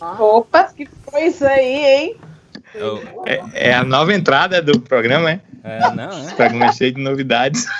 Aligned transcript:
Opa, 0.00 0.64
que 0.64 0.88
foi 1.10 1.26
isso 1.26 1.44
aí, 1.44 1.84
hein? 1.84 2.16
É, 3.26 3.70
é 3.70 3.74
a 3.74 3.84
nova 3.84 4.14
entrada 4.14 4.62
do 4.62 4.80
programa, 4.80 5.32
é? 5.32 5.40
É, 5.64 5.90
não, 5.90 6.24
O 6.24 6.28
é? 6.28 6.34
programa 6.34 6.66
é 6.66 6.72
cheio 6.72 6.92
de 6.92 7.02
novidades. 7.02 7.66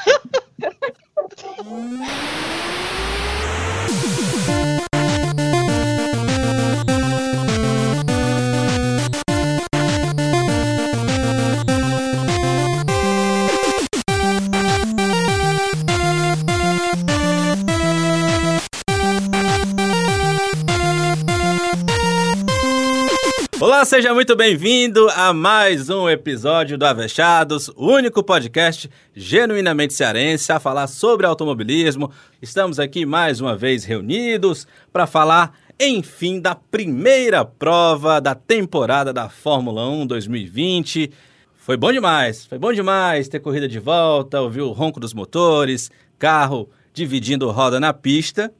Olá, 23.79 23.85
seja 23.85 24.13
muito 24.13 24.35
bem-vindo 24.35 25.09
a 25.11 25.33
mais 25.33 25.89
um 25.89 26.09
episódio 26.09 26.77
do 26.77 26.85
Avechados, 26.85 27.69
o 27.77 27.93
único 27.93 28.25
podcast 28.25 28.91
genuinamente 29.15 29.95
cearense 29.95 30.51
a 30.51 30.59
falar 30.59 30.89
sobre 30.89 31.25
automobilismo. 31.25 32.11
Estamos 32.43 32.81
aqui 32.81 33.07
mais 33.07 33.41
uma 33.41 33.57
vez 33.57 33.85
reunidos 33.85 34.67
para 34.93 35.07
falar, 35.07 35.57
enfim, 35.79 36.41
da 36.41 36.57
primeira 36.57 37.45
prova 37.45 38.21
da 38.21 38.35
temporada 38.35 39.13
da 39.13 39.29
Fórmula 39.29 39.89
1 39.89 40.09
2020. 40.09 41.13
Foi 41.55 41.77
bom 41.77 41.93
demais, 41.93 42.47
foi 42.47 42.59
bom 42.59 42.73
demais 42.73 43.29
ter 43.29 43.39
corrida 43.39 43.69
de 43.69 43.79
volta, 43.79 44.41
ouvir 44.41 44.63
o 44.63 44.73
ronco 44.73 44.99
dos 44.99 45.15
motores, 45.15 45.89
carro 46.19 46.69
dividindo 46.93 47.49
roda 47.53 47.79
na 47.79 47.95
pista. 47.95 48.53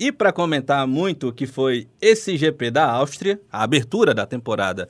E 0.00 0.10
para 0.10 0.32
comentar 0.32 0.86
muito 0.86 1.28
o 1.28 1.32
que 1.32 1.46
foi 1.46 1.86
esse 2.00 2.34
GP 2.34 2.70
da 2.70 2.90
Áustria, 2.90 3.38
a 3.52 3.62
abertura 3.62 4.14
da 4.14 4.24
temporada 4.24 4.88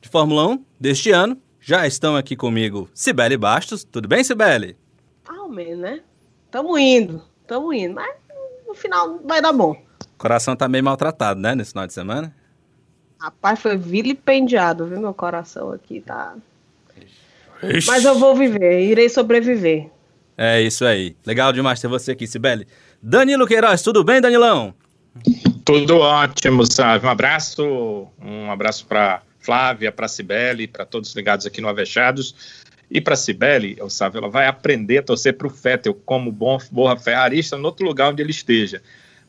de 0.00 0.08
Fórmula 0.08 0.48
1 0.48 0.64
deste 0.80 1.10
ano, 1.10 1.36
já 1.60 1.86
estão 1.86 2.16
aqui 2.16 2.34
comigo 2.34 2.88
Cibele 2.94 3.36
Bastos. 3.36 3.84
Tudo 3.84 4.08
bem, 4.08 4.24
Cibele? 4.24 4.74
Ah, 5.28 5.46
menos, 5.48 5.80
né? 5.80 6.00
Tamo 6.50 6.78
indo, 6.78 7.22
tamo 7.46 7.74
indo, 7.74 7.94
mas 7.94 8.10
no 8.66 8.74
final 8.74 9.20
vai 9.22 9.42
dar 9.42 9.52
bom. 9.52 9.72
O 9.72 10.16
coração 10.16 10.56
tá 10.56 10.66
meio 10.66 10.82
maltratado, 10.82 11.38
né, 11.38 11.54
nesse 11.54 11.72
final 11.72 11.86
de 11.86 11.92
semana? 11.92 12.34
Rapaz, 13.18 13.60
foi 13.60 13.76
vilipendiado, 13.76 14.86
viu? 14.86 14.98
Meu 14.98 15.12
coração 15.12 15.72
aqui 15.72 16.00
tá. 16.00 16.34
Mas 17.86 18.02
eu 18.02 18.18
vou 18.18 18.34
viver, 18.34 18.80
irei 18.80 19.10
sobreviver. 19.10 19.90
É 20.38 20.62
isso 20.62 20.86
aí. 20.86 21.14
Legal 21.26 21.52
demais 21.52 21.78
ter 21.78 21.88
você 21.88 22.12
aqui, 22.12 22.26
Cibele. 22.26 22.66
Danilo 23.04 23.48
Queiroz, 23.48 23.82
tudo 23.82 24.04
bem, 24.04 24.20
Danilão? 24.20 24.72
Tudo 25.64 25.98
ótimo, 25.98 26.64
sabe? 26.64 27.04
Um 27.04 27.10
abraço, 27.10 28.06
um 28.22 28.48
abraço 28.48 28.86
para 28.86 29.22
Flávia, 29.40 29.90
para 29.90 30.06
Cibele, 30.06 30.68
para 30.68 30.86
todos 30.86 31.12
ligados 31.16 31.44
aqui 31.44 31.60
no 31.60 31.68
Avechados. 31.68 32.62
E 32.88 33.00
para 33.00 33.16
Cibele, 33.16 33.74
eu 33.76 33.90
sabe, 33.90 34.18
ela 34.18 34.28
vai 34.28 34.46
aprender 34.46 34.98
a 34.98 35.02
torcer 35.02 35.36
para 35.36 35.48
o 35.48 35.50
Vettel 35.50 35.94
como 36.06 36.30
bom, 36.30 36.58
boa 36.70 36.96
ferrarista 36.96 37.56
no 37.56 37.64
outro 37.64 37.84
lugar 37.84 38.12
onde 38.12 38.22
ele 38.22 38.30
esteja. 38.30 38.80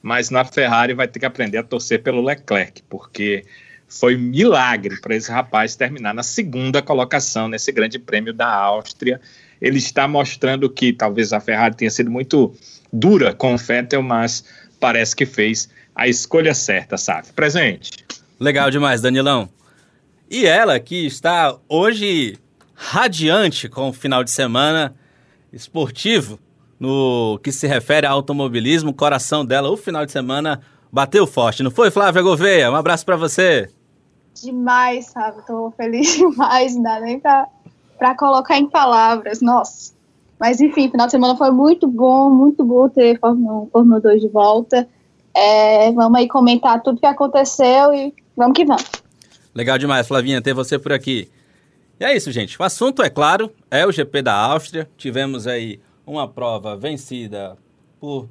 Mas 0.03 0.29
na 0.29 0.45
Ferrari 0.45 0.93
vai 0.93 1.07
ter 1.07 1.19
que 1.19 1.25
aprender 1.25 1.57
a 1.57 1.63
torcer 1.63 2.03
pelo 2.03 2.21
Leclerc, 2.23 2.83
porque 2.87 3.43
foi 3.87 4.15
milagre 4.15 5.01
para 5.01 5.15
esse 5.15 5.31
rapaz 5.31 5.75
terminar 5.75 6.13
na 6.13 6.21
segunda 6.21 6.79
colocação 6.79 7.47
nesse 7.47 7.71
Grande 7.71 7.97
Prêmio 7.97 8.33
da 8.33 8.53
Áustria. 8.53 9.19
Ele 9.59 9.79
está 9.79 10.07
mostrando 10.07 10.69
que 10.69 10.93
talvez 10.93 11.33
a 11.33 11.39
Ferrari 11.39 11.75
tenha 11.75 11.89
sido 11.89 12.11
muito 12.11 12.55
dura 12.93 13.33
com 13.33 13.55
o 13.55 13.57
Vettel, 13.57 14.03
mas 14.03 14.45
parece 14.79 15.15
que 15.15 15.25
fez 15.25 15.67
a 15.95 16.07
escolha 16.07 16.53
certa, 16.53 16.95
sabe? 16.95 17.27
Presente. 17.33 18.05
Legal 18.39 18.69
demais, 18.69 19.01
Danilão. 19.01 19.49
E 20.29 20.45
ela 20.45 20.79
que 20.79 21.05
está 21.05 21.55
hoje 21.67 22.37
radiante 22.75 23.67
com 23.67 23.89
o 23.89 23.93
final 23.93 24.23
de 24.23 24.31
semana 24.31 24.95
esportivo 25.51 26.39
no 26.79 27.39
que 27.43 27.51
se 27.51 27.67
refere 27.67 28.05
ao 28.05 28.15
automobilismo, 28.15 28.89
o 28.89 28.93
coração 28.93 29.45
dela, 29.45 29.69
o 29.69 29.77
final 29.77 30.05
de 30.05 30.11
semana 30.11 30.59
bateu 30.91 31.25
forte, 31.25 31.63
não 31.63 31.71
foi, 31.71 31.89
Flávia 31.89 32.21
Gouveia? 32.21 32.69
Um 32.69 32.75
abraço 32.75 33.05
para 33.05 33.15
você. 33.15 33.69
Demais, 34.41 35.05
sabe? 35.05 35.45
Tô 35.45 35.71
feliz 35.77 36.15
demais, 36.17 36.75
não 36.75 36.83
dá 36.83 36.99
nem 36.99 37.19
pra, 37.19 37.47
pra 37.97 38.15
colocar 38.15 38.57
em 38.57 38.67
palavras, 38.67 39.39
nossa. 39.41 39.92
Mas 40.43 40.59
enfim, 40.59 40.91
final 40.91 41.07
de 41.07 41.11
semana 41.11 41.37
foi 41.37 41.51
muito 41.51 41.87
bom, 41.87 42.29
muito 42.29 42.65
bom 42.65 42.89
ter 42.89 43.17
Fórmula 43.17 43.61
1, 43.61 43.69
Fórmula 43.69 44.01
2 44.01 44.23
de 44.23 44.27
volta. 44.27 44.85
É, 45.33 45.89
vamos 45.93 46.19
aí 46.19 46.27
comentar 46.27 46.83
tudo 46.83 46.99
que 46.99 47.05
aconteceu 47.05 47.93
e 47.93 48.13
vamos 48.35 48.53
que 48.53 48.65
vamos. 48.65 48.83
Legal 49.55 49.77
demais, 49.77 50.05
Flavinha, 50.05 50.41
ter 50.41 50.53
você 50.53 50.77
por 50.77 50.91
aqui. 50.91 51.31
E 51.97 52.03
é 52.03 52.13
isso, 52.13 52.29
gente. 52.29 52.61
O 52.61 52.63
assunto, 52.65 53.01
é 53.01 53.09
claro, 53.09 53.53
é 53.71 53.87
o 53.87 53.91
GP 53.93 54.21
da 54.21 54.35
Áustria. 54.35 54.89
Tivemos 54.97 55.47
aí 55.47 55.79
uma 56.05 56.27
prova 56.27 56.75
vencida 56.75 57.57
por 57.97 58.27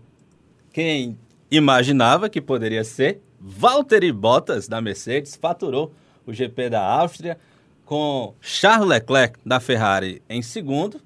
quem 0.71 1.17
imaginava 1.50 2.29
que 2.29 2.43
poderia 2.43 2.84
ser. 2.84 3.23
Valtteri 3.41 4.12
Bottas, 4.12 4.69
da 4.69 4.83
Mercedes, 4.83 5.34
faturou 5.34 5.91
o 6.27 6.33
GP 6.34 6.69
da 6.69 6.84
Áustria, 6.84 7.39
com 7.87 8.34
Charles 8.39 8.87
Leclerc, 8.87 9.39
da 9.47 9.59
Ferrari, 9.59 10.21
em 10.29 10.43
segundo. 10.43 11.00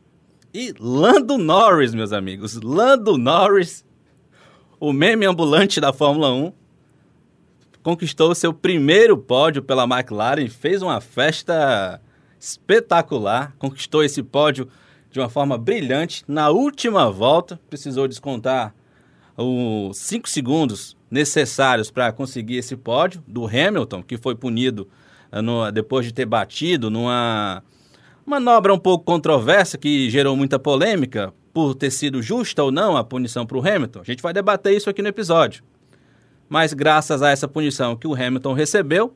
E 0.58 0.72
Lando 0.80 1.36
Norris, 1.36 1.94
meus 1.94 2.14
amigos. 2.14 2.58
Lando 2.62 3.18
Norris, 3.18 3.84
o 4.80 4.90
meme 4.90 5.26
ambulante 5.26 5.78
da 5.82 5.92
Fórmula 5.92 6.32
1, 6.32 6.50
conquistou 7.82 8.34
seu 8.34 8.54
primeiro 8.54 9.18
pódio 9.18 9.62
pela 9.62 9.84
McLaren, 9.84 10.48
fez 10.48 10.80
uma 10.80 10.98
festa 10.98 12.00
espetacular, 12.40 13.54
conquistou 13.58 14.02
esse 14.02 14.22
pódio 14.22 14.66
de 15.10 15.20
uma 15.20 15.28
forma 15.28 15.58
brilhante. 15.58 16.24
Na 16.26 16.48
última 16.48 17.10
volta, 17.10 17.60
precisou 17.68 18.08
descontar 18.08 18.74
os 19.36 19.98
5 19.98 20.26
segundos 20.26 20.96
necessários 21.10 21.90
para 21.90 22.10
conseguir 22.12 22.56
esse 22.56 22.78
pódio 22.78 23.22
do 23.28 23.44
Hamilton, 23.46 24.02
que 24.02 24.16
foi 24.16 24.34
punido 24.34 24.88
uh, 25.30 25.42
no, 25.42 25.70
depois 25.70 26.06
de 26.06 26.14
ter 26.14 26.24
batido 26.24 26.88
numa 26.88 27.62
manobra 28.26 28.74
um 28.74 28.78
pouco 28.78 29.04
controversa 29.04 29.78
que 29.78 30.10
gerou 30.10 30.36
muita 30.36 30.58
polêmica 30.58 31.32
por 31.54 31.74
ter 31.74 31.90
sido 31.90 32.20
justa 32.20 32.62
ou 32.62 32.72
não 32.72 32.96
a 32.96 33.04
punição 33.04 33.46
para 33.46 33.56
o 33.56 33.66
Hamilton. 33.66 34.00
A 34.00 34.04
gente 34.04 34.22
vai 34.22 34.32
debater 34.32 34.76
isso 34.76 34.90
aqui 34.90 35.00
no 35.00 35.08
episódio. 35.08 35.62
Mas 36.48 36.74
graças 36.74 37.22
a 37.22 37.30
essa 37.30 37.48
punição 37.48 37.96
que 37.96 38.06
o 38.06 38.14
Hamilton 38.14 38.52
recebeu, 38.52 39.14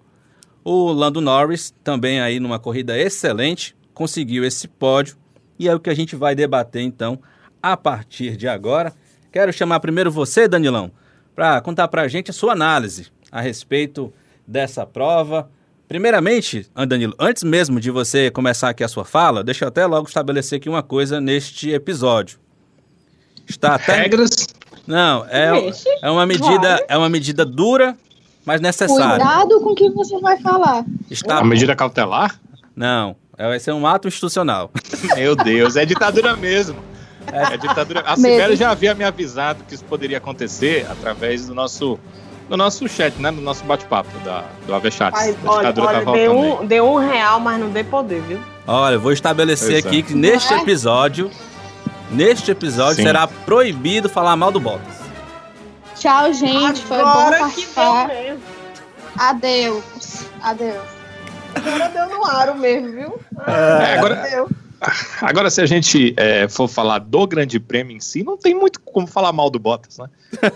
o 0.65 0.93
Lando 0.93 1.21
Norris, 1.21 1.75
também 1.83 2.21
aí 2.21 2.39
numa 2.39 2.59
corrida 2.59 2.97
excelente, 2.97 3.77
conseguiu 3.93 4.45
esse 4.45 4.69
pódio 4.69 5.17
e 5.59 5.69
é 5.69 5.75
o 5.75 5.81
que 5.81 5.91
a 5.91 5.95
gente 5.95 6.17
vai 6.17 6.35
debater 6.35 6.83
então 6.83 7.21
a 7.63 7.77
partir 7.77 8.37
de 8.37 8.49
agora. 8.49 8.95
Quero 9.33 9.53
chamar 9.53 9.81
primeiro 9.81 10.11
você, 10.11 10.49
Danilão, 10.49 10.91
para 11.35 11.61
contar 11.61 11.89
para 11.89 12.03
a 12.03 12.09
gente 12.09 12.31
a 12.31 12.35
sua 12.35 12.53
análise 12.53 13.09
a 13.31 13.41
respeito 13.41 14.13
dessa 14.47 14.87
prova. 14.87 15.51
Primeiramente, 15.91 16.71
Danilo, 16.87 17.13
antes 17.19 17.43
mesmo 17.43 17.81
de 17.81 17.91
você 17.91 18.31
começar 18.31 18.69
aqui 18.69 18.85
a 18.85 18.87
sua 18.87 19.05
fala, 19.05 19.43
deixa 19.43 19.65
eu 19.65 19.69
até 19.69 19.85
logo 19.85 20.07
estabelecer 20.07 20.59
aqui 20.59 20.69
uma 20.69 20.85
coisa 20.85 21.21
neste 21.21 21.69
episódio. 21.73 22.39
Está 23.49 23.75
até... 23.75 24.03
Regras. 24.03 24.47
Não, 24.87 25.27
é, 25.29 25.51
é 26.01 26.09
uma 26.09 26.25
medida, 26.25 26.87
é 26.89 26.97
uma 26.97 27.09
medida 27.09 27.45
dura, 27.45 27.97
mas 28.47 28.61
necessária. 28.61 29.17
Cuidado 29.25 29.61
com 29.63 29.71
o 29.71 29.75
que 29.75 29.91
você 29.91 30.17
vai 30.21 30.41
falar. 30.41 30.85
Está 31.11 31.39
A 31.39 31.45
medida 31.45 31.75
cautelar? 31.75 32.41
Não, 32.77 33.17
é- 33.37 33.49
vai 33.49 33.59
ser 33.59 33.73
um 33.73 33.85
ato 33.85 34.07
institucional. 34.07 34.71
Meu 35.17 35.35
Deus, 35.35 35.75
é 35.75 35.85
ditadura 35.85 36.37
mesmo. 36.37 36.79
É, 37.33 37.57
ditadura. 37.57 38.03
A. 38.07 38.15
Sibeli 38.15 38.55
já 38.55 38.71
havia 38.71 38.95
me 38.95 39.03
avisado 39.03 39.65
que 39.65 39.75
isso 39.75 39.85
poderia 39.87 40.19
acontecer 40.19 40.87
através 40.89 41.49
do 41.49 41.55
nosso, 41.55 41.99
do 42.51 42.57
nosso 42.57 42.89
chat, 42.89 43.15
né? 43.21 43.31
Do 43.31 43.41
nosso 43.41 43.63
bate-papo 43.65 44.11
da, 44.25 44.43
do 44.67 44.75
Avechats. 44.75 45.19
Ai, 45.19 45.37
A 45.45 45.51
olha, 45.51 45.73
olha 45.79 46.05
tá 46.05 46.13
deu, 46.13 46.37
um, 46.37 46.67
deu 46.67 46.85
um 46.85 46.97
real, 46.97 47.39
mas 47.39 47.61
não 47.61 47.71
deu 47.71 47.85
poder, 47.85 48.21
viu? 48.23 48.41
Olha, 48.67 48.95
eu 48.95 49.01
vou 49.01 49.13
estabelecer 49.13 49.81
Pois 49.81 49.85
é. 49.85 49.89
aqui 49.89 50.03
que 50.03 50.15
neste 50.15 50.53
é? 50.53 50.59
episódio, 50.61 51.31
neste 52.11 52.51
episódio 52.51 52.97
Sim. 52.97 53.05
será 53.05 53.29
proibido 53.29 54.09
falar 54.09 54.35
mal 54.37 54.51
do 54.51 54.59
Bottas. 54.59 54.99
Tchau, 55.95 56.33
gente. 56.33 56.83
Foi 56.83 56.99
bom 56.99 57.05
Agora 57.05 57.25
que 57.31 57.31
deu 57.37 57.41
participar. 57.47 58.09
mesmo. 58.09 58.43
Adeus. 59.17 60.25
Adeus. 60.43 60.89
Agora 61.55 61.89
deu 61.89 62.09
no 62.09 62.25
aro 62.25 62.55
mesmo, 62.57 62.91
viu? 62.93 63.21
É, 63.47 63.95
agora, 63.97 64.17
Deu. 64.17 64.49
agora, 65.21 65.51
se 65.51 65.61
a 65.61 65.67
gente 65.67 66.15
é, 66.17 66.49
for 66.49 66.69
falar 66.69 66.99
do 67.01 67.27
Grande 67.27 67.61
Prêmio 67.61 67.97
em 67.97 68.01
si, 68.01 68.23
não 68.23 68.37
tem 68.37 68.55
muito 68.55 68.81
como 68.81 69.07
falar 69.07 69.33
mal 69.33 69.51
do 69.51 69.59
Bottas, 69.59 69.99
né? 69.99 70.07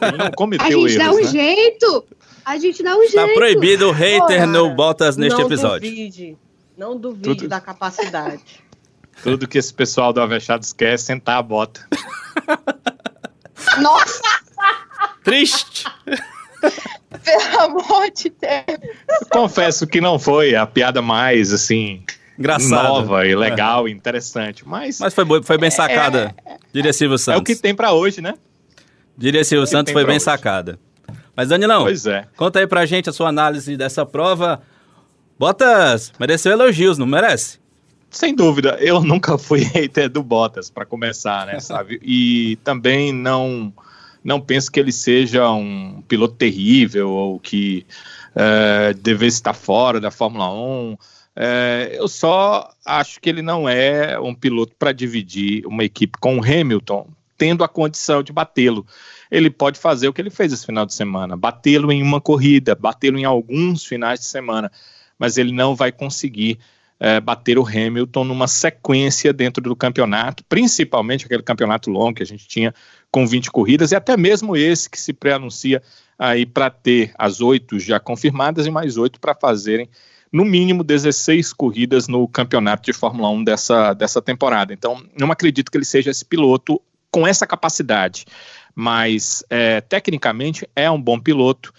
Ele 0.02 0.16
não 0.18 0.26
A 0.26 0.32
cometeu 0.32 0.88
gente 0.88 0.98
dá 0.98 1.04
erros, 1.04 1.16
um 1.16 1.20
né? 1.22 1.26
jeito. 1.30 2.04
A 2.44 2.58
gente 2.58 2.82
dá 2.82 2.96
um 2.96 3.02
Está 3.02 3.24
jeito. 3.26 3.38
proibido 3.38 3.88
o 3.88 3.92
hater 3.92 4.46
no 4.46 4.74
Bottas 4.74 5.16
neste 5.16 5.38
não 5.38 5.46
episódio. 5.46 5.88
Duvide, 5.88 6.36
não 6.76 6.96
duvide 6.96 7.22
Tudo- 7.36 7.48
da 7.48 7.60
capacidade. 7.60 8.42
Tudo 9.22 9.46
que 9.46 9.58
esse 9.58 9.72
pessoal 9.72 10.12
do 10.12 10.20
Avechados 10.20 10.72
quer 10.72 10.94
é 10.94 10.96
sentar 10.96 11.38
a 11.38 11.42
bota. 11.42 11.86
Nossa, 13.80 14.22
Triste! 15.22 15.84
pelo 17.22 17.60
amor 17.60 18.10
de 18.10 18.30
Deus. 18.30 19.28
confesso 19.30 19.86
que 19.86 20.00
não 20.00 20.18
foi 20.18 20.54
a 20.54 20.66
piada 20.66 21.00
mais, 21.00 21.52
assim, 21.52 22.02
Engraçada. 22.38 22.88
nova 22.88 23.26
e 23.26 23.34
legal 23.34 23.88
e 23.88 23.92
interessante. 23.92 24.66
Mas, 24.66 24.98
Mas 25.00 25.14
foi, 25.14 25.24
foi 25.42 25.58
bem 25.58 25.70
sacada, 25.70 26.34
diria 26.72 26.92
Silvio 26.92 27.14
é 27.14 27.16
o 27.16 27.18
Santos. 27.18 27.42
que 27.54 27.60
tem 27.60 27.74
pra 27.74 27.92
hoje, 27.92 28.20
né? 28.20 28.34
Diria 29.16 29.44
Silvio 29.44 29.66
Santos, 29.66 29.92
foi 29.92 30.04
bem 30.04 30.16
hoje. 30.16 30.24
sacada. 30.24 30.78
Mas, 31.36 31.48
Danilão, 31.48 31.82
Pois 31.84 32.06
é. 32.06 32.26
conta 32.36 32.58
aí 32.60 32.66
pra 32.66 32.86
gente 32.86 33.08
a 33.08 33.12
sua 33.12 33.28
análise 33.28 33.76
dessa 33.76 34.04
prova. 34.06 34.60
Bottas 35.38 36.12
mereceu 36.18 36.52
elogios, 36.52 36.96
não 36.98 37.06
merece? 37.06 37.58
Sem 38.10 38.34
dúvida, 38.34 38.76
eu 38.80 39.00
nunca 39.02 39.36
fui 39.36 39.60
hater 39.60 40.08
do 40.08 40.22
Bottas, 40.22 40.70
para 40.70 40.84
começar, 40.86 41.46
né, 41.46 41.58
sabe? 41.60 42.00
E 42.02 42.56
também 42.62 43.12
não 43.12 43.72
não 44.22 44.40
penso 44.40 44.70
que 44.72 44.80
ele 44.80 44.92
seja 44.92 45.50
um 45.50 46.02
piloto 46.08 46.34
terrível 46.36 47.10
ou 47.10 47.38
que 47.38 47.84
é, 48.34 48.94
devesse 48.94 49.36
estar 49.36 49.52
fora 49.52 50.00
da 50.00 50.10
Fórmula 50.10 50.50
1. 50.50 50.96
É, 51.36 51.96
eu 51.98 52.06
só 52.06 52.72
acho 52.84 53.20
que 53.20 53.28
ele 53.28 53.42
não 53.42 53.68
é 53.68 54.18
um 54.18 54.34
piloto 54.34 54.74
para 54.78 54.92
dividir 54.92 55.66
uma 55.66 55.82
equipe 55.82 56.18
com 56.18 56.38
o 56.38 56.44
Hamilton, 56.44 57.08
tendo 57.36 57.64
a 57.64 57.68
condição 57.68 58.22
de 58.22 58.32
batê-lo. 58.32 58.86
Ele 59.30 59.50
pode 59.50 59.78
fazer 59.78 60.06
o 60.08 60.12
que 60.12 60.20
ele 60.20 60.30
fez 60.30 60.52
esse 60.52 60.64
final 60.64 60.86
de 60.86 60.94
semana, 60.94 61.36
batê-lo 61.36 61.90
em 61.90 62.02
uma 62.02 62.20
corrida, 62.20 62.74
batê-lo 62.74 63.18
em 63.18 63.24
alguns 63.24 63.84
finais 63.84 64.20
de 64.20 64.26
semana, 64.26 64.70
mas 65.18 65.36
ele 65.36 65.52
não 65.52 65.74
vai 65.74 65.90
conseguir 65.90 66.58
é, 67.00 67.20
bater 67.20 67.58
o 67.58 67.66
Hamilton 67.66 68.24
numa 68.24 68.46
sequência 68.46 69.32
dentro 69.32 69.62
do 69.62 69.74
campeonato, 69.74 70.44
principalmente 70.44 71.24
aquele 71.24 71.42
campeonato 71.42 71.90
longo 71.90 72.14
que 72.14 72.22
a 72.22 72.26
gente 72.26 72.46
tinha 72.46 72.72
com 73.10 73.26
20 73.26 73.50
corridas, 73.50 73.90
e 73.90 73.96
até 73.96 74.16
mesmo 74.16 74.56
esse 74.56 74.88
que 74.88 75.00
se 75.00 75.12
pré-anuncia 75.12 75.82
aí 76.16 76.46
para 76.46 76.70
ter 76.70 77.12
as 77.18 77.40
oito 77.40 77.78
já 77.80 77.98
confirmadas 77.98 78.66
e 78.66 78.70
mais 78.70 78.96
oito 78.96 79.18
para 79.18 79.34
fazerem 79.34 79.88
no 80.34 80.44
mínimo 80.44 80.82
16 80.82 81.52
corridas 81.52 82.08
no 82.08 82.26
campeonato 82.26 82.82
de 82.84 82.92
Fórmula 82.92 83.30
1 83.30 83.44
dessa, 83.44 83.94
dessa 83.94 84.20
temporada. 84.20 84.74
Então, 84.74 85.00
não 85.16 85.30
acredito 85.30 85.70
que 85.70 85.78
ele 85.78 85.84
seja 85.84 86.10
esse 86.10 86.24
piloto 86.24 86.82
com 87.08 87.24
essa 87.24 87.46
capacidade, 87.46 88.24
mas 88.74 89.44
é, 89.48 89.80
tecnicamente 89.80 90.68
é 90.74 90.90
um 90.90 91.00
bom 91.00 91.20
piloto. 91.20 91.72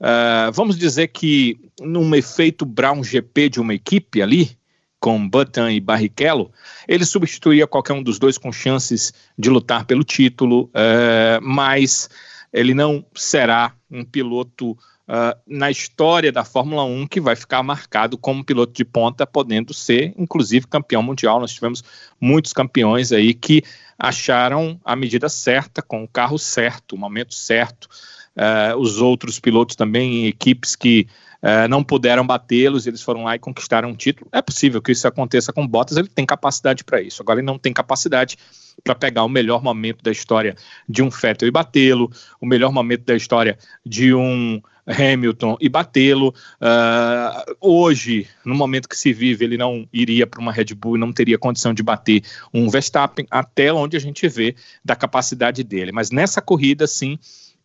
Uh, 0.00 0.50
vamos 0.52 0.76
dizer 0.76 1.06
que 1.08 1.56
num 1.80 2.12
efeito 2.12 2.66
Brown 2.66 3.04
GP 3.04 3.48
de 3.48 3.60
uma 3.60 3.74
equipe 3.74 4.20
ali, 4.20 4.58
com 4.98 5.28
Button 5.28 5.68
e 5.68 5.78
Barrichello, 5.78 6.50
ele 6.88 7.04
substituiria 7.04 7.64
qualquer 7.64 7.92
um 7.92 8.02
dos 8.02 8.18
dois 8.18 8.36
com 8.36 8.50
chances 8.50 9.14
de 9.38 9.48
lutar 9.48 9.84
pelo 9.84 10.02
título, 10.02 10.64
uh, 10.64 11.40
mas 11.40 12.10
ele 12.52 12.74
não 12.74 13.06
será 13.14 13.72
um 13.88 14.04
piloto 14.04 14.76
uh, 15.10 15.36
na 15.46 15.70
história 15.70 16.30
da 16.30 16.44
Fórmula 16.44 16.84
1 16.84 17.08
que 17.08 17.20
vai 17.20 17.34
ficar 17.34 17.62
marcado 17.62 18.16
como 18.16 18.44
piloto 18.44 18.72
de 18.72 18.84
ponta, 18.84 19.26
podendo 19.26 19.74
ser, 19.74 20.14
inclusive, 20.16 20.68
campeão 20.68 21.02
mundial. 21.02 21.40
Nós 21.40 21.52
tivemos 21.52 21.82
muitos 22.20 22.52
campeões 22.52 23.10
aí 23.10 23.34
que 23.34 23.62
acharam 23.98 24.80
a 24.84 24.94
medida 24.94 25.28
certa, 25.28 25.82
com 25.82 26.04
o 26.04 26.08
carro 26.08 26.38
certo, 26.38 26.94
o 26.94 26.98
momento 26.98 27.34
certo. 27.34 27.88
Uh, 28.36 28.78
os 28.78 29.00
outros 29.00 29.40
pilotos 29.40 29.74
também 29.74 30.26
equipes 30.26 30.76
que 30.76 31.08
uh, 31.42 31.68
não 31.68 31.82
puderam 31.82 32.26
batê-los, 32.26 32.86
eles 32.86 33.02
foram 33.02 33.24
lá 33.24 33.36
e 33.36 33.38
conquistaram 33.38 33.90
um 33.90 33.94
título. 33.94 34.28
É 34.32 34.42
possível 34.42 34.80
que 34.80 34.92
isso 34.92 35.06
aconteça 35.06 35.52
com 35.52 35.66
Bottas, 35.66 35.96
ele 35.96 36.08
tem 36.08 36.26
capacidade 36.26 36.84
para 36.84 37.00
isso. 37.00 37.22
Agora 37.22 37.40
ele 37.40 37.46
não 37.46 37.58
tem 37.58 37.72
capacidade 37.72 38.36
para 38.82 38.94
pegar 38.94 39.24
o 39.24 39.28
melhor 39.28 39.62
momento 39.62 40.02
da 40.02 40.10
história 40.10 40.56
de 40.88 41.02
um 41.02 41.10
Vettel 41.10 41.48
e 41.48 41.50
batê-lo, 41.50 42.10
o 42.40 42.46
melhor 42.46 42.72
momento 42.72 43.04
da 43.04 43.14
história 43.14 43.58
de 43.84 44.14
um 44.14 44.60
Hamilton 44.86 45.56
e 45.60 45.68
batê-lo. 45.68 46.34
Uh, 46.60 47.56
hoje, 47.60 48.26
no 48.44 48.54
momento 48.54 48.88
que 48.88 48.96
se 48.96 49.12
vive, 49.12 49.44
ele 49.44 49.56
não 49.56 49.86
iria 49.92 50.26
para 50.26 50.40
uma 50.40 50.52
Red 50.52 50.74
Bull 50.74 50.98
não 50.98 51.12
teria 51.12 51.38
condição 51.38 51.72
de 51.72 51.82
bater 51.82 52.22
um 52.52 52.68
Verstappen, 52.68 53.26
até 53.30 53.72
onde 53.72 53.96
a 53.96 54.00
gente 54.00 54.26
vê 54.28 54.54
da 54.84 54.96
capacidade 54.96 55.62
dele. 55.62 55.92
Mas 55.92 56.10
nessa 56.10 56.40
corrida, 56.40 56.86
sim, 56.86 57.18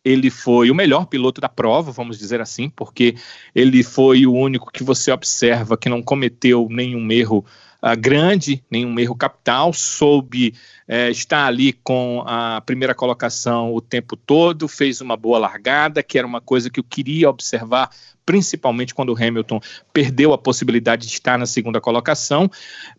ele 0.06 0.30
foi 0.30 0.70
o 0.70 0.74
melhor 0.74 1.06
piloto 1.06 1.40
da 1.40 1.48
prova, 1.48 1.90
vamos 1.90 2.16
dizer 2.16 2.40
assim, 2.40 2.70
porque 2.70 3.16
ele 3.52 3.82
foi 3.82 4.24
o 4.24 4.32
único 4.32 4.70
que 4.70 4.84
você 4.84 5.10
observa 5.10 5.76
que 5.76 5.88
não 5.88 6.00
cometeu 6.00 6.68
nenhum 6.70 7.10
erro 7.10 7.44
uh, 7.82 8.00
grande, 8.00 8.62
nenhum 8.70 8.96
erro 9.00 9.16
capital, 9.16 9.72
soube 9.72 10.54
uh, 10.88 11.10
estar 11.10 11.44
ali 11.44 11.72
com 11.72 12.22
a 12.24 12.60
primeira 12.60 12.94
colocação 12.94 13.74
o 13.74 13.80
tempo 13.80 14.16
todo, 14.16 14.68
fez 14.68 15.00
uma 15.00 15.16
boa 15.16 15.40
largada, 15.40 16.04
que 16.04 16.16
era 16.16 16.26
uma 16.26 16.40
coisa 16.40 16.70
que 16.70 16.78
eu 16.78 16.84
queria 16.84 17.28
observar, 17.28 17.90
principalmente 18.24 18.94
quando 18.94 19.12
o 19.12 19.16
Hamilton 19.20 19.58
perdeu 19.92 20.32
a 20.32 20.38
possibilidade 20.38 21.08
de 21.08 21.14
estar 21.14 21.36
na 21.36 21.46
segunda 21.46 21.80
colocação, 21.80 22.48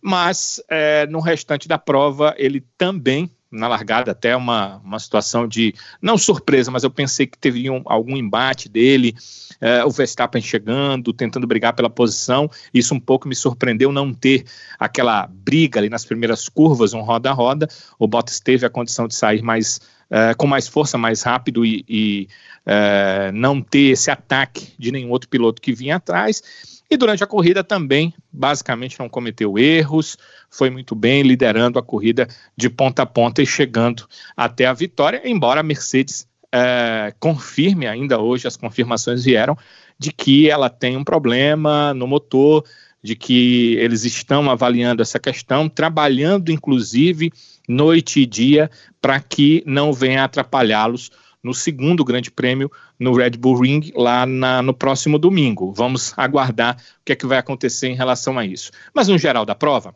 mas 0.02 0.62
uh, 0.70 1.10
no 1.10 1.22
restante 1.22 1.70
da 1.70 1.78
prova 1.78 2.36
ele 2.38 2.66
também 2.78 3.32
na 3.52 3.68
largada 3.68 4.12
até 4.12 4.36
uma, 4.36 4.78
uma 4.78 5.00
situação 5.00 5.48
de, 5.48 5.74
não 6.02 6.18
surpresa, 6.18 6.70
mas 6.70 6.84
eu 6.84 6.92
pensei 6.92 7.26
que 7.26 7.38
teria 7.38 7.72
um, 7.72 7.82
algum 7.86 8.18
embate 8.18 8.68
dele, 8.68 9.16
é, 9.62 9.84
o 9.86 9.90
Verstappen 9.90 10.42
chegando, 10.42 11.14
tentando 11.14 11.48
brigar 11.48 11.74
pela 11.74 11.90
posição, 11.90 12.50
isso 12.74 12.94
um 12.94 13.00
pouco 13.00 13.28
me 13.28 13.36
surpreendeu 13.36 13.92
não 13.92 14.14
ter 14.14 14.46
aquela 14.78 15.28
briga 15.28 15.80
ali 15.80 15.90
nas 15.90 16.06
primeiras 16.06 16.50
curvas, 16.50 16.94
um 16.94 17.02
roda 17.02 17.30
a 17.30 17.34
roda, 17.34 17.68
o 17.98 18.08
Bottas 18.08 18.40
teve 18.40 18.66
a 18.66 18.70
condição 18.70 19.08
de 19.08 19.16
sair 19.16 19.42
mais, 19.42 19.80
é, 20.10 20.34
com 20.34 20.46
mais 20.46 20.68
força, 20.68 20.98
mais 20.98 21.24
rápido 21.24 21.66
e, 21.66 21.86
e 21.88 22.28
é, 22.66 23.32
não 23.34 23.62
ter 23.62 23.92
esse 23.92 24.12
ataque 24.12 24.74
de 24.78 24.92
nenhum 24.92 25.10
outro 25.10 25.30
piloto 25.30 25.62
que 25.62 25.74
vinha 25.74 25.96
atrás, 25.96 26.77
e 26.90 26.96
durante 26.96 27.24
a 27.24 27.28
corrida 27.28 27.64
também, 27.64 28.14
basicamente, 28.32 29.00
não 29.00 29.10
cometeu 29.10 29.58
erros, 29.58 30.18
foi 30.50 30.70
muito 30.70 30.96
bem 30.96 31.22
liderando 31.22 31.78
a 31.78 31.84
corrida 31.84 32.28
de 32.56 32.70
ponta 32.70 33.02
a 33.02 33.06
ponta 33.06 33.42
e 33.42 33.46
chegando 33.46 34.08
até 34.36 34.66
a 34.66 34.74
vitória, 34.74 35.22
embora 35.26 35.60
a 35.60 35.64
Mercedes 35.64 36.28
é, 36.52 37.14
confirme 37.20 37.88
ainda 37.88 38.20
hoje, 38.20 38.48
as 38.48 38.56
confirmações 38.56 39.26
vieram, 39.26 39.58
de 40.00 40.12
que 40.12 40.50
ela 40.50 40.70
tem 40.70 40.96
um 40.96 41.04
problema 41.04 41.94
no 41.94 42.08
motor, 42.08 42.64
de 43.04 43.16
que 43.16 43.76
eles 43.76 44.06
estão 44.06 44.50
avaliando 44.50 45.02
essa 45.02 45.20
questão, 45.20 45.68
trabalhando 45.68 46.52
inclusive 46.52 47.32
noite 47.68 48.22
e 48.22 48.26
dia 48.26 48.72
para 49.02 49.20
que 49.20 49.62
não 49.66 49.92
venha 49.92 50.24
atrapalhá-los 50.24 51.12
no 51.48 51.54
segundo 51.54 52.04
grande 52.04 52.30
prêmio 52.30 52.70
no 53.00 53.16
Red 53.16 53.32
Bull 53.32 53.62
Ring 53.62 53.92
lá 53.96 54.26
na, 54.26 54.62
no 54.62 54.74
próximo 54.74 55.18
domingo. 55.18 55.72
Vamos 55.72 56.14
aguardar 56.18 56.76
o 56.76 57.06
que 57.06 57.14
é 57.14 57.16
que 57.16 57.26
vai 57.26 57.38
acontecer 57.38 57.88
em 57.88 57.96
relação 57.96 58.38
a 58.38 58.46
isso. 58.46 58.70
Mas 58.94 59.08
no 59.08 59.18
geral 59.18 59.46
da 59.46 59.56
prova, 59.56 59.96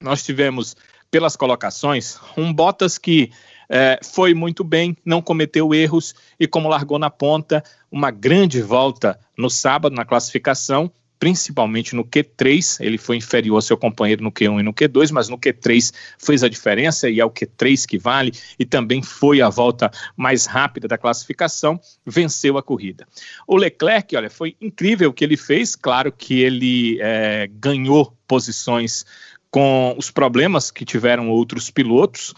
nós 0.00 0.22
tivemos 0.22 0.76
pelas 1.10 1.34
colocações 1.34 2.16
um 2.36 2.52
Bottas 2.52 2.96
que 2.96 3.32
é, 3.68 3.98
foi 4.04 4.34
muito 4.34 4.62
bem, 4.62 4.96
não 5.04 5.20
cometeu 5.20 5.74
erros 5.74 6.14
e 6.38 6.46
como 6.46 6.68
largou 6.68 6.98
na 6.98 7.10
ponta, 7.10 7.62
uma 7.90 8.12
grande 8.12 8.62
volta 8.62 9.18
no 9.36 9.50
sábado 9.50 9.96
na 9.96 10.04
classificação, 10.04 10.90
principalmente 11.18 11.96
no 11.96 12.04
Q3, 12.04 12.78
ele 12.80 12.96
foi 12.96 13.16
inferior 13.16 13.56
ao 13.56 13.62
seu 13.62 13.76
companheiro 13.76 14.22
no 14.22 14.30
Q1 14.30 14.60
e 14.60 14.62
no 14.62 14.72
Q2, 14.72 15.10
mas 15.12 15.28
no 15.28 15.38
Q3 15.38 15.92
fez 16.18 16.44
a 16.44 16.48
diferença 16.48 17.08
e 17.08 17.20
é 17.20 17.24
o 17.24 17.30
Q3 17.30 17.86
que 17.86 17.98
vale, 17.98 18.32
e 18.58 18.64
também 18.64 19.02
foi 19.02 19.40
a 19.40 19.48
volta 19.48 19.90
mais 20.16 20.46
rápida 20.46 20.86
da 20.86 20.96
classificação, 20.96 21.80
venceu 22.06 22.56
a 22.56 22.62
corrida. 22.62 23.06
O 23.46 23.56
Leclerc, 23.56 24.16
olha, 24.16 24.30
foi 24.30 24.56
incrível 24.60 25.10
o 25.10 25.12
que 25.12 25.24
ele 25.24 25.36
fez, 25.36 25.74
claro 25.74 26.12
que 26.12 26.40
ele 26.40 26.98
é, 27.00 27.48
ganhou 27.52 28.16
posições 28.26 29.04
com 29.50 29.94
os 29.98 30.10
problemas 30.10 30.70
que 30.70 30.84
tiveram 30.84 31.30
outros 31.30 31.70
pilotos, 31.70 32.34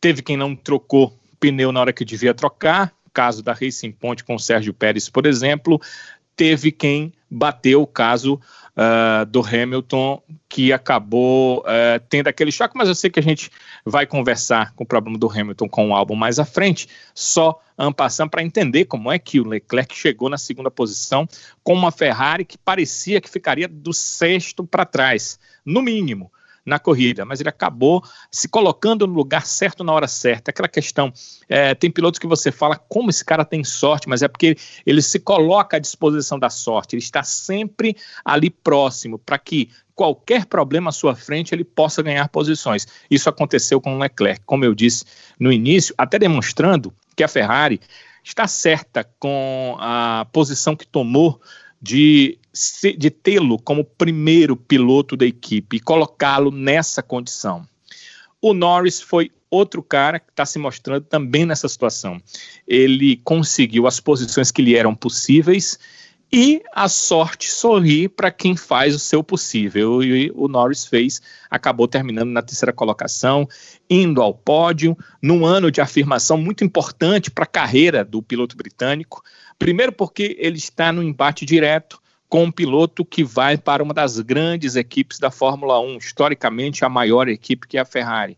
teve 0.00 0.22
quem 0.22 0.36
não 0.36 0.54
trocou 0.54 1.18
pneu 1.40 1.72
na 1.72 1.80
hora 1.80 1.92
que 1.92 2.04
devia 2.04 2.32
trocar, 2.32 2.94
caso 3.12 3.42
da 3.42 3.52
Racing 3.52 3.92
Point 3.92 4.24
com 4.24 4.34
o 4.34 4.38
Sérgio 4.38 4.72
Pérez, 4.72 5.08
por 5.08 5.26
exemplo, 5.26 5.80
teve 6.36 6.72
quem 6.72 7.12
bateu 7.34 7.82
o 7.82 7.86
caso 7.86 8.34
uh, 8.34 9.26
do 9.26 9.44
Hamilton, 9.44 10.22
que 10.48 10.72
acabou 10.72 11.58
uh, 11.60 12.00
tendo 12.08 12.28
aquele 12.28 12.52
choque, 12.52 12.76
mas 12.76 12.88
eu 12.88 12.94
sei 12.94 13.10
que 13.10 13.18
a 13.18 13.22
gente 13.22 13.50
vai 13.84 14.06
conversar 14.06 14.72
com 14.74 14.84
o 14.84 14.86
problema 14.86 15.18
do 15.18 15.28
Hamilton 15.28 15.68
com 15.68 15.88
o 15.88 15.94
álbum 15.94 16.14
mais 16.14 16.38
à 16.38 16.44
frente, 16.44 16.88
só 17.12 17.60
passando 17.96 18.30
para 18.30 18.42
entender 18.42 18.84
como 18.84 19.10
é 19.10 19.18
que 19.18 19.40
o 19.40 19.48
Leclerc 19.48 19.96
chegou 19.96 20.30
na 20.30 20.38
segunda 20.38 20.70
posição 20.70 21.26
com 21.64 21.74
uma 21.74 21.90
Ferrari 21.90 22.44
que 22.44 22.56
parecia 22.56 23.20
que 23.20 23.28
ficaria 23.28 23.66
do 23.66 23.92
sexto 23.92 24.64
para 24.64 24.84
trás, 24.84 25.40
no 25.66 25.82
mínimo 25.82 26.30
na 26.64 26.78
corrida, 26.78 27.24
mas 27.24 27.40
ele 27.40 27.48
acabou 27.48 28.02
se 28.30 28.48
colocando 28.48 29.06
no 29.06 29.12
lugar 29.12 29.46
certo 29.46 29.84
na 29.84 29.92
hora 29.92 30.08
certa. 30.08 30.50
Aquela 30.50 30.68
questão, 30.68 31.12
é, 31.48 31.74
tem 31.74 31.90
pilotos 31.90 32.18
que 32.18 32.26
você 32.26 32.50
fala 32.50 32.76
como 32.76 33.10
esse 33.10 33.24
cara 33.24 33.44
tem 33.44 33.62
sorte, 33.62 34.08
mas 34.08 34.22
é 34.22 34.28
porque 34.28 34.56
ele, 34.86 35.02
se 35.02 35.18
coloca 35.18 35.76
à 35.76 35.80
disposição 35.80 36.38
da 36.38 36.48
sorte, 36.48 36.96
ele 36.96 37.02
está 37.02 37.22
sempre 37.22 37.96
ali 38.24 38.48
próximo 38.48 39.18
para 39.18 39.38
que 39.38 39.70
qualquer 39.94 40.46
problema 40.46 40.88
à 40.88 40.92
sua 40.92 41.14
frente 41.14 41.54
ele 41.54 41.64
possa 41.64 42.02
ganhar 42.02 42.28
posições. 42.28 42.86
Isso 43.10 43.28
aconteceu 43.28 43.80
com 43.80 43.94
o 43.94 43.98
Leclerc, 43.98 44.42
como 44.46 44.64
eu 44.64 44.74
disse 44.74 45.04
no 45.38 45.52
início, 45.52 45.94
até 45.98 46.18
demonstrando 46.18 46.92
que 47.14 47.22
a 47.22 47.28
Ferrari 47.28 47.80
está 48.24 48.48
certa 48.48 49.04
com 49.18 49.76
a 49.78 50.26
posição 50.32 50.74
que 50.74 50.86
tomou 50.86 51.40
de, 51.80 52.38
de 52.96 53.10
tê-lo 53.10 53.58
como 53.58 53.84
primeiro 53.84 54.56
piloto 54.56 55.16
da 55.16 55.26
equipe 55.26 55.76
e 55.76 55.80
colocá-lo 55.80 56.50
nessa 56.50 57.02
condição. 57.02 57.66
O 58.40 58.52
Norris 58.52 59.00
foi 59.00 59.30
outro 59.50 59.82
cara 59.82 60.18
que 60.18 60.30
está 60.30 60.44
se 60.44 60.58
mostrando 60.58 61.04
também 61.04 61.46
nessa 61.46 61.68
situação. 61.68 62.20
Ele 62.66 63.16
conseguiu 63.24 63.86
as 63.86 64.00
posições 64.00 64.50
que 64.50 64.62
lhe 64.62 64.74
eram 64.74 64.94
possíveis 64.94 65.78
e 66.36 66.62
a 66.72 66.88
sorte 66.88 67.48
sorri 67.48 68.08
para 68.08 68.28
quem 68.28 68.56
faz 68.56 68.92
o 68.92 68.98
seu 68.98 69.22
possível. 69.22 70.02
E 70.02 70.32
o 70.34 70.48
Norris 70.48 70.84
fez, 70.84 71.22
acabou 71.48 71.86
terminando 71.86 72.30
na 72.30 72.42
terceira 72.42 72.72
colocação, 72.72 73.46
indo 73.88 74.20
ao 74.20 74.34
pódio, 74.34 74.98
num 75.22 75.46
ano 75.46 75.70
de 75.70 75.80
afirmação 75.80 76.36
muito 76.36 76.64
importante 76.64 77.30
para 77.30 77.44
a 77.44 77.46
carreira 77.46 78.04
do 78.04 78.20
piloto 78.20 78.56
britânico. 78.56 79.22
Primeiro, 79.58 79.92
porque 79.92 80.36
ele 80.38 80.58
está 80.58 80.92
no 80.92 81.02
embate 81.02 81.44
direto 81.44 82.00
com 82.28 82.44
um 82.44 82.50
piloto 82.50 83.04
que 83.04 83.22
vai 83.22 83.56
para 83.56 83.82
uma 83.82 83.94
das 83.94 84.18
grandes 84.20 84.76
equipes 84.76 85.18
da 85.18 85.30
Fórmula 85.30 85.80
1, 85.80 85.98
historicamente 85.98 86.84
a 86.84 86.88
maior 86.88 87.28
equipe 87.28 87.66
que 87.68 87.78
é 87.78 87.80
a 87.80 87.84
Ferrari 87.84 88.36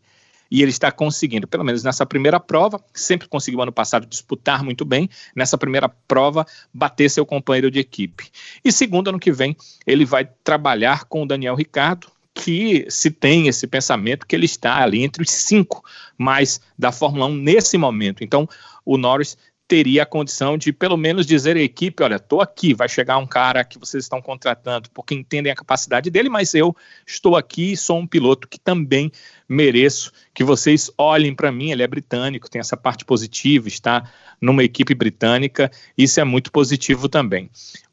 e 0.51 0.63
ele 0.63 0.71
está 0.71 0.91
conseguindo, 0.91 1.47
pelo 1.47 1.65
menos 1.65 1.83
nessa 1.83 2.07
primeira 2.07 2.39
prova, 2.39 2.81
sempre 2.95 3.29
conseguiu 3.29 3.61
ano 3.61 3.73
passado 3.73 4.07
disputar 4.07 4.63
muito 4.63 4.85
bem, 4.85 5.09
nessa 5.35 5.59
primeira 5.59 5.89
prova, 5.89 6.47
bater 6.73 7.11
seu 7.11 7.27
companheiro 7.27 7.71
de 7.71 7.81
equipe. 7.81 8.31
E 8.65 8.71
segundo, 8.71 9.09
ano 9.09 9.19
que 9.19 9.33
vem, 9.33 9.57
ele 9.87 10.05
vai 10.05 10.29
trabalhar 10.45 11.05
com 11.05 11.23
o 11.23 11.27
Daniel 11.27 11.55
Ricardo, 11.55 12.09
que 12.35 12.87
se 12.91 13.11
tem 13.11 13.49
esse 13.49 13.67
pensamento 13.67 14.27
que 14.27 14.37
ele 14.37 14.45
está 14.45 14.83
ali 14.83 15.03
entre 15.03 15.23
os 15.23 15.31
cinco 15.31 15.83
mais 16.19 16.61
da 16.79 16.93
Fórmula 16.93 17.27
1 17.27 17.35
nesse 17.35 17.79
momento. 17.79 18.23
Então, 18.23 18.47
o 18.85 18.99
Norris 18.99 19.39
teria 19.69 20.05
a 20.05 20.07
condição 20.07 20.57
de 20.57 20.73
pelo 20.73 20.97
menos 20.97 21.27
dizer 21.27 21.57
à 21.57 21.61
equipe, 21.61 22.03
olha, 22.03 22.17
estou 22.17 22.41
aqui, 22.41 22.73
vai 22.73 22.89
chegar 22.89 23.19
um 23.19 23.27
cara 23.27 23.65
que 23.65 23.79
vocês 23.79 24.05
estão 24.05 24.23
contratando 24.23 24.89
porque 24.91 25.15
entendem 25.15 25.51
a 25.51 25.57
capacidade 25.57 26.11
dele, 26.11 26.29
mas 26.29 26.55
eu 26.55 26.75
estou 27.07 27.37
aqui 27.37 27.77
sou 27.77 27.99
um 27.99 28.07
piloto 28.07 28.49
que 28.49 28.59
também 28.59 29.11
mereço 29.49 30.13
que 30.33 30.45
vocês 30.45 30.91
olhem 30.97 31.35
para 31.35 31.51
mim, 31.51 31.71
ele 31.71 31.83
é 31.83 31.87
britânico, 31.87 32.49
tem 32.49 32.61
essa 32.61 32.77
parte 32.77 33.05
positiva, 33.05 33.69
está 33.69 34.09
numa 34.41 34.63
equipe 34.63 34.95
britânica, 34.95 35.71
isso 35.97 36.21
é 36.21 36.25
muito 36.25 36.53
positivo 36.53 37.09
também. 37.09 37.51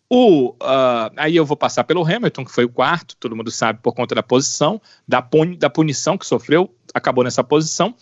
O, 0.10 0.50
uh, 0.50 1.10
aí 1.18 1.36
eu 1.36 1.44
vou 1.44 1.58
passar 1.58 1.84
pelo 1.86 2.06
Hamilton, 2.06 2.46
que 2.46 2.52
foi 2.52 2.66
o 2.66 2.70
quarto, 2.70 3.16
todo 3.18 3.36
mundo 3.36 3.50
sabe 3.50 3.80
por 3.82 3.94
conta 3.94 4.14
da 4.14 4.22
posição, 4.22 4.80
da, 5.08 5.28
da 5.58 5.70
punição 5.72 6.20
que 6.20 6.26
sofreu, 6.26 6.72
acabou 6.94 7.24
nessa 7.24 7.44
posição. 7.44 7.96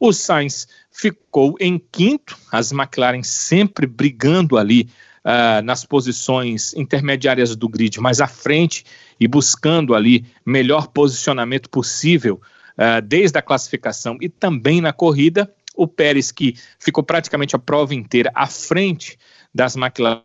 O 0.00 0.14
Sainz 0.14 0.66
ficou 0.90 1.56
em 1.60 1.78
quinto, 1.78 2.34
as 2.50 2.72
McLaren 2.72 3.22
sempre 3.22 3.86
brigando 3.86 4.56
ali 4.56 4.88
uh, 5.22 5.62
nas 5.62 5.84
posições 5.84 6.72
intermediárias 6.74 7.54
do 7.54 7.68
grid, 7.68 8.00
mais 8.00 8.18
à 8.18 8.26
frente 8.26 8.82
e 9.20 9.28
buscando 9.28 9.94
ali 9.94 10.24
melhor 10.44 10.88
posicionamento 10.88 11.68
possível 11.68 12.40
uh, 12.78 13.02
desde 13.06 13.38
a 13.38 13.42
classificação 13.42 14.16
e 14.22 14.28
também 14.30 14.80
na 14.80 14.90
corrida. 14.90 15.52
O 15.76 15.86
Pérez, 15.86 16.32
que 16.32 16.56
ficou 16.78 17.04
praticamente 17.04 17.54
a 17.54 17.58
prova 17.58 17.94
inteira 17.94 18.32
à 18.34 18.46
frente 18.46 19.18
das 19.54 19.76
McLaren, 19.76 20.24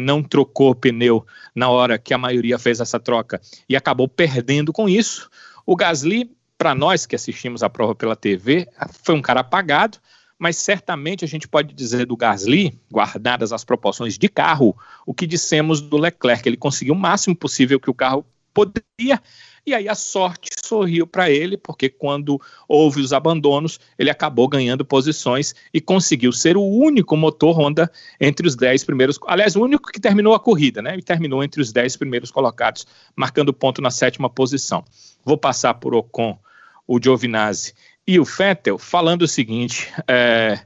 não 0.00 0.22
trocou 0.22 0.72
pneu 0.72 1.26
na 1.52 1.68
hora 1.68 1.98
que 1.98 2.14
a 2.14 2.18
maioria 2.18 2.60
fez 2.60 2.78
essa 2.78 3.00
troca 3.00 3.40
e 3.68 3.74
acabou 3.74 4.08
perdendo 4.08 4.72
com 4.72 4.88
isso. 4.88 5.28
O 5.66 5.74
Gasly 5.74 6.30
para 6.58 6.74
nós 6.74 7.06
que 7.06 7.16
assistimos 7.16 7.62
a 7.62 7.70
prova 7.70 7.94
pela 7.94 8.16
TV, 8.16 8.68
foi 9.02 9.14
um 9.14 9.22
cara 9.22 9.40
apagado, 9.40 9.98
mas 10.38 10.56
certamente 10.56 11.24
a 11.24 11.28
gente 11.28 11.48
pode 11.48 11.74
dizer 11.74 12.06
do 12.06 12.16
Gasly, 12.16 12.78
guardadas 12.90 13.52
as 13.52 13.64
proporções 13.64 14.18
de 14.18 14.28
carro, 14.28 14.76
o 15.06 15.14
que 15.14 15.26
dissemos 15.26 15.80
do 15.80 15.96
Leclerc. 15.96 16.46
Ele 16.46 16.56
conseguiu 16.56 16.94
o 16.94 16.98
máximo 16.98 17.34
possível 17.34 17.80
que 17.80 17.90
o 17.90 17.94
carro 17.94 18.24
poderia, 18.52 19.22
e 19.66 19.74
aí 19.74 19.88
a 19.88 19.94
sorte 19.94 20.48
sorriu 20.64 21.06
para 21.06 21.28
ele, 21.28 21.56
porque 21.56 21.88
quando 21.88 22.40
houve 22.68 23.00
os 23.00 23.12
abandonos, 23.12 23.80
ele 23.98 24.08
acabou 24.08 24.46
ganhando 24.46 24.84
posições 24.84 25.54
e 25.74 25.80
conseguiu 25.80 26.30
ser 26.30 26.56
o 26.56 26.62
único 26.62 27.16
motor 27.16 27.58
Honda 27.58 27.90
entre 28.20 28.46
os 28.46 28.54
10 28.54 28.84
primeiros, 28.84 29.18
aliás, 29.26 29.56
o 29.56 29.62
único 29.62 29.90
que 29.90 30.00
terminou 30.00 30.34
a 30.34 30.40
corrida, 30.40 30.80
né? 30.80 30.96
E 30.96 31.02
terminou 31.02 31.42
entre 31.42 31.60
os 31.60 31.72
10 31.72 31.96
primeiros 31.96 32.30
colocados, 32.30 32.86
marcando 33.16 33.52
ponto 33.52 33.82
na 33.82 33.90
sétima 33.90 34.30
posição. 34.30 34.84
Vou 35.24 35.36
passar 35.36 35.74
por 35.74 35.94
Ocon 35.94 36.38
o 36.86 37.02
Giovinazzi 37.02 37.74
e 38.06 38.20
o 38.20 38.24
Vettel, 38.24 38.78
falando 38.78 39.22
o 39.22 39.28
seguinte: 39.28 39.92
é, 40.06 40.60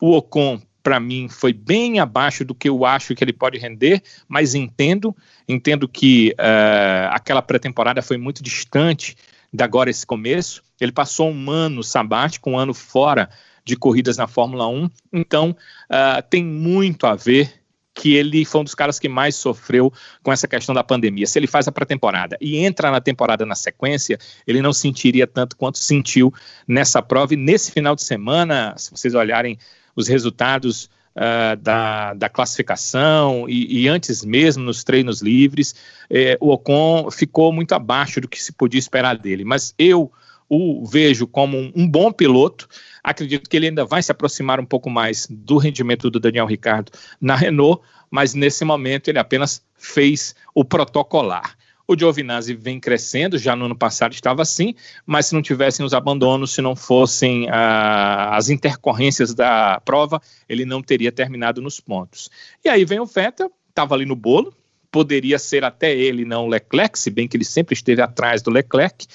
o 0.00 0.12
Ocon, 0.12 0.62
para 0.84 1.00
mim, 1.00 1.30
foi 1.30 1.54
bem 1.54 1.98
abaixo 1.98 2.44
do 2.44 2.54
que 2.54 2.68
eu 2.68 2.84
acho 2.84 3.14
que 3.14 3.24
ele 3.24 3.32
pode 3.32 3.58
render, 3.58 4.02
mas 4.28 4.54
entendo, 4.54 5.16
entendo 5.48 5.88
que 5.88 6.34
é, 6.36 7.08
aquela 7.10 7.40
pré-temporada 7.40 8.02
foi 8.02 8.18
muito 8.18 8.42
distante 8.42 9.16
de 9.50 9.64
agora 9.64 9.88
esse 9.88 10.04
começo. 10.04 10.62
Ele 10.78 10.92
passou 10.92 11.30
um 11.30 11.50
ano 11.50 11.82
sabático, 11.82 12.50
um 12.50 12.58
ano 12.58 12.74
fora 12.74 13.30
de 13.64 13.76
corridas 13.76 14.18
na 14.18 14.26
Fórmula 14.26 14.68
1, 14.68 14.90
então 15.10 15.56
uh, 15.90 16.22
tem 16.28 16.44
muito 16.44 17.06
a 17.06 17.14
ver 17.14 17.50
que 17.94 18.14
ele 18.14 18.44
foi 18.44 18.60
um 18.60 18.64
dos 18.64 18.74
caras 18.74 18.98
que 18.98 19.08
mais 19.08 19.36
sofreu 19.36 19.90
com 20.22 20.30
essa 20.30 20.46
questão 20.46 20.74
da 20.74 20.84
pandemia. 20.84 21.26
Se 21.26 21.38
ele 21.38 21.46
faz 21.46 21.66
a 21.66 21.72
pré-temporada 21.72 22.36
e 22.42 22.58
entra 22.58 22.90
na 22.90 23.00
temporada 23.00 23.46
na 23.46 23.54
sequência, 23.54 24.18
ele 24.46 24.60
não 24.60 24.72
sentiria 24.72 25.26
tanto 25.26 25.56
quanto 25.56 25.78
sentiu 25.78 26.34
nessa 26.68 27.00
prova. 27.00 27.32
E 27.32 27.38
nesse 27.38 27.72
final 27.72 27.94
de 27.94 28.02
semana, 28.02 28.74
se 28.76 28.90
vocês 28.90 29.14
olharem 29.14 29.56
os 29.94 30.08
resultados 30.08 30.90
uh, 31.16 31.56
da, 31.60 32.14
da 32.14 32.28
classificação 32.28 33.48
e, 33.48 33.82
e, 33.82 33.88
antes 33.88 34.24
mesmo 34.24 34.64
nos 34.64 34.84
treinos 34.84 35.22
livres, 35.22 35.74
eh, 36.10 36.36
o 36.40 36.50
Ocon 36.50 37.10
ficou 37.10 37.52
muito 37.52 37.72
abaixo 37.74 38.20
do 38.20 38.28
que 38.28 38.42
se 38.42 38.52
podia 38.52 38.78
esperar 38.78 39.16
dele. 39.16 39.44
Mas 39.44 39.74
eu 39.78 40.12
o 40.48 40.84
vejo 40.84 41.26
como 41.26 41.56
um, 41.58 41.72
um, 41.74 41.88
bom 41.88 42.12
piloto. 42.12 42.68
Acredito 43.02 43.48
que 43.48 43.56
ele 43.56 43.68
ainda 43.68 43.84
vai 43.84 44.02
se 44.02 44.12
aproximar 44.12 44.60
um 44.60 44.64
pouco 44.64 44.90
mais 44.90 45.26
do 45.30 45.56
rendimento 45.56 46.10
do 46.10 46.20
Daniel 46.20 46.46
Ricardo 46.46 46.92
na 47.20 47.34
Renault, 47.34 47.82
mas 48.10 48.34
nesse 48.34 48.64
momento 48.64 49.08
ele 49.08 49.18
apenas 49.18 49.64
fez 49.76 50.34
o 50.54 50.64
protocolar. 50.64 51.56
O 51.86 51.96
Giovinazzi 51.98 52.54
vem 52.54 52.80
crescendo, 52.80 53.36
já 53.36 53.54
no 53.54 53.66
ano 53.66 53.76
passado 53.76 54.12
estava 54.12 54.40
assim, 54.40 54.74
mas 55.04 55.26
se 55.26 55.34
não 55.34 55.42
tivessem 55.42 55.84
os 55.84 55.92
abandonos, 55.92 56.54
se 56.54 56.62
não 56.62 56.74
fossem 56.74 57.46
ah, 57.50 58.34
as 58.34 58.48
intercorrências 58.48 59.34
da 59.34 59.80
prova, 59.84 60.20
ele 60.48 60.64
não 60.64 60.82
teria 60.82 61.12
terminado 61.12 61.60
nos 61.60 61.80
pontos. 61.80 62.30
E 62.64 62.68
aí 62.70 62.84
vem 62.86 63.00
o 63.00 63.06
Vettel, 63.06 63.52
estava 63.68 63.94
ali 63.94 64.06
no 64.06 64.16
bolo, 64.16 64.54
poderia 64.90 65.38
ser 65.38 65.62
até 65.62 65.94
ele, 65.94 66.24
não 66.24 66.46
o 66.46 66.48
Leclerc, 66.48 66.98
se 66.98 67.10
bem 67.10 67.28
que 67.28 67.36
ele 67.36 67.44
sempre 67.44 67.74
esteve 67.74 68.00
atrás 68.00 68.40
do 68.40 68.50
Leclerc, 68.50 69.06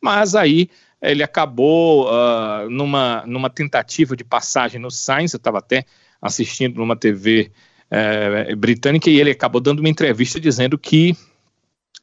mas 0.00 0.34
aí 0.34 0.70
ele 1.02 1.22
acabou 1.22 2.06
uh, 2.06 2.70
numa, 2.70 3.24
numa 3.26 3.50
tentativa 3.50 4.16
de 4.16 4.24
passagem 4.24 4.80
no 4.80 4.90
Sainz, 4.90 5.34
eu 5.34 5.38
estava 5.38 5.58
até 5.58 5.84
assistindo 6.22 6.76
numa 6.76 6.96
TV 6.96 7.50
é, 7.90 8.54
britânica 8.54 9.10
e 9.10 9.20
ele 9.20 9.30
acabou 9.30 9.60
dando 9.60 9.80
uma 9.80 9.88
entrevista 9.88 10.40
dizendo 10.40 10.78
que 10.78 11.14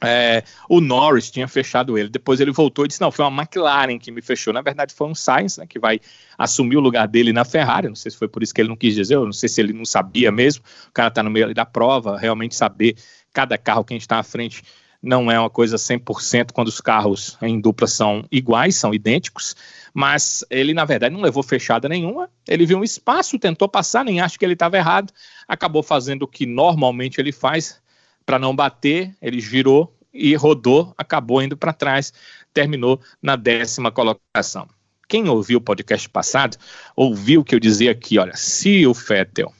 é, 0.03 0.43
o 0.69 0.81
Norris 0.81 1.31
tinha 1.31 1.47
fechado 1.47 1.97
ele. 1.97 2.09
Depois 2.09 2.39
ele 2.39 2.51
voltou 2.51 2.85
e 2.85 2.87
disse: 2.87 3.01
não, 3.01 3.11
foi 3.11 3.25
uma 3.25 3.41
McLaren 3.41 3.97
que 3.97 4.11
me 4.11 4.21
fechou. 4.21 4.53
Na 4.53 4.61
verdade, 4.61 4.93
foi 4.93 5.07
um 5.07 5.15
Sainz 5.15 5.57
né, 5.57 5.65
que 5.67 5.79
vai 5.79 5.99
assumir 6.37 6.77
o 6.77 6.81
lugar 6.81 7.07
dele 7.07 7.31
na 7.31 7.45
Ferrari. 7.45 7.87
Não 7.87 7.95
sei 7.95 8.11
se 8.11 8.17
foi 8.17 8.27
por 8.27 8.43
isso 8.43 8.53
que 8.53 8.61
ele 8.61 8.69
não 8.69 8.75
quis 8.75 8.93
dizer, 8.93 9.15
eu 9.15 9.25
não 9.25 9.33
sei 9.33 9.49
se 9.49 9.61
ele 9.61 9.73
não 9.73 9.85
sabia 9.85 10.31
mesmo. 10.31 10.63
O 10.89 10.91
cara 10.91 11.07
está 11.07 11.23
no 11.23 11.29
meio 11.29 11.53
da 11.53 11.65
prova, 11.65 12.17
realmente 12.17 12.55
saber 12.55 12.95
cada 13.31 13.57
carro 13.57 13.83
quem 13.83 13.97
está 13.97 14.19
à 14.19 14.23
frente 14.23 14.63
não 15.03 15.29
é 15.29 15.37
uma 15.37 15.49
coisa 15.49 15.75
100% 15.75 16.53
quando 16.53 16.69
os 16.69 16.79
carros 16.79 17.37
em 17.41 17.59
dupla 17.59 17.87
são 17.87 18.25
iguais, 18.31 18.77
são 18.77 18.93
idênticos, 18.93 19.53
mas 19.93 20.45
ele, 20.49 20.73
na 20.73 20.85
verdade, 20.85 21.13
não 21.13 21.21
levou 21.21 21.43
fechada 21.43 21.89
nenhuma, 21.89 22.29
ele 22.47 22.65
viu 22.65 22.79
um 22.79 22.83
espaço, 22.85 23.37
tentou 23.37 23.67
passar, 23.67 24.05
nem 24.05 24.21
acho 24.21 24.39
que 24.39 24.45
ele 24.45 24.53
estava 24.53 24.77
errado, 24.77 25.11
acabou 25.45 25.83
fazendo 25.83 26.23
o 26.23 26.27
que 26.27 26.45
normalmente 26.45 27.19
ele 27.19 27.33
faz 27.33 27.82
para 28.25 28.39
não 28.39 28.55
bater, 28.55 29.15
ele 29.21 29.39
girou 29.39 29.95
e 30.13 30.35
rodou, 30.35 30.93
acabou 30.97 31.41
indo 31.41 31.57
para 31.57 31.73
trás, 31.73 32.13
terminou 32.53 33.01
na 33.21 33.35
décima 33.35 33.91
colocação. 33.91 34.67
Quem 35.07 35.27
ouviu 35.27 35.57
o 35.57 35.61
podcast 35.61 36.09
passado, 36.09 36.57
ouviu 36.95 37.43
que 37.43 37.53
eu 37.53 37.59
dizia 37.59 37.91
aqui, 37.91 38.17
olha, 38.17 38.35
se 38.35 38.85
o 38.85 38.93
Fettel 38.93 39.53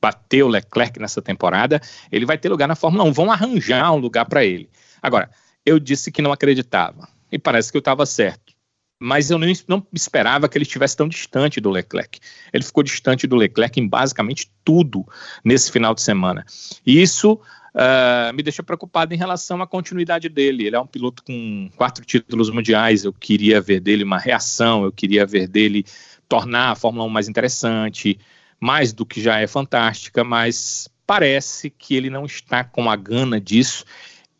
bater 0.00 0.42
o 0.42 0.48
Leclerc 0.48 0.98
nessa 0.98 1.20
temporada, 1.20 1.80
ele 2.10 2.26
vai 2.26 2.38
ter 2.38 2.48
lugar 2.48 2.66
na 2.66 2.74
Fórmula 2.74 3.04
1, 3.04 3.12
vão 3.12 3.30
arranjar 3.30 3.92
um 3.92 3.98
lugar 3.98 4.24
para 4.24 4.44
ele. 4.44 4.68
Agora, 5.02 5.30
eu 5.64 5.78
disse 5.78 6.10
que 6.10 6.22
não 6.22 6.32
acreditava, 6.32 7.08
e 7.30 7.38
parece 7.38 7.70
que 7.70 7.76
eu 7.76 7.80
estava 7.80 8.04
certo. 8.06 8.54
Mas 9.02 9.30
eu 9.30 9.38
não, 9.38 9.46
não 9.66 9.86
esperava 9.94 10.46
que 10.46 10.58
ele 10.58 10.64
estivesse 10.64 10.94
tão 10.94 11.08
distante 11.08 11.58
do 11.58 11.70
Leclerc. 11.70 12.20
Ele 12.52 12.62
ficou 12.62 12.82
distante 12.82 13.26
do 13.26 13.34
Leclerc 13.34 13.80
em 13.80 13.88
basicamente 13.88 14.52
tudo 14.62 15.06
nesse 15.42 15.72
final 15.72 15.94
de 15.94 16.02
semana. 16.02 16.44
E 16.84 17.00
isso 17.00 17.40
uh, 17.74 18.32
me 18.34 18.42
deixa 18.42 18.62
preocupado 18.62 19.14
em 19.14 19.16
relação 19.16 19.60
à 19.62 19.66
continuidade 19.66 20.28
dele. 20.28 20.66
Ele 20.66 20.76
é 20.76 20.80
um 20.80 20.86
piloto 20.86 21.22
com 21.22 21.68
quatro 21.76 22.04
títulos 22.04 22.50
mundiais. 22.50 23.04
Eu 23.04 23.12
queria 23.12 23.60
ver 23.60 23.80
dele 23.80 24.04
uma 24.04 24.18
reação, 24.18 24.84
eu 24.84 24.92
queria 24.92 25.26
ver 25.26 25.46
dele 25.48 25.84
tornar 26.28 26.70
a 26.70 26.74
Fórmula 26.74 27.04
1 27.06 27.08
mais 27.08 27.28
interessante, 27.28 28.18
mais 28.60 28.92
do 28.92 29.04
que 29.04 29.20
já 29.20 29.40
é 29.40 29.46
fantástica, 29.46 30.22
mas 30.22 30.88
parece 31.06 31.70
que 31.70 31.96
ele 31.96 32.08
não 32.08 32.24
está 32.24 32.62
com 32.62 32.88
a 32.88 32.94
gana 32.94 33.40
disso 33.40 33.84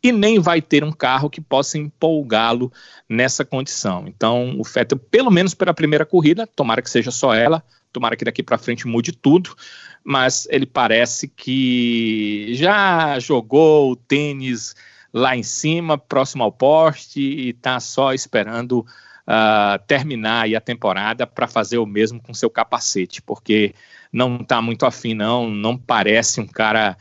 e 0.03 0.11
nem 0.11 0.39
vai 0.39 0.61
ter 0.61 0.83
um 0.83 0.91
carro 0.91 1.29
que 1.29 1.41
possa 1.41 1.77
empolgá-lo 1.77 2.71
nessa 3.07 3.45
condição. 3.45 4.05
Então, 4.07 4.55
o 4.57 4.63
Vettel, 4.63 4.97
pelo 4.97 5.29
menos 5.29 5.53
pela 5.53 5.73
primeira 5.73 6.05
corrida, 6.05 6.47
tomara 6.47 6.81
que 6.81 6.89
seja 6.89 7.11
só 7.11 7.33
ela, 7.33 7.63
tomara 7.91 8.15
que 8.15 8.25
daqui 8.25 8.41
para 8.41 8.57
frente 8.57 8.87
mude 8.87 9.11
tudo, 9.11 9.55
mas 10.03 10.47
ele 10.49 10.65
parece 10.65 11.27
que 11.27 12.53
já 12.53 13.19
jogou 13.19 13.91
o 13.91 13.95
tênis 13.95 14.75
lá 15.13 15.35
em 15.35 15.43
cima, 15.43 15.97
próximo 15.97 16.43
ao 16.43 16.51
poste, 16.51 17.19
e 17.19 17.49
está 17.49 17.79
só 17.79 18.13
esperando 18.13 18.79
uh, 18.79 19.85
terminar 19.85 20.53
a 20.53 20.61
temporada 20.61 21.27
para 21.27 21.47
fazer 21.47 21.77
o 21.77 21.85
mesmo 21.85 22.21
com 22.21 22.33
seu 22.33 22.49
capacete, 22.49 23.21
porque 23.21 23.75
não 24.11 24.37
está 24.37 24.61
muito 24.61 24.85
afim, 24.85 25.13
não, 25.13 25.49
não 25.49 25.77
parece 25.77 26.39
um 26.39 26.47
cara 26.47 26.97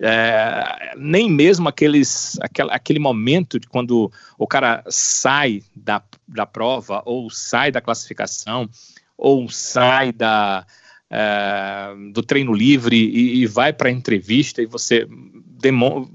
é, 0.00 0.92
nem 0.96 1.30
mesmo 1.30 1.68
aqueles, 1.68 2.38
aquele, 2.40 2.70
aquele 2.70 2.98
momento 2.98 3.58
de 3.58 3.66
quando 3.66 4.12
o 4.38 4.46
cara 4.46 4.84
sai 4.88 5.62
da, 5.74 6.02
da 6.28 6.44
prova, 6.44 7.02
ou 7.06 7.30
sai 7.30 7.70
da 7.70 7.80
classificação, 7.80 8.68
ou 9.16 9.48
sai 9.48 10.12
da, 10.12 10.66
é, 11.10 11.94
do 12.12 12.22
treino 12.22 12.52
livre 12.52 12.96
e, 12.96 13.42
e 13.42 13.46
vai 13.46 13.72
para 13.72 13.88
a 13.88 13.92
entrevista 13.92 14.62
e 14.62 14.66
você 14.66 15.06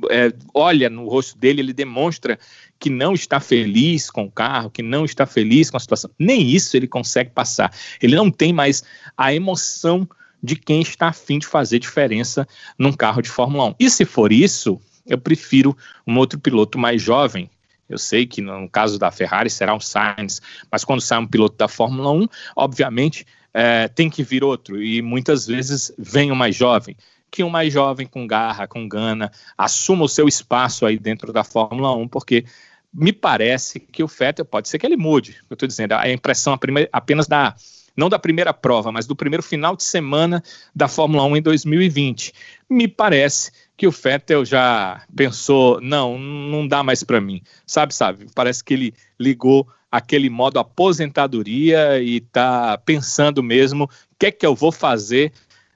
é, 0.09 0.33
olha 0.53 0.89
no 0.89 1.07
rosto 1.07 1.37
dele, 1.37 1.61
ele 1.61 1.73
demonstra 1.73 2.37
que 2.79 2.89
não 2.89 3.13
está 3.13 3.39
feliz 3.39 4.09
com 4.09 4.25
o 4.25 4.31
carro, 4.31 4.69
que 4.69 4.81
não 4.81 5.05
está 5.05 5.25
feliz 5.25 5.69
com 5.69 5.77
a 5.77 5.79
situação. 5.79 6.09
Nem 6.17 6.49
isso 6.49 6.75
ele 6.75 6.87
consegue 6.87 7.31
passar. 7.31 7.73
Ele 8.01 8.15
não 8.15 8.31
tem 8.31 8.53
mais 8.53 8.83
a 9.17 9.33
emoção 9.33 10.07
de 10.41 10.55
quem 10.55 10.81
está 10.81 11.09
afim 11.09 11.37
de 11.37 11.45
fazer 11.45 11.79
diferença 11.79 12.47
num 12.77 12.91
carro 12.91 13.21
de 13.21 13.29
Fórmula 13.29 13.69
1. 13.69 13.75
E 13.79 13.89
se 13.89 14.05
for 14.05 14.31
isso, 14.31 14.79
eu 15.05 15.17
prefiro 15.17 15.77
um 16.05 16.17
outro 16.17 16.39
piloto 16.39 16.79
mais 16.79 17.01
jovem. 17.01 17.49
Eu 17.91 17.97
sei 17.97 18.25
que 18.25 18.41
no 18.41 18.69
caso 18.69 18.97
da 18.97 19.11
Ferrari 19.11 19.49
será 19.49 19.73
um 19.75 19.79
Sainz, 19.79 20.41
mas 20.71 20.83
quando 20.83 21.01
sai 21.01 21.19
um 21.19 21.27
piloto 21.27 21.57
da 21.57 21.67
Fórmula 21.67 22.11
1, 22.11 22.27
obviamente 22.55 23.25
é, 23.53 23.87
tem 23.87 24.09
que 24.09 24.23
vir 24.23 24.43
outro, 24.43 24.81
e 24.81 25.01
muitas 25.01 25.45
vezes 25.45 25.93
vem 25.97 26.31
o 26.31 26.35
mais 26.35 26.55
jovem. 26.55 26.95
Que 27.29 27.43
um 27.43 27.49
mais 27.49 27.71
jovem 27.71 28.07
com 28.07 28.27
garra, 28.27 28.67
com 28.67 28.87
gana, 28.87 29.31
assuma 29.57 30.03
o 30.03 30.09
seu 30.09 30.27
espaço 30.27 30.85
aí 30.85 30.97
dentro 30.97 31.31
da 31.31 31.43
Fórmula 31.43 31.95
1, 31.95 32.07
porque 32.07 32.45
me 32.93 33.13
parece 33.13 33.79
que 33.79 34.03
o 34.03 34.07
Vettel 34.07 34.45
pode 34.45 34.67
ser 34.67 34.77
que 34.79 34.85
ele 34.85 34.97
mude. 34.97 35.37
Eu 35.49 35.53
estou 35.53 35.67
dizendo, 35.67 35.93
a 35.93 36.09
impressão 36.09 36.57
apenas 36.91 37.27
da 37.27 37.55
não 37.95 38.09
da 38.09 38.17
primeira 38.17 38.53
prova, 38.53 38.91
mas 38.91 39.05
do 39.05 39.15
primeiro 39.15 39.43
final 39.43 39.75
de 39.75 39.83
semana 39.83 40.41
da 40.73 40.87
Fórmula 40.87 41.25
1 41.25 41.37
em 41.37 41.41
2020. 41.41 42.33
Me 42.69 42.87
parece 42.87 43.51
que 43.81 43.87
o 43.87 43.91
Vettel 43.91 44.45
já 44.45 45.01
pensou, 45.15 45.81
não, 45.81 46.15
não 46.15 46.67
dá 46.67 46.83
mais 46.83 47.01
para 47.01 47.19
mim. 47.19 47.41
Sabe, 47.65 47.95
sabe? 47.95 48.27
Parece 48.35 48.63
que 48.63 48.75
ele 48.75 48.93
ligou 49.19 49.67
aquele 49.91 50.29
modo 50.29 50.59
aposentadoria 50.59 51.99
e 51.99 52.17
está 52.17 52.77
pensando 52.77 53.41
mesmo 53.41 53.85
o 53.85 53.89
que 54.19 54.27
é 54.27 54.31
que 54.31 54.45
eu 54.45 54.53
vou 54.53 54.71
fazer 54.71 55.33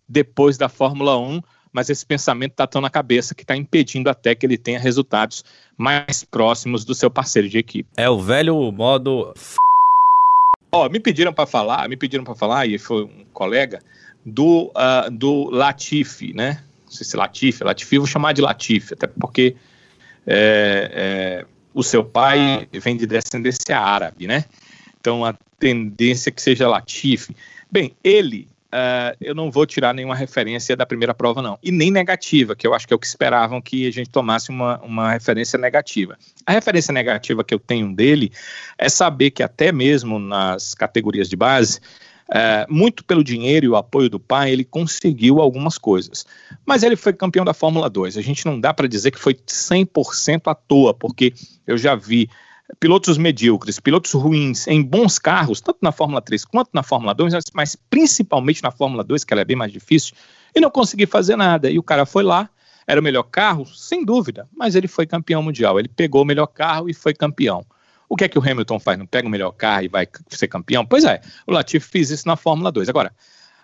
depois 0.07 0.55
da 0.55 0.69
Fórmula 0.69 1.17
1, 1.17 1.41
mas 1.74 1.89
esse 1.89 2.05
pensamento 2.05 2.51
está 2.51 2.67
tão 2.67 2.79
na 2.79 2.91
cabeça 2.91 3.33
que 3.33 3.41
está 3.41 3.55
impedindo 3.55 4.07
até 4.07 4.35
que 4.35 4.45
ele 4.45 4.59
tenha 4.59 4.79
resultados 4.79 5.43
mais 5.75 6.24
próximos 6.24 6.85
do 6.85 6.93
seu 6.93 7.09
parceiro 7.09 7.50
de 7.50 7.57
equipe. 7.57 7.89
É 7.97 8.07
o 8.07 8.19
velho 8.19 8.71
modo 8.71 9.33
Ó, 10.71 10.88
me 10.89 11.00
pediram 11.00 11.33
para 11.33 11.47
falar, 11.47 11.89
me 11.89 11.97
pediram 11.97 12.24
para 12.24 12.35
falar, 12.35 12.67
e 12.67 12.77
foi 12.77 13.03
um 13.03 13.25
colega, 13.33 13.79
do, 14.24 14.71
uh, 14.75 15.09
do 15.09 15.50
Latifi, 15.50 16.35
né? 16.35 16.62
Não 16.95 16.97
sei 16.97 17.05
se 17.05 17.17
Latifi, 17.17 17.63
Latifi, 17.63 17.97
vou 17.97 18.07
chamar 18.07 18.31
de 18.31 18.41
Latifi, 18.41 18.93
até 18.93 19.05
porque 19.07 19.55
é, 20.25 20.91
é, 20.93 21.45
o 21.73 21.83
seu 21.83 22.05
pai 22.05 22.67
vem 22.71 22.95
de 22.95 23.05
descendência 23.05 23.77
árabe, 23.77 24.27
né? 24.27 24.45
Então 24.99 25.25
a 25.25 25.36
tendência 25.60 26.29
é 26.29 26.31
que 26.31 26.41
seja 26.41 26.69
Latifi. 26.69 27.36
Bem, 27.69 27.93
ele 28.01 28.47
uh, 28.75 29.15
eu 29.19 29.36
não 29.36 29.51
vou 29.51 29.65
tirar 29.65 29.93
nenhuma 29.93 30.15
referência 30.15 30.75
da 30.75 30.86
primeira 30.86 31.13
prova, 31.13 31.41
não. 31.41 31.60
E 31.62 31.71
nem 31.71 31.91
negativa, 31.91 32.55
que 32.55 32.65
eu 32.65 32.73
acho 32.73 32.88
que 32.88 32.93
é 32.93 32.95
o 32.95 32.99
que 32.99 33.08
esperavam 33.08 33.62
que 33.62 33.88
a 33.88 33.91
gente 33.91 34.10
tomasse 34.10 34.49
uma, 34.49 34.79
uma 34.79 35.12
referência 35.12 35.58
negativa. 35.60 36.17
A 36.45 36.51
referência 36.53 36.93
negativa 36.93 37.43
que 37.43 37.53
eu 37.53 37.60
tenho 37.60 37.93
dele 37.93 38.31
é 38.77 38.88
saber 38.88 39.31
que 39.31 39.43
até 39.43 39.71
mesmo 39.71 40.19
nas 40.19 40.73
categorias 40.73 41.29
de 41.29 41.36
base, 41.36 41.79
é, 42.31 42.65
muito 42.69 43.03
pelo 43.03 43.23
dinheiro 43.23 43.65
e 43.65 43.69
o 43.69 43.75
apoio 43.75 44.09
do 44.09 44.19
pai, 44.19 44.51
ele 44.51 44.63
conseguiu 44.63 45.39
algumas 45.39 45.77
coisas. 45.77 46.25
Mas 46.65 46.83
ele 46.83 46.95
foi 46.95 47.13
campeão 47.13 47.45
da 47.45 47.53
Fórmula 47.53 47.89
2. 47.89 48.17
A 48.17 48.21
gente 48.21 48.45
não 48.45 48.59
dá 48.59 48.73
para 48.73 48.88
dizer 48.88 49.11
que 49.11 49.19
foi 49.19 49.33
100% 49.33 50.41
à 50.45 50.55
toa, 50.55 50.93
porque 50.93 51.33
eu 51.67 51.77
já 51.77 51.95
vi 51.95 52.29
pilotos 52.79 53.17
medíocres, 53.17 53.79
pilotos 53.79 54.13
ruins 54.13 54.67
em 54.67 54.81
bons 54.81 55.19
carros, 55.19 55.61
tanto 55.61 55.77
na 55.81 55.91
Fórmula 55.91 56.21
3 56.21 56.45
quanto 56.45 56.69
na 56.73 56.81
Fórmula 56.81 57.13
2, 57.13 57.33
mas 57.53 57.75
principalmente 57.89 58.63
na 58.63 58.71
Fórmula 58.71 59.03
2, 59.03 59.23
que 59.23 59.33
ela 59.33 59.41
é 59.41 59.45
bem 59.45 59.55
mais 59.55 59.71
difícil, 59.71 60.15
e 60.55 60.59
não 60.59 60.71
consegui 60.71 61.05
fazer 61.05 61.35
nada. 61.35 61.69
E 61.69 61.77
o 61.77 61.83
cara 61.83 62.05
foi 62.05 62.23
lá, 62.23 62.49
era 62.88 62.99
o 62.99 63.03
melhor 63.03 63.23
carro, 63.23 63.65
sem 63.65 64.03
dúvida, 64.03 64.47
mas 64.55 64.75
ele 64.75 64.88
foi 64.88 65.05
campeão 65.05 65.43
mundial. 65.43 65.79
Ele 65.79 65.88
pegou 65.88 66.21
o 66.21 66.25
melhor 66.25 66.47
carro 66.47 66.89
e 66.89 66.93
foi 66.93 67.13
campeão. 67.13 67.65
O 68.08 68.15
que 68.15 68.24
é 68.24 68.28
que 68.28 68.38
o 68.38 68.41
Hamilton 68.41 68.80
faz? 68.80 68.98
Não 68.98 69.06
pega 69.06 69.28
o 69.28 69.32
melhor 69.32 69.52
carro 69.52 69.84
e 69.84 69.88
vai 69.88 70.08
ser 70.30 70.48
campeão? 70.48 70.86
Pois 70.86 71.04
é, 71.04 71.22
o 71.46 71.52
Latifi 71.52 71.88
fez 71.88 72.10
isso 72.12 72.28
na 72.28 72.36
Fórmula 72.36 72.72
2. 72.72 72.89
Agora, 72.89 73.12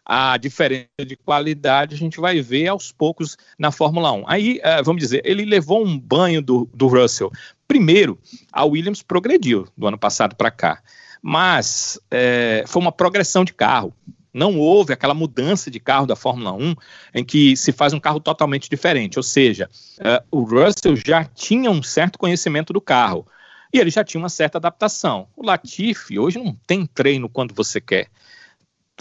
a 0.05 0.35
diferença 0.37 1.05
de 1.05 1.15
qualidade 1.15 1.95
a 1.95 1.97
gente 1.97 2.19
vai 2.19 2.41
ver 2.41 2.67
aos 2.67 2.91
poucos 2.91 3.37
na 3.57 3.71
Fórmula 3.71 4.11
1. 4.11 4.23
Aí, 4.27 4.59
uh, 4.59 4.83
vamos 4.83 5.01
dizer, 5.01 5.21
ele 5.23 5.45
levou 5.45 5.85
um 5.85 5.97
banho 5.97 6.41
do, 6.41 6.69
do 6.73 6.87
Russell. 6.87 7.31
Primeiro, 7.67 8.19
a 8.51 8.65
Williams 8.65 9.01
progrediu 9.01 9.67
do 9.77 9.87
ano 9.87 9.97
passado 9.97 10.35
para 10.35 10.51
cá, 10.51 10.81
mas 11.21 11.99
é, 12.09 12.65
foi 12.67 12.81
uma 12.81 12.91
progressão 12.91 13.45
de 13.45 13.53
carro. 13.53 13.93
Não 14.33 14.57
houve 14.57 14.91
aquela 14.91 15.13
mudança 15.13 15.69
de 15.69 15.79
carro 15.79 16.05
da 16.05 16.15
Fórmula 16.15 16.51
1 16.51 16.75
em 17.15 17.23
que 17.23 17.55
se 17.55 17.71
faz 17.71 17.93
um 17.93 17.99
carro 17.99 18.19
totalmente 18.19 18.69
diferente. 18.69 19.19
Ou 19.19 19.23
seja, 19.23 19.69
uh, 19.99 20.25
o 20.31 20.41
Russell 20.43 20.95
já 20.95 21.23
tinha 21.23 21.69
um 21.69 21.83
certo 21.83 22.17
conhecimento 22.17 22.73
do 22.73 22.81
carro 22.81 23.25
e 23.73 23.79
ele 23.79 23.89
já 23.89 24.03
tinha 24.03 24.21
uma 24.21 24.29
certa 24.29 24.57
adaptação. 24.57 25.27
O 25.35 25.45
Latifi 25.45 26.19
hoje 26.19 26.37
não 26.37 26.55
tem 26.67 26.85
treino 26.85 27.29
quando 27.29 27.53
você 27.53 27.79
quer 27.79 28.09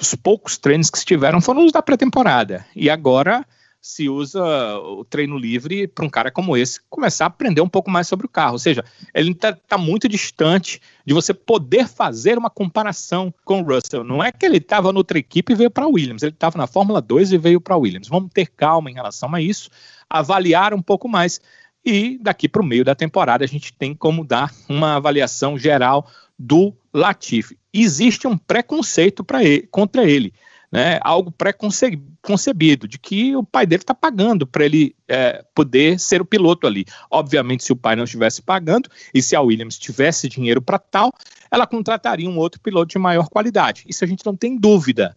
os 0.00 0.14
poucos 0.14 0.56
treinos 0.56 0.90
que 0.90 0.98
se 0.98 1.04
tiveram 1.04 1.40
foram 1.40 1.64
os 1.64 1.72
da 1.72 1.82
pré-temporada. 1.82 2.64
E 2.74 2.88
agora 2.88 3.46
se 3.82 4.10
usa 4.10 4.42
o 4.78 5.04
treino 5.06 5.38
livre 5.38 5.88
para 5.88 6.04
um 6.04 6.10
cara 6.10 6.30
como 6.30 6.54
esse 6.54 6.78
começar 6.90 7.24
a 7.24 7.28
aprender 7.28 7.62
um 7.62 7.68
pouco 7.68 7.90
mais 7.90 8.06
sobre 8.06 8.26
o 8.26 8.28
carro. 8.28 8.52
Ou 8.52 8.58
seja, 8.58 8.84
ele 9.14 9.32
está 9.32 9.54
tá 9.54 9.78
muito 9.78 10.06
distante 10.06 10.80
de 11.04 11.14
você 11.14 11.32
poder 11.32 11.88
fazer 11.88 12.36
uma 12.36 12.50
comparação 12.50 13.32
com 13.42 13.62
o 13.62 13.64
Russell. 13.64 14.04
Não 14.04 14.22
é 14.22 14.30
que 14.30 14.44
ele 14.44 14.58
estava 14.58 14.92
noutra 14.92 15.18
equipe 15.18 15.52
e 15.52 15.56
veio 15.56 15.70
para 15.70 15.84
a 15.84 15.88
Williams, 15.88 16.22
ele 16.22 16.32
estava 16.32 16.58
na 16.58 16.66
Fórmula 16.66 17.00
2 17.00 17.32
e 17.32 17.38
veio 17.38 17.60
para 17.60 17.74
a 17.74 17.78
Williams. 17.78 18.08
Vamos 18.08 18.30
ter 18.34 18.48
calma 18.48 18.90
em 18.90 18.94
relação 18.94 19.34
a 19.34 19.40
isso, 19.40 19.70
avaliar 20.08 20.74
um 20.74 20.82
pouco 20.82 21.08
mais. 21.08 21.40
E 21.84 22.18
daqui 22.20 22.48
para 22.48 22.62
o 22.62 22.64
meio 22.64 22.84
da 22.84 22.94
temporada 22.94 23.44
a 23.44 23.48
gente 23.48 23.72
tem 23.72 23.94
como 23.94 24.24
dar 24.24 24.52
uma 24.68 24.96
avaliação 24.96 25.58
geral 25.58 26.06
do 26.38 26.74
Latifi. 26.92 27.58
Existe 27.72 28.26
um 28.26 28.36
preconceito 28.36 29.24
ele, 29.40 29.66
contra 29.70 30.08
ele, 30.08 30.32
né? 30.70 30.98
algo 31.02 31.30
preconcebido, 31.30 32.86
de 32.86 32.98
que 32.98 33.34
o 33.34 33.44
pai 33.44 33.66
dele 33.66 33.82
está 33.82 33.94
pagando 33.94 34.46
para 34.46 34.64
ele 34.64 34.94
é, 35.08 35.44
poder 35.54 35.98
ser 35.98 36.20
o 36.20 36.24
piloto 36.24 36.66
ali. 36.66 36.84
Obviamente, 37.10 37.64
se 37.64 37.72
o 37.72 37.76
pai 37.76 37.96
não 37.96 38.04
estivesse 38.04 38.42
pagando 38.42 38.88
e 39.14 39.22
se 39.22 39.34
a 39.34 39.40
Williams 39.40 39.78
tivesse 39.78 40.28
dinheiro 40.28 40.60
para 40.60 40.78
tal, 40.78 41.12
ela 41.50 41.66
contrataria 41.66 42.28
um 42.28 42.38
outro 42.38 42.60
piloto 42.60 42.92
de 42.92 42.98
maior 42.98 43.28
qualidade. 43.28 43.84
Isso 43.86 44.04
a 44.04 44.06
gente 44.06 44.24
não 44.24 44.36
tem 44.36 44.56
dúvida. 44.56 45.16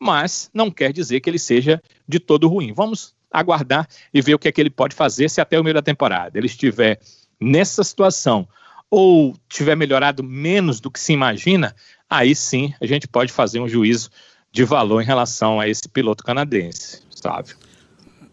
Mas 0.00 0.50
não 0.52 0.70
quer 0.70 0.92
dizer 0.92 1.20
que 1.20 1.30
ele 1.30 1.38
seja 1.38 1.80
de 2.08 2.18
todo 2.18 2.48
ruim. 2.48 2.72
Vamos 2.72 3.14
aguardar 3.32 3.88
e 4.12 4.20
ver 4.20 4.34
o 4.34 4.38
que 4.38 4.48
é 4.48 4.52
que 4.52 4.60
ele 4.60 4.70
pode 4.70 4.94
fazer 4.94 5.28
se 5.28 5.40
até 5.40 5.58
o 5.58 5.64
meio 5.64 5.74
da 5.74 5.82
temporada 5.82 6.38
ele 6.38 6.46
estiver 6.46 7.00
nessa 7.40 7.82
situação 7.82 8.46
ou 8.90 9.34
tiver 9.48 9.74
melhorado 9.74 10.22
menos 10.22 10.78
do 10.78 10.90
que 10.90 11.00
se 11.00 11.14
imagina, 11.14 11.74
aí 12.08 12.34
sim 12.34 12.74
a 12.80 12.86
gente 12.86 13.08
pode 13.08 13.32
fazer 13.32 13.58
um 13.58 13.66
juízo 13.66 14.10
de 14.52 14.64
valor 14.64 15.00
em 15.00 15.04
relação 15.06 15.58
a 15.58 15.66
esse 15.66 15.88
piloto 15.88 16.22
canadense, 16.22 17.02
sabe? 17.10 17.54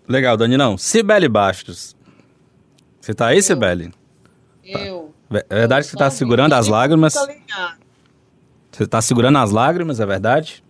Legal, 0.05 0.35
Danilão. 0.35 0.77
Sibeli 0.77 1.29
Bastos. 1.29 1.95
Você 2.99 3.13
tá 3.13 3.27
aí, 3.27 3.37
eu, 3.37 3.43
Sibeli? 3.43 3.93
Eu. 4.65 5.13
É 5.31 5.55
verdade 5.55 5.85
que 5.85 5.91
você 5.91 5.97
tá 5.97 6.09
segurando 6.09 6.53
as 6.53 6.67
lágrimas? 6.67 7.13
Você 8.71 8.85
tá 8.85 9.01
segurando 9.01 9.37
as 9.37 9.51
lágrimas, 9.51 9.99
é 9.99 10.05
verdade? 10.05 10.63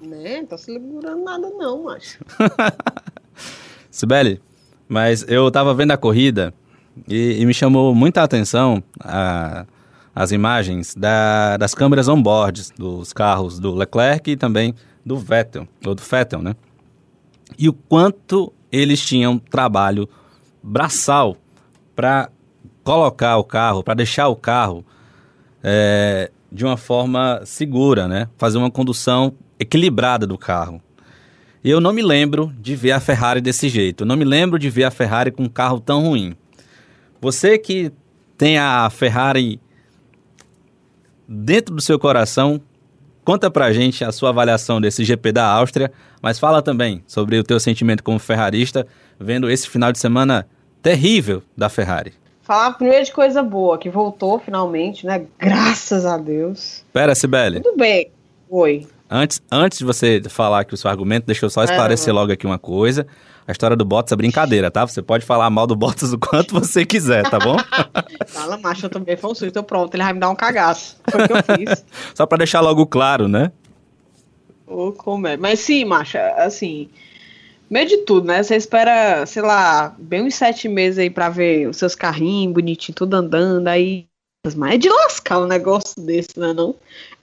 Né, 0.00 0.38
não 0.38 0.46
tô 0.46 0.58
segurando 0.58 1.22
nada 1.22 1.50
não, 1.50 1.84
macho. 1.84 2.18
Sibeli, 3.96 4.42
mas 4.86 5.24
eu 5.26 5.50
tava 5.50 5.72
vendo 5.72 5.92
a 5.92 5.96
corrida 5.96 6.52
e, 7.08 7.40
e 7.40 7.46
me 7.46 7.54
chamou 7.54 7.94
muita 7.94 8.22
atenção 8.22 8.82
a, 9.00 9.64
as 10.14 10.32
imagens 10.32 10.94
da, 10.94 11.56
das 11.56 11.74
câmeras 11.74 12.06
on-board 12.06 12.74
dos 12.76 13.14
carros 13.14 13.58
do 13.58 13.74
Leclerc 13.74 14.30
e 14.30 14.36
também 14.36 14.74
do 15.04 15.16
Vettel, 15.16 15.66
ou 15.86 15.94
do 15.94 16.02
Vettel, 16.02 16.42
né? 16.42 16.54
E 17.58 17.70
o 17.70 17.72
quanto 17.72 18.52
eles 18.70 19.00
tinham 19.00 19.38
trabalho 19.38 20.06
braçal 20.62 21.34
para 21.94 22.28
colocar 22.84 23.38
o 23.38 23.44
carro, 23.44 23.82
para 23.82 23.94
deixar 23.94 24.28
o 24.28 24.36
carro 24.36 24.84
é, 25.64 26.30
de 26.52 26.66
uma 26.66 26.76
forma 26.76 27.40
segura, 27.46 28.06
né? 28.06 28.28
Fazer 28.36 28.58
uma 28.58 28.70
condução 28.70 29.32
equilibrada 29.58 30.26
do 30.26 30.36
carro. 30.36 30.82
Eu 31.68 31.80
não 31.80 31.92
me 31.92 32.00
lembro 32.00 32.52
de 32.60 32.76
ver 32.76 32.92
a 32.92 33.00
Ferrari 33.00 33.40
desse 33.40 33.68
jeito. 33.68 34.04
Eu 34.04 34.06
não 34.06 34.16
me 34.16 34.24
lembro 34.24 34.56
de 34.56 34.70
ver 34.70 34.84
a 34.84 34.90
Ferrari 34.92 35.32
com 35.32 35.42
um 35.42 35.48
carro 35.48 35.80
tão 35.80 36.00
ruim. 36.00 36.36
Você 37.20 37.58
que 37.58 37.90
tem 38.38 38.56
a 38.56 38.88
Ferrari 38.88 39.60
dentro 41.26 41.74
do 41.74 41.82
seu 41.82 41.98
coração, 41.98 42.60
conta 43.24 43.50
pra 43.50 43.72
gente 43.72 44.04
a 44.04 44.12
sua 44.12 44.28
avaliação 44.28 44.80
desse 44.80 45.02
GP 45.02 45.32
da 45.32 45.44
Áustria, 45.44 45.90
mas 46.22 46.38
fala 46.38 46.62
também 46.62 47.02
sobre 47.04 47.36
o 47.36 47.42
teu 47.42 47.58
sentimento 47.58 48.04
como 48.04 48.20
ferrarista, 48.20 48.86
vendo 49.18 49.50
esse 49.50 49.68
final 49.68 49.90
de 49.90 49.98
semana 49.98 50.46
terrível 50.80 51.42
da 51.56 51.68
Ferrari. 51.68 52.14
Falar 52.42 52.74
primeiro 52.74 53.06
de 53.06 53.10
coisa 53.12 53.42
boa, 53.42 53.76
que 53.76 53.90
voltou 53.90 54.38
finalmente, 54.38 55.04
né? 55.04 55.26
Graças 55.36 56.06
a 56.06 56.16
Deus. 56.16 56.84
Pera, 56.92 57.12
Sibeli. 57.12 57.60
Tudo 57.60 57.76
bem. 57.76 58.12
Oi. 58.48 58.86
Antes, 59.08 59.40
antes 59.50 59.78
de 59.78 59.84
você 59.84 60.20
falar 60.28 60.60
aqui 60.60 60.74
o 60.74 60.76
seu 60.76 60.90
argumento, 60.90 61.26
deixa 61.26 61.46
eu 61.46 61.50
só 61.50 61.62
esclarecer 61.62 62.10
é, 62.10 62.12
logo 62.12 62.32
aqui 62.32 62.46
uma 62.46 62.58
coisa. 62.58 63.06
A 63.46 63.52
história 63.52 63.76
do 63.76 63.84
Bottas 63.84 64.12
é 64.12 64.16
brincadeira, 64.16 64.70
tá? 64.70 64.84
Você 64.84 65.00
pode 65.00 65.24
falar 65.24 65.48
mal 65.48 65.66
do 65.66 65.76
Bottas 65.76 66.12
o 66.14 66.18
quanto 66.18 66.54
você 66.54 66.84
quiser, 66.84 67.28
tá 67.30 67.38
bom? 67.38 67.56
Fala, 68.26 68.58
macho, 68.58 68.86
eu 68.86 68.90
também 68.90 69.16
foi 69.16 69.30
um 69.30 69.34
susto. 69.34 69.62
Pronto, 69.62 69.94
ele 69.94 70.02
vai 70.02 70.12
me 70.12 70.18
dar 70.18 70.30
um 70.30 70.34
cagaço. 70.34 70.96
Foi 71.08 71.22
o 71.22 71.26
que 71.28 71.32
eu 71.32 71.56
fiz. 71.56 71.84
Só 72.14 72.26
pra 72.26 72.38
deixar 72.38 72.60
logo 72.60 72.84
claro, 72.86 73.28
né? 73.28 73.52
Ô, 74.66 74.90
como 74.90 75.28
é. 75.28 75.36
Mas 75.36 75.60
sim, 75.60 75.84
macho, 75.84 76.18
assim 76.36 76.88
meio 77.68 77.86
de 77.86 77.98
tudo, 77.98 78.26
né? 78.26 78.42
Você 78.42 78.56
espera, 78.56 79.26
sei 79.26 79.42
lá, 79.42 79.94
bem 79.98 80.22
uns 80.22 80.34
sete 80.34 80.68
meses 80.68 80.98
aí 80.98 81.10
pra 81.10 81.28
ver 81.28 81.68
os 81.68 81.76
seus 81.76 81.94
carrinhos 81.94 82.54
bonitinho, 82.54 82.94
tudo 82.94 83.14
andando, 83.14 83.66
aí. 83.68 84.06
Mas 84.56 84.74
é 84.74 84.78
de 84.78 84.88
lascar 84.88 85.40
um 85.40 85.46
negócio 85.46 86.00
desse, 86.00 86.38
né? 86.38 86.52
Não? 86.52 86.74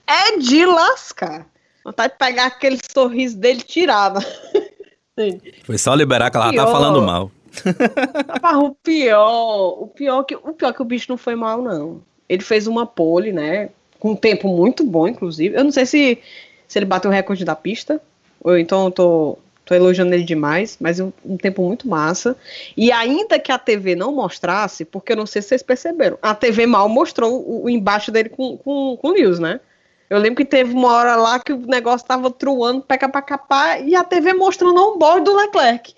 É 0.06 0.36
de 0.36 0.66
lascar. 0.66 1.46
Vontade 1.84 2.12
de 2.12 2.18
pegar 2.18 2.46
aquele 2.46 2.78
sorriso 2.92 3.36
dele 3.36 3.60
tirado. 3.60 4.20
Foi 5.64 5.78
só 5.78 5.94
liberar 5.94 6.30
que 6.30 6.36
ela 6.36 6.50
pior, 6.50 6.64
tá 6.64 6.72
falando 6.72 7.02
mal. 7.02 7.30
o 8.62 8.74
pior, 8.74 9.82
o 9.82 9.86
pior 9.86 10.24
que 10.24 10.34
o 10.34 10.52
pior 10.52 10.72
que 10.72 10.82
o 10.82 10.84
bicho 10.84 11.06
não 11.08 11.16
foi 11.16 11.36
mal 11.36 11.62
não. 11.62 12.02
Ele 12.28 12.42
fez 12.42 12.66
uma 12.66 12.84
pole, 12.84 13.32
né? 13.32 13.68
Com 14.00 14.12
um 14.12 14.16
tempo 14.16 14.48
muito 14.48 14.82
bom, 14.82 15.06
inclusive. 15.06 15.56
Eu 15.56 15.62
não 15.62 15.70
sei 15.70 15.86
se 15.86 16.18
se 16.66 16.78
ele 16.78 16.86
bateu 16.86 17.10
o 17.10 17.14
recorde 17.14 17.44
da 17.44 17.54
pista, 17.54 18.00
ou 18.40 18.58
então 18.58 18.86
eu 18.86 18.90
tô 18.90 19.38
Tô 19.64 19.74
elogiando 19.74 20.12
ele 20.12 20.24
demais, 20.24 20.76
mas 20.78 21.00
um, 21.00 21.10
um, 21.24 21.38
tempo 21.38 21.62
muito 21.62 21.88
massa. 21.88 22.36
E 22.76 22.92
ainda 22.92 23.38
que 23.38 23.50
a 23.50 23.58
TV 23.58 23.96
não 23.96 24.14
mostrasse, 24.14 24.84
porque 24.84 25.12
eu 25.12 25.16
não 25.16 25.24
sei 25.24 25.40
se 25.40 25.48
vocês 25.48 25.62
perceberam, 25.62 26.18
a 26.20 26.34
TV 26.34 26.66
mal 26.66 26.86
mostrou 26.88 27.40
o, 27.40 27.64
o 27.64 27.70
embaixo 27.70 28.12
dele 28.12 28.28
com, 28.28 28.58
com, 28.58 28.98
com 29.00 29.08
o 29.08 29.12
Lewis, 29.12 29.38
né? 29.38 29.60
Eu 30.08 30.18
lembro 30.18 30.36
que 30.36 30.44
teve 30.44 30.72
uma 30.72 30.92
hora 30.92 31.16
lá 31.16 31.38
que 31.38 31.52
o 31.52 31.58
negócio 31.58 32.06
tava 32.06 32.30
truando, 32.30 32.82
peca 32.82 33.08
pra 33.08 33.22
capar, 33.22 33.86
e 33.86 33.94
a 33.94 34.04
TV 34.04 34.34
mostrando 34.34 34.78
o 34.78 34.98
bordo 34.98 35.32
do 35.32 35.36
Leclerc. 35.36 35.94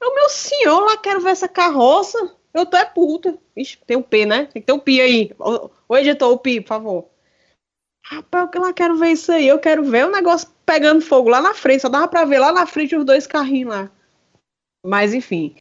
Eu, 0.00 0.14
meu 0.14 0.28
senhor, 0.28 0.80
lá 0.80 0.96
quero 0.96 1.20
ver 1.20 1.30
essa 1.30 1.48
carroça. 1.48 2.32
Eu 2.52 2.66
tô 2.66 2.76
é 2.76 2.84
puta. 2.84 3.38
Ixi, 3.56 3.78
tem 3.86 3.96
um 3.96 4.02
P, 4.02 4.26
né? 4.26 4.48
Tem 4.52 4.60
que 4.60 4.66
ter 4.66 4.72
um 4.72 4.78
P 4.78 5.00
aí. 5.00 5.30
Ô, 5.88 5.96
editor, 5.96 6.30
o 6.30 6.38
P, 6.38 6.60
por 6.60 6.68
favor. 6.68 7.08
Rapaz, 8.04 8.50
eu 8.54 8.60
lá 8.60 8.72
quero 8.72 8.96
ver 8.96 9.12
isso 9.12 9.32
aí. 9.32 9.48
Eu 9.48 9.58
quero 9.58 9.82
ver 9.82 10.06
o 10.06 10.10
negócio 10.10 10.48
pegando 10.66 11.00
fogo 11.00 11.30
lá 11.30 11.40
na 11.40 11.54
frente. 11.54 11.82
Só 11.82 11.88
dava 11.88 12.06
pra 12.06 12.24
ver 12.24 12.38
lá 12.38 12.52
na 12.52 12.66
frente 12.66 12.94
os 12.94 13.04
dois 13.04 13.26
carrinhos 13.26 13.70
lá. 13.74 13.90
Mas, 14.84 15.14
enfim. 15.14 15.56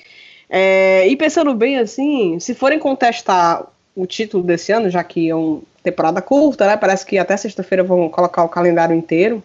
É, 0.50 1.08
e 1.08 1.16
pensando 1.16 1.54
bem 1.56 1.80
assim, 1.80 2.40
se 2.40 2.54
forem 2.54 2.78
contestar 2.78 3.66
o 3.96 4.06
título 4.06 4.44
desse 4.44 4.72
ano, 4.72 4.90
já 4.90 5.04
que 5.04 5.30
é 5.30 5.36
uma 5.36 5.62
temporada 5.84 6.22
curta, 6.22 6.66
né? 6.66 6.78
Parece 6.78 7.06
que 7.06 7.18
até 7.18 7.36
sexta-feira 7.36 7.84
vão 7.84 8.10
colocar 8.10 8.44
o 8.44 8.50
calendário 8.50 8.96
inteiro. 8.96 9.44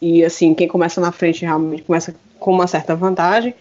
E 0.00 0.24
assim, 0.24 0.54
quem 0.54 0.68
começa 0.68 1.00
na 1.00 1.10
frente 1.10 1.42
realmente 1.42 1.82
começa 1.82 2.14
com 2.38 2.52
uma 2.52 2.66
certa 2.66 2.94
vantagem. 2.94 3.54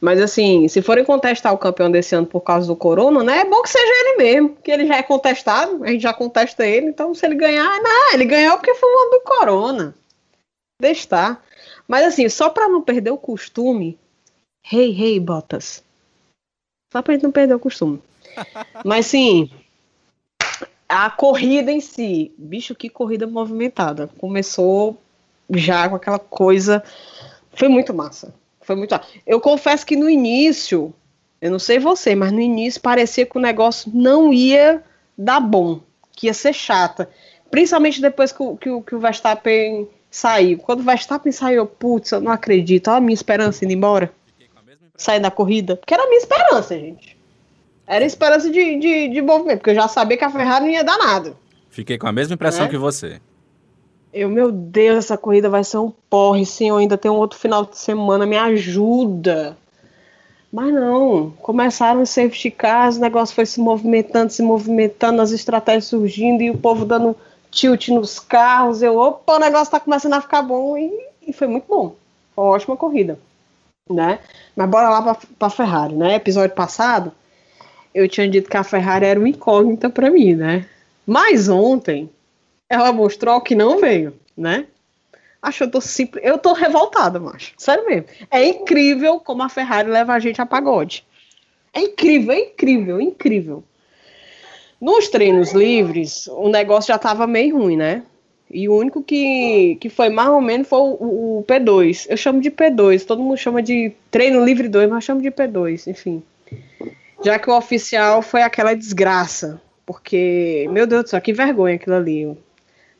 Mas 0.00 0.20
assim, 0.20 0.68
se 0.68 0.82
forem 0.82 1.04
contestar 1.04 1.54
o 1.54 1.58
campeão 1.58 1.90
desse 1.90 2.14
ano 2.14 2.26
por 2.26 2.40
causa 2.40 2.66
do 2.66 2.76
Corona, 2.76 3.22
né? 3.24 3.38
É 3.38 3.44
bom 3.44 3.62
que 3.62 3.70
seja 3.70 3.84
ele 3.84 4.16
mesmo, 4.18 4.56
que 4.62 4.70
ele 4.70 4.86
já 4.86 4.96
é 4.96 5.02
contestado, 5.02 5.82
a 5.82 5.88
gente 5.88 6.02
já 6.02 6.12
contesta 6.12 6.66
ele, 6.66 6.86
então 6.86 7.14
se 7.14 7.24
ele 7.24 7.34
ganhar, 7.34 7.80
não, 7.82 8.12
ele 8.12 8.26
ganhou 8.26 8.56
porque 8.56 8.74
foi 8.74 8.88
o 8.88 9.02
ano 9.02 9.10
do 9.12 9.20
Corona. 9.20 9.94
Deixa 10.80 11.00
estar. 11.00 11.44
Mas 11.88 12.04
assim, 12.04 12.28
só 12.28 12.50
para 12.50 12.68
não 12.68 12.82
perder 12.82 13.10
o 13.10 13.16
costume, 13.16 13.98
hey, 14.70 14.90
hey, 15.00 15.18
Botas. 15.18 15.82
Só 16.92 17.00
pra 17.00 17.14
gente 17.14 17.22
não 17.22 17.32
perder 17.32 17.54
o 17.54 17.60
costume. 17.60 18.02
Mas 18.84 19.06
sim, 19.06 19.50
a 20.88 21.10
corrida 21.10 21.72
em 21.72 21.80
si, 21.80 22.32
bicho, 22.38 22.74
que 22.74 22.88
corrida 22.88 23.26
movimentada. 23.26 24.08
Começou 24.18 24.96
já 25.50 25.88
com 25.88 25.96
aquela 25.96 26.18
coisa. 26.18 26.82
Foi 27.52 27.68
muito 27.68 27.92
massa. 27.92 28.34
Foi 28.60 28.76
muito. 28.76 28.98
Eu 29.26 29.40
confesso 29.40 29.86
que 29.86 29.96
no 29.96 30.08
início, 30.08 30.92
eu 31.40 31.50
não 31.50 31.58
sei 31.58 31.78
você, 31.78 32.14
mas 32.14 32.32
no 32.32 32.40
início 32.40 32.80
parecia 32.80 33.26
que 33.26 33.36
o 33.36 33.40
negócio 33.40 33.90
não 33.94 34.32
ia 34.32 34.82
dar 35.16 35.40
bom, 35.40 35.80
que 36.12 36.26
ia 36.26 36.34
ser 36.34 36.52
chata. 36.52 37.08
Principalmente 37.50 38.00
depois 38.00 38.32
que, 38.32 38.42
o, 38.42 38.56
que, 38.56 38.68
o, 38.68 38.82
que 38.82 38.94
o 38.94 38.98
Verstappen 38.98 39.88
saiu. 40.10 40.58
Quando 40.58 40.80
o 40.80 40.84
Verstappen 40.84 41.32
saiu, 41.32 41.66
putz, 41.66 42.10
eu 42.12 42.20
não 42.20 42.32
acredito. 42.32 42.88
Olha 42.88 42.98
a 42.98 43.00
minha 43.00 43.14
esperança 43.14 43.64
indo 43.64 43.72
embora. 43.72 44.12
Sair 44.96 45.20
da 45.20 45.30
corrida. 45.30 45.76
Porque 45.76 45.94
era 45.94 46.04
a 46.04 46.06
minha 46.06 46.18
esperança, 46.18 46.78
gente. 46.78 47.15
Era 47.86 48.04
esperança 48.04 48.50
de, 48.50 48.78
de, 48.78 49.08
de 49.08 49.22
movimento, 49.22 49.58
porque 49.58 49.70
eu 49.70 49.74
já 49.74 49.86
sabia 49.86 50.16
que 50.16 50.24
a 50.24 50.30
Ferrari 50.30 50.64
não 50.64 50.72
ia 50.72 50.84
dar 50.84 50.98
nada. 50.98 51.34
Fiquei 51.70 51.96
com 51.96 52.08
a 52.08 52.12
mesma 52.12 52.34
impressão 52.34 52.66
é? 52.66 52.68
que 52.68 52.76
você. 52.76 53.20
Eu, 54.12 54.28
meu 54.28 54.50
Deus, 54.50 54.98
essa 54.98 55.16
corrida 55.16 55.48
vai 55.48 55.62
ser 55.62 55.78
um 55.78 55.92
porre, 56.08 56.46
sim, 56.46 56.68
eu 56.68 56.78
ainda 56.78 56.96
tenho 56.96 57.14
um 57.14 57.18
outro 57.18 57.38
final 57.38 57.64
de 57.64 57.76
semana, 57.76 58.24
me 58.24 58.36
ajuda. 58.36 59.56
Mas 60.50 60.72
não, 60.72 61.30
começaram 61.42 62.00
os 62.00 62.08
safety 62.08 62.50
cars, 62.50 62.96
o 62.96 63.00
negócio 63.00 63.34
foi 63.34 63.44
se 63.44 63.60
movimentando, 63.60 64.32
se 64.32 64.42
movimentando, 64.42 65.20
as 65.20 65.32
estratégias 65.32 65.84
surgindo 65.84 66.42
e 66.42 66.50
o 66.50 66.56
povo 66.56 66.84
dando 66.84 67.14
tilt 67.50 67.88
nos 67.88 68.18
carros. 68.18 68.80
Eu, 68.80 68.96
opa, 68.96 69.34
o 69.34 69.38
negócio 69.38 69.70
tá 69.70 69.78
começando 69.78 70.14
a 70.14 70.20
ficar 70.20 70.40
bom 70.40 70.78
e, 70.78 70.90
e 71.26 71.32
foi 71.32 71.46
muito 71.46 71.66
bom. 71.68 71.94
Foi 72.34 72.44
uma 72.44 72.52
ótima 72.52 72.76
corrida, 72.76 73.18
né? 73.90 74.20
Mas 74.56 74.70
bora 74.70 74.88
lá 74.88 75.02
pra, 75.02 75.18
pra 75.38 75.50
Ferrari, 75.50 75.94
né? 75.94 76.14
Episódio 76.14 76.56
passado, 76.56 77.12
eu 77.96 78.06
tinha 78.08 78.28
dito 78.28 78.50
que 78.50 78.56
a 78.56 78.62
Ferrari 78.62 79.06
era 79.06 79.18
uma 79.18 79.28
incógnita 79.28 79.88
para 79.88 80.10
mim, 80.10 80.34
né? 80.34 80.66
Mas 81.06 81.48
ontem, 81.48 82.10
ela 82.68 82.92
mostrou 82.92 83.40
que 83.40 83.54
não 83.54 83.80
veio, 83.80 84.12
né? 84.36 84.66
Acho 85.40 85.58
que 85.58 85.64
eu 85.64 85.70
tô 85.70 85.80
simples. 85.80 86.22
Eu 86.24 86.36
tô 86.36 86.52
revoltada, 86.52 87.18
macho. 87.18 87.54
Sério 87.56 87.86
mesmo. 87.86 88.06
É 88.30 88.44
incrível 88.44 89.18
como 89.18 89.42
a 89.42 89.48
Ferrari 89.48 89.88
leva 89.88 90.12
a 90.12 90.18
gente 90.18 90.42
a 90.42 90.46
pagode. 90.46 91.04
É 91.72 91.80
incrível, 91.80 92.32
é 92.32 92.40
incrível, 92.40 92.98
é 92.98 93.02
incrível. 93.02 93.64
Nos 94.80 95.08
treinos 95.08 95.52
livres, 95.52 96.26
o 96.26 96.48
negócio 96.48 96.88
já 96.88 96.98
tava 96.98 97.26
meio 97.26 97.56
ruim, 97.56 97.76
né? 97.76 98.02
E 98.50 98.68
o 98.68 98.76
único 98.76 99.02
que, 99.02 99.76
que 99.80 99.88
foi 99.88 100.10
mais 100.10 100.28
ou 100.28 100.40
menos 100.40 100.68
foi 100.68 100.78
o, 100.78 101.38
o, 101.38 101.44
P2. 101.48 102.06
Eu 102.10 102.16
chamo 102.16 102.40
de 102.40 102.50
P2, 102.50 103.06
todo 103.06 103.22
mundo 103.22 103.38
chama 103.38 103.62
de 103.62 103.92
treino 104.10 104.44
livre 104.44 104.68
2, 104.68 104.88
mas 104.88 104.96
eu 104.96 105.06
chamo 105.06 105.22
de 105.22 105.30
P2, 105.30 105.86
enfim. 105.86 106.22
Já 107.26 107.40
que 107.40 107.50
o 107.50 107.56
oficial 107.56 108.22
foi 108.22 108.40
aquela 108.40 108.72
desgraça. 108.72 109.60
Porque, 109.84 110.68
meu 110.70 110.86
Deus 110.86 111.02
do 111.02 111.10
céu, 111.10 111.20
que 111.20 111.32
vergonha 111.32 111.74
aquilo 111.74 111.96
ali. 111.96 112.38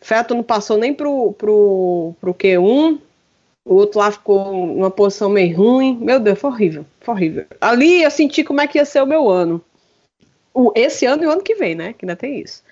Feto 0.01 0.35
não 0.35 0.43
passou 0.43 0.77
nem 0.77 0.93
pro, 0.93 1.33
pro, 1.35 2.13
pro 2.21 2.35
Q1. 2.35 2.99
O 3.65 3.75
outro 3.77 4.01
lá 4.01 4.11
ficou 4.11 4.67
numa 4.67 4.91
posição 4.91 5.29
meio 5.29 5.57
ruim. 5.57 5.97
Meu 6.01 6.19
Deus, 6.19 6.41
foi 6.41 6.51
horrível. 6.51 6.85
Foi 7.01 7.15
horrível. 7.15 7.47
Ali 7.61 8.03
eu 8.03 8.11
senti 8.11 8.43
como 8.43 8.61
é 8.61 8.67
que 8.67 8.79
ia 8.79 8.85
ser 8.85 9.01
o 9.01 9.07
meu 9.07 9.31
ano. 9.31 9.65
O, 10.53 10.73
esse 10.75 11.07
ano 11.07 11.23
e 11.23 11.27
o 11.29 11.31
ano 11.31 11.43
que 11.43 11.55
vem, 11.55 11.77
né? 11.77 11.93
Que 11.93 12.05
ainda 12.05 12.17
tem 12.17 12.41
isso. 12.41 12.65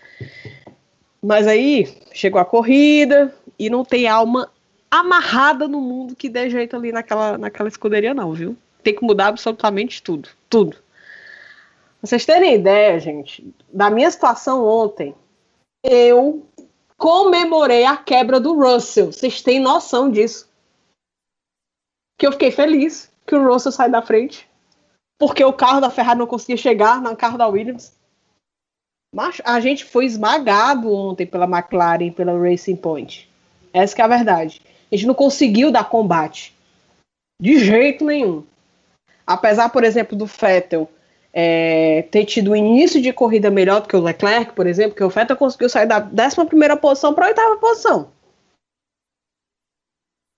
Mas 1.23 1.47
aí 1.47 1.87
chegou 2.13 2.41
a 2.41 2.45
corrida 2.45 3.33
e 3.57 3.71
não 3.71 3.85
tem 3.85 4.09
alma 4.09 4.51
amarrada 4.91 5.69
no 5.69 5.81
mundo 5.81 6.17
que 6.17 6.29
dê 6.29 6.51
jeito 6.51 6.75
ali 6.75 6.91
naquela, 6.91 7.39
naquela 7.39 7.69
escuderia, 7.69 8.13
não, 8.13 8.33
viu? 8.33 8.57
Tem 8.83 8.93
que 8.93 9.05
mudar 9.05 9.29
absolutamente 9.29 10.03
tudo. 10.03 10.29
Tudo. 10.51 10.83
Vocês 12.05 12.27
terem 12.27 12.55
ideia, 12.55 13.01
gente, 13.01 13.55
da 13.73 13.89
minha 13.89 14.11
situação 14.11 14.63
ontem, 14.63 15.15
eu 15.83 16.47
comemorei 16.99 17.87
a 17.87 17.97
quebra 17.97 18.39
do 18.39 18.55
Russell. 18.55 19.11
Vocês 19.11 19.41
têm 19.41 19.59
noção 19.59 20.11
disso? 20.11 20.47
Que 22.19 22.27
eu 22.27 22.33
fiquei 22.33 22.51
feliz 22.51 23.11
que 23.27 23.35
o 23.35 23.51
Russell 23.51 23.73
sai 23.73 23.91
da 23.91 24.03
frente. 24.03 24.47
Porque 25.19 25.43
o 25.43 25.53
carro 25.53 25.81
da 25.81 25.89
Ferrari 25.89 26.19
não 26.19 26.27
conseguia 26.27 26.59
chegar 26.59 27.01
no 27.01 27.17
carro 27.17 27.39
da 27.39 27.49
Williams. 27.49 27.97
Mas 29.15 29.41
a 29.43 29.59
gente 29.59 29.83
foi 29.83 30.05
esmagado 30.05 30.93
ontem 30.93 31.25
pela 31.25 31.47
McLaren, 31.47 32.13
pela 32.13 32.39
Racing 32.39 32.77
Point. 32.77 33.31
Essa 33.73 34.03
é 34.03 34.05
a 34.05 34.09
verdade. 34.09 34.61
A 34.93 34.95
gente 34.95 35.07
não 35.07 35.15
conseguiu 35.15 35.73
dar 35.73 35.89
combate. 35.89 36.55
De 37.41 37.59
jeito 37.59 38.05
nenhum. 38.05 38.45
Apesar, 39.27 39.71
por 39.71 39.85
exemplo, 39.85 40.19
do 40.19 40.27
Vettel 40.27 40.91
é, 41.37 42.03
ter 42.13 42.25
tido 42.25 42.53
um 42.53 42.57
início 42.57 43.03
de 43.03 43.13
corrida 43.13 43.51
melhor 43.51 43.81
do 43.81 43.89
que 43.89 43.97
o 43.97 44.01
Leclerc, 44.01 44.53
por 44.53 44.69
exemplo, 44.69 44.95
que 44.95 45.03
o 45.03 45.09
Vettel 45.09 45.37
conseguiu 45.37 45.69
sair 45.69 45.87
da 45.87 45.99
11 46.01 46.81
posição 46.81 47.13
para 47.13 47.27
a 47.27 47.29
oitava 47.29 47.57
posição. 47.57 48.13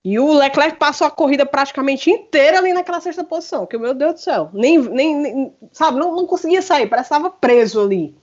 E 0.03 0.17
o 0.17 0.33
Leclerc 0.33 0.79
passou 0.79 1.05
a 1.05 1.11
corrida 1.11 1.45
praticamente 1.45 2.09
inteira 2.09 2.57
ali 2.57 2.73
naquela 2.73 2.99
sexta 2.99 3.23
posição, 3.23 3.67
que 3.67 3.77
meu 3.77 3.93
Deus 3.93 4.15
do 4.15 4.19
céu, 4.19 4.49
nem, 4.53 4.79
nem, 4.79 5.15
nem 5.15 5.53
sabe, 5.71 5.99
não, 5.99 6.15
não 6.15 6.25
conseguia 6.25 6.61
sair, 6.61 6.87
parece 6.87 7.09
que 7.09 7.13
estava 7.13 7.29
preso 7.29 7.81
ali, 7.81 8.15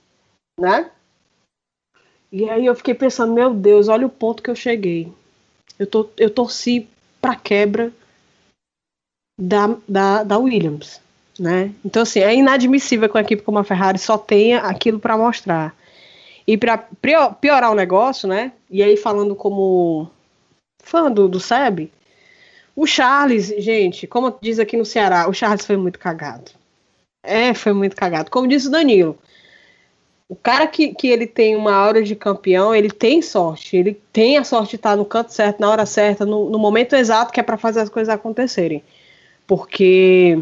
né? 0.59 0.91
E 2.31 2.49
aí 2.49 2.65
eu 2.65 2.75
fiquei 2.75 2.93
pensando, 2.93 3.33
meu 3.33 3.53
Deus, 3.53 3.87
olha 3.87 4.05
o 4.05 4.09
ponto 4.09 4.43
que 4.43 4.49
eu 4.49 4.55
cheguei. 4.55 5.13
Eu, 5.79 5.87
tô, 5.87 6.09
eu 6.17 6.29
torci 6.29 6.89
para 7.21 7.35
quebra 7.35 7.93
da, 9.39 9.77
da, 9.87 10.23
da 10.23 10.37
Williams, 10.37 10.99
né? 11.39 11.71
Então 11.83 12.03
assim, 12.03 12.19
é 12.19 12.33
inadmissível 12.33 13.09
que 13.09 13.15
uma 13.15 13.21
equipe 13.21 13.43
como 13.43 13.59
a 13.59 13.63
Ferrari 13.63 13.97
só 13.97 14.17
tenha 14.17 14.59
aquilo 14.59 14.99
para 14.99 15.17
mostrar. 15.17 15.75
E 16.47 16.57
para 16.57 16.77
piorar 17.41 17.71
o 17.71 17.75
negócio, 17.75 18.27
né? 18.27 18.51
E 18.69 18.83
aí 18.83 18.95
falando 18.95 19.35
como 19.35 20.09
fã 20.83 21.11
do, 21.11 21.27
do 21.27 21.39
Seb, 21.39 21.91
o 22.75 22.85
Charles, 22.85 23.47
gente, 23.57 24.05
como 24.05 24.35
diz 24.41 24.59
aqui 24.59 24.77
no 24.77 24.85
Ceará, 24.85 25.27
o 25.27 25.33
Charles 25.33 25.65
foi 25.65 25.77
muito 25.77 25.97
cagado. 25.97 26.51
É, 27.23 27.53
foi 27.53 27.73
muito 27.73 27.95
cagado. 27.95 28.29
Como 28.29 28.47
disse 28.47 28.67
o 28.67 28.71
Danilo, 28.71 29.17
o 30.27 30.35
cara 30.35 30.67
que, 30.67 30.93
que 30.93 31.07
ele 31.07 31.25
tem 31.25 31.55
uma 31.55 31.73
aura 31.73 32.03
de 32.03 32.15
campeão, 32.15 32.73
ele 32.73 32.89
tem 32.89 33.21
sorte. 33.21 33.77
Ele 33.77 33.93
tem 34.11 34.37
a 34.37 34.43
sorte 34.43 34.71
de 34.71 34.75
estar 34.75 34.95
no 34.95 35.05
canto 35.05 35.33
certo, 35.33 35.59
na 35.59 35.69
hora 35.69 35.85
certa, 35.85 36.25
no, 36.25 36.49
no 36.49 36.59
momento 36.59 36.95
exato 36.95 37.31
que 37.31 37.39
é 37.39 37.43
para 37.43 37.57
fazer 37.57 37.79
as 37.79 37.89
coisas 37.89 38.13
acontecerem. 38.13 38.83
Porque 39.47 40.37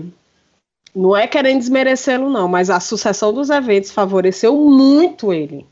não 0.95 1.15
é 1.15 1.27
querendo 1.27 1.59
desmerecê-lo, 1.59 2.29
não, 2.29 2.47
mas 2.47 2.69
a 2.69 2.79
sucessão 2.79 3.33
dos 3.33 3.49
eventos 3.49 3.91
favoreceu 3.91 4.55
muito 4.55 5.33
ele. 5.33 5.65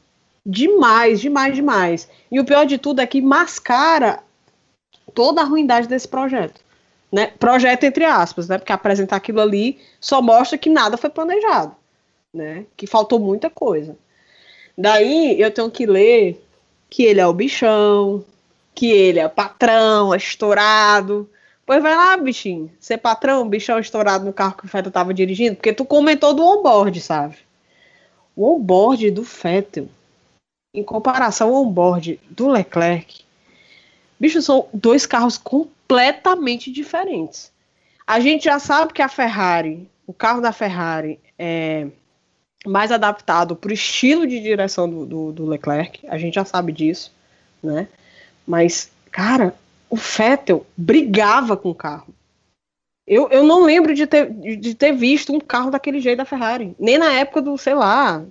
Demais, 0.45 1.19
demais, 1.19 1.55
demais. 1.55 2.09
E 2.31 2.39
o 2.39 2.45
pior 2.45 2.65
de 2.65 2.77
tudo 2.77 3.01
é 3.01 3.07
que 3.07 3.21
mascara 3.21 4.19
toda 5.13 5.41
a 5.41 5.45
ruindade 5.45 5.87
desse 5.87 6.07
projeto. 6.07 6.59
Né? 7.11 7.27
Projeto 7.37 7.83
entre 7.83 8.05
aspas, 8.05 8.47
né? 8.47 8.57
Porque 8.57 8.71
apresentar 8.71 9.17
aquilo 9.17 9.41
ali 9.41 9.79
só 9.99 10.21
mostra 10.21 10.57
que 10.57 10.69
nada 10.69 10.97
foi 10.97 11.09
planejado 11.09 11.75
né? 12.33 12.65
Que 12.77 12.87
faltou 12.87 13.19
muita 13.19 13.49
coisa. 13.49 13.97
Daí 14.77 15.39
eu 15.39 15.51
tenho 15.51 15.69
que 15.69 15.85
ler 15.85 16.41
que 16.89 17.03
ele 17.03 17.19
é 17.19 17.27
o 17.27 17.33
bichão, 17.33 18.23
que 18.73 18.89
ele 18.91 19.19
é 19.19 19.27
patrão, 19.27 20.13
é 20.13 20.17
estourado. 20.17 21.29
Pois 21.71 21.81
vai 21.81 21.95
lá, 21.95 22.17
bichinho, 22.17 22.69
ser 22.81 22.97
patrão, 22.97 23.47
bichão 23.47 23.79
estourado 23.79 24.25
no 24.25 24.33
carro 24.33 24.57
que 24.57 24.65
o 24.65 24.67
Fettel 24.67 24.91
tava 24.91 25.13
dirigindo, 25.13 25.55
porque 25.55 25.71
tu 25.71 25.85
comentou 25.85 26.33
do 26.33 26.43
onboard, 26.43 26.99
sabe? 26.99 27.37
O 28.35 28.45
onboard 28.45 29.09
do 29.09 29.23
Fettel, 29.23 29.87
em 30.75 30.83
comparação 30.83 31.55
ao 31.55 31.63
onboard 31.63 32.19
do 32.29 32.49
Leclerc, 32.49 33.23
bicho, 34.19 34.41
são 34.41 34.67
dois 34.73 35.05
carros 35.05 35.37
completamente 35.37 36.69
diferentes. 36.69 37.53
A 38.05 38.19
gente 38.19 38.43
já 38.43 38.59
sabe 38.59 38.91
que 38.91 39.01
a 39.01 39.07
Ferrari, 39.07 39.89
o 40.05 40.11
carro 40.11 40.41
da 40.41 40.51
Ferrari, 40.51 41.21
é, 41.39 41.87
mais 42.65 42.91
adaptado 42.91 43.55
para 43.55 43.71
o 43.71 43.73
estilo 43.73 44.27
de 44.27 44.41
direção 44.41 44.89
do, 44.89 45.05
do, 45.05 45.31
do, 45.31 45.45
Leclerc, 45.45 46.05
a 46.09 46.17
gente 46.17 46.33
já 46.33 46.43
sabe 46.43 46.73
disso, 46.73 47.13
né? 47.63 47.87
Mas, 48.45 48.91
cara, 49.09 49.55
o 49.91 49.95
Vettel 49.95 50.65
brigava 50.75 51.55
com 51.55 51.69
o 51.69 51.75
carro. 51.75 52.07
Eu, 53.05 53.29
eu 53.29 53.43
não 53.43 53.63
lembro 53.63 53.93
de 53.93 54.07
ter, 54.07 54.31
de 54.31 54.73
ter 54.73 54.93
visto 54.93 55.31
um 55.31 55.39
carro 55.39 55.69
daquele 55.69 55.99
jeito 55.99 56.17
da 56.17 56.25
Ferrari. 56.25 56.75
Nem 56.79 56.97
na 56.97 57.13
época 57.13 57.41
do, 57.41 57.55
sei 57.57 57.75
lá, 57.75 58.23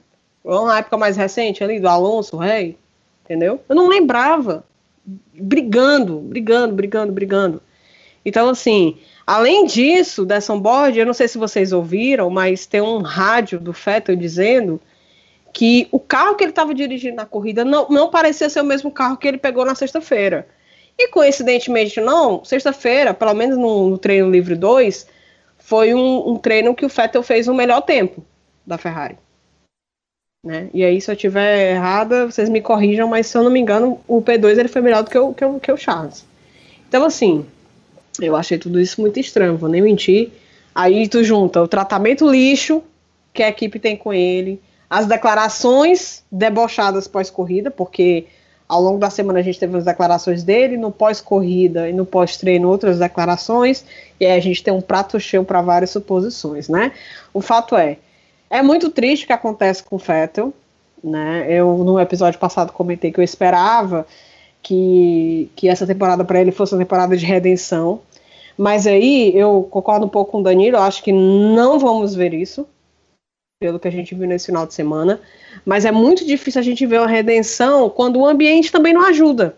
uma 0.42 0.78
época 0.78 0.96
mais 0.96 1.16
recente 1.16 1.62
ali, 1.62 1.78
do 1.78 1.88
Alonso, 1.88 2.36
Rei, 2.36 2.76
entendeu? 3.24 3.62
Eu 3.68 3.76
não 3.76 3.86
lembrava. 3.86 4.64
Brigando, 5.34 6.18
brigando, 6.18 6.74
brigando, 6.74 7.12
brigando. 7.12 7.62
Então, 8.24 8.48
assim, 8.48 8.98
Além 9.30 9.64
disso, 9.64 10.26
dessa 10.26 10.52
onboard, 10.52 10.98
eu 10.98 11.06
não 11.06 11.14
sei 11.14 11.28
se 11.28 11.38
vocês 11.38 11.70
ouviram, 11.70 12.28
mas 12.30 12.66
tem 12.66 12.80
um 12.80 12.98
rádio 12.98 13.60
do 13.60 13.72
Fettel 13.72 14.16
dizendo 14.16 14.80
que 15.52 15.86
o 15.92 16.00
carro 16.00 16.34
que 16.34 16.42
ele 16.42 16.50
estava 16.50 16.74
dirigindo 16.74 17.14
na 17.14 17.24
corrida 17.24 17.64
não, 17.64 17.88
não 17.88 18.10
parecia 18.10 18.50
ser 18.50 18.60
o 18.60 18.64
mesmo 18.64 18.90
carro 18.90 19.16
que 19.16 19.28
ele 19.28 19.38
pegou 19.38 19.64
na 19.64 19.76
sexta-feira. 19.76 20.48
E 21.02 21.08
coincidentemente 21.08 21.98
não, 21.98 22.44
sexta-feira, 22.44 23.14
pelo 23.14 23.32
menos 23.32 23.56
no, 23.56 23.88
no, 23.88 23.96
treino 23.96 24.30
livre 24.30 24.54
2, 24.54 25.06
foi 25.56 25.94
um, 25.94 26.32
um, 26.32 26.36
treino 26.36 26.74
que 26.74 26.84
o 26.84 26.90
Fettel 26.90 27.22
fez 27.22 27.48
o 27.48 27.54
melhor 27.54 27.80
tempo 27.80 28.22
da 28.66 28.76
Ferrari. 28.76 29.16
Né? 30.44 30.68
E 30.74 30.84
aí, 30.84 31.00
se 31.00 31.10
eu 31.10 31.14
estiver 31.14 31.72
errada, 31.72 32.26
vocês 32.26 32.50
me 32.50 32.60
corrijam, 32.60 33.08
mas 33.08 33.28
se 33.28 33.38
eu 33.38 33.42
não 33.42 33.50
me 33.50 33.58
engano, 33.58 33.98
o 34.06 34.20
P2 34.20 34.58
ele 34.58 34.68
foi 34.68 34.82
melhor 34.82 35.02
do 35.02 35.08
que 35.08 35.18
o, 35.18 35.32
que 35.32 35.42
o, 35.42 35.58
que 35.58 35.72
o 35.72 35.76
Charles. 35.78 36.22
Então, 36.86 37.02
assim, 37.02 37.46
eu 38.20 38.36
achei 38.36 38.58
tudo 38.58 38.78
isso 38.78 39.00
muito 39.00 39.18
estranho, 39.18 39.56
vou 39.56 39.70
nem 39.70 39.80
mentir. 39.80 40.30
Aí 40.74 41.08
tu 41.08 41.24
junta 41.24 41.62
o 41.62 41.68
tratamento 41.68 42.30
lixo 42.30 42.82
que 43.32 43.42
a 43.42 43.48
equipe 43.48 43.78
tem 43.78 43.96
com 43.96 44.12
ele, 44.12 44.60
as 44.90 45.06
declarações 45.06 46.22
debochadas 46.30 47.08
pós-corrida, 47.08 47.70
porque 47.70 48.26
ao 48.70 48.80
longo 48.80 48.98
da 48.98 49.10
semana 49.10 49.40
a 49.40 49.42
gente 49.42 49.58
teve 49.58 49.76
as 49.76 49.84
declarações 49.84 50.44
dele, 50.44 50.76
no 50.76 50.92
pós-corrida 50.92 51.88
e 51.88 51.92
no 51.92 52.06
pós-treino 52.06 52.68
outras 52.68 53.00
declarações, 53.00 53.84
e 54.20 54.24
aí 54.24 54.38
a 54.38 54.40
gente 54.40 54.62
tem 54.62 54.72
um 54.72 54.80
prato 54.80 55.18
cheio 55.18 55.44
para 55.44 55.60
várias 55.60 55.90
suposições, 55.90 56.68
né? 56.68 56.92
O 57.34 57.40
fato 57.40 57.76
é, 57.76 57.96
é 58.48 58.62
muito 58.62 58.88
triste 58.88 59.24
o 59.24 59.26
que 59.26 59.32
acontece 59.32 59.82
com 59.82 59.96
o 59.96 59.98
Fettel, 59.98 60.54
né? 61.02 61.46
Eu 61.48 61.78
no 61.78 61.98
episódio 61.98 62.38
passado 62.38 62.72
comentei 62.72 63.10
que 63.10 63.18
eu 63.18 63.24
esperava 63.24 64.06
que, 64.62 65.50
que 65.56 65.68
essa 65.68 65.84
temporada 65.84 66.24
para 66.24 66.40
ele 66.40 66.52
fosse 66.52 66.72
uma 66.72 66.78
temporada 66.78 67.16
de 67.16 67.26
redenção. 67.26 68.00
Mas 68.56 68.86
aí 68.86 69.32
eu 69.34 69.66
concordo 69.68 70.06
um 70.06 70.08
pouco 70.08 70.30
com 70.30 70.38
o 70.38 70.42
Danilo, 70.44 70.76
acho 70.76 71.02
que 71.02 71.10
não 71.10 71.76
vamos 71.80 72.14
ver 72.14 72.32
isso, 72.34 72.68
pelo 73.60 73.78
que 73.78 73.86
a 73.86 73.92
gente 73.92 74.14
viu 74.14 74.26
nesse 74.26 74.46
final 74.46 74.66
de 74.66 74.72
semana. 74.72 75.20
Mas 75.66 75.84
é 75.84 75.92
muito 75.92 76.24
difícil 76.24 76.58
a 76.58 76.64
gente 76.64 76.86
ver 76.86 76.98
uma 76.98 77.06
redenção 77.06 77.90
quando 77.90 78.18
o 78.18 78.26
ambiente 78.26 78.72
também 78.72 78.94
não 78.94 79.04
ajuda. 79.04 79.54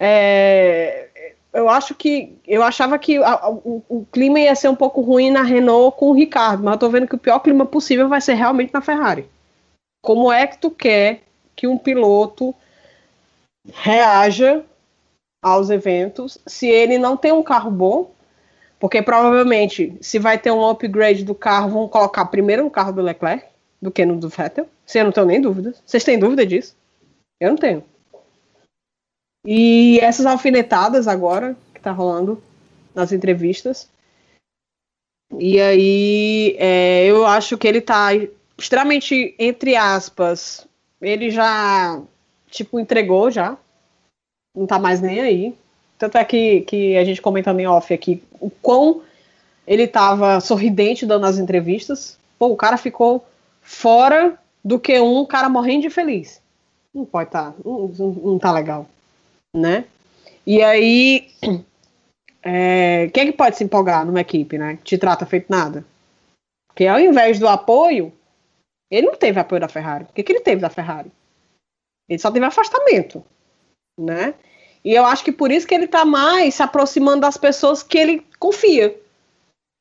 É, 0.00 1.08
eu 1.52 1.68
acho 1.68 1.94
que 1.94 2.36
eu 2.44 2.60
achava 2.60 2.98
que 2.98 3.16
a, 3.18 3.48
o, 3.48 3.84
o, 3.88 4.06
clima 4.10 4.40
ia 4.40 4.54
ser 4.56 4.68
um 4.68 4.74
pouco 4.74 5.00
ruim 5.00 5.30
na 5.30 5.42
Renault 5.42 5.96
com 5.96 6.10
o 6.10 6.12
Ricardo, 6.12 6.64
mas 6.64 6.72
eu 6.72 6.78
tô 6.78 6.90
vendo 6.90 7.06
que 7.06 7.14
o 7.14 7.18
pior 7.18 7.38
clima 7.38 7.64
possível 7.64 8.08
vai 8.08 8.20
ser 8.20 8.34
realmente 8.34 8.74
na 8.74 8.80
Ferrari. 8.80 9.28
Como 10.02 10.32
é 10.32 10.48
que 10.48 10.58
tu 10.58 10.68
quer 10.68 11.22
que 11.54 11.68
um 11.68 11.78
piloto 11.78 12.52
reaja 13.72 14.64
aos 15.40 15.70
eventos 15.70 16.36
se 16.46 16.66
ele 16.66 16.98
não 16.98 17.16
tem 17.16 17.30
um 17.30 17.44
carro 17.44 17.70
bom, 17.70 18.10
porque 18.78 19.02
provavelmente 19.02 19.96
se 20.00 20.18
vai 20.18 20.38
ter 20.38 20.50
um 20.50 20.68
upgrade 20.68 21.24
do 21.24 21.34
carro, 21.34 21.70
vão 21.70 21.88
colocar 21.88 22.24
primeiro 22.26 22.64
no 22.64 22.70
carro 22.70 22.92
do 22.92 23.02
Leclerc 23.02 23.46
do 23.80 23.90
que 23.90 24.04
no 24.04 24.18
do 24.18 24.28
Vettel. 24.28 24.68
Eu 24.94 25.04
não 25.04 25.12
tenho 25.12 25.26
nem 25.26 25.40
dúvida. 25.40 25.74
Vocês 25.84 26.04
têm 26.04 26.18
dúvida 26.18 26.46
disso? 26.46 26.76
Eu 27.40 27.50
não 27.50 27.56
tenho. 27.56 27.84
E 29.44 29.98
essas 30.00 30.26
alfinetadas 30.26 31.06
agora 31.06 31.56
que 31.74 31.80
tá 31.80 31.92
rolando 31.92 32.42
nas 32.94 33.12
entrevistas. 33.12 33.88
E 35.38 35.60
aí 35.60 36.56
é, 36.58 37.06
eu 37.06 37.26
acho 37.26 37.56
que 37.58 37.68
ele 37.68 37.80
tá 37.80 38.08
extremamente, 38.56 39.34
entre 39.38 39.76
aspas, 39.76 40.66
ele 41.00 41.30
já 41.30 42.02
tipo, 42.50 42.80
entregou 42.80 43.30
já. 43.30 43.56
Não 44.54 44.66
tá 44.66 44.78
mais 44.78 45.00
nem 45.00 45.20
aí. 45.20 45.54
Tanto 45.98 46.16
é 46.16 46.24
que, 46.24 46.60
que 46.62 46.96
a 46.96 47.04
gente 47.04 47.20
comentando 47.20 47.60
em 47.60 47.66
off 47.66 47.92
aqui 47.92 48.22
o 48.40 48.48
quão 48.48 49.02
ele 49.66 49.86
tava 49.86 50.40
sorridente 50.40 51.04
dando 51.04 51.26
as 51.26 51.38
entrevistas. 51.38 52.18
Pô, 52.38 52.46
o 52.46 52.56
cara 52.56 52.76
ficou 52.76 53.26
fora 53.60 54.38
do 54.64 54.78
que 54.78 54.98
um 55.00 55.26
cara 55.26 55.48
morrendo 55.48 55.82
de 55.82 55.90
feliz. 55.90 56.40
Não 56.94 57.04
pode 57.04 57.30
tá, 57.30 57.52
não, 57.64 57.88
não 57.88 58.38
tá 58.38 58.50
legal, 58.50 58.88
né? 59.54 59.84
E 60.46 60.62
aí, 60.62 61.28
é, 62.42 63.10
quem 63.12 63.24
é 63.24 63.26
que 63.26 63.32
pode 63.36 63.56
se 63.56 63.64
empolgar 63.64 64.06
numa 64.06 64.20
equipe, 64.20 64.56
né? 64.56 64.78
Te 64.82 64.96
trata 64.96 65.26
feito 65.26 65.46
nada. 65.50 65.84
Porque 66.68 66.86
ao 66.86 66.98
invés 66.98 67.38
do 67.38 67.46
apoio, 67.46 68.12
ele 68.90 69.08
não 69.08 69.16
teve 69.16 69.38
apoio 69.38 69.60
da 69.60 69.68
Ferrari. 69.68 70.04
O 70.04 70.12
que, 70.14 70.22
que 70.22 70.32
ele 70.32 70.40
teve 70.40 70.62
da 70.62 70.70
Ferrari? 70.70 71.10
Ele 72.08 72.18
só 72.18 72.30
teve 72.30 72.46
afastamento, 72.46 73.22
né? 73.98 74.34
E 74.84 74.94
eu 74.94 75.04
acho 75.04 75.24
que 75.24 75.32
por 75.32 75.50
isso 75.50 75.66
que 75.66 75.74
ele 75.74 75.86
tá 75.86 76.04
mais 76.04 76.54
se 76.54 76.62
aproximando 76.62 77.20
das 77.20 77.36
pessoas 77.36 77.82
que 77.82 77.98
ele 77.98 78.24
confia. 78.38 78.94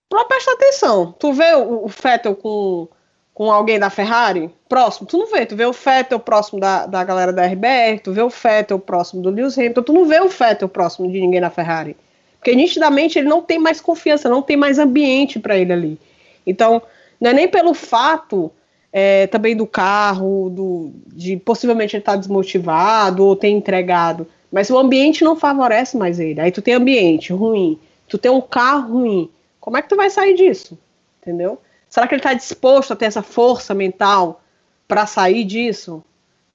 Pra 0.10 0.25
prestar 0.25 0.53
atenção. 0.53 1.13
Tu 1.19 1.33
vê 1.33 1.53
o, 1.55 1.86
o 1.86 1.89
Fettel 1.89 2.36
com, 2.36 2.88
com 3.33 3.51
alguém 3.51 3.77
da 3.77 3.89
Ferrari 3.89 4.49
próximo? 4.69 5.07
Tu 5.07 5.17
não 5.17 5.27
vê. 5.27 5.45
Tu 5.45 5.55
vê 5.55 5.65
o 5.65 5.73
Fettel 5.73 6.19
próximo 6.19 6.60
da, 6.60 6.86
da 6.86 7.03
galera 7.03 7.33
da 7.33 7.45
RBR, 7.45 7.99
tu 8.03 8.12
vê 8.12 8.21
o 8.21 8.29
Fettel 8.29 8.79
próximo 8.79 9.21
do 9.21 9.29
Lewis 9.29 9.57
Hamilton, 9.57 9.83
tu 9.83 9.93
não 9.93 10.05
vê 10.05 10.19
o 10.19 10.29
Fettel 10.29 10.69
próximo 10.69 11.12
de 11.12 11.19
ninguém 11.19 11.41
da 11.41 11.49
Ferrari. 11.49 11.93
Por 11.93 12.01
Porque 12.39 12.55
nitidamente 12.55 13.19
ele 13.19 13.27
não 13.27 13.41
tem 13.41 13.60
mais 13.60 13.81
confiança, 13.81 14.29
não 14.29 14.41
tem 14.41 14.55
mais 14.55 14.79
ambiente 14.79 15.39
para 15.39 15.57
ele 15.57 15.73
ali. 15.73 15.99
Então, 16.45 16.81
não 17.19 17.31
é 17.31 17.33
nem 17.33 17.47
pelo 17.47 17.73
fato 17.73 18.51
é, 18.93 19.27
também 19.27 19.55
do 19.55 19.67
carro, 19.67 20.49
do, 20.49 20.91
de 21.07 21.36
possivelmente 21.38 21.95
ele 21.95 22.01
estar 22.01 22.13
tá 22.13 22.17
desmotivado 22.17 23.25
ou 23.25 23.36
ter 23.36 23.49
entregado, 23.49 24.25
mas 24.51 24.69
o 24.69 24.77
ambiente 24.77 25.23
não 25.23 25.36
favorece 25.36 25.97
mais 25.97 26.19
ele. 26.19 26.39
Aí 26.39 26.51
tu 26.51 26.62
tem 26.62 26.73
ambiente 26.73 27.33
ruim, 27.33 27.79
tu 28.07 28.17
tem 28.17 28.31
um 28.31 28.41
carro 28.41 28.93
ruim. 28.93 29.29
Como 29.60 29.77
é 29.77 29.81
que 29.81 29.89
tu 29.89 29.95
vai 29.95 30.10
sair 30.10 30.36
disso? 30.36 30.77
Entendeu? 31.21 31.60
Será 31.89 32.07
que 32.07 32.13
ele 32.13 32.19
está 32.19 32.33
disposto 32.33 32.93
a 32.93 32.95
ter 32.95 33.05
essa 33.05 33.21
força 33.21 33.73
mental 33.73 34.41
para 34.88 35.05
sair 35.05 35.43
disso? 35.43 36.03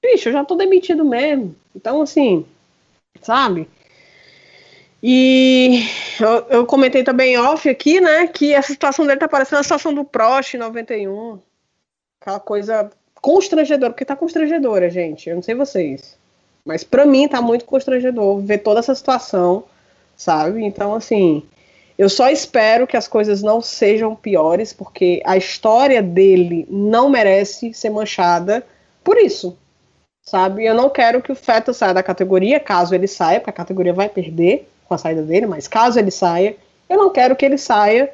Bicho, 0.01 0.29
eu 0.29 0.33
já 0.33 0.43
tô 0.43 0.55
demitido 0.55 1.05
mesmo. 1.05 1.55
Então, 1.75 2.01
assim, 2.01 2.45
sabe? 3.21 3.67
E 5.01 5.83
eu, 6.19 6.59
eu, 6.59 6.65
comentei 6.65 7.03
também 7.03 7.37
off 7.37 7.67
aqui, 7.67 7.99
né, 7.99 8.27
que 8.27 8.53
essa 8.53 8.69
situação 8.69 9.05
dele 9.05 9.19
tá 9.19 9.27
parecendo 9.27 9.59
a 9.59 9.63
situação 9.63 9.93
do 9.93 10.05
Prost 10.05 10.53
91. 10.53 11.39
Aquela 12.21 12.39
coisa 12.39 12.89
constrangedora, 13.21 13.91
porque 13.91 14.05
tá 14.05 14.15
constrangedora, 14.15 14.89
gente. 14.89 15.29
Eu 15.29 15.35
não 15.35 15.43
sei 15.43 15.55
vocês. 15.55 16.17
Mas 16.65 16.83
para 16.83 17.05
mim 17.05 17.27
tá 17.27 17.41
muito 17.41 17.65
constrangedor 17.65 18.39
ver 18.39 18.59
toda 18.59 18.79
essa 18.79 18.95
situação, 18.95 19.65
sabe? 20.15 20.63
Então, 20.63 20.95
assim, 20.95 21.43
eu 21.97 22.09
só 22.09 22.29
espero 22.29 22.87
que 22.87 22.95
as 22.95 23.07
coisas 23.07 23.41
não 23.41 23.61
sejam 23.61 24.15
piores, 24.15 24.71
porque 24.71 25.21
a 25.25 25.35
história 25.35 26.01
dele 26.01 26.65
não 26.69 27.09
merece 27.09 27.73
ser 27.73 27.89
manchada 27.89 28.65
por 29.03 29.17
isso, 29.17 29.57
sabe? 30.21 30.65
Eu 30.65 30.73
não 30.73 30.89
quero 30.89 31.21
que 31.21 31.31
o 31.31 31.35
Feta 31.35 31.73
saia 31.73 31.93
da 31.93 32.01
categoria, 32.01 32.59
caso 32.59 32.95
ele 32.95 33.07
saia, 33.07 33.39
porque 33.39 33.49
a 33.49 33.53
categoria 33.53 33.93
vai 33.93 34.07
perder, 34.07 34.69
com 34.87 34.93
a 34.93 34.97
saída 34.97 35.21
dele, 35.21 35.45
mas 35.45 35.67
caso 35.67 35.99
ele 35.99 36.11
saia, 36.11 36.55
eu 36.89 36.97
não 36.97 37.09
quero 37.09 37.35
que 37.35 37.45
ele 37.45 37.57
saia 37.57 38.11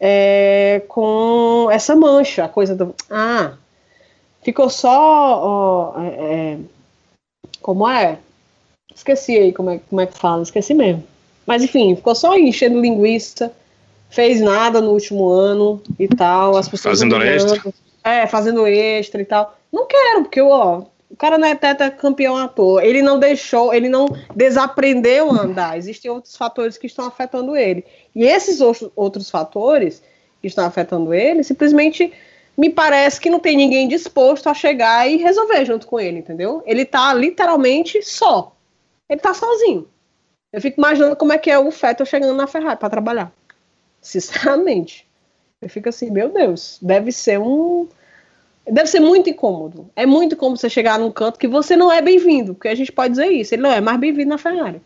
é, 0.00 0.82
com 0.88 1.68
essa 1.70 1.94
mancha, 1.94 2.44
a 2.44 2.48
coisa 2.48 2.74
do. 2.74 2.94
Ah, 3.08 3.54
ficou 4.42 4.68
só. 4.68 5.94
Ó, 5.96 6.00
é, 6.02 6.08
é, 6.08 6.58
como 7.64 7.88
é? 7.88 8.18
Esqueci 8.94 9.38
aí 9.38 9.50
como 9.50 9.70
é, 9.70 9.80
como 9.88 9.98
é 9.98 10.06
que 10.06 10.18
fala, 10.18 10.42
esqueci 10.42 10.74
mesmo. 10.74 11.02
Mas 11.46 11.62
enfim, 11.62 11.96
ficou 11.96 12.14
só 12.14 12.36
enchendo 12.36 12.78
linguiça, 12.78 13.50
fez 14.10 14.38
nada 14.38 14.82
no 14.82 14.90
último 14.90 15.30
ano 15.30 15.82
e 15.98 16.06
tal. 16.06 16.58
As 16.58 16.68
pessoas 16.68 16.98
fazendo 16.98 17.16
extra. 17.22 17.72
É, 18.04 18.26
fazendo 18.26 18.66
extra 18.66 19.22
e 19.22 19.24
tal. 19.24 19.56
Não 19.72 19.86
quero, 19.86 20.24
porque 20.24 20.42
ó, 20.42 20.82
o 21.08 21.16
cara 21.16 21.38
não 21.38 21.48
é 21.48 21.54
teta 21.54 21.90
campeão 21.90 22.36
à 22.36 22.48
toa. 22.48 22.84
Ele 22.84 23.00
não 23.00 23.18
deixou, 23.18 23.72
ele 23.72 23.88
não 23.88 24.08
desaprendeu 24.36 25.30
a 25.30 25.40
andar. 25.40 25.78
Existem 25.78 26.10
outros 26.10 26.36
fatores 26.36 26.76
que 26.76 26.86
estão 26.86 27.06
afetando 27.06 27.56
ele. 27.56 27.82
E 28.14 28.24
esses 28.24 28.60
outros 28.94 29.30
fatores 29.30 30.02
que 30.42 30.48
estão 30.48 30.66
afetando 30.66 31.14
ele, 31.14 31.42
simplesmente 31.42 32.12
me 32.56 32.70
parece 32.70 33.20
que 33.20 33.30
não 33.30 33.40
tem 33.40 33.56
ninguém 33.56 33.88
disposto 33.88 34.48
a 34.48 34.54
chegar 34.54 35.08
e 35.08 35.16
resolver 35.16 35.64
junto 35.64 35.86
com 35.86 35.98
ele, 35.98 36.18
entendeu? 36.18 36.62
Ele 36.64 36.84
tá 36.84 37.12
literalmente 37.12 38.02
só. 38.02 38.54
Ele 39.08 39.20
tá 39.20 39.34
sozinho. 39.34 39.88
Eu 40.52 40.60
fico 40.60 40.80
imaginando 40.80 41.16
como 41.16 41.32
é 41.32 41.38
que 41.38 41.50
é 41.50 41.58
o 41.58 41.70
Fettel 41.70 42.06
chegando 42.06 42.34
na 42.34 42.46
Ferrari 42.46 42.78
para 42.78 42.90
trabalhar. 42.90 43.32
Sinceramente. 44.00 45.06
Eu 45.60 45.68
fico 45.68 45.88
assim, 45.88 46.10
meu 46.10 46.28
Deus, 46.28 46.78
deve 46.80 47.10
ser 47.10 47.38
um 47.38 47.88
Deve 48.66 48.86
ser 48.86 49.00
muito 49.00 49.28
incômodo. 49.28 49.90
É 49.94 50.06
muito 50.06 50.34
incômodo 50.34 50.58
você 50.58 50.70
chegar 50.70 50.98
num 50.98 51.10
canto 51.10 51.38
que 51.38 51.46
você 51.46 51.76
não 51.76 51.92
é 51.92 52.00
bem-vindo, 52.00 52.54
porque 52.54 52.68
a 52.68 52.74
gente 52.74 52.90
pode 52.90 53.10
dizer 53.10 53.28
isso. 53.28 53.54
Ele 53.54 53.62
não 53.62 53.70
é 53.70 53.80
mais 53.80 54.00
bem-vindo 54.00 54.30
na 54.30 54.38
Ferrari. 54.38 54.80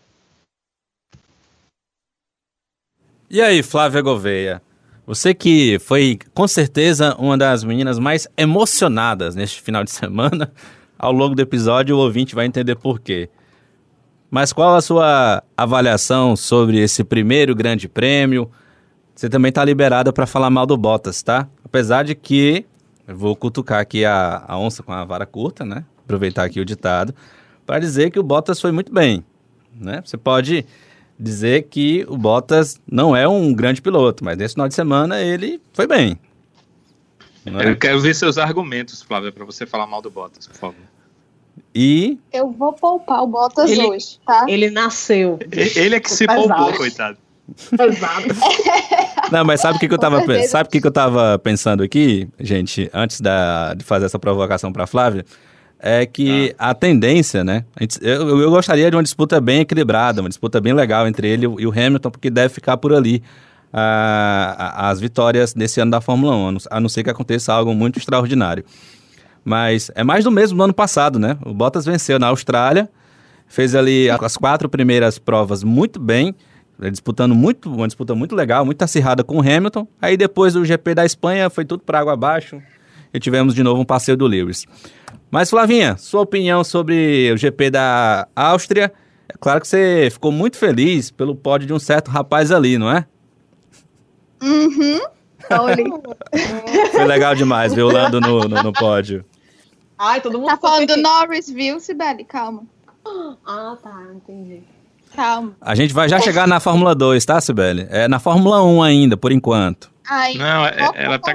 E 3.31 3.41
aí, 3.41 3.63
Flávia 3.63 4.01
Gouveia? 4.01 4.61
Você 5.09 5.33
que 5.33 5.79
foi, 5.79 6.19
com 6.35 6.47
certeza, 6.47 7.17
uma 7.19 7.39
das 7.39 7.65
meninas 7.65 7.99
mais 7.99 8.29
emocionadas 8.37 9.35
neste 9.35 9.63
final 9.63 9.83
de 9.83 9.89
semana. 9.91 10.53
Ao 10.99 11.11
longo 11.11 11.35
do 11.35 11.41
episódio, 11.41 11.97
o 11.97 11.99
ouvinte 11.99 12.35
vai 12.35 12.45
entender 12.45 12.75
por 12.75 13.01
quê. 13.01 13.31
Mas 14.31 14.53
qual 14.53 14.77
a 14.77 14.83
sua 14.83 15.43
avaliação 15.57 16.37
sobre 16.37 16.79
esse 16.79 17.03
primeiro 17.03 17.55
grande 17.55 17.89
prêmio? 17.89 18.51
Você 19.15 19.31
também 19.31 19.49
está 19.49 19.65
liberada 19.65 20.13
para 20.13 20.27
falar 20.27 20.51
mal 20.51 20.67
do 20.67 20.77
Bottas, 20.77 21.23
tá? 21.23 21.49
Apesar 21.65 22.05
de 22.05 22.15
que 22.15 22.67
eu 23.07 23.17
vou 23.17 23.35
cutucar 23.35 23.81
aqui 23.81 24.05
a, 24.05 24.45
a 24.47 24.59
onça 24.59 24.83
com 24.83 24.93
a 24.93 25.07
vara 25.07 25.25
curta, 25.25 25.65
né? 25.65 25.87
Aproveitar 26.05 26.45
aqui 26.45 26.61
o 26.61 26.67
ditado, 26.67 27.15
para 27.65 27.79
dizer 27.79 28.11
que 28.11 28.19
o 28.19 28.23
Bottas 28.23 28.61
foi 28.61 28.73
muito 28.73 28.93
bem. 28.93 29.25
Né? 29.75 30.03
Você 30.05 30.19
pode 30.19 30.67
dizer 31.19 31.65
que 31.65 32.05
o 32.09 32.17
Bottas 32.17 32.81
não 32.91 33.17
é 33.17 33.27
um 33.27 33.53
grande 33.53 33.83
piloto, 33.83 34.25
mas 34.25 34.37
nesse 34.37 34.55
final 34.55 34.69
de 34.69 34.75
semana 34.75 35.21
ele 35.21 35.61
foi 35.73 35.87
bem. 35.87 36.19
É? 37.47 37.71
Eu 37.71 37.77
quero 37.77 38.01
ver 38.01 38.15
seus 38.15 38.39
argumentos, 38.39 39.03
Flávia, 39.03 39.33
para 39.33 39.45
você 39.45 39.67
falar 39.67 39.87
mal 39.87 40.03
do 40.03 40.11
Bottas, 40.11 40.47
por 40.47 40.57
favor. 40.57 40.77
E. 41.75 42.19
Eu 42.33 42.51
vou 42.51 42.73
poupar 42.73 43.23
o 43.23 43.27
Bottas 43.27 43.71
ele, 43.71 43.83
hoje, 43.83 44.19
tá? 44.25 44.47
Ele 44.49 44.71
nasceu. 44.71 45.39
Ele 45.51 45.97
é 45.97 46.01
que 46.01 46.11
se 46.11 46.27
poupou, 46.27 46.73
coitado. 46.75 47.19
Pesado. 47.77 48.27
Não, 49.33 49.45
mas 49.45 49.61
sabe 49.61 49.77
o 49.77 49.81
que, 49.81 49.89
que 49.89 49.95
eu 49.95 49.99
tava 49.99 50.25
pensando? 50.25 50.51
Sabe 50.51 50.69
o 50.69 50.71
que, 50.71 50.81
que 50.81 50.87
eu 50.87 50.93
tava 50.93 51.39
pensando 51.39 51.83
aqui, 51.83 52.29
gente, 52.39 52.91
antes 52.93 53.21
da, 53.21 53.75
de 53.75 53.85
fazer 53.85 54.07
essa 54.07 54.19
provocação 54.19 54.73
para 54.73 54.87
Flávia? 54.87 55.25
É 55.81 56.05
que 56.07 56.55
ah. 56.59 56.71
a 56.71 56.75
tendência, 56.75 57.45
né? 57.45 57.65
Eu, 58.01 58.41
eu 58.41 58.51
gostaria 58.51 58.91
de 58.91 58.97
uma 58.97 59.03
disputa 59.03 59.41
bem 59.41 59.61
equilibrada, 59.61 60.21
uma 60.21 60.29
disputa 60.29 60.61
bem 60.61 60.73
legal 60.73 61.07
entre 61.07 61.29
ele 61.29 61.45
e 61.45 61.67
o 61.67 61.71
Hamilton, 61.71 62.11
porque 62.11 62.31
deve 62.31 62.53
ficar 62.53 62.77
por 62.77 62.93
ali 62.93 63.23
as 63.73 64.99
vitórias 64.99 65.53
desse 65.53 65.81
ano 65.81 65.91
da 65.91 66.01
Fórmula 66.01 66.35
1, 66.35 66.59
a 66.71 66.81
não 66.81 66.89
ser 66.89 67.05
que 67.05 67.11
aconteça 67.11 67.53
algo 67.53 67.75
muito 67.75 67.99
extraordinário. 67.99 68.65
Mas 69.45 69.91
é 69.95 70.03
mais 70.03 70.25
do 70.25 70.31
mesmo 70.31 70.57
do 70.57 70.65
ano 70.65 70.75
passado, 70.75 71.19
né? 71.19 71.37
O 71.45 71.55
Bottas 71.55 71.85
venceu 71.85 72.19
na 72.19 72.29
Austrália, 72.29 72.89
fez 73.47 73.75
ali 73.75 74.11
as 74.11 74.37
quatro 74.37 74.69
primeiras 74.69 75.19
provas 75.19 75.63
muito 75.63 76.01
bem, 76.01 76.35
disputando 76.91 77.35
muito, 77.35 77.73
uma 77.73 77.87
disputa 77.87 78.15
muito 78.15 78.35
legal, 78.35 78.65
muito 78.65 78.83
acirrada 78.83 79.25
com 79.25 79.37
o 79.37 79.41
Hamilton. 79.41 79.87
Aí 80.01 80.17
depois 80.17 80.55
do 80.55 80.65
GP 80.65 80.95
da 80.95 81.05
Espanha 81.05 81.51
foi 81.51 81.65
tudo 81.65 81.83
para 81.83 82.01
água 82.01 82.13
abaixo 82.13 82.61
e 83.13 83.19
tivemos 83.19 83.55
de 83.55 83.63
novo 83.63 83.81
um 83.81 83.85
passeio 83.85 84.17
do 84.17 84.27
Lewis. 84.27 84.67
Mas 85.31 85.51
Flavinha, 85.51 85.97
sua 85.99 86.23
opinião 86.23 86.65
sobre 86.65 87.31
o 87.33 87.37
GP 87.37 87.71
da 87.71 88.27
Áustria? 88.35 88.93
É 89.29 89.35
claro 89.39 89.61
que 89.61 89.69
você 89.69 90.09
ficou 90.11 90.33
muito 90.33 90.57
feliz 90.57 91.11
pelo 91.11 91.35
pódio 91.35 91.67
de 91.67 91.73
um 91.73 91.79
certo 91.79 92.11
rapaz 92.11 92.51
ali, 92.51 92.79
não 92.79 92.91
é? 92.91 93.07
Uhum. 94.43 95.01
Foi 96.93 97.05
legal 97.05 97.35
demais 97.35 97.75
ver 97.75 97.83
o 97.83 97.93
Lando 97.93 98.21
no, 98.21 98.41
no, 98.41 98.63
no 98.63 98.73
pódio. 98.73 99.25
Ai, 99.99 100.21
todo 100.21 100.39
mundo 100.39 100.49
tá 100.49 100.57
falando 100.57 100.87
do 100.87 100.97
Norris, 100.97 101.51
viu, 101.51 101.81
Sibeli? 101.81 102.25
Calma. 102.25 102.63
Ah, 103.47 103.77
tá, 103.83 104.07
entendi. 104.15 104.63
Calma. 105.15 105.57
A 105.61 105.75
gente 105.75 105.93
vai 105.93 106.09
já 106.09 106.21
chegar 106.21 106.47
na 106.47 106.61
Fórmula 106.61 106.95
2, 106.95 107.25
tá, 107.25 107.41
Sibeli? 107.41 107.87
É 107.91 108.07
na 108.07 108.19
Fórmula 108.19 108.63
1 108.63 108.83
ainda, 108.83 109.17
por 109.17 109.33
enquanto. 109.33 109.91
Ai, 110.09 110.35
não, 110.35 110.67
é, 110.67 110.77
ela 110.95 111.19
tá, 111.19 111.35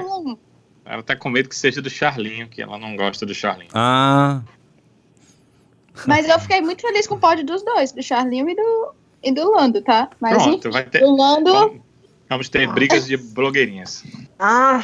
ela 0.84 1.02
tá 1.02 1.16
com 1.16 1.30
medo 1.30 1.48
que 1.48 1.56
seja 1.56 1.80
do 1.80 1.88
Charlinho, 1.88 2.48
que 2.48 2.60
ela 2.60 2.78
não 2.78 2.96
gosta 2.96 3.24
do 3.24 3.34
Charlinho. 3.34 3.70
Ah. 3.74 4.42
Mas 6.06 6.28
eu 6.28 6.38
fiquei 6.40 6.60
muito 6.60 6.82
feliz 6.82 7.06
com 7.06 7.14
o 7.14 7.18
pódio 7.18 7.44
dos 7.44 7.62
dois, 7.62 7.92
do 7.92 8.02
Charlinho 8.02 8.48
e 8.48 8.54
do, 8.54 8.94
e 9.22 9.32
do 9.32 9.50
Lando, 9.50 9.80
tá? 9.80 10.10
Mas 10.20 10.34
Pronto, 10.42 10.58
enfim, 10.58 10.70
vai 10.70 10.84
ter, 10.84 11.00
do 11.00 11.16
Lando... 11.16 11.52
Vamos, 11.52 11.80
vamos 12.28 12.48
ter 12.48 12.66
brigas 12.72 13.06
de 13.06 13.16
blogueirinhas. 13.16 14.04
Ah, 14.38 14.82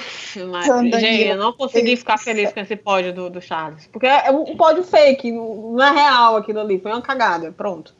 mas, 0.48 0.66
gente, 1.00 1.28
eu 1.28 1.36
não 1.36 1.52
consegui 1.52 1.96
ficar 1.96 2.16
feliz 2.16 2.52
com 2.52 2.60
esse 2.60 2.76
pódio 2.76 3.12
do, 3.12 3.28
do 3.28 3.40
Charles. 3.40 3.88
Porque 3.88 4.06
é 4.06 4.30
um 4.30 4.56
pódio 4.56 4.84
fake, 4.84 5.32
não 5.32 5.82
é 5.82 5.90
real 5.90 6.36
aquilo 6.36 6.60
ali, 6.60 6.80
foi 6.80 6.92
uma 6.92 7.02
cagada, 7.02 7.52
pronto. 7.52 7.94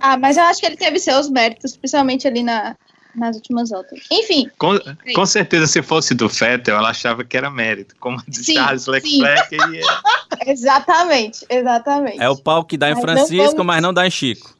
ah, 0.00 0.16
mas 0.16 0.36
eu 0.36 0.44
acho 0.44 0.60
que 0.60 0.66
ele 0.66 0.76
teve 0.76 0.98
seus 0.98 1.28
méritos, 1.28 1.76
principalmente 1.76 2.28
ali 2.28 2.42
na, 2.42 2.76
nas 3.16 3.36
últimas 3.36 3.70
voltas. 3.70 4.00
Enfim. 4.10 4.50
Com, 4.58 4.78
com, 5.14 5.26
certeza, 5.26 5.66
se 5.66 5.82
fosse 5.82 6.14
do 6.14 6.28
Fettel, 6.28 6.76
ela 6.76 6.90
achava 6.90 7.24
que 7.24 7.36
era 7.36 7.50
mérito. 7.50 7.94
Como 7.98 8.22
de 8.26 8.44
sim, 8.44 8.54
Charles 8.54 8.86
Leclerc. 8.86 9.54
Ele 9.54 9.80
é... 10.40 10.50
exatamente, 10.50 11.46
exatamente. 11.48 12.20
É 12.20 12.28
o 12.28 12.36
pau 12.36 12.64
que 12.64 12.76
dá 12.76 12.90
em 12.90 12.94
mas 12.94 13.02
Francisco, 13.02 13.36
não 13.36 13.50
vamos... 13.50 13.66
mas 13.66 13.82
não 13.82 13.94
dá 13.94 14.06
em 14.06 14.10
Chico. 14.10 14.56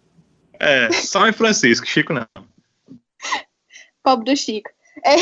É, 0.59 0.90
só 0.92 1.28
em 1.28 1.32
Francisco, 1.32 1.86
Chico 1.86 2.12
não. 2.12 2.26
Pobre 4.02 4.32
do 4.32 4.36
Chico. 4.36 4.70
É... 5.05 5.16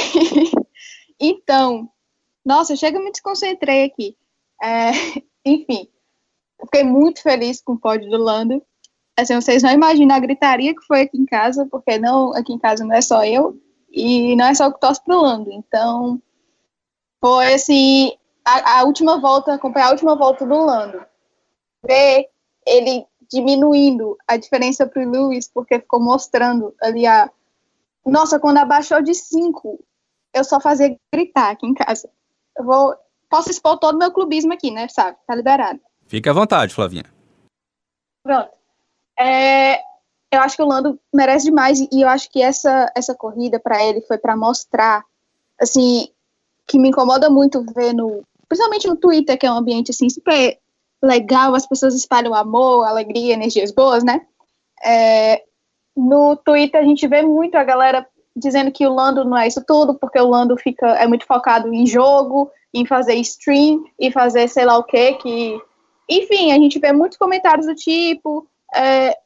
então, 1.19 1.89
nossa, 2.45 2.77
chega 2.77 2.99
me 2.99 3.11
desconcentrei 3.11 3.85
aqui. 3.85 4.17
É... 4.63 4.91
Enfim, 5.45 5.89
fiquei 6.61 6.85
muito 6.85 7.23
feliz 7.23 7.61
com 7.61 7.73
o 7.73 7.79
pódio 7.79 8.09
do 8.11 8.19
Lando 8.19 8.63
assim, 9.23 9.35
vocês 9.35 9.63
não 9.63 9.71
imaginam 9.71 10.15
a 10.15 10.21
gritaria 10.21 10.75
que 10.75 10.87
foi 10.87 11.03
aqui 11.03 11.19
em 11.19 11.27
casa, 11.27 11.67
porque 11.71 11.99
não, 11.99 12.35
aqui 12.35 12.53
em 12.53 12.59
casa 12.59 12.85
não 12.85 12.95
é 12.95 13.01
só 13.01 13.25
eu, 13.25 13.59
e 13.91 14.35
não 14.37 14.47
é 14.47 14.55
só 14.55 14.69
o 14.69 14.73
que 14.73 14.81
torce 14.81 15.03
pro 15.05 15.21
Lando. 15.21 15.53
Então, 15.53 16.21
foi 17.21 17.55
assim, 17.55 18.13
a, 18.45 18.81
a, 18.81 18.85
última 18.85 19.21
volta, 19.21 19.55
acompanhar 19.55 19.89
a 19.89 19.93
última 19.93 20.17
volta 20.17 20.47
do 20.47 20.65
Lando. 20.65 21.05
Ver 21.87 22.29
ele 22.67 23.07
diminuindo 23.31 24.17
a 24.27 24.37
diferença 24.37 24.87
para 24.87 25.03
o 25.03 25.11
Lewis, 25.11 25.49
porque 25.49 25.79
ficou 25.79 26.01
mostrando 26.01 26.75
ali 26.81 27.07
a. 27.07 27.31
Nossa, 28.05 28.41
quando 28.41 28.59
abaixou 28.59 29.01
de 29.01 29.15
5, 29.15 29.79
eu 30.35 30.45
só 30.45 30.61
fazia 30.61 30.97
gritar 31.13 31.51
aqui 31.51 31.67
em 31.67 31.75
casa. 31.75 32.11
Eu 32.57 32.65
vou. 32.65 32.95
Posso 33.29 33.51
expor 33.51 33.79
todo 33.79 33.95
o 33.95 33.99
meu 33.99 34.13
clubismo 34.13 34.53
aqui, 34.53 34.71
né? 34.71 34.89
Sabe? 34.89 35.17
Tá 35.27 35.35
liberado. 35.35 35.81
Fique 36.07 36.29
à 36.29 36.33
vontade, 36.33 36.75
Flavinha. 36.75 37.05
Pronto. 38.23 38.62
É, 39.23 39.81
eu 40.33 40.41
acho 40.41 40.57
que 40.57 40.63
o 40.63 40.67
Lando 40.67 40.99
merece 41.13 41.45
demais 41.45 41.81
e 41.81 42.01
eu 42.01 42.09
acho 42.09 42.31
que 42.31 42.43
essa, 42.43 42.91
essa 42.97 43.15
corrida 43.15 43.61
para 43.61 43.85
ele 43.85 44.01
foi 44.01 44.19
para 44.19 44.37
mostrar, 44.37 45.05
assim, 45.61 46.09
que 46.67 46.79
me 46.79 46.89
incomoda 46.89 47.31
muito 47.31 47.65
ver 47.75 47.93
no, 47.93 48.23
principalmente 48.49 48.89
no 48.89 48.97
Twitter, 48.97 49.39
que 49.39 49.47
é 49.47 49.53
um 49.53 49.57
ambiente 49.57 49.91
assim 49.91 50.09
super 50.09 50.59
legal, 51.03 51.55
as 51.55 51.67
pessoas 51.67 51.95
espalham 51.95 52.35
amor, 52.35 52.85
alegria, 52.85 53.35
energias 53.35 53.71
boas, 53.71 54.03
né? 54.03 54.23
É, 54.85 55.43
no 55.97 56.37
Twitter 56.37 56.81
a 56.81 56.85
gente 56.85 57.07
vê 57.07 57.23
muito 57.23 57.57
a 57.57 57.65
galera 57.65 58.07
dizendo 58.35 58.73
que 58.73 58.87
o 58.87 58.93
Lando 58.93 59.25
não 59.25 59.37
é 59.37 59.47
isso 59.47 59.63
tudo, 59.67 59.95
porque 59.95 60.19
o 60.19 60.29
Lando 60.29 60.57
fica 60.57 60.87
é 60.97 61.07
muito 61.07 61.27
focado 61.27 61.73
em 61.73 61.87
jogo, 61.87 62.51
em 62.73 62.87
fazer 62.87 63.15
stream 63.17 63.85
e 63.99 64.11
fazer 64.11 64.49
sei 64.49 64.65
lá 64.65 64.79
o 64.79 64.85
que, 64.85 65.13
que 65.15 65.61
enfim, 66.09 66.53
a 66.53 66.57
gente 66.57 66.79
vê 66.79 66.93
muitos 66.93 67.19
comentários 67.19 67.67
do 67.67 67.75
tipo 67.75 68.47
é, 68.75 69.17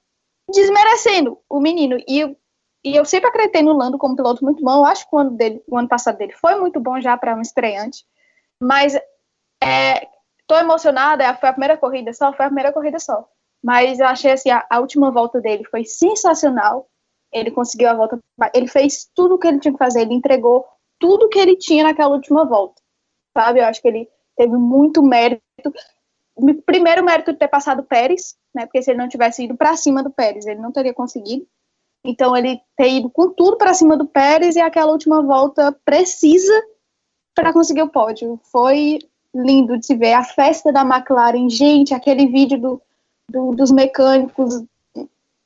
desmerecendo 0.53 1.39
o 1.49 1.61
menino 1.61 1.97
e 2.07 2.21
eu, 2.21 2.37
e 2.85 2.97
eu 2.97 3.05
sempre 3.05 3.29
acreditei 3.29 3.63
no 3.63 3.77
Lando 3.77 3.99
como 3.99 4.17
piloto 4.17 4.45
muito 4.45 4.63
bom. 4.63 4.77
Eu 4.77 4.85
acho 4.85 5.09
que 5.09 5.15
o 5.15 5.19
ano, 5.19 5.31
dele, 5.33 5.63
o 5.67 5.77
ano 5.77 5.89
passado 5.89 6.19
dele 6.19 6.33
foi 6.33 6.55
muito 6.57 6.79
bom 6.79 7.01
já 7.01 7.17
para 7.17 7.35
um 7.35 7.41
estreante, 7.41 8.05
mas 8.61 8.95
é, 9.63 10.09
tô 10.47 10.57
emocionada, 10.57 11.25
é, 11.25 11.35
foi 11.35 11.49
a 11.49 11.53
primeira 11.53 11.77
corrida 11.77 12.13
só, 12.13 12.33
foi 12.33 12.47
a 12.47 12.49
primeira 12.49 12.73
corrida 12.73 12.99
só. 12.99 13.29
Mas 13.63 13.99
eu 13.99 14.07
achei 14.07 14.31
assim, 14.31 14.51
a, 14.51 14.65
a 14.71 14.79
última 14.79 15.11
volta 15.11 15.41
dele 15.41 15.65
foi 15.65 15.85
sensacional. 15.85 16.89
Ele 17.33 17.51
conseguiu 17.51 17.89
a 17.91 17.95
volta, 17.95 18.19
ele 18.55 18.69
fez 18.69 19.11
tudo 19.15 19.35
o 19.35 19.39
que 19.39 19.49
ele 19.49 19.59
tinha 19.59 19.73
que 19.73 19.79
fazer, 19.79 20.03
ele 20.03 20.15
entregou 20.15 20.65
tudo 20.99 21.29
que 21.29 21.39
ele 21.39 21.57
tinha 21.57 21.83
naquela 21.83 22.15
última 22.15 22.45
volta. 22.45 22.81
Sabe? 23.37 23.61
Eu 23.61 23.65
acho 23.65 23.83
que 23.83 23.89
ele 23.89 24.09
teve 24.37 24.57
muito 24.57 25.03
mérito. 25.03 25.43
Primeiro 26.65 27.05
mérito 27.05 27.33
de 27.33 27.39
ter 27.39 27.49
passado 27.49 27.81
o 27.81 27.85
Pérez, 27.85 28.37
né? 28.55 28.67
Porque 28.67 28.83
se 28.83 28.91
ele 28.91 28.99
não 28.99 29.09
tivesse 29.09 29.45
ido 29.45 29.57
para 29.57 29.77
cima 29.77 30.03
do 30.03 30.11
Pérez, 30.11 30.47
ele 30.47 30.61
não 30.61 30.71
teria 30.71 30.93
conseguido. 30.93 31.47
Então 32.05 32.37
ele 32.37 32.61
ter 32.77 32.91
ido 32.91 33.11
com 33.11 33.31
tudo 33.31 33.57
para 33.57 33.75
cima 33.75 33.97
do 33.97 34.07
Pérez 34.07 34.55
e 34.55 34.61
aquela 34.61 34.93
última 34.93 35.23
volta 35.23 35.73
precisa 35.85 36.53
para 37.35 37.53
conseguir 37.53 37.83
o 37.83 37.89
pódio. 37.89 38.39
Foi 38.53 38.99
lindo 39.35 39.79
de 39.79 39.87
se 39.87 39.95
ver. 39.97 40.13
A 40.13 40.25
festa 40.25 40.73
da 40.73 40.83
McLaren, 40.83 41.49
gente, 41.49 41.95
aquele 41.95 42.27
vídeo 42.27 42.61
do, 42.61 42.83
do 43.31 43.55
dos 43.55 43.71
mecânicos 43.71 44.63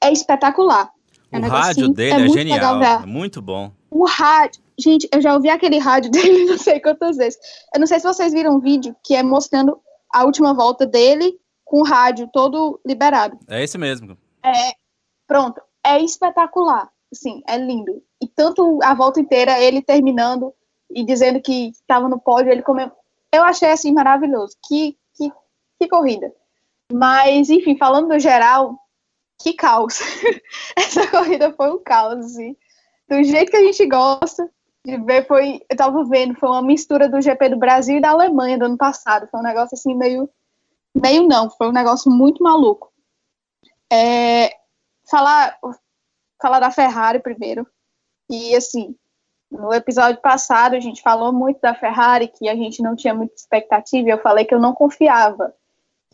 é 0.02 0.12
espetacular. 0.12 0.90
É 1.32 1.38
o 1.38 1.42
rádio 1.42 1.88
dele 1.88 2.22
é, 2.22 2.26
é 2.26 2.28
genial, 2.28 2.82
é 2.82 3.06
muito 3.06 3.40
bom. 3.40 3.70
O 3.90 4.04
rádio, 4.04 4.60
gente, 4.78 5.08
eu 5.12 5.20
já 5.20 5.34
ouvi 5.34 5.48
aquele 5.48 5.78
rádio 5.78 6.10
dele 6.12 6.44
não 6.44 6.58
sei 6.58 6.80
quantas 6.80 7.16
vezes. 7.16 7.38
Eu 7.72 7.80
não 7.80 7.86
sei 7.86 8.00
se 8.00 8.06
vocês 8.06 8.32
viram 8.32 8.56
um 8.56 8.60
vídeo 8.60 8.94
que 9.04 9.14
é 9.14 9.22
mostrando 9.22 9.80
a 10.12 10.24
última 10.24 10.54
volta 10.54 10.86
dele 10.86 11.38
com 11.64 11.80
o 11.80 11.84
rádio 11.84 12.28
todo 12.32 12.80
liberado. 12.84 13.38
É 13.48 13.62
esse 13.62 13.78
mesmo. 13.78 14.16
É, 14.44 14.72
pronto, 15.26 15.60
é 15.84 16.00
espetacular, 16.00 16.90
assim, 17.12 17.42
é 17.48 17.56
lindo. 17.56 18.02
E 18.22 18.26
tanto 18.26 18.80
a 18.82 18.94
volta 18.94 19.20
inteira, 19.20 19.60
ele 19.60 19.82
terminando 19.82 20.52
e 20.90 21.04
dizendo 21.04 21.40
que 21.40 21.68
estava 21.68 22.08
no 22.08 22.18
pódio, 22.20 22.50
ele 22.50 22.62
comeu 22.62 22.90
eu 23.32 23.44
achei 23.44 23.70
assim 23.70 23.92
maravilhoso. 23.92 24.56
Que, 24.66 24.96
que, 25.16 25.30
que 25.78 25.88
corrida. 25.88 26.32
Mas, 26.92 27.48
enfim, 27.48 27.76
falando 27.76 28.08
no 28.08 28.18
geral, 28.18 28.76
que 29.40 29.52
caos. 29.54 30.00
Essa 30.76 31.06
corrida 31.08 31.52
foi 31.52 31.70
um 31.70 31.82
caos, 31.82 32.24
assim. 32.24 32.56
Do 33.08 33.22
jeito 33.22 33.50
que 33.50 33.56
a 33.56 33.64
gente 33.64 33.86
gosta 33.86 34.50
de 34.84 34.96
ver, 34.98 35.26
foi. 35.26 35.60
Eu 35.68 35.76
tava 35.76 36.04
vendo, 36.04 36.34
foi 36.34 36.48
uma 36.48 36.62
mistura 36.62 37.08
do 37.08 37.20
GP 37.20 37.50
do 37.50 37.58
Brasil 37.58 37.98
e 37.98 38.00
da 38.00 38.10
Alemanha 38.10 38.58
do 38.58 38.64
ano 38.64 38.76
passado. 38.76 39.28
Foi 39.30 39.40
um 39.40 39.44
negócio 39.44 39.74
assim, 39.74 39.94
meio. 39.94 40.28
Meio 40.94 41.26
não, 41.28 41.50
foi 41.50 41.68
um 41.68 41.72
negócio 41.72 42.10
muito 42.10 42.42
maluco. 42.42 42.92
É, 43.92 44.50
falar, 45.08 45.58
falar 46.40 46.60
da 46.60 46.70
Ferrari 46.70 47.20
primeiro. 47.20 47.66
E 48.28 48.54
assim, 48.56 48.96
no 49.50 49.72
episódio 49.74 50.20
passado, 50.20 50.74
a 50.74 50.80
gente 50.80 51.02
falou 51.02 51.32
muito 51.32 51.60
da 51.60 51.74
Ferrari, 51.74 52.28
que 52.28 52.48
a 52.48 52.54
gente 52.54 52.82
não 52.82 52.94
tinha 52.94 53.12
muita 53.12 53.34
expectativa, 53.34 54.08
e 54.08 54.12
eu 54.12 54.18
falei 54.18 54.44
que 54.44 54.54
eu 54.54 54.60
não 54.60 54.72
confiava. 54.72 55.54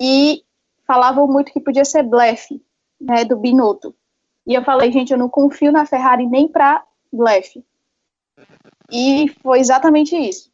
E 0.01 0.43
falavam 0.87 1.27
muito 1.27 1.53
que 1.53 1.61
podia 1.61 1.85
ser 1.85 2.03
blefe, 2.03 2.63
né, 3.01 3.25
do 3.25 3.37
Binotto. 3.37 3.95
E 4.47 4.55
eu 4.55 4.65
falei, 4.65 4.91
gente, 4.91 5.13
eu 5.13 5.19
não 5.19 5.29
confio 5.29 5.73
na 5.73 5.85
Ferrari 5.85 6.27
nem 6.27 6.49
para 6.49 6.83
blefe. 7.13 7.65
E 8.91 9.29
foi 9.43 9.61
exatamente 9.61 10.17
isso. 10.17 10.51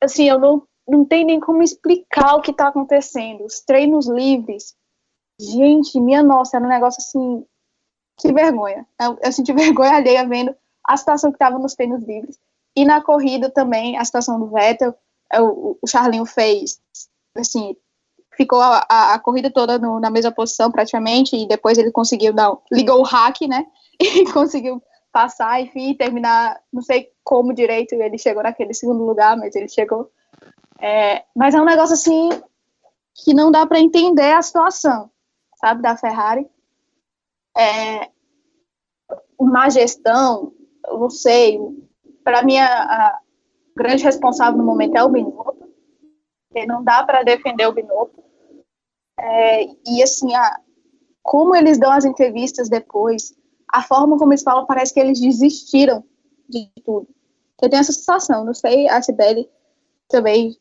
Assim, 0.00 0.28
eu 0.28 0.38
não, 0.38 0.62
não 0.88 1.04
tenho 1.04 1.26
nem 1.26 1.40
como 1.40 1.62
explicar 1.62 2.36
o 2.36 2.40
que 2.40 2.50
está 2.50 2.68
acontecendo. 2.68 3.44
Os 3.44 3.60
treinos 3.60 4.08
livres, 4.08 4.74
gente, 5.38 6.00
minha 6.00 6.22
nossa, 6.22 6.56
era 6.56 6.64
um 6.64 6.68
negócio 6.68 7.00
assim, 7.00 7.44
que 8.16 8.32
vergonha. 8.32 8.86
Eu, 9.00 9.18
eu 9.22 9.32
senti 9.32 9.52
vergonha 9.54 9.96
alheia 9.96 10.26
vendo 10.26 10.54
a 10.84 10.96
situação 10.96 11.30
que 11.30 11.36
estava 11.36 11.58
nos 11.58 11.74
treinos 11.74 12.02
livres. 12.04 12.38
E 12.76 12.84
na 12.84 13.02
corrida 13.02 13.50
também, 13.50 13.98
a 13.98 14.04
situação 14.04 14.38
do 14.38 14.48
Vettel, 14.48 14.94
é, 15.32 15.40
o, 15.40 15.78
o 15.80 15.86
Charlinho 15.86 16.24
fez, 16.24 16.80
assim, 17.36 17.76
ficou 18.36 18.60
a, 18.60 18.86
a, 18.88 19.14
a 19.14 19.18
corrida 19.18 19.50
toda 19.50 19.78
no, 19.78 20.00
na 20.00 20.10
mesma 20.10 20.32
posição 20.32 20.70
praticamente, 20.70 21.36
e 21.36 21.46
depois 21.46 21.78
ele 21.78 21.90
conseguiu 21.90 22.32
dar, 22.32 22.56
ligou 22.70 23.00
o 23.00 23.04
hack, 23.04 23.42
né, 23.42 23.66
e 24.00 24.24
conseguiu 24.32 24.82
passar, 25.12 25.60
enfim, 25.60 25.94
terminar, 25.94 26.60
não 26.72 26.82
sei 26.82 27.10
como 27.24 27.54
direito 27.54 27.94
ele 27.94 28.18
chegou 28.18 28.42
naquele 28.42 28.74
segundo 28.74 29.04
lugar, 29.04 29.36
mas 29.36 29.54
ele 29.54 29.68
chegou. 29.68 30.10
É, 30.80 31.24
mas 31.34 31.54
é 31.54 31.60
um 31.60 31.64
negócio 31.64 31.94
assim 31.94 32.30
que 33.14 33.34
não 33.34 33.50
dá 33.50 33.66
para 33.66 33.80
entender 33.80 34.32
a 34.32 34.42
situação, 34.42 35.10
sabe, 35.56 35.82
da 35.82 35.96
Ferrari. 35.96 36.48
É, 37.56 38.10
má 39.40 39.68
gestão, 39.68 40.52
eu 40.86 40.98
não 40.98 41.10
sei, 41.10 41.58
para 42.22 42.42
mim 42.42 42.58
a, 42.58 42.66
a, 42.66 43.20
grande 43.76 44.04
responsável 44.04 44.58
no 44.58 44.64
momento 44.64 44.96
é 44.96 45.02
o 45.02 45.08
Binotto, 45.08 45.68
porque 46.48 46.66
não 46.66 46.82
dá 46.82 47.02
para 47.04 47.22
defender 47.22 47.66
o 47.66 47.72
Binotto. 47.72 48.22
É, 49.18 49.64
e 49.86 50.02
assim, 50.02 50.34
a, 50.34 50.60
como 51.22 51.54
eles 51.54 51.78
dão 51.78 51.90
as 51.92 52.04
entrevistas 52.04 52.68
depois, 52.68 53.34
a 53.72 53.82
forma 53.82 54.18
como 54.18 54.32
eles 54.32 54.42
falam, 54.42 54.66
parece 54.66 54.92
que 54.92 55.00
eles 55.00 55.20
desistiram 55.20 56.04
de 56.48 56.70
tudo. 56.84 57.08
Eu 57.62 57.68
tenho 57.68 57.80
essa 57.80 57.92
sensação, 57.92 58.44
não 58.44 58.54
sei, 58.54 58.88
a 58.88 59.00
Sibeli 59.02 59.48
também, 60.08 60.56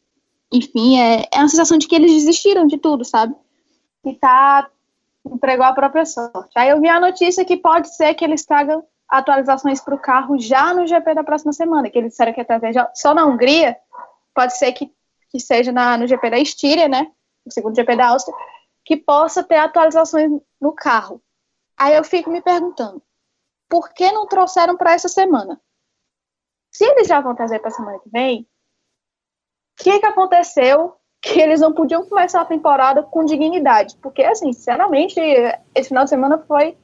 enfim, 0.52 1.00
é, 1.00 1.28
é 1.34 1.40
uma 1.40 1.48
sensação 1.48 1.78
de 1.78 1.88
que 1.88 1.96
eles 1.96 2.12
desistiram 2.12 2.68
de 2.68 2.78
tudo, 2.78 3.06
sabe? 3.06 3.36
E 4.06 4.14
tá, 4.16 4.70
entregou 5.26 5.66
a 5.66 5.74
própria 5.74 6.06
sorte. 6.06 6.52
Aí 6.56 6.70
eu 6.70 6.80
vi 6.80 6.88
a 6.88 7.00
notícia 7.00 7.46
que 7.46 7.58
pode 7.58 7.96
ser 7.96 8.14
que 8.14 8.24
eles 8.24 8.46
tragam 8.46 8.84
atualizações 9.08 9.82
para 9.82 9.96
o 9.96 10.00
carro 10.00 10.40
já 10.40 10.74
no 10.74 10.86
GP 10.86 11.16
da 11.16 11.24
próxima 11.24 11.52
semana, 11.52 11.90
que 11.90 11.98
eles 11.98 12.12
disseram 12.12 12.34
que 12.34 12.42
até 12.42 12.60
só 12.94 13.14
na 13.14 13.26
Hungria, 13.26 13.76
pode 14.36 14.56
ser 14.58 14.72
que, 14.72 14.92
que 15.30 15.40
seja 15.40 15.72
na, 15.72 15.98
no 15.98 16.08
GP 16.08 16.30
da 16.30 16.40
Estíria, 16.40 16.88
né, 16.88 17.12
o 17.46 17.52
segundo 17.52 17.76
GP 17.76 17.96
da 17.96 18.10
Áustria, 18.10 18.36
que 18.86 18.96
possa 18.96 19.44
ter 19.44 19.58
atualizações 19.58 20.32
no 20.62 20.72
carro. 20.72 21.22
Aí 21.80 21.96
eu 21.96 22.04
fico 22.04 22.30
me 22.30 22.42
perguntando, 22.42 23.02
por 23.70 23.94
que 23.94 24.12
não 24.12 24.28
trouxeram 24.28 24.76
para 24.76 24.92
essa 24.92 25.08
semana? 25.08 25.60
Se 26.70 26.84
eles 26.84 27.08
já 27.08 27.22
vão 27.22 27.34
trazer 27.34 27.60
para 27.60 27.70
a 27.70 27.74
semana 27.74 28.00
que 28.00 28.10
vem, 28.10 28.42
o 28.42 29.84
que, 29.84 30.00
que 30.00 30.06
aconteceu 30.06 30.96
que 31.22 31.40
eles 31.40 31.62
não 31.62 31.74
podiam 31.74 32.06
começar 32.06 32.42
a 32.42 32.46
temporada 32.46 33.02
com 33.02 33.24
dignidade? 33.24 33.96
Porque, 34.02 34.24
assim, 34.24 34.52
sinceramente, 34.52 35.20
esse 35.74 35.88
final 35.88 36.04
de 36.04 36.10
semana 36.10 36.38
foi 36.40 36.78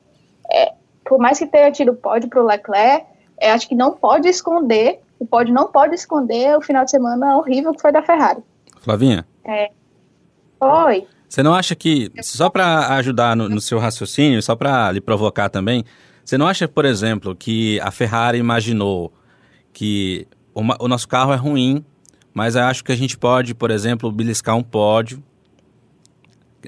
é, 0.49 0.73
por 1.03 1.19
mais 1.19 1.37
que 1.37 1.45
tenha 1.45 1.71
tido 1.71 1.93
pódio 1.93 2.29
para 2.29 2.41
o 2.41 2.45
Leclerc, 2.45 3.05
é, 3.37 3.51
acho 3.51 3.67
que 3.67 3.75
não 3.75 3.91
pode 3.91 4.29
esconder, 4.29 5.01
o 5.19 5.25
pódio 5.25 5.53
não 5.53 5.67
pode 5.67 5.93
esconder 5.93 6.57
o 6.57 6.61
final 6.61 6.85
de 6.85 6.91
semana 6.91 7.37
horrível 7.37 7.73
que 7.73 7.81
foi 7.81 7.91
da 7.91 8.01
Ferrari. 8.01 8.41
Flavinha? 8.81 9.27
É. 9.43 9.71
Oi. 10.59 11.07
Você 11.27 11.43
não 11.43 11.53
acha 11.53 11.75
que, 11.75 12.11
só 12.21 12.49
para 12.49 12.95
ajudar 12.95 13.35
no, 13.35 13.49
no, 13.49 13.59
seu 13.59 13.79
raciocínio, 13.79 14.41
só 14.41 14.55
para 14.55 14.91
lhe 14.91 15.01
provocar 15.01 15.49
também, 15.49 15.83
você 16.23 16.37
não 16.37 16.47
acha, 16.47 16.67
por 16.67 16.85
exemplo, 16.85 17.35
que 17.35 17.79
a 17.81 17.91
Ferrari 17.91 18.37
imaginou 18.37 19.13
que 19.73 20.27
o 20.53 20.87
nosso 20.87 21.07
carro 21.07 21.33
é 21.33 21.35
ruim, 21.35 21.83
mas 22.33 22.55
eu 22.55 22.63
acho 22.63 22.83
que 22.83 22.91
a 22.91 22.95
gente 22.95 23.17
pode, 23.17 23.53
por 23.53 23.69
exemplo, 23.69 24.11
beliscar 24.11 24.55
um 24.55 24.63
pódio 24.63 25.21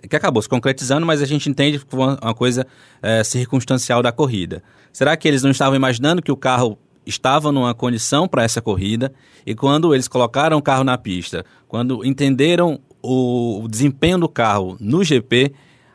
que 0.09 0.15
acabou 0.15 0.41
se 0.41 0.49
concretizando, 0.49 1.05
mas 1.05 1.21
a 1.21 1.25
gente 1.25 1.49
entende 1.49 1.79
que 1.79 1.85
foi 1.89 2.17
uma 2.21 2.33
coisa 2.33 2.67
é, 3.01 3.23
circunstancial 3.23 4.03
da 4.03 4.11
corrida. 4.11 4.61
Será 4.91 5.15
que 5.17 5.27
eles 5.27 5.43
não 5.43 5.51
estavam 5.51 5.75
imaginando 5.75 6.21
que 6.21 6.31
o 6.31 6.37
carro 6.37 6.77
estava 7.05 7.51
numa 7.51 7.73
condição 7.73 8.27
para 8.27 8.43
essa 8.43 8.61
corrida 8.61 9.13
e 9.45 9.55
quando 9.55 9.93
eles 9.93 10.07
colocaram 10.07 10.57
o 10.57 10.61
carro 10.61 10.83
na 10.83 10.97
pista, 10.97 11.45
quando 11.67 12.05
entenderam 12.05 12.79
o, 13.07 13.63
o 13.63 13.67
desempenho 13.67 14.17
do 14.19 14.27
carro 14.27 14.75
no 14.79 15.03
GP, 15.03 15.53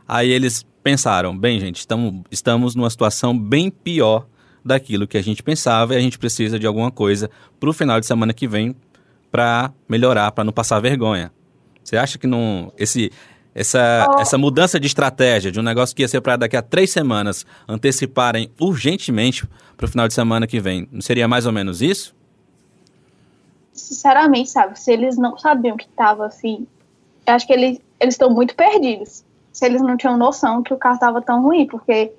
aí 0.08 0.30
eles 0.30 0.66
pensaram, 0.82 1.36
bem, 1.36 1.60
gente, 1.60 1.76
estamos, 1.76 2.22
estamos 2.30 2.74
numa 2.74 2.88
situação 2.88 3.38
bem 3.38 3.70
pior 3.70 4.26
daquilo 4.64 5.06
que 5.06 5.18
a 5.18 5.22
gente 5.22 5.42
pensava 5.42 5.94
e 5.94 5.96
a 5.96 6.00
gente 6.00 6.18
precisa 6.18 6.58
de 6.58 6.66
alguma 6.66 6.90
coisa 6.90 7.30
para 7.60 7.68
o 7.68 7.72
final 7.72 8.00
de 8.00 8.06
semana 8.06 8.32
que 8.32 8.48
vem 8.48 8.74
para 9.30 9.72
melhorar, 9.88 10.32
para 10.32 10.44
não 10.44 10.52
passar 10.52 10.80
vergonha. 10.80 11.30
Você 11.84 11.96
acha 11.96 12.16
que 12.16 12.26
não 12.26 12.72
esse 12.78 13.10
essa, 13.54 14.06
oh. 14.10 14.20
essa 14.20 14.38
mudança 14.38 14.80
de 14.80 14.86
estratégia 14.86 15.52
de 15.52 15.60
um 15.60 15.62
negócio 15.62 15.94
que 15.94 16.00
ia 16.00 16.08
ser 16.08 16.22
para 16.22 16.36
daqui 16.36 16.56
a 16.56 16.62
três 16.62 16.90
semanas 16.90 17.44
anteciparem 17.68 18.50
urgentemente 18.58 19.46
para 19.76 19.84
o 19.84 19.88
final 19.88 20.08
de 20.08 20.14
semana 20.14 20.46
que 20.46 20.58
vem, 20.58 20.88
não 20.90 21.02
seria 21.02 21.28
mais 21.28 21.44
ou 21.44 21.52
menos 21.52 21.82
isso? 21.82 22.14
Sinceramente, 23.74 24.48
sabe, 24.48 24.78
se 24.78 24.90
eles 24.90 25.18
não 25.18 25.36
sabiam 25.36 25.76
que 25.76 25.84
estava 25.84 26.26
assim, 26.26 26.66
acho 27.26 27.46
que 27.46 27.52
eles 27.52 27.80
eles 28.02 28.14
estão 28.14 28.30
muito 28.30 28.56
perdidos. 28.56 29.24
Se 29.52 29.64
eles 29.64 29.80
não 29.80 29.96
tinham 29.96 30.16
noção 30.16 30.62
que 30.62 30.74
o 30.74 30.78
carro 30.78 30.96
estava 30.96 31.22
tão 31.22 31.40
ruim, 31.40 31.66
porque 31.66 32.12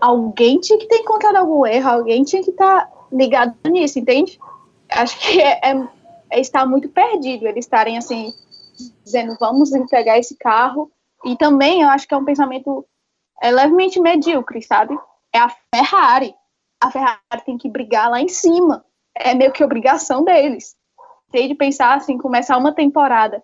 alguém 0.00 0.58
tinha 0.58 0.78
que 0.78 0.86
ter 0.86 0.96
encontrado 0.96 1.36
algum 1.36 1.64
erro, 1.64 1.88
alguém 1.88 2.24
tinha 2.24 2.42
que 2.42 2.50
estar 2.50 2.86
tá 2.86 2.92
ligado 3.12 3.54
nisso, 3.66 3.98
entende? 3.98 4.40
Acho 4.90 5.18
que 5.20 5.40
é, 5.40 5.60
é, 5.62 5.88
é 6.30 6.40
estar 6.40 6.66
muito 6.66 6.88
perdido 6.88 7.46
eles 7.46 7.64
estarem 7.64 7.96
assim 7.96 8.34
dizendo 9.04 9.36
vamos 9.38 9.72
entregar 9.72 10.18
esse 10.18 10.36
carro. 10.36 10.90
E 11.24 11.36
também 11.36 11.82
eu 11.82 11.88
acho 11.88 12.08
que 12.08 12.14
é 12.14 12.16
um 12.16 12.24
pensamento 12.24 12.84
é, 13.40 13.52
levemente 13.52 14.00
medíocre, 14.00 14.62
sabe? 14.62 14.98
É 15.32 15.38
a 15.38 15.48
Ferrari. 15.72 16.34
A 16.82 16.90
Ferrari 16.90 17.44
tem 17.46 17.56
que 17.56 17.68
brigar 17.68 18.10
lá 18.10 18.20
em 18.20 18.28
cima. 18.28 18.84
É 19.14 19.32
meio 19.32 19.52
que 19.52 19.62
obrigação 19.62 20.24
deles. 20.24 20.76
Tem 21.30 21.46
de 21.48 21.54
pensar 21.54 21.94
assim, 21.94 22.18
começar 22.18 22.58
uma 22.58 22.74
temporada 22.74 23.42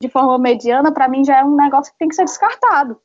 de 0.00 0.08
forma 0.08 0.38
mediana, 0.38 0.92
para 0.92 1.08
mim 1.08 1.24
já 1.24 1.40
é 1.40 1.44
um 1.44 1.54
negócio 1.54 1.92
que 1.92 1.98
tem 1.98 2.08
que 2.08 2.14
ser 2.14 2.24
descartado. 2.24 3.00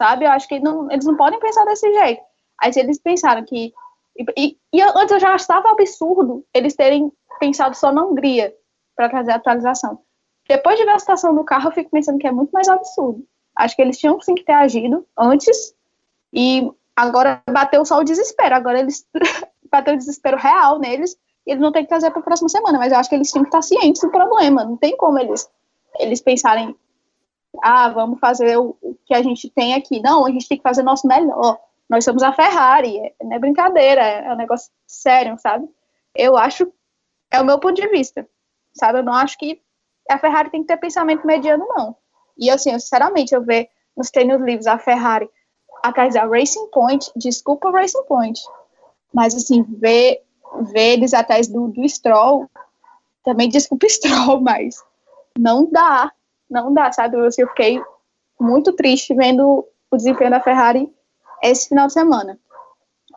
Sabe? 0.00 0.26
Eu 0.26 0.30
acho 0.30 0.46
que 0.46 0.60
não, 0.60 0.90
eles 0.90 1.04
não 1.04 1.16
podem 1.16 1.40
pensar 1.40 1.64
desse 1.64 1.92
jeito. 1.92 2.22
Aí 2.60 2.70
eles 2.76 2.98
pensaram 3.00 3.44
que. 3.44 3.72
E, 4.16 4.24
e, 4.36 4.58
e 4.72 4.82
antes 4.82 5.12
eu 5.12 5.20
já 5.20 5.34
achava 5.34 5.70
absurdo 5.70 6.44
eles 6.52 6.74
terem 6.74 7.12
pensado 7.38 7.74
só 7.76 7.92
na 7.92 8.04
Hungria 8.04 8.54
para 8.96 9.08
trazer 9.08 9.32
a 9.32 9.36
atualização. 9.36 10.00
Depois 10.48 10.78
de 10.78 10.84
ver 10.84 10.92
a 10.92 10.98
situação 10.98 11.34
do 11.34 11.44
carro, 11.44 11.68
eu 11.68 11.72
fico 11.72 11.90
pensando 11.90 12.18
que 12.18 12.26
é 12.26 12.32
muito 12.32 12.50
mais 12.50 12.68
absurdo. 12.68 13.24
Acho 13.54 13.76
que 13.76 13.82
eles 13.82 13.98
tinham 13.98 14.20
sim 14.20 14.34
que 14.34 14.44
ter 14.44 14.52
agido 14.52 15.06
antes 15.16 15.74
e 16.32 16.70
agora 16.96 17.42
bateu 17.50 17.84
só 17.84 17.98
o 17.98 18.04
desespero. 18.04 18.54
Agora 18.54 18.80
eles 18.80 19.06
bateu 19.70 19.94
o 19.94 19.96
desespero 19.96 20.36
real 20.36 20.78
neles 20.78 21.16
e 21.46 21.52
eles 21.52 21.62
não 21.62 21.72
têm 21.72 21.82
que 21.82 21.88
trazer 21.88 22.10
para 22.10 22.20
a 22.20 22.24
próxima 22.24 22.48
semana. 22.48 22.78
Mas 22.78 22.92
eu 22.92 22.98
acho 22.98 23.08
que 23.08 23.14
eles 23.14 23.30
tinham 23.30 23.44
que 23.44 23.48
estar 23.48 23.62
cientes 23.62 24.00
do 24.00 24.10
problema. 24.10 24.64
Não 24.64 24.76
tem 24.76 24.96
como 24.96 25.18
eles, 25.18 25.48
eles 25.98 26.20
pensarem, 26.20 26.74
ah, 27.62 27.88
vamos 27.88 28.20
fazer 28.20 28.58
o, 28.58 28.76
o 28.80 28.96
que 29.06 29.14
a 29.14 29.22
gente 29.22 29.50
tem 29.50 29.74
aqui. 29.74 30.00
Não, 30.00 30.26
a 30.26 30.30
gente 30.30 30.48
tem 30.48 30.56
que 30.56 30.62
fazer 30.62 30.82
o 30.82 30.84
nosso 30.84 31.06
melhor. 31.06 31.58
Nós 31.88 32.04
somos 32.04 32.22
a 32.22 32.32
Ferrari, 32.32 32.98
é, 32.98 33.14
não 33.22 33.34
é 33.34 33.38
brincadeira, 33.38 34.02
é, 34.02 34.26
é 34.26 34.32
um 34.32 34.36
negócio 34.36 34.70
sério, 34.86 35.36
sabe? 35.38 35.68
Eu 36.14 36.36
acho, 36.36 36.70
é 37.30 37.40
o 37.40 37.44
meu 37.44 37.58
ponto 37.58 37.80
de 37.80 37.88
vista, 37.88 38.28
sabe? 38.74 38.98
Eu 38.98 39.02
não 39.02 39.14
acho 39.14 39.38
que 39.38 39.60
a 40.08 40.18
Ferrari 40.18 40.50
tem 40.50 40.60
que 40.62 40.68
ter 40.68 40.76
pensamento 40.76 41.26
mediano, 41.26 41.66
não. 41.66 41.96
E 42.36 42.50
assim, 42.50 42.72
eu, 42.72 42.80
sinceramente, 42.80 43.34
eu 43.34 43.42
ver 43.42 43.68
nos 43.96 44.10
treinos 44.10 44.40
livres 44.40 44.66
a 44.66 44.78
Ferrari 44.78 45.28
atrás 45.82 46.14
da 46.14 46.26
Racing 46.26 46.68
Point, 46.70 47.10
desculpa 47.16 47.70
Racing 47.70 48.04
Point, 48.04 48.40
mas 49.12 49.34
assim, 49.34 49.62
ver, 49.62 50.22
ver 50.72 50.94
eles 50.94 51.14
atrás 51.14 51.48
do, 51.48 51.68
do 51.68 51.88
Stroll, 51.88 52.48
também 53.24 53.48
desculpa 53.48 53.88
Stroll, 53.88 54.40
mas 54.42 54.82
não 55.38 55.70
dá, 55.70 56.12
não 56.50 56.72
dá, 56.72 56.90
sabe? 56.92 57.16
Eu, 57.16 57.30
fiquei 57.32 57.82
muito 58.40 58.72
triste 58.72 59.14
vendo 59.14 59.66
o 59.90 59.96
desempenho 59.96 60.30
da 60.30 60.40
Ferrari 60.40 60.92
esse 61.42 61.68
final 61.68 61.86
de 61.86 61.92
semana. 61.92 62.38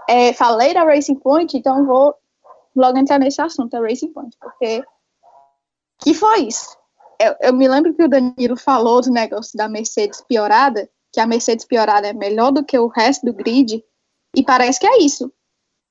É, 0.07 0.33
falei 0.33 0.73
da 0.73 0.83
Racing 0.83 1.15
Point, 1.15 1.57
então 1.57 1.85
vou 1.85 2.15
logo 2.75 2.97
entrar 2.97 3.19
nesse 3.19 3.41
assunto, 3.41 3.75
a 3.75 3.81
Racing 3.81 4.13
Point, 4.13 4.35
porque 4.39 4.83
que 5.99 6.13
foi 6.13 6.47
isso? 6.47 6.77
eu, 7.21 7.35
eu, 7.39 7.53
me 7.53 7.67
lembro 7.67 7.93
que 7.93 8.03
o 8.03 8.09
Danilo 8.09 8.57
falou 8.57 8.99
do 8.99 9.11
negócio 9.11 9.55
da 9.55 9.69
Mercedes 9.69 10.21
piorada, 10.21 10.89
que 11.13 11.19
a 11.19 11.27
Mercedes 11.27 11.65
piorada 11.65 12.07
é 12.07 12.13
melhor 12.13 12.51
do 12.51 12.63
que 12.65 12.77
o 12.77 12.87
resto 12.87 13.25
do 13.25 13.33
grid, 13.33 13.83
e 14.35 14.43
parece 14.43 14.79
que 14.79 14.87
é 14.87 14.97
isso. 14.97 15.31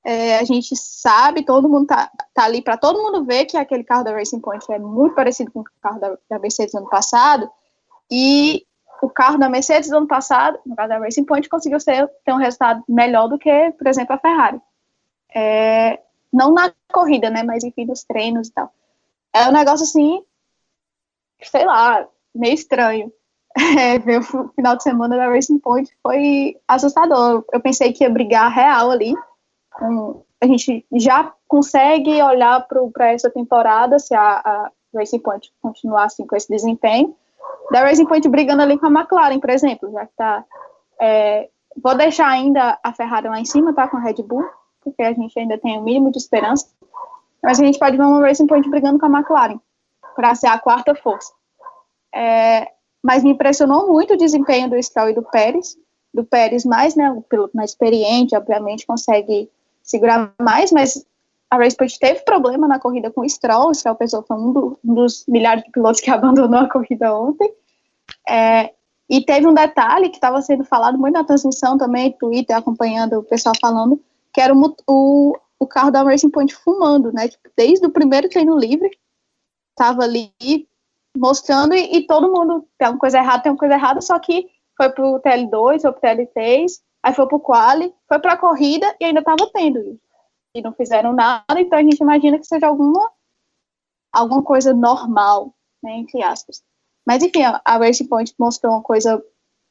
É, 0.03 0.39
a 0.39 0.45
gente 0.45 0.75
sabe, 0.77 1.45
todo 1.45 1.69
mundo 1.69 1.87
tá, 1.87 2.11
tá 2.33 2.45
ali 2.45 2.63
para 2.63 2.77
todo 2.77 3.03
mundo 3.03 3.25
ver 3.25 3.45
que 3.45 3.57
aquele 3.57 3.85
carro 3.85 4.05
da 4.05 4.13
Racing 4.13 4.41
Point 4.41 4.65
é 4.73 4.79
muito 4.79 5.15
parecido 5.15 5.53
com 5.53 5.61
o 5.61 5.65
carro 5.83 6.01
da, 6.01 6.17
da 6.29 6.39
Mercedes 6.39 6.73
do 6.73 6.79
ano 6.79 6.89
passado, 6.89 7.51
e 8.11 8.67
o 9.03 9.11
carro 9.11 9.39
da 9.39 9.49
Mercedes 9.49 9.91
do 9.91 9.97
ano 9.97 10.07
passado, 10.07 10.59
no 10.65 10.75
caso 10.75 10.89
da 10.89 10.99
Racing 10.99 11.25
Point, 11.25 11.49
conseguiu 11.49 11.81
ser, 11.81 12.09
ter 12.25 12.33
um 12.33 12.39
resultado 12.39 12.83
melhor 12.89 13.29
do 13.29 13.39
que, 13.39 13.71
por 13.73 13.87
exemplo, 13.87 14.15
a 14.15 14.19
Ferrari. 14.19 14.61
É, 15.35 16.01
não 16.33 16.53
na 16.53 16.73
corrida, 16.93 17.29
né, 17.31 17.43
mas 17.43 17.63
enfim, 17.63 17.85
nos 17.85 18.03
treinos 18.03 18.49
e 18.49 18.53
tal. 18.53 18.73
É 19.33 19.49
um 19.49 19.53
negócio 19.53 19.85
assim 19.85 20.25
sei 21.43 21.65
lá, 21.65 22.07
meio 22.35 22.55
estranho. 22.55 23.13
É, 23.77 23.99
ver 23.99 24.21
o 24.21 24.49
final 24.51 24.77
de 24.77 24.83
semana 24.85 25.17
da 25.17 25.29
Racing 25.29 25.59
Point 25.59 25.91
foi 26.05 26.57
assustador. 26.69 27.45
Eu 27.53 27.61
pensei 27.61 27.93
que 27.93 28.05
ia 28.05 28.09
brigar 28.09 28.49
real 28.49 28.93
ali. 28.93 29.13
Um, 29.81 30.23
a 30.41 30.47
gente 30.47 30.85
já 30.93 31.33
consegue 31.47 32.23
olhar 32.23 32.67
para 32.93 33.13
essa 33.13 33.31
temporada, 33.31 33.99
se 33.99 34.15
a, 34.15 34.41
a, 34.45 34.71
Racing 34.95 35.21
Point 35.21 35.53
continuar 35.63 36.05
assim 36.05 36.27
com 36.27 36.35
esse 36.35 36.49
desempenho. 36.49 37.15
Da 37.71 37.81
Racing 37.81 38.07
Point 38.07 38.29
brigando 38.29 38.63
ali 38.63 38.79
com 38.79 38.87
a 38.87 38.91
McLaren, 38.91 39.39
por 39.39 39.51
exemplo, 39.51 39.91
já 39.93 40.07
que 40.07 40.13
tá. 40.17 40.45
É, 41.01 41.49
vou 41.83 41.97
deixar 41.97 42.29
ainda 42.29 42.79
a 42.83 42.93
Ferrari 42.93 43.29
lá 43.29 43.39
em 43.39 43.45
cima, 43.45 43.73
tá? 43.73 43.87
Com 43.89 43.97
a 43.97 44.01
Red 44.01 44.23
Bull, 44.23 44.45
porque 44.83 45.03
a 45.03 45.13
gente 45.13 45.39
ainda 45.39 45.57
tem 45.59 45.79
o 45.79 45.83
mínimo 45.83 46.11
de 46.11 46.19
esperança. 46.19 46.67
Mas 47.43 47.61
a 47.61 47.65
gente 47.65 47.79
pode 47.79 47.97
ver 47.97 48.03
uma 48.03 48.21
Racing 48.21 48.47
Point 48.47 48.69
brigando 48.69 48.99
com 48.99 49.07
a 49.07 49.19
McLaren 49.19 49.61
para 50.15 50.35
ser 50.35 50.49
a 50.49 50.59
quarta 50.59 50.95
força. 50.95 51.33
É, 52.15 52.69
mas 53.03 53.23
me 53.23 53.31
impressionou 53.31 53.89
muito 53.89 54.15
o 54.15 54.17
desempenho 54.17 54.69
do 54.69 54.83
Stroll 54.83 55.11
e 55.11 55.15
do 55.15 55.23
Pérez, 55.23 55.77
do 56.13 56.25
Pérez 56.25 56.65
mais, 56.65 56.95
né, 56.97 57.11
o 57.11 57.23
piloto 57.23 57.57
mais 57.57 57.71
experiente, 57.71 58.37
obviamente 58.37 58.87
consegue 58.87 59.49
segurar 59.91 60.33
mais, 60.41 60.71
mas 60.71 61.05
a 61.51 61.57
Racesport 61.57 61.99
teve 61.99 62.21
problema 62.21 62.69
na 62.69 62.79
corrida 62.79 63.11
com 63.11 63.23
o 63.23 63.29
Stroll, 63.29 63.71
o 63.71 63.75
Stroll 63.75 63.97
foi 64.27 64.37
um, 64.37 64.53
do, 64.53 64.79
um, 64.85 64.95
dos 64.95 65.25
milhares 65.27 65.65
de 65.65 65.71
pilotos 65.71 66.01
que 66.01 66.11
abandonou 66.11 66.61
a 66.61 66.69
corrida 66.69 67.15
ontem, 67.15 67.53
é, 68.29 68.73
e 69.09 69.25
teve 69.25 69.47
um 69.47 69.55
detalhe 69.55 70.09
que 70.09 70.17
estava 70.17 70.41
sendo 70.41 70.65
falado 70.65 70.97
muito 70.97 71.15
na 71.15 71.25
transmissão 71.25 71.77
também, 71.77 72.13
Twitter, 72.13 72.57
acompanhando 72.57 73.19
o 73.19 73.25
pessoal 73.25 73.55
falando, 73.61 74.01
que 74.33 74.41
era 74.41 74.55
o, 74.55 74.77
o, 74.87 75.37
o 75.59 75.67
carro 75.67 75.91
da 75.91 76.03
Racing 76.05 76.31
Point 76.31 76.55
fumando, 76.55 77.13
né, 77.13 77.27
tipo, 77.27 77.51
desde 77.57 77.85
o 77.85 77.91
primeiro 77.91 78.29
treino 78.29 78.57
livre, 78.57 78.91
estava 79.71 80.05
ali 80.05 80.33
mostrando 81.17 81.75
e, 81.75 81.97
e, 81.97 82.07
todo 82.07 82.31
mundo 82.31 82.65
tem 82.79 82.89
uma 82.89 82.99
coisa 82.99 83.19
errada, 83.19 83.43
tem 83.43 83.51
uma 83.51 83.59
coisa 83.59 83.75
errada, 83.75 84.01
só 84.01 84.17
que 84.21 84.49
foi 84.77 84.89
pro 84.91 85.21
TL2, 85.21 85.81
foi 85.83 85.93
pro 85.93 86.01
TL3, 86.01 86.67
aí 87.03 87.15
foi 87.15 87.27
pro 87.27 87.41
quali, 87.41 87.95
foi 88.09 88.19
pra 88.19 88.37
corrida 88.37 88.95
e 89.01 89.05
ainda 89.05 89.23
tava 89.23 89.51
tendo. 89.53 89.99
E 90.55 90.63
não 90.63 90.73
fizeram 90.73 91.13
nada, 91.13 91.61
então 91.61 91.79
a 91.79 91.83
gente 91.83 92.01
imagina 92.01 92.39
que 92.39 92.47
seja 92.47 92.67
alguma 92.67 93.11
alguma 94.13 94.43
coisa 94.43 94.75
normal, 94.75 95.55
né, 95.83 95.93
entre 95.99 96.23
aspas. 96.23 96.63
Mas 97.07 97.23
enfim, 97.23 97.43
a 97.43 97.79
Racing 97.79 98.07
Point 98.07 98.35
mostrou 98.39 98.73
uma 98.73 98.83
coisa, 98.83 99.23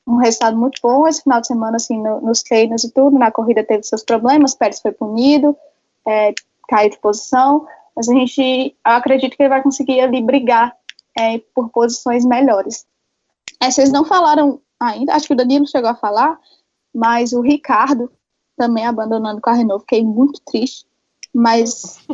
um 0.08 0.16
resultado 0.18 0.58
muito 0.58 0.80
bom 0.82 1.08
esse 1.08 1.22
final 1.22 1.42
de 1.42 1.48
semana, 1.48 1.76
assim, 1.76 2.02
no, 2.02 2.22
nos 2.22 2.42
treinos 2.42 2.84
e 2.84 2.92
tudo, 2.92 3.20
na 3.20 3.32
corrida 3.32 3.64
teve 3.64 3.84
seus 3.84 4.04
problemas, 4.04 4.56
Pérez 4.56 4.80
foi 4.80 4.92
punido, 4.92 5.56
é, 6.08 6.34
caiu 6.68 6.90
de 6.90 7.00
posição, 7.00 7.68
mas 7.96 8.08
a 8.08 8.14
gente, 8.14 8.76
eu 8.86 8.92
acredito 8.92 9.36
que 9.36 9.44
ele 9.44 9.50
vai 9.50 9.62
conseguir 9.62 10.00
ali 10.00 10.22
brigar 10.22 10.76
é, 11.18 11.40
por 11.54 11.70
posições 11.70 12.26
melhores. 12.26 12.86
É, 13.62 13.70
vocês 13.70 13.92
não 13.92 14.06
falaram 14.06 14.62
ainda, 14.80 15.14
acho 15.14 15.28
que 15.28 15.34
o 15.34 15.38
Danilo 15.38 15.68
chegou 15.68 15.90
a 15.90 15.96
falar, 15.96 16.40
mas 16.94 17.34
o 17.34 17.42
Ricardo 17.42 18.12
também 18.60 18.86
abandonando 18.86 19.40
com 19.40 19.50
a 19.50 19.54
Renault, 19.54 19.84
fiquei 19.84 20.04
muito 20.04 20.42
triste, 20.42 20.86
mas... 21.34 22.00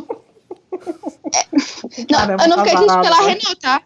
é, 1.34 1.46
não, 2.08 2.44
eu 2.44 2.48
não 2.48 2.64
fiquei 2.64 2.76
triste 2.76 3.00
pela 3.00 3.20
Renault, 3.22 3.56
tá? 3.56 3.82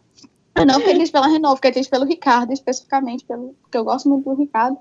Eu 0.55 0.67
não 0.67 0.75
fiquei 0.75 0.95
triste 0.95 1.13
pela 1.13 1.27
Renault, 1.27 1.57
fiquei 1.57 1.73
triste 1.73 1.91
pelo 1.91 2.05
Ricardo, 2.05 2.53
especificamente, 2.53 3.25
pelo, 3.25 3.55
porque 3.63 3.79
eu 3.79 3.85
gosto 3.85 4.11
muito 4.11 4.29
do 4.29 4.37
Ricardo, 4.37 4.77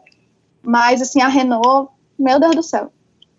mas, 0.61 1.01
assim, 1.01 1.21
a 1.21 1.29
Renault, 1.29 1.89
meu 2.17 2.37
Deus 2.37 2.55
do 2.55 2.63
céu, 2.63 2.91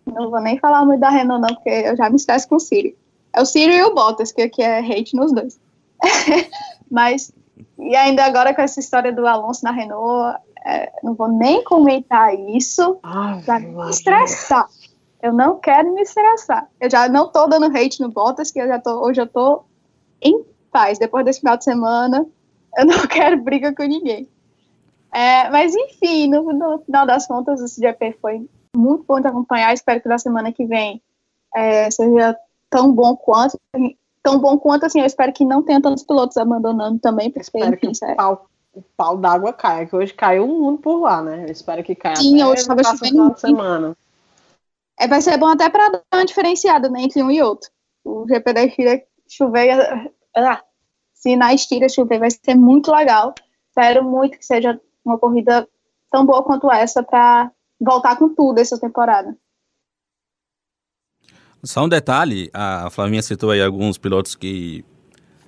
não 0.06 0.30
vou 0.30 0.40
nem 0.40 0.58
falar 0.58 0.86
muito 0.86 1.00
da 1.00 1.10
Renault, 1.10 1.42
não, 1.42 1.54
porque 1.54 1.68
eu 1.68 1.94
já 1.94 2.08
me 2.08 2.16
estresso 2.16 2.48
com 2.48 2.56
o 2.56 2.60
Siri. 2.60 2.96
É 3.34 3.42
o 3.42 3.44
Siri 3.44 3.74
e 3.74 3.82
o 3.82 3.94
Bottas, 3.94 4.32
que 4.32 4.42
aqui 4.42 4.62
é 4.62 4.78
hate 4.78 5.14
nos 5.14 5.32
dois. 5.32 5.60
Mas, 6.90 7.30
e 7.78 7.94
ainda 7.94 8.24
agora 8.24 8.54
com 8.54 8.62
essa 8.62 8.80
história 8.80 9.12
do 9.12 9.26
Alonso 9.26 9.62
na 9.64 9.70
Renault, 9.70 10.40
é, 10.64 10.92
não 11.02 11.14
vou 11.14 11.28
nem 11.28 11.64
comentar 11.64 12.34
isso 12.34 12.98
para 13.44 13.60
me 13.60 13.90
estressar. 13.90 14.68
Eu 15.22 15.32
não 15.32 15.58
quero 15.58 15.92
me 15.92 16.02
estressar. 16.02 16.68
Eu 16.80 16.90
já 16.90 17.08
não 17.08 17.28
tô 17.28 17.46
dando 17.46 17.74
hate 17.76 18.00
no 18.00 18.10
Bottas, 18.10 18.50
que 18.50 18.60
eu 18.60 18.66
já 18.66 18.78
tô, 18.78 19.04
hoje 19.06 19.20
eu 19.20 19.26
tô 19.26 19.64
em 20.20 20.44
paz. 20.70 20.98
Depois 20.98 21.24
desse 21.24 21.40
final 21.40 21.56
de 21.56 21.64
semana, 21.64 22.26
eu 22.76 22.86
não 22.86 23.06
quero 23.08 23.42
briga 23.42 23.74
com 23.74 23.82
ninguém. 23.82 24.28
É, 25.12 25.50
mas 25.50 25.74
enfim, 25.74 26.28
no, 26.28 26.52
no, 26.52 26.78
final 26.80 27.04
das 27.04 27.26
contas, 27.26 27.60
esse 27.60 27.80
GP 27.80 28.18
foi 28.20 28.48
muito 28.74 29.04
bom 29.04 29.20
de 29.20 29.26
acompanhar. 29.26 29.74
Espero 29.74 30.00
que 30.00 30.08
na 30.08 30.18
semana 30.18 30.52
que 30.52 30.64
vem 30.64 31.02
é, 31.54 31.90
seja 31.90 32.36
tão 32.70 32.92
bom 32.92 33.16
quanto. 33.16 33.58
Tão 34.22 34.38
bom 34.38 34.58
quanto 34.58 34.84
assim, 34.84 35.00
eu 35.00 35.06
espero 35.06 35.32
que 35.32 35.46
não 35.46 35.62
tenha 35.62 35.80
tantos 35.80 36.04
pilotos 36.04 36.36
abandonando 36.36 36.98
também, 36.98 37.30
porque 37.30 37.40
espero 37.40 37.74
enfim, 37.74 37.90
que 37.92 38.04
o 38.04 38.16
pau, 38.16 38.46
o 38.72 38.82
pau 38.96 39.16
d'água 39.16 39.52
caia, 39.52 39.86
que 39.86 39.96
hoje 39.96 40.14
caiu 40.14 40.44
um 40.44 40.60
mundo 40.60 40.78
por 40.78 41.00
lá, 41.00 41.22
né? 41.22 41.44
Eu 41.46 41.52
espero 41.52 41.82
que 41.82 41.94
caia 41.94 42.16
Sim, 42.16 42.42
hoje 42.44 42.62
estava 42.62 42.84
chovendo 42.84 43.36
semana. 43.36 43.96
É, 44.98 45.08
vai 45.08 45.20
ser 45.20 45.36
bom 45.38 45.46
até 45.46 45.68
para 45.68 45.88
dar 45.88 46.02
uma 46.12 46.24
diferenciada 46.24 46.88
né, 46.88 47.02
entre 47.02 47.22
um 47.22 47.30
e 47.30 47.42
outro. 47.42 47.70
O 48.04 48.26
GP 48.28 48.52
da 48.52 48.64
Estíria 48.64 49.02
chover, 49.26 50.12
ah, 50.36 50.62
se 51.14 51.36
na 51.36 51.54
Estíria 51.54 51.88
chover, 51.88 52.18
vai 52.18 52.30
ser 52.30 52.54
muito 52.54 52.92
legal. 52.92 53.34
Espero 53.68 54.04
muito 54.04 54.38
que 54.38 54.44
seja 54.44 54.78
uma 55.04 55.18
corrida 55.18 55.66
tão 56.10 56.24
boa 56.24 56.42
quanto 56.42 56.70
essa 56.70 57.02
para 57.02 57.50
voltar 57.80 58.16
com 58.16 58.28
tudo 58.34 58.58
essa 58.58 58.78
temporada. 58.78 59.34
Só 61.62 61.84
um 61.84 61.88
detalhe, 61.88 62.50
a 62.52 62.88
Flavinha 62.90 63.22
citou 63.22 63.50
aí 63.50 63.62
alguns 63.62 63.98
pilotos 63.98 64.34
que 64.34 64.84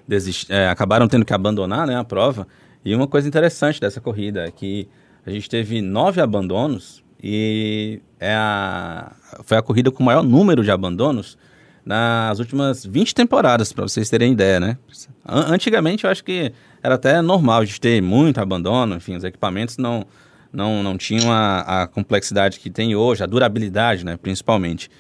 desist, 0.07 0.51
é, 0.51 0.68
acabaram 0.68 1.09
tendo 1.09 1.25
que 1.25 1.33
abandonar 1.33 1.87
né, 1.87 1.97
a 1.97 2.05
prova. 2.05 2.47
E 2.85 2.95
uma 2.95 3.07
coisa 3.07 3.28
interessante 3.28 3.80
dessa 3.80 4.01
corrida 4.01 4.45
é 4.45 4.51
que 4.51 4.89
a 5.24 5.30
gente 5.30 5.49
teve 5.49 5.80
nove 5.80 6.20
abandonos 6.20 7.03
e 7.22 8.01
é 8.18 8.35
a, 8.35 9.12
foi 9.45 9.57
a 9.57 9.62
corrida 9.62 9.91
com 9.91 10.03
o 10.03 10.07
maior 10.07 10.24
número 10.24 10.64
de 10.64 10.70
abandonos 10.70 11.39
nas 11.85 12.39
últimas 12.39 12.85
20 12.85 13.14
temporadas, 13.14 13.72
para 13.72 13.83
vocês 13.83 14.09
terem 14.09 14.33
ideia, 14.33 14.61
né? 14.61 14.78
Antigamente 15.26 16.05
eu 16.05 16.11
acho 16.11 16.24
que 16.24 16.53
era 16.83 16.97
até 16.97 17.20
normal 17.20 17.64
de 17.64 17.80
ter 17.80 18.01
muito 18.01 18.39
abandono, 18.39 18.97
enfim, 18.97 19.16
os 19.16 19.24
equipamentos 19.24 19.78
não, 19.78 20.05
não, 20.53 20.83
não 20.83 20.97
tinham 20.97 21.30
a, 21.30 21.83
a 21.83 21.87
complexidade 21.87 22.59
que 22.59 22.70
tem 22.70 22.95
hoje, 22.95 23.22
a 23.22 23.26
durabilidade, 23.26 24.05
né, 24.05 24.16
principalmente. 24.16 24.91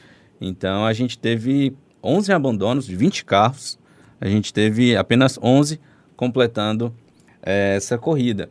Então 0.40 0.84
a 0.84 0.92
gente 0.92 1.18
teve 1.18 1.74
11 2.02 2.32
abandonos 2.32 2.86
de 2.86 2.96
20 2.96 3.24
carros, 3.24 3.78
a 4.20 4.28
gente 4.28 4.52
teve 4.52 4.96
apenas 4.96 5.38
11 5.40 5.80
completando 6.16 6.94
é, 7.42 7.74
essa 7.76 7.98
corrida. 7.98 8.50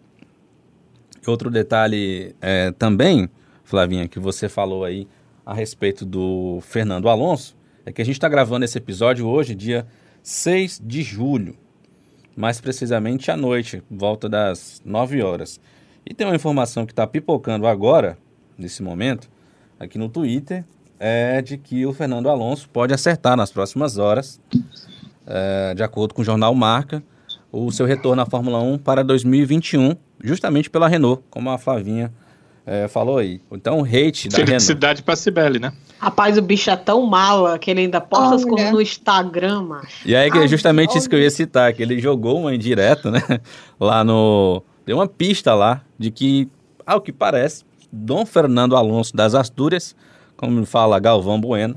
Outro 1.25 1.49
detalhe 1.49 2.35
é, 2.41 2.71
também, 2.71 3.29
Flavinha, 3.63 4.07
que 4.07 4.19
você 4.19 4.49
falou 4.49 4.83
aí 4.83 5.07
a 5.45 5.53
respeito 5.53 6.05
do 6.05 6.59
Fernando 6.61 7.09
Alonso, 7.09 7.55
é 7.85 7.91
que 7.91 8.01
a 8.01 8.05
gente 8.05 8.15
está 8.15 8.27
gravando 8.27 8.65
esse 8.65 8.77
episódio 8.77 9.27
hoje, 9.27 9.55
dia 9.55 9.87
6 10.23 10.81
de 10.83 11.01
julho, 11.01 11.55
mais 12.35 12.59
precisamente 12.59 13.31
à 13.31 13.37
noite, 13.37 13.83
volta 13.89 14.27
das 14.27 14.81
9 14.83 15.21
horas. 15.21 15.59
E 16.05 16.13
tem 16.13 16.25
uma 16.25 16.35
informação 16.35 16.85
que 16.85 16.91
está 16.91 17.05
pipocando 17.05 17.67
agora, 17.67 18.17
nesse 18.57 18.81
momento, 18.81 19.29
aqui 19.79 19.97
no 19.97 20.09
Twitter, 20.09 20.63
é 20.99 21.41
de 21.41 21.57
que 21.57 21.85
o 21.85 21.93
Fernando 21.93 22.29
Alonso 22.29 22.69
pode 22.69 22.93
acertar 22.93 23.35
nas 23.35 23.51
próximas 23.51 23.97
horas, 23.97 24.39
é, 25.25 25.73
de 25.73 25.83
acordo 25.83 26.13
com 26.13 26.21
o 26.21 26.25
jornal 26.25 26.53
Marca, 26.53 27.03
o 27.51 27.71
seu 27.71 27.85
retorno 27.85 28.21
à 28.21 28.25
Fórmula 28.25 28.59
1 28.59 28.77
para 28.77 29.03
2021, 29.03 29.95
justamente 30.23 30.69
pela 30.69 30.87
Renault, 30.87 31.23
como 31.29 31.49
a 31.49 31.57
Flavinha 31.57 32.11
é, 32.65 32.87
falou 32.87 33.17
aí. 33.17 33.41
Então, 33.51 33.81
o 33.81 33.83
hate 33.83 34.29
da 34.29 34.45
Felicidade 34.45 35.03
para 35.03 35.15
Sibeli, 35.15 35.59
né? 35.59 35.73
Rapaz, 35.99 36.37
o 36.37 36.41
bicho 36.41 36.69
é 36.69 36.75
tão 36.75 37.05
mala 37.05 37.59
que 37.59 37.69
ele 37.69 37.81
ainda 37.81 37.99
posta 37.99 38.35
as 38.35 38.45
coisas 38.45 38.71
no 38.71 38.81
Instagram, 38.81 39.63
macho. 39.63 40.07
E 40.07 40.15
aí, 40.15 40.29
é 40.29 40.47
justamente 40.47 40.97
isso 40.97 41.09
que 41.09 41.15
eu 41.15 41.19
ia 41.19 41.29
citar, 41.29 41.73
que 41.73 41.81
ele 41.83 41.99
jogou 41.99 42.39
uma 42.39 42.55
indireta, 42.55 43.11
né? 43.11 43.21
Lá 43.79 44.03
no... 44.03 44.63
Deu 44.85 44.97
uma 44.97 45.07
pista 45.07 45.53
lá 45.53 45.81
de 45.97 46.09
que, 46.09 46.49
ao 46.85 46.99
que 46.99 47.11
parece, 47.11 47.63
Dom 47.91 48.25
Fernando 48.25 48.75
Alonso 48.75 49.15
das 49.15 49.35
Astúrias 49.35 49.95
como 50.41 50.65
fala 50.65 50.97
Galvão 50.97 51.39
Bueno, 51.39 51.75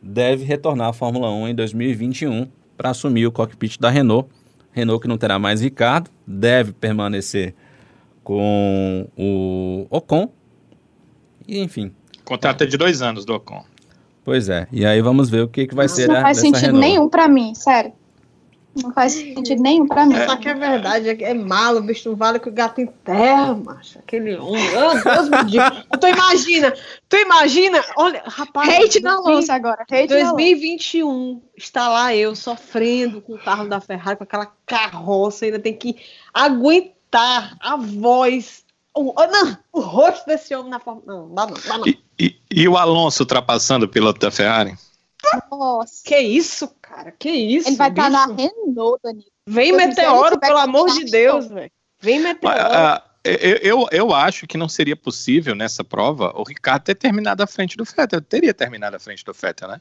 deve 0.00 0.44
retornar 0.44 0.90
à 0.90 0.92
Fórmula 0.92 1.28
1 1.30 1.48
em 1.48 1.54
2021 1.56 2.46
para 2.76 2.90
assumir 2.90 3.26
o 3.26 3.32
cockpit 3.32 3.76
da 3.80 3.90
Renault. 3.90 4.28
Renault 4.72 5.02
que 5.02 5.08
não 5.08 5.18
terá 5.18 5.38
mais 5.38 5.60
Ricardo, 5.60 6.10
deve 6.26 6.72
permanecer 6.72 7.54
com 8.24 9.06
o 9.16 9.86
Ocon. 9.90 10.32
E, 11.46 11.60
enfim. 11.60 11.92
Contrato 12.24 12.62
é 12.62 12.66
de 12.66 12.76
dois 12.76 13.02
anos 13.02 13.24
do 13.24 13.34
Ocon. 13.34 13.64
Pois 14.24 14.48
é. 14.48 14.68
E 14.70 14.86
aí 14.86 15.00
vamos 15.02 15.28
ver 15.28 15.42
o 15.42 15.48
que, 15.48 15.66
que 15.66 15.74
vai 15.74 15.86
Isso 15.86 15.96
ser 15.96 16.08
não 16.08 16.20
faz 16.20 16.38
sentido 16.38 16.66
Renault. 16.66 16.80
nenhum 16.86 17.08
para 17.08 17.28
mim, 17.28 17.54
sério. 17.54 17.92
Não 18.74 18.90
faz 18.92 19.12
sentido 19.12 19.62
nenhum 19.62 19.86
pra 19.86 20.06
mim. 20.06 20.14
É. 20.14 20.26
Só 20.26 20.36
que 20.36 20.48
é 20.48 20.54
verdade, 20.54 21.08
é, 21.10 21.30
é 21.30 21.34
malo, 21.34 21.78
o 21.78 21.82
bicho 21.82 22.08
não 22.08 22.16
vale 22.16 22.38
que 22.38 22.48
o 22.48 22.52
gato 22.52 22.80
enterra, 22.80 23.54
macho. 23.54 23.98
Aquele 23.98 24.34
homem. 24.36 24.62
Oh, 24.74 25.10
Deus 25.10 25.28
me 25.28 25.44
diga. 25.44 25.84
Tu 26.00 26.08
imagina, 26.08 26.74
tu 27.08 27.16
imagina, 27.16 27.84
olha, 27.96 28.22
rapaz. 28.26 28.68
Hate 28.68 29.00
na 29.00 29.20
louça 29.20 29.54
agora. 29.54 29.82
Hate 29.82 30.08
2021, 30.08 31.40
está 31.56 31.88
lá 31.88 32.14
eu 32.14 32.34
sofrendo 32.34 33.20
com 33.20 33.34
o 33.34 33.38
carro 33.38 33.68
da 33.68 33.80
Ferrari, 33.80 34.16
com 34.16 34.24
aquela 34.24 34.50
carroça, 34.66 35.44
ainda 35.44 35.60
tem 35.60 35.76
que 35.76 35.96
aguentar 36.32 37.56
a 37.60 37.76
voz. 37.76 38.64
O, 38.94 39.14
não, 39.14 39.56
o 39.72 39.80
rosto 39.80 40.26
desse 40.26 40.54
homem 40.54 40.70
na 40.70 40.80
forma. 40.80 41.02
Não, 41.06 41.32
dá 41.32 41.46
não, 41.46 41.54
dá 41.54 41.78
não. 41.78 41.86
E, 41.86 42.02
e, 42.18 42.36
e 42.50 42.68
o 42.68 42.76
Alonso 42.76 43.22
ultrapassando 43.22 43.84
o 43.84 43.88
piloto 43.88 44.18
da 44.18 44.30
Ferrari? 44.30 44.76
Nossa. 45.50 46.02
Que 46.04 46.18
isso, 46.18 46.68
cara? 46.80 47.12
Que 47.12 47.30
isso? 47.30 47.68
Ele 47.68 47.76
vai 47.76 47.90
estar 47.90 48.04
tá 48.04 48.10
na 48.10 48.26
Renault, 48.26 49.00
Danilo. 49.02 49.32
Vem 49.46 49.72
meteoro, 49.72 50.38
pelo 50.38 50.58
amor 50.58 50.90
de 50.90 51.04
Deus, 51.04 51.48
velho. 51.48 51.70
Vem 52.00 52.20
meteoro. 52.20 52.56
Uh, 52.56 53.12
eu, 53.24 53.56
eu, 53.58 53.88
eu 53.92 54.14
acho 54.14 54.46
que 54.46 54.58
não 54.58 54.68
seria 54.68 54.96
possível 54.96 55.54
nessa 55.54 55.84
prova 55.84 56.32
o 56.36 56.42
Ricardo 56.42 56.82
ter 56.82 56.96
terminado 56.96 57.42
à 57.42 57.46
frente 57.46 57.76
do 57.76 57.84
Fettel. 57.84 58.20
Teria 58.20 58.52
terminado 58.52 58.96
à 58.96 58.98
frente 58.98 59.24
do 59.24 59.32
Fettel, 59.32 59.68
né? 59.68 59.80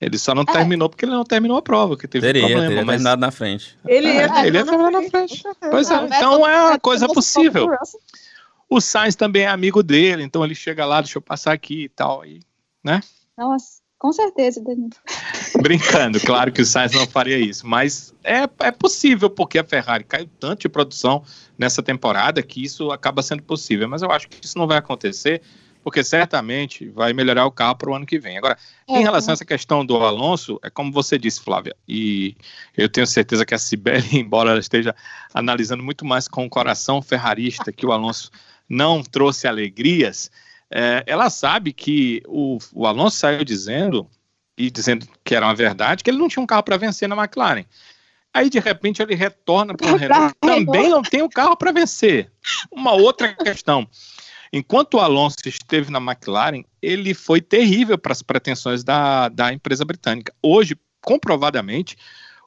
Ele 0.00 0.16
só 0.16 0.34
não 0.34 0.42
é. 0.42 0.52
terminou 0.52 0.88
porque 0.88 1.04
ele 1.04 1.12
não 1.12 1.24
terminou 1.24 1.56
a 1.56 1.62
prova, 1.62 1.96
que 1.96 2.06
teve 2.06 2.26
teria, 2.26 2.42
problema. 2.42 2.68
Teria 2.68 2.84
mas... 2.84 2.94
terminado 2.96 3.20
na 3.20 3.30
frente. 3.30 3.76
Ele 3.86 4.08
ia, 4.08 4.26
é, 4.26 4.46
ele 4.46 4.58
ia 4.58 4.64
terminar 4.64 4.90
na 4.90 5.02
frente. 5.10 5.42
Pois 5.70 5.90
é, 5.90 6.04
então 6.04 6.46
é 6.46 6.62
uma 6.62 6.78
coisa 6.78 7.08
possível. 7.08 7.68
O 8.68 8.80
Sainz 8.80 9.16
também 9.16 9.42
é 9.42 9.48
amigo 9.48 9.82
dele, 9.82 10.22
então 10.22 10.44
ele 10.44 10.54
chega 10.54 10.84
lá, 10.84 11.00
deixa 11.00 11.18
eu 11.18 11.22
passar 11.22 11.52
aqui 11.52 11.84
e 11.84 11.88
tal, 11.88 12.20
aí, 12.20 12.40
né? 12.84 13.00
Nossa. 13.36 13.80
Com 13.98 14.12
certeza, 14.12 14.62
Danilo. 14.62 14.90
Brincando, 15.60 16.20
claro 16.20 16.52
que 16.52 16.62
o 16.62 16.64
Sainz 16.64 16.92
não 16.92 17.06
faria 17.06 17.36
isso, 17.36 17.66
mas 17.66 18.14
é, 18.22 18.48
é 18.60 18.70
possível, 18.70 19.28
porque 19.28 19.58
a 19.58 19.64
Ferrari 19.64 20.04
caiu 20.04 20.28
tanto 20.38 20.60
de 20.60 20.68
produção 20.68 21.24
nessa 21.58 21.82
temporada 21.82 22.42
que 22.42 22.62
isso 22.62 22.92
acaba 22.92 23.22
sendo 23.22 23.42
possível. 23.42 23.88
Mas 23.88 24.02
eu 24.02 24.10
acho 24.12 24.28
que 24.28 24.44
isso 24.44 24.56
não 24.56 24.68
vai 24.68 24.78
acontecer, 24.78 25.42
porque 25.82 26.04
certamente 26.04 26.88
vai 26.90 27.12
melhorar 27.12 27.44
o 27.46 27.50
carro 27.50 27.74
para 27.74 27.90
o 27.90 27.94
ano 27.94 28.06
que 28.06 28.20
vem. 28.20 28.38
Agora, 28.38 28.56
é, 28.86 29.00
em 29.00 29.02
relação 29.02 29.32
a 29.32 29.34
essa 29.34 29.44
questão 29.44 29.84
do 29.84 29.96
Alonso, 29.96 30.60
é 30.62 30.70
como 30.70 30.92
você 30.92 31.18
disse, 31.18 31.40
Flávia, 31.40 31.74
e 31.88 32.36
eu 32.76 32.88
tenho 32.88 33.06
certeza 33.06 33.44
que 33.44 33.54
a 33.54 33.58
Sibeli, 33.58 34.18
embora 34.20 34.50
ela 34.50 34.60
esteja 34.60 34.94
analisando 35.34 35.82
muito 35.82 36.04
mais 36.04 36.28
com 36.28 36.46
o 36.46 36.50
coração 36.50 37.02
ferrarista 37.02 37.72
que 37.72 37.84
o 37.84 37.90
Alonso 37.90 38.30
não 38.68 39.02
trouxe 39.02 39.48
alegrias 39.48 40.30
é, 40.70 41.02
ela 41.06 41.30
sabe 41.30 41.72
que 41.72 42.22
o, 42.26 42.58
o 42.72 42.86
Alonso 42.86 43.16
saiu 43.16 43.44
dizendo, 43.44 44.08
e 44.56 44.70
dizendo 44.70 45.06
que 45.24 45.34
era 45.34 45.46
uma 45.46 45.54
verdade, 45.54 46.02
que 46.02 46.10
ele 46.10 46.18
não 46.18 46.28
tinha 46.28 46.42
um 46.42 46.46
carro 46.46 46.62
para 46.62 46.76
vencer 46.76 47.08
na 47.08 47.16
McLaren. 47.16 47.64
Aí, 48.32 48.50
de 48.50 48.58
repente, 48.58 49.02
ele 49.02 49.14
retorna 49.14 49.74
para 49.74 49.92
o 49.92 49.96
Renault, 49.96 50.34
também 50.40 50.90
não 50.90 51.02
tem 51.02 51.22
o 51.22 51.26
um 51.26 51.30
carro 51.30 51.56
para 51.56 51.72
vencer. 51.72 52.30
Uma 52.70 52.92
outra 52.92 53.34
questão. 53.34 53.88
Enquanto 54.52 54.94
o 54.94 55.00
Alonso 55.00 55.36
esteve 55.46 55.90
na 55.90 55.98
McLaren, 55.98 56.62
ele 56.80 57.14
foi 57.14 57.40
terrível 57.40 57.98
para 57.98 58.12
as 58.12 58.22
pretensões 58.22 58.84
da, 58.84 59.28
da 59.28 59.52
empresa 59.52 59.84
britânica. 59.84 60.32
Hoje, 60.42 60.76
comprovadamente, 61.00 61.96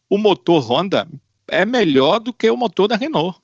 o 0.10 0.18
motor 0.18 0.62
Honda 0.62 1.08
é 1.48 1.66
melhor 1.66 2.20
do 2.20 2.34
que 2.34 2.50
o 2.50 2.58
motor 2.58 2.88
da 2.88 2.96
Renault. 2.96 3.40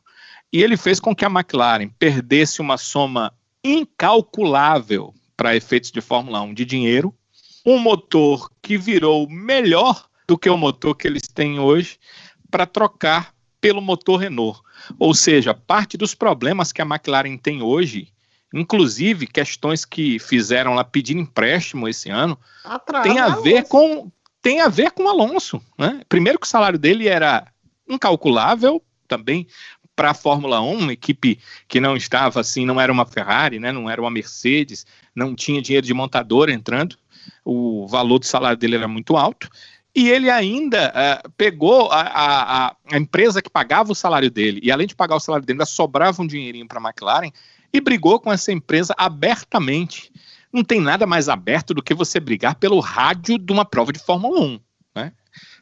E 0.51 0.63
ele 0.63 0.77
fez 0.77 0.99
com 0.99 1.15
que 1.15 1.25
a 1.25 1.29
McLaren 1.29 1.89
perdesse 1.99 2.61
uma 2.61 2.77
soma 2.77 3.33
incalculável 3.67 5.13
para 5.35 5.55
efeitos 5.55 5.91
de 5.91 6.01
Fórmula 6.01 6.41
1 6.41 6.53
de 6.53 6.65
dinheiro, 6.65 7.13
um 7.65 7.77
motor 7.77 8.49
que 8.61 8.77
virou 8.77 9.29
melhor 9.29 10.07
do 10.27 10.37
que 10.37 10.49
o 10.49 10.57
motor 10.57 10.95
que 10.95 11.07
eles 11.07 11.23
têm 11.23 11.59
hoje 11.59 11.99
para 12.49 12.65
trocar 12.65 13.33
pelo 13.59 13.81
motor 13.81 14.17
Renault. 14.17 14.61
Ou 14.97 15.13
seja, 15.13 15.53
parte 15.53 15.97
dos 15.97 16.15
problemas 16.15 16.71
que 16.71 16.81
a 16.81 16.85
McLaren 16.85 17.37
tem 17.37 17.61
hoje, 17.61 18.09
inclusive 18.53 19.27
questões 19.27 19.83
que 19.85 20.19
fizeram 20.19 20.73
lá 20.73 20.83
pedir 20.83 21.17
empréstimo 21.17 21.87
esse 21.87 22.09
ano, 22.09 22.37
Atrás, 22.63 23.03
tem 23.03 23.19
a 23.19 23.29
ver 23.29 23.67
com 23.67 24.11
tem 24.41 24.61
a 24.61 24.69
ver 24.69 24.91
com 24.91 25.03
o 25.03 25.09
Alonso, 25.09 25.61
né? 25.77 26.01
Primeiro 26.07 26.39
que 26.39 26.47
o 26.47 26.49
salário 26.49 26.79
dele 26.79 27.07
era 27.07 27.47
incalculável, 27.89 28.81
também 29.07 29.47
para 29.97 30.11
a 30.11 30.13
Fórmula 30.13 30.61
1, 30.61 30.77
uma 30.77 30.93
equipe 30.93 31.39
que 31.67 31.81
não 31.81 31.97
estava 31.97 32.39
assim, 32.39 32.67
não 32.67 32.79
era 32.79 32.91
uma 32.91 33.03
Ferrari, 33.03 33.59
né, 33.59 33.71
não 33.71 33.89
era 33.89 33.99
uma 33.99 34.11
Mercedes, 34.11 34.85
não 35.15 35.33
tinha 35.33 35.59
dinheiro 35.59 35.87
de 35.87 35.93
montador 35.93 36.49
entrando, 36.49 36.95
o 37.43 37.87
valor 37.87 38.19
do 38.19 38.25
salário 38.25 38.57
dele 38.57 38.75
era 38.75 38.87
muito 38.87 39.17
alto. 39.17 39.49
e 39.95 40.07
ele 40.07 40.29
ainda 40.29 40.93
uh, 40.93 41.31
pegou 41.31 41.91
a, 41.91 42.01
a, 42.01 42.75
a, 42.91 42.97
empresa 42.97 43.41
que 43.41 43.49
pagava 43.49 43.91
o 43.91 43.95
salário 43.95 44.29
dele, 44.29 44.59
e 44.61 44.71
além 44.71 44.85
de 44.85 44.95
pagar 44.95 45.15
o 45.15 45.19
salário 45.19 45.43
dele, 45.43 45.55
ainda 45.55 45.65
sobrava 45.65 46.21
um 46.21 46.27
dinheirinho 46.27 46.67
para 46.67 46.79
a 46.79 46.83
McLaren, 46.83 47.31
e 47.73 47.81
brigou 47.81 48.19
com 48.19 48.31
essa 48.31 48.51
empresa 48.51 48.93
abertamente. 48.95 50.11
Não 50.53 50.63
tem 50.63 50.79
nada 50.79 51.07
mais 51.07 51.27
aberto 51.27 51.73
do 51.73 51.81
que 51.81 51.95
você 51.95 52.19
brigar 52.19 52.55
pelo 52.55 52.79
rádio 52.79 53.39
de 53.39 53.51
uma 53.51 53.65
prova 53.65 53.91
de 53.91 53.99
Fórmula 53.99 54.39
1. 54.39 54.59
Né? 54.95 55.11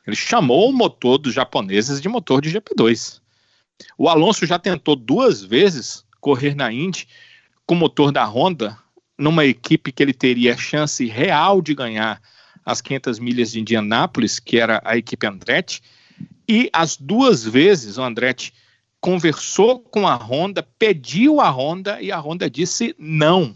Ele 0.05 0.15
chamou 0.15 0.69
o 0.69 0.73
motor 0.73 1.17
dos 1.17 1.33
japoneses 1.33 2.01
de 2.01 2.09
motor 2.09 2.41
de 2.41 2.51
GP2. 2.51 3.21
O 3.97 4.09
Alonso 4.09 4.45
já 4.45 4.57
tentou 4.57 4.95
duas 4.95 5.43
vezes 5.43 6.05
correr 6.19 6.55
na 6.55 6.71
Indy 6.71 7.07
com 7.65 7.75
o 7.75 7.77
motor 7.77 8.11
da 8.11 8.25
Honda, 8.25 8.77
numa 9.17 9.45
equipe 9.45 9.91
que 9.91 10.03
ele 10.03 10.13
teria 10.13 10.57
chance 10.57 11.05
real 11.05 11.61
de 11.61 11.73
ganhar 11.73 12.21
as 12.65 12.81
500 12.81 13.19
milhas 13.19 13.51
de 13.51 13.59
Indianápolis, 13.59 14.39
que 14.39 14.59
era 14.59 14.81
a 14.83 14.97
equipe 14.97 15.27
Andretti, 15.27 15.81
e 16.47 16.69
as 16.73 16.97
duas 16.97 17.43
vezes 17.43 17.97
o 17.97 18.03
Andretti 18.03 18.53
conversou 18.99 19.79
com 19.79 20.07
a 20.07 20.15
Honda, 20.15 20.67
pediu 20.79 21.39
a 21.39 21.49
Honda 21.49 22.01
e 22.01 22.11
a 22.11 22.19
Honda 22.19 22.49
disse 22.49 22.95
não. 22.97 23.53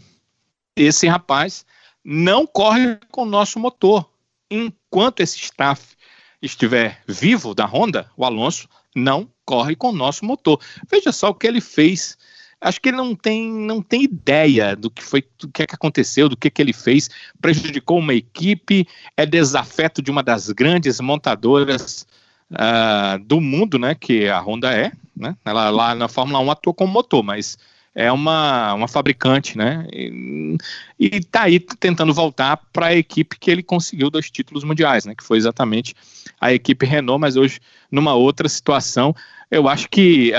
Esse 0.76 1.08
rapaz 1.08 1.66
não 2.04 2.46
corre 2.46 2.98
com 3.10 3.22
o 3.22 3.26
nosso 3.26 3.58
motor. 3.58 4.08
Enquanto 4.50 5.20
esse 5.20 5.38
staff 5.38 5.96
estiver 6.40 7.02
vivo 7.06 7.54
da 7.54 7.66
Honda, 7.66 8.10
o 8.16 8.24
Alonso 8.24 8.68
não 8.94 9.28
corre 9.50 9.74
com 9.74 9.88
o 9.88 9.92
nosso 9.92 10.24
motor. 10.24 10.60
Veja 10.88 11.10
só 11.10 11.30
o 11.30 11.34
que 11.34 11.44
ele 11.44 11.60
fez. 11.60 12.16
Acho 12.60 12.80
que 12.80 12.90
ele 12.90 12.98
não 12.98 13.16
tem, 13.16 13.50
não 13.50 13.82
tem 13.82 14.04
ideia 14.04 14.76
do 14.76 14.88
que 14.88 15.02
foi, 15.02 15.24
do 15.40 15.48
que, 15.48 15.64
é 15.64 15.66
que 15.66 15.74
aconteceu, 15.74 16.28
do 16.28 16.36
que, 16.36 16.48
que 16.48 16.62
ele 16.62 16.72
fez, 16.72 17.10
prejudicou 17.40 17.98
uma 17.98 18.14
equipe, 18.14 18.86
é 19.16 19.26
desafeto 19.26 20.00
de 20.00 20.10
uma 20.10 20.22
das 20.22 20.50
grandes 20.50 21.00
montadoras 21.00 22.06
uh, 22.52 23.18
do 23.24 23.40
mundo, 23.40 23.78
né, 23.78 23.94
que 23.94 24.28
a 24.28 24.38
Honda 24.40 24.72
é, 24.72 24.92
né, 25.16 25.34
ela 25.42 25.70
lá 25.70 25.94
na 25.94 26.06
Fórmula 26.06 26.38
1 26.38 26.50
atua 26.50 26.74
como 26.74 26.92
motor, 26.92 27.22
mas 27.22 27.58
é 28.00 28.10
uma, 28.10 28.72
uma 28.72 28.88
fabricante, 28.88 29.58
né? 29.58 29.86
E, 29.92 30.56
está 30.98 31.42
aí 31.42 31.60
tentando 31.60 32.14
voltar 32.14 32.56
para 32.72 32.86
a 32.86 32.96
equipe 32.96 33.38
que 33.38 33.50
ele 33.50 33.62
conseguiu 33.62 34.10
dois 34.10 34.30
títulos 34.30 34.64
mundiais, 34.64 35.04
né? 35.04 35.14
Que 35.14 35.22
foi 35.22 35.36
exatamente 35.36 35.94
a 36.40 36.52
equipe 36.52 36.86
Renault, 36.86 37.20
mas 37.20 37.36
hoje 37.36 37.60
numa 37.90 38.14
outra 38.14 38.48
situação. 38.48 39.14
Eu 39.50 39.68
acho 39.68 39.88
que 39.88 40.32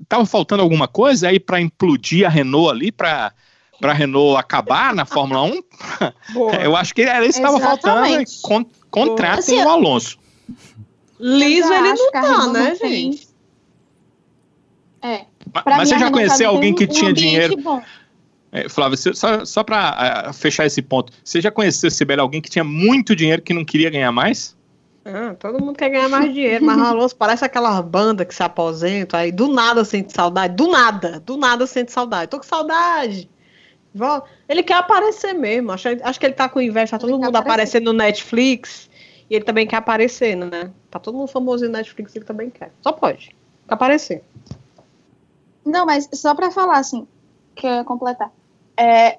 estava 0.00 0.22
uh, 0.22 0.26
faltando 0.26 0.62
alguma 0.62 0.86
coisa 0.86 1.28
aí 1.28 1.40
para 1.40 1.60
implodir 1.60 2.26
a 2.26 2.28
Renault 2.30 2.70
ali, 2.70 2.92
para 2.92 3.32
para 3.80 3.92
a 3.92 3.94
Renault 3.94 4.38
acabar 4.38 4.94
na 4.94 5.06
Fórmula 5.06 5.40
1. 6.36 6.50
eu 6.62 6.76
acho 6.76 6.94
que 6.94 7.00
era 7.00 7.24
isso 7.24 7.40
que 7.40 7.46
estava 7.46 7.58
faltando. 7.58 8.22
Con 8.42 8.66
contratem 8.90 9.58
assim, 9.58 9.64
o 9.64 9.68
Alonso. 9.68 10.18
Liso 11.18 11.72
ele 11.72 11.94
não 11.94 12.10
tá, 12.10 12.46
né, 12.48 12.74
gente? 12.74 13.28
É. 15.02 15.29
Mas 15.66 15.88
você 15.88 15.98
já 15.98 16.10
conheceu 16.10 16.50
alguém 16.50 16.74
que 16.74 16.84
um 16.84 16.88
tinha 16.88 17.12
dinheiro? 17.12 17.56
É, 18.52 18.68
Flávio, 18.68 18.98
só, 19.14 19.44
só 19.44 19.62
para 19.62 20.28
uh, 20.28 20.32
fechar 20.32 20.66
esse 20.66 20.82
ponto, 20.82 21.12
você 21.22 21.40
já 21.40 21.52
conheceu, 21.52 21.88
Sibeli, 21.88 22.20
alguém 22.20 22.40
que 22.40 22.50
tinha 22.50 22.64
muito 22.64 23.14
dinheiro 23.14 23.40
que 23.40 23.54
não 23.54 23.64
queria 23.64 23.88
ganhar 23.90 24.10
mais? 24.10 24.56
Ah, 25.04 25.36
todo 25.38 25.60
mundo 25.64 25.76
quer 25.76 25.88
ganhar 25.88 26.08
mais 26.08 26.32
dinheiro, 26.34 26.64
mas 26.64 26.78
Alonso 26.78 27.16
parece 27.16 27.44
aquela 27.44 27.80
banda 27.80 28.24
que 28.24 28.34
se 28.34 28.42
aposenta, 28.42 29.18
aí 29.18 29.32
do 29.32 29.48
nada 29.48 29.84
sente 29.84 30.12
saudade, 30.12 30.54
do 30.54 30.68
nada, 30.68 31.20
do 31.20 31.36
nada 31.36 31.66
sente 31.66 31.92
saudade. 31.92 32.28
Tô 32.28 32.38
com 32.38 32.42
saudade. 32.42 33.30
Ele 34.48 34.62
quer 34.62 34.74
aparecer 34.74 35.32
mesmo. 35.32 35.72
Acho, 35.72 35.88
acho 36.02 36.20
que 36.20 36.26
ele 36.26 36.34
tá 36.34 36.48
com 36.48 36.60
inveja, 36.60 36.92
tá 36.92 36.98
todo 36.98 37.18
mundo 37.18 37.34
aparecendo 37.36 37.86
no 37.86 37.92
Netflix. 37.92 38.90
E 39.28 39.34
ele 39.36 39.44
também 39.44 39.66
quer 39.66 39.76
aparecer, 39.76 40.36
né? 40.36 40.70
Tá 40.90 40.98
todo 40.98 41.16
mundo 41.16 41.28
famoso 41.28 41.64
no 41.64 41.72
Netflix, 41.72 42.14
ele 42.14 42.24
também 42.24 42.50
quer. 42.50 42.72
Só 42.82 42.92
pode. 42.92 43.34
Quer 43.66 43.74
aparecer. 43.74 44.24
Não, 45.64 45.86
mas 45.86 46.08
só 46.12 46.34
para 46.34 46.50
falar 46.50 46.78
assim, 46.78 47.06
que 47.54 47.66
eu 47.66 47.70
ia 47.70 47.84
completar. 47.84 48.32
É, 48.76 49.18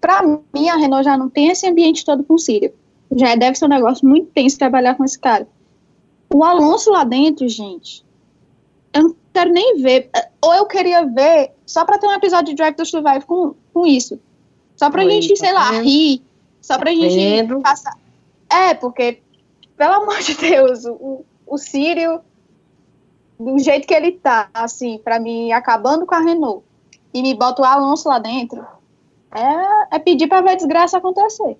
para 0.00 0.22
mim, 0.22 0.68
a 0.68 0.76
Renault 0.76 1.04
já 1.04 1.16
não 1.16 1.28
tem 1.28 1.48
esse 1.48 1.66
ambiente 1.66 2.04
todo 2.04 2.24
com 2.24 2.34
o 2.34 2.38
Sírio. 2.38 2.72
Já 3.12 3.34
deve 3.34 3.56
ser 3.56 3.64
um 3.64 3.68
negócio 3.68 4.06
muito 4.06 4.30
tenso 4.30 4.58
trabalhar 4.58 4.94
com 4.94 5.04
esse 5.04 5.18
cara. 5.18 5.46
O 6.32 6.44
Alonso 6.44 6.90
lá 6.90 7.04
dentro, 7.04 7.48
gente, 7.48 8.04
eu 8.92 9.02
não 9.04 9.16
quero 9.32 9.50
nem 9.50 9.80
ver. 9.80 10.10
Ou 10.42 10.54
eu 10.54 10.66
queria 10.66 11.04
ver 11.06 11.52
só 11.64 11.84
para 11.84 11.98
ter 11.98 12.06
um 12.06 12.12
episódio 12.12 12.48
de 12.48 12.54
Drive 12.54 12.74
to 12.74 12.84
Survive 12.84 13.24
com, 13.24 13.54
com 13.72 13.86
isso. 13.86 14.20
Só 14.76 14.90
pra 14.90 15.04
Oi, 15.04 15.10
gente, 15.10 15.36
sei 15.36 15.52
lá, 15.52 15.70
rir. 15.80 16.22
Só 16.60 16.78
pra 16.78 16.90
gente 16.90 17.14
vendo? 17.14 17.60
passar. 17.60 17.96
É, 18.50 18.74
porque, 18.74 19.20
pelo 19.76 19.94
amor 19.94 20.18
de 20.20 20.34
Deus, 20.34 20.84
o, 20.84 21.24
o 21.46 21.58
Sírio, 21.58 22.20
do 23.38 23.58
jeito 23.58 23.86
que 23.86 23.94
ele 23.94 24.12
tá, 24.12 24.48
assim, 24.52 24.98
para 24.98 25.20
mim, 25.20 25.52
acabando 25.52 26.04
com 26.04 26.14
a 26.14 26.20
Renault, 26.20 26.64
e 27.12 27.22
me 27.22 27.34
bota 27.34 27.62
o 27.62 27.64
Alonso 27.64 28.08
lá 28.08 28.18
dentro, 28.18 28.64
é, 29.30 29.96
é 29.96 29.98
pedir 29.98 30.26
pra 30.26 30.40
ver 30.40 30.50
a 30.50 30.54
desgraça 30.56 30.98
acontecer. 30.98 31.56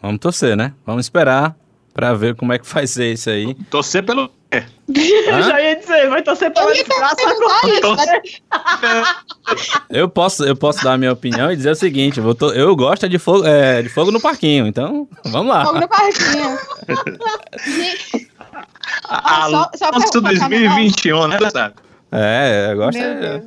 Vamos 0.00 0.18
torcer, 0.18 0.56
né? 0.56 0.74
Vamos 0.84 1.06
esperar 1.06 1.56
para 1.94 2.12
ver 2.14 2.34
como 2.34 2.52
é 2.52 2.58
que 2.58 2.66
vai 2.66 2.86
ser 2.86 3.12
isso 3.12 3.30
aí. 3.30 3.54
Torcer 3.70 4.04
pelo. 4.04 4.30
É. 4.50 4.64
Eu 4.88 5.42
já 5.44 5.60
ia 5.60 5.76
dizer, 5.76 6.08
vai 6.08 6.22
torcer 6.22 6.52
pela 6.52 6.72
desgraça 6.72 7.16
agora. 7.28 8.22
Eu 9.90 10.08
posso, 10.08 10.44
eu 10.44 10.54
posso 10.54 10.84
dar 10.84 10.92
a 10.92 10.98
minha 10.98 11.12
opinião 11.12 11.50
e 11.50 11.56
dizer 11.56 11.72
o 11.72 11.74
seguinte: 11.74 12.20
eu, 12.20 12.34
to... 12.34 12.52
eu 12.52 12.74
gosto 12.76 13.08
de 13.08 13.18
fogo, 13.18 13.44
é, 13.44 13.82
de 13.82 13.88
fogo 13.88 14.12
no 14.12 14.20
parquinho, 14.20 14.66
então 14.66 15.08
vamos 15.24 15.52
lá. 15.52 15.64
Fogo 15.64 15.80
no 15.80 15.88
parquinho. 15.88 16.58
ah, 19.04 19.48
só, 19.50 19.70
só 19.76 19.90
pra, 19.90 20.30
2021, 20.30 21.28
né, 21.28 21.38
sabe? 21.50 21.74
É, 22.10 22.68
eu 22.72 22.76
gosto. 22.76 22.98
É... 22.98 23.42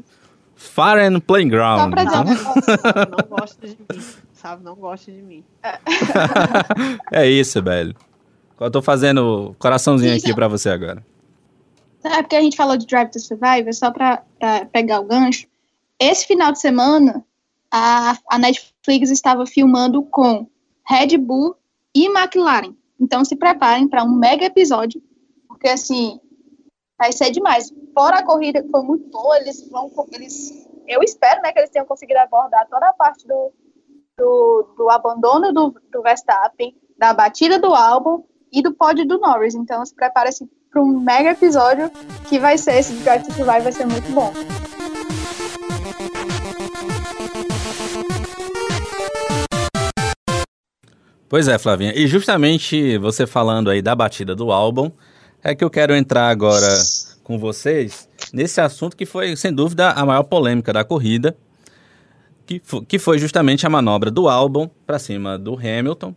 Fire 0.56 1.02
and 1.02 1.20
Playground. 1.20 1.82
Só 1.82 1.90
pra 1.90 2.04
dizer 2.04 2.20
então. 2.20 3.06
não 3.30 3.38
gosto 3.38 3.62
de 3.62 3.68
mim 3.68 4.06
sabe? 4.46 4.64
Não 4.64 4.76
gosta 4.76 5.12
de 5.12 5.22
mim. 5.24 5.44
é 7.12 7.28
isso, 7.28 7.62
velho. 7.64 7.96
Eu 8.60 8.70
tô 8.70 8.80
fazendo 8.80 9.56
coraçãozinho 9.58 10.16
isso. 10.16 10.26
aqui 10.26 10.36
pra 10.36 10.48
você 10.48 10.70
agora. 10.70 11.04
É 12.04 12.22
porque 12.22 12.36
a 12.36 12.42
gente 12.42 12.56
falou 12.56 12.78
de 12.78 12.86
Drive 12.86 13.10
to 13.10 13.20
Survive, 13.20 13.74
só 13.74 13.90
pra, 13.90 14.22
pra 14.40 14.66
pegar 14.66 15.00
o 15.00 15.06
gancho. 15.06 15.48
Esse 16.00 16.28
final 16.28 16.52
de 16.52 16.60
semana, 16.60 17.26
a, 17.72 18.16
a 18.30 18.38
Netflix 18.38 19.10
estava 19.10 19.48
filmando 19.48 20.04
com 20.04 20.48
Red 20.86 21.18
Bull 21.18 21.56
e 21.96 22.06
McLaren. 22.06 22.76
Então 23.00 23.26
se 23.26 23.36
preparem 23.36 23.88
para 23.88 24.04
um 24.04 24.16
mega 24.16 24.46
episódio, 24.46 25.02
porque 25.66 25.70
assim, 25.70 26.20
vai 26.96 27.12
ser 27.12 27.32
demais. 27.32 27.74
Fora 27.92 28.20
a 28.20 28.24
corrida 28.24 28.62
que 28.62 28.70
foi 28.70 28.84
muito 28.84 29.10
boa, 29.10 29.36
eles 29.38 29.68
vão. 29.68 29.92
Eles, 30.12 30.52
eu 30.88 31.02
espero 31.02 31.42
né, 31.42 31.52
que 31.52 31.58
eles 31.58 31.72
tenham 31.72 31.88
conseguido 31.88 32.20
abordar 32.20 32.68
toda 32.70 32.88
a 32.88 32.94
parte 32.94 33.28
do, 33.28 33.52
do, 34.16 34.76
do 34.78 34.90
abandono 34.92 35.52
do, 35.52 35.76
do 35.92 36.04
Verstappen, 36.04 36.76
da 37.00 37.16
batida 37.16 37.58
do 37.58 37.74
álbum 37.74 38.24
e 38.54 38.62
do 38.62 38.76
pódio 38.76 39.08
do 39.08 39.18
Norris. 39.18 39.56
Então 39.56 39.84
se 39.84 39.96
prepare-se 39.96 40.48
para 40.70 40.84
um 40.84 41.00
mega 41.00 41.32
episódio 41.32 41.90
que 42.30 42.38
vai 42.38 42.60
ser 42.60 42.76
esse 42.76 42.94
Drive 42.98 43.24
to 43.24 43.34
Survive, 43.34 43.62
vai 43.62 43.72
ser 43.72 43.88
muito 43.88 44.12
bom. 44.12 44.32
Pois 51.28 51.48
é, 51.48 51.58
Flavinha. 51.58 51.92
E 51.96 52.06
justamente 52.06 53.00
você 53.00 53.26
falando 53.26 53.72
aí 53.72 53.82
da 53.82 53.96
batida 53.96 54.36
do 54.36 54.52
álbum, 54.52 54.92
é 55.46 55.54
que 55.54 55.64
eu 55.64 55.70
quero 55.70 55.96
entrar 55.96 56.28
agora 56.30 56.68
com 57.24 57.38
vocês 57.38 58.10
nesse 58.34 58.60
assunto 58.60 58.98
que 58.98 59.06
foi, 59.06 59.36
sem 59.36 59.54
dúvida, 59.54 59.92
a 59.92 60.04
maior 60.04 60.24
polêmica 60.24 60.74
da 60.74 60.84
corrida, 60.84 61.38
que, 62.48 62.60
que 62.88 62.98
foi 62.98 63.20
justamente 63.20 63.66
a 63.66 63.70
manobra 63.70 64.10
do 64.10 64.28
álbum 64.28 64.68
para 64.88 64.98
cima 64.98 65.38
do 65.38 65.54
Hamilton, 65.54 66.16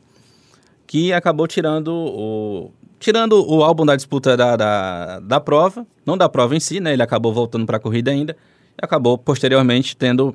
que 0.87 1.13
acabou 1.13 1.47
tirando 1.47 1.89
o, 1.89 2.73
tirando 2.99 3.47
o 3.47 3.63
álbum 3.63 3.85
da 3.85 3.95
disputa 3.95 4.35
da, 4.35 4.57
da, 4.57 5.21
da 5.21 5.39
prova, 5.39 5.87
não 6.07 6.17
da 6.17 6.29
prova 6.29 6.57
em 6.57 6.61
si, 6.61 6.81
né? 6.81 6.95
Ele 6.95 7.03
acabou 7.03 7.33
voltando 7.33 7.67
para 7.67 7.77
a 7.77 7.81
corrida 7.81 8.11
ainda 8.11 8.35
e 8.81 8.83
acabou 8.83 9.19
posteriormente 9.19 9.95
tendo 9.95 10.35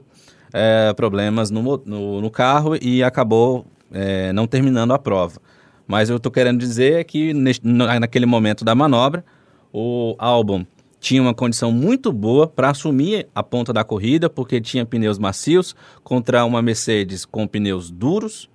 é, 0.54 0.94
problemas 0.94 1.50
no, 1.50 1.82
no, 1.84 2.22
no, 2.22 2.30
carro 2.30 2.78
e 2.80 3.04
acabou 3.04 3.66
é, 3.92 4.32
não 4.34 4.46
terminando 4.46 4.94
a 4.94 5.00
prova. 5.00 5.42
Mas 5.88 6.10
eu 6.10 6.18
estou 6.18 6.32
querendo 6.32 6.60
dizer 6.60 7.00
é 7.00 7.04
que 7.04 7.34
neste, 7.34 7.66
naquele 7.66 8.26
momento 8.26 8.64
da 8.64 8.74
manobra, 8.74 9.24
o 9.72 10.16
álbum 10.18 10.66
tinha 11.00 11.22
uma 11.22 11.34
condição 11.34 11.72
muito 11.72 12.14
boa 12.14 12.48
para 12.48 12.70
assumir 12.70 13.28
a 13.36 13.44
ponta 13.44 13.74
da 13.74 13.84
corrida, 13.84 14.30
porque 14.30 14.62
tinha 14.62 14.86
pneus 14.86 15.20
macios 15.20 15.76
contra 16.02 16.46
uma 16.46 16.62
Mercedes 16.62 17.26
com 17.26 17.46
pneus 17.46 17.92
duros. 17.92 18.50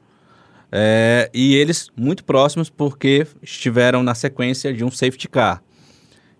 É, 0.72 1.30
e 1.34 1.54
eles 1.54 1.90
muito 1.94 2.24
próximos 2.24 2.70
porque 2.70 3.26
estiveram 3.42 4.02
na 4.02 4.14
sequência 4.14 4.72
de 4.72 4.82
um 4.82 4.90
safety 4.90 5.28
car. 5.28 5.62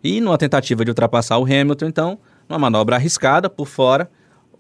E 0.03 0.20
numa 0.20 0.39
tentativa 0.39 0.84
de 0.84 0.91
ultrapassar 0.91 1.39
o 1.39 1.45
Hamilton, 1.45 1.86
então, 1.86 2.18
uma 2.49 2.59
manobra 2.59 2.97
arriscada 2.97 3.51
por 3.51 3.66
fora, 3.66 4.11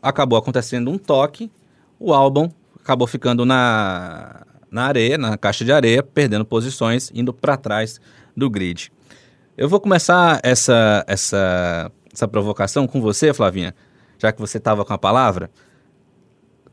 acabou 0.02 0.38
acontecendo 0.38 0.90
um 0.90 0.98
toque, 0.98 1.50
o 1.98 2.12
álbum 2.12 2.50
acabou 2.78 3.06
ficando 3.06 3.46
na, 3.46 4.42
na 4.70 4.84
areia, 4.84 5.16
na 5.16 5.36
caixa 5.36 5.64
de 5.64 5.72
areia, 5.72 6.02
perdendo 6.02 6.44
posições, 6.44 7.10
indo 7.14 7.32
para 7.32 7.56
trás 7.56 8.00
do 8.36 8.48
grid. 8.48 8.92
Eu 9.56 9.68
vou 9.68 9.80
começar 9.80 10.40
essa, 10.42 11.04
essa, 11.06 11.90
essa 12.12 12.28
provocação 12.28 12.86
com 12.86 13.00
você, 13.00 13.34
Flavinha, 13.34 13.74
já 14.18 14.32
que 14.32 14.40
você 14.40 14.58
estava 14.58 14.84
com 14.84 14.92
a 14.92 14.98
palavra. 14.98 15.50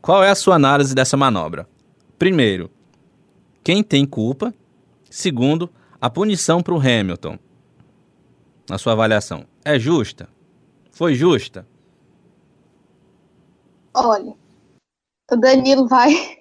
Qual 0.00 0.22
é 0.22 0.30
a 0.30 0.34
sua 0.34 0.54
análise 0.54 0.94
dessa 0.94 1.16
manobra? 1.16 1.68
Primeiro, 2.18 2.70
quem 3.64 3.82
tem 3.82 4.06
culpa? 4.06 4.54
Segundo, 5.10 5.68
a 6.00 6.08
punição 6.08 6.62
para 6.62 6.74
o 6.74 6.78
Hamilton, 6.78 7.38
na 8.68 8.78
sua 8.78 8.92
avaliação, 8.92 9.44
é 9.64 9.78
justa? 9.78 10.28
Foi 10.92 11.14
justa? 11.14 11.66
Olha, 13.92 14.34
o 15.30 15.36
Danilo 15.36 15.88
vai. 15.88 16.38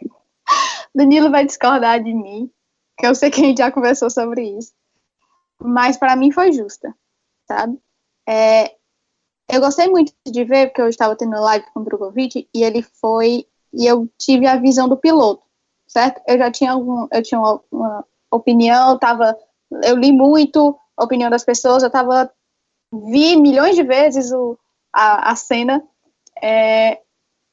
Danilo 0.96 1.30
vai 1.30 1.46
discordar 1.46 2.02
de 2.02 2.14
mim, 2.14 2.50
que 2.98 3.06
eu 3.06 3.14
sei 3.14 3.30
que 3.30 3.42
a 3.42 3.44
gente 3.44 3.58
já 3.58 3.72
conversou 3.72 4.10
sobre 4.10 4.44
isso. 4.58 4.74
Mas 5.62 5.98
para 5.98 6.16
mim 6.16 6.32
foi 6.32 6.52
justa, 6.54 6.96
sabe? 7.48 7.78
É, 8.28 8.76
eu 9.50 9.60
gostei 9.60 9.88
muito 9.88 10.14
de 10.26 10.44
ver, 10.44 10.68
porque 10.68 10.82
eu 10.82 10.88
estava 10.88 11.16
tendo 11.16 11.40
live 11.40 11.66
com 11.74 11.82
o 11.82 11.84
Drogovic 11.84 12.48
e 12.54 12.64
ele 12.64 12.82
foi. 12.82 13.46
E 13.74 13.86
eu 13.86 14.10
tive 14.18 14.48
a 14.48 14.56
visão 14.56 14.88
do 14.88 14.98
piloto, 14.98 15.44
certo? 15.86 16.22
Eu 16.28 16.38
já 16.38 16.50
tinha 16.50 16.72
algum, 16.72 17.08
eu 17.12 17.22
tinha 17.22 17.40
uma, 17.40 17.62
uma 17.72 18.06
opinião, 18.32 18.92
eu, 18.92 19.00
tava, 19.00 19.38
eu 19.84 19.98
li 19.98 20.12
muito 20.12 20.78
a 20.98 21.04
opinião 21.04 21.30
das 21.30 21.44
pessoas, 21.44 21.84
eu 21.84 21.90
tava. 21.90 22.32
Vi 22.92 23.36
milhões 23.36 23.76
de 23.76 23.84
vezes 23.84 24.32
o, 24.32 24.58
a, 24.94 25.32
a 25.32 25.36
cena. 25.36 25.84
É, 26.42 27.02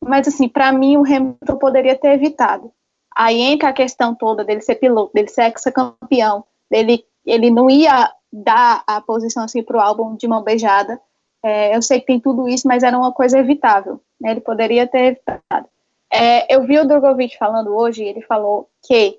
mas, 0.05 0.29
assim, 0.29 0.49
para 0.49 0.73
mim, 0.73 0.97
o 0.97 1.05
Hamilton 1.05 1.57
poderia 1.59 1.99
ter 1.99 2.13
evitado. 2.13 2.73
Aí 3.15 3.41
entra 3.41 3.69
a 3.69 3.73
questão 3.73 4.15
toda 4.15 4.45
dele 4.45 4.61
ser 4.61 4.77
piloto, 4.77 5.13
dele 5.13 5.29
ser 5.29 5.45
ex-campeão, 5.45 6.45
dele 6.71 7.05
ele 7.25 7.51
não 7.51 7.71
ia 7.71 8.13
dar 8.33 8.83
a 8.87 9.01
posição 9.01 9.45
assim 9.45 9.63
para 9.63 9.77
o 9.77 9.81
álbum 9.81 10.17
de 10.17 10.27
mão 10.27 10.43
beijada. 10.43 11.01
É, 11.43 11.77
eu 11.77 11.83
sei 11.83 12.01
que 12.01 12.07
tem 12.07 12.21
tudo 12.21 12.49
isso, 12.49 12.67
mas 12.67 12.83
era 12.83 12.97
uma 12.97 13.13
coisa 13.13 13.39
evitável. 13.39 14.01
Né? 14.21 14.33
Ele 14.33 14.41
poderia 14.41 14.87
ter 14.87 15.13
evitado. 15.13 15.69
É, 16.11 16.55
eu 16.55 16.65
vi 16.65 16.79
o 16.79 16.87
Drogovic 16.87 17.39
falando 17.39 17.75
hoje, 17.75 18.05
ele 18.05 18.23
falou 18.23 18.69
que 18.83 19.19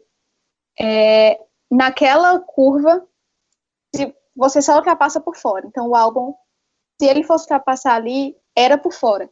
é, 0.79 1.39
naquela 1.69 2.39
curva 2.39 3.05
você 4.35 4.61
só 4.61 4.75
ultrapassa 4.75 5.19
por 5.19 5.35
fora. 5.35 5.65
Então 5.67 5.87
o 5.87 5.95
álbum, 5.95 6.33
se 6.99 7.07
ele 7.07 7.23
fosse 7.23 7.45
ultrapassar 7.45 7.95
ali, 7.95 8.35
era 8.55 8.77
por 8.77 8.93
fora. 8.93 9.29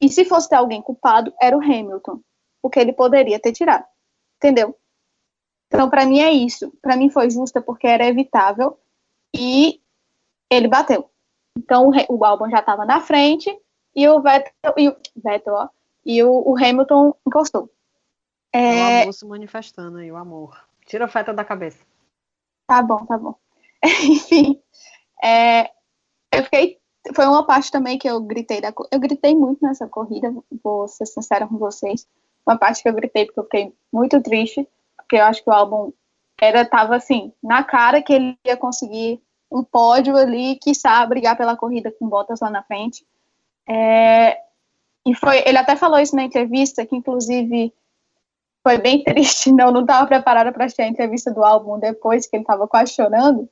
E 0.00 0.08
se 0.08 0.24
fosse 0.24 0.48
ter 0.48 0.56
alguém 0.56 0.82
culpado, 0.82 1.32
era 1.40 1.56
o 1.56 1.62
Hamilton, 1.62 2.20
porque 2.60 2.78
ele 2.78 2.92
poderia 2.92 3.40
ter 3.40 3.52
tirado. 3.52 3.84
Entendeu? 4.44 4.78
Então, 5.68 5.88
para 5.88 6.04
mim 6.04 6.18
é 6.18 6.30
isso. 6.30 6.70
Para 6.82 6.96
mim 6.96 7.08
foi 7.08 7.30
justa 7.30 7.62
porque 7.62 7.86
era 7.86 8.06
evitável 8.06 8.78
e 9.34 9.80
ele 10.50 10.68
bateu. 10.68 11.08
Então, 11.56 11.88
o, 11.88 12.18
o 12.18 12.24
álbum 12.26 12.50
já 12.50 12.58
estava 12.58 12.84
na 12.84 13.00
frente 13.00 13.58
e 13.96 14.06
o 14.06 14.20
Vettel, 14.20 14.74
e 14.76 14.90
o, 14.90 14.96
Vettel, 15.16 15.54
ó, 15.54 15.68
e 16.04 16.22
o, 16.22 16.30
o 16.30 16.54
Hamilton 16.58 17.14
encostou. 17.26 17.70
É... 18.52 18.98
O 18.98 19.02
amor 19.02 19.14
se 19.14 19.26
manifestando 19.26 19.96
aí, 19.96 20.12
o 20.12 20.16
amor. 20.16 20.68
Tira 20.84 21.06
a 21.06 21.08
feta 21.08 21.32
da 21.32 21.42
cabeça. 21.42 21.82
Tá 22.66 22.82
bom, 22.82 23.06
tá 23.06 23.16
bom. 23.16 23.34
Enfim, 23.82 24.60
é, 25.22 25.70
eu 26.30 26.44
fiquei 26.44 26.78
foi 27.14 27.26
uma 27.26 27.46
parte 27.46 27.70
também 27.70 27.98
que 27.98 28.08
eu 28.08 28.20
gritei 28.20 28.60
da 28.60 28.72
eu 28.90 29.00
gritei 29.00 29.34
muito 29.34 29.62
nessa 29.62 29.88
corrida, 29.88 30.34
vou 30.62 30.86
ser 30.86 31.06
sincera 31.06 31.46
com 31.46 31.56
vocês. 31.56 32.06
Uma 32.46 32.58
parte 32.58 32.82
que 32.82 32.88
eu 32.88 32.94
gritei 32.94 33.26
porque 33.26 33.40
eu 33.40 33.44
fiquei 33.44 33.72
muito 33.92 34.20
triste, 34.20 34.66
porque 34.96 35.16
eu 35.16 35.24
acho 35.24 35.42
que 35.42 35.50
o 35.50 35.52
álbum 35.52 35.92
era 36.40 36.64
tava 36.64 36.96
assim, 36.96 37.32
na 37.42 37.62
cara 37.62 38.02
que 38.02 38.12
ele 38.12 38.38
ia 38.44 38.56
conseguir 38.56 39.20
um 39.50 39.62
pódio 39.62 40.16
ali, 40.16 40.56
que 40.56 40.74
sabe 40.74 41.10
brigar 41.10 41.36
pela 41.36 41.56
corrida 41.56 41.92
com 41.92 42.08
botas 42.08 42.40
lá 42.40 42.50
na 42.50 42.62
frente. 42.62 43.06
É, 43.68 44.38
e 45.06 45.14
foi, 45.14 45.42
ele 45.46 45.58
até 45.58 45.76
falou 45.76 45.98
isso 45.98 46.16
na 46.16 46.24
entrevista, 46.24 46.84
que 46.84 46.96
inclusive 46.96 47.72
foi 48.62 48.78
bem 48.78 49.02
triste, 49.04 49.52
não, 49.52 49.70
não 49.70 49.82
estava 49.82 50.06
preparada 50.06 50.52
para 50.52 50.64
assistir 50.64 50.82
a 50.82 50.88
entrevista 50.88 51.30
do 51.30 51.44
álbum 51.44 51.78
depois, 51.78 52.26
que 52.26 52.36
ele 52.36 52.42
estava 52.42 52.66
quase 52.66 52.92
chorando, 52.92 53.48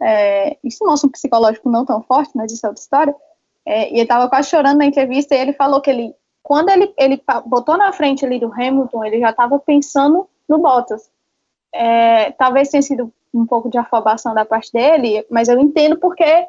é, 0.00 0.56
isso 0.62 0.84
mostra 0.84 1.08
um 1.08 1.12
psicológico 1.12 1.70
não 1.70 1.84
tão 1.84 2.02
forte, 2.02 2.32
mas 2.34 2.52
isso 2.52 2.66
é 2.66 2.68
outra 2.68 2.82
história. 2.82 3.16
É, 3.64 3.90
e 3.90 3.94
ele 3.94 4.02
estava 4.02 4.28
quase 4.28 4.48
chorando 4.48 4.78
na 4.78 4.86
entrevista 4.86 5.34
e 5.34 5.38
ele 5.38 5.52
falou 5.52 5.80
que 5.80 5.90
ele, 5.90 6.14
quando 6.46 6.68
ele, 6.68 6.94
ele 6.96 7.20
botou 7.44 7.76
na 7.76 7.92
frente 7.92 8.24
ali 8.24 8.38
do 8.38 8.52
Hamilton, 8.52 9.04
ele 9.04 9.18
já 9.18 9.30
estava 9.30 9.58
pensando 9.58 10.28
no 10.48 10.58
Bottas. 10.58 11.10
É, 11.74 12.30
talvez 12.30 12.68
tenha 12.68 12.82
sido 12.82 13.12
um 13.34 13.44
pouco 13.44 13.68
de 13.68 13.76
afobação 13.76 14.32
da 14.32 14.44
parte 14.44 14.72
dele, 14.72 15.26
mas 15.28 15.48
eu 15.48 15.58
entendo 15.58 15.98
porque 15.98 16.46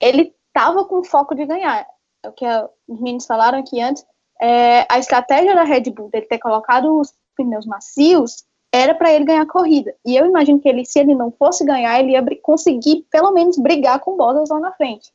ele 0.00 0.34
estava 0.48 0.84
com 0.84 1.04
foco 1.04 1.36
de 1.36 1.46
ganhar. 1.46 1.86
É 2.20 2.28
o 2.28 2.32
que 2.32 2.44
os 2.88 2.98
meninos 2.98 3.26
falaram 3.26 3.60
aqui 3.60 3.80
antes. 3.80 4.04
É, 4.42 4.84
a 4.88 4.98
estratégia 4.98 5.54
da 5.54 5.62
Red 5.62 5.88
Bull 5.92 6.10
dele 6.10 6.26
ter 6.26 6.40
colocado 6.40 6.98
os 6.98 7.14
pneus 7.36 7.64
macios 7.64 8.44
era 8.72 8.92
para 8.92 9.12
ele 9.12 9.24
ganhar 9.24 9.42
a 9.42 9.48
corrida. 9.48 9.94
E 10.04 10.16
eu 10.16 10.26
imagino 10.26 10.58
que 10.58 10.68
ele, 10.68 10.84
se 10.84 10.98
ele 10.98 11.14
não 11.14 11.30
fosse 11.30 11.64
ganhar, 11.64 12.00
ele 12.00 12.10
ia 12.10 12.24
conseguir 12.42 13.06
pelo 13.08 13.30
menos 13.30 13.56
brigar 13.56 14.00
com 14.00 14.14
o 14.14 14.16
Bottas 14.16 14.50
lá 14.50 14.58
na 14.58 14.72
frente. 14.72 15.12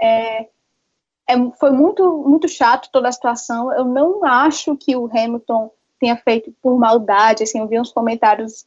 É, 0.00 0.48
é, 1.28 1.34
foi 1.60 1.70
muito, 1.70 2.24
muito 2.26 2.48
chato 2.48 2.88
toda 2.90 3.08
a 3.08 3.12
situação. 3.12 3.70
Eu 3.72 3.84
não 3.84 4.24
acho 4.24 4.74
que 4.76 4.96
o 4.96 5.06
Hamilton 5.06 5.70
tenha 6.00 6.16
feito 6.16 6.52
por 6.62 6.78
maldade. 6.78 7.42
Assim, 7.42 7.60
eu 7.60 7.68
vi 7.68 7.78
uns 7.78 7.92
comentários 7.92 8.66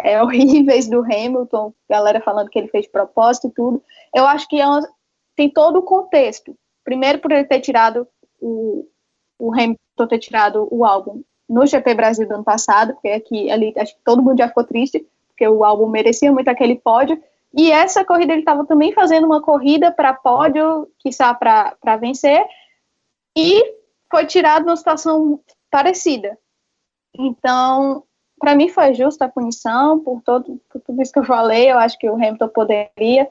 é, 0.00 0.20
horríveis 0.22 0.88
do 0.88 1.00
Hamilton, 1.00 1.72
galera 1.88 2.22
falando 2.22 2.48
que 2.48 2.58
ele 2.58 2.68
fez 2.68 2.86
propósito 2.88 3.48
e 3.48 3.50
tudo. 3.50 3.82
Eu 4.14 4.26
acho 4.26 4.48
que 4.48 4.58
é 4.58 4.66
uma, 4.66 4.88
tem 5.36 5.50
todo 5.50 5.80
o 5.80 5.82
contexto. 5.82 6.56
Primeiro, 6.82 7.18
por 7.18 7.30
ele 7.30 7.44
ter 7.44 7.60
tirado 7.60 8.08
o, 8.40 8.86
o 9.38 9.52
Hamilton 9.52 9.78
ter 10.08 10.18
tirado 10.18 10.66
o 10.70 10.84
álbum 10.84 11.22
no 11.48 11.66
GP 11.66 11.94
Brasil 11.94 12.26
do 12.26 12.34
ano 12.34 12.44
passado, 12.44 12.94
porque 12.94 13.08
aqui 13.08 13.50
ali 13.50 13.74
acho 13.76 13.94
que 13.94 14.00
todo 14.04 14.22
mundo 14.22 14.38
já 14.38 14.48
ficou 14.48 14.64
triste, 14.64 15.06
porque 15.28 15.46
o 15.46 15.64
álbum 15.64 15.88
merecia 15.88 16.32
muito 16.32 16.48
aquele 16.48 16.76
pódio. 16.76 17.22
E 17.56 17.70
essa 17.72 18.04
corrida 18.04 18.32
ele 18.32 18.42
estava 18.42 18.66
também 18.66 18.92
fazendo 18.92 19.26
uma 19.26 19.40
corrida 19.40 19.90
para 19.90 20.12
pódio, 20.12 20.88
quiçá 20.98 21.32
para 21.34 21.96
vencer, 21.96 22.44
e 23.36 23.62
foi 24.10 24.26
tirado 24.26 24.64
numa 24.64 24.76
situação 24.76 25.40
parecida. 25.70 26.38
Então, 27.16 28.04
para 28.38 28.54
mim 28.54 28.68
foi 28.68 28.94
justa 28.94 29.24
a 29.24 29.28
punição 29.28 29.98
por, 30.00 30.22
todo, 30.22 30.60
por 30.70 30.80
tudo 30.80 31.02
isso 31.02 31.12
que 31.12 31.18
eu 31.18 31.24
falei. 31.24 31.70
Eu 31.70 31.78
acho 31.78 31.98
que 31.98 32.08
o 32.08 32.14
Hamilton 32.14 32.48
poderia 32.48 33.28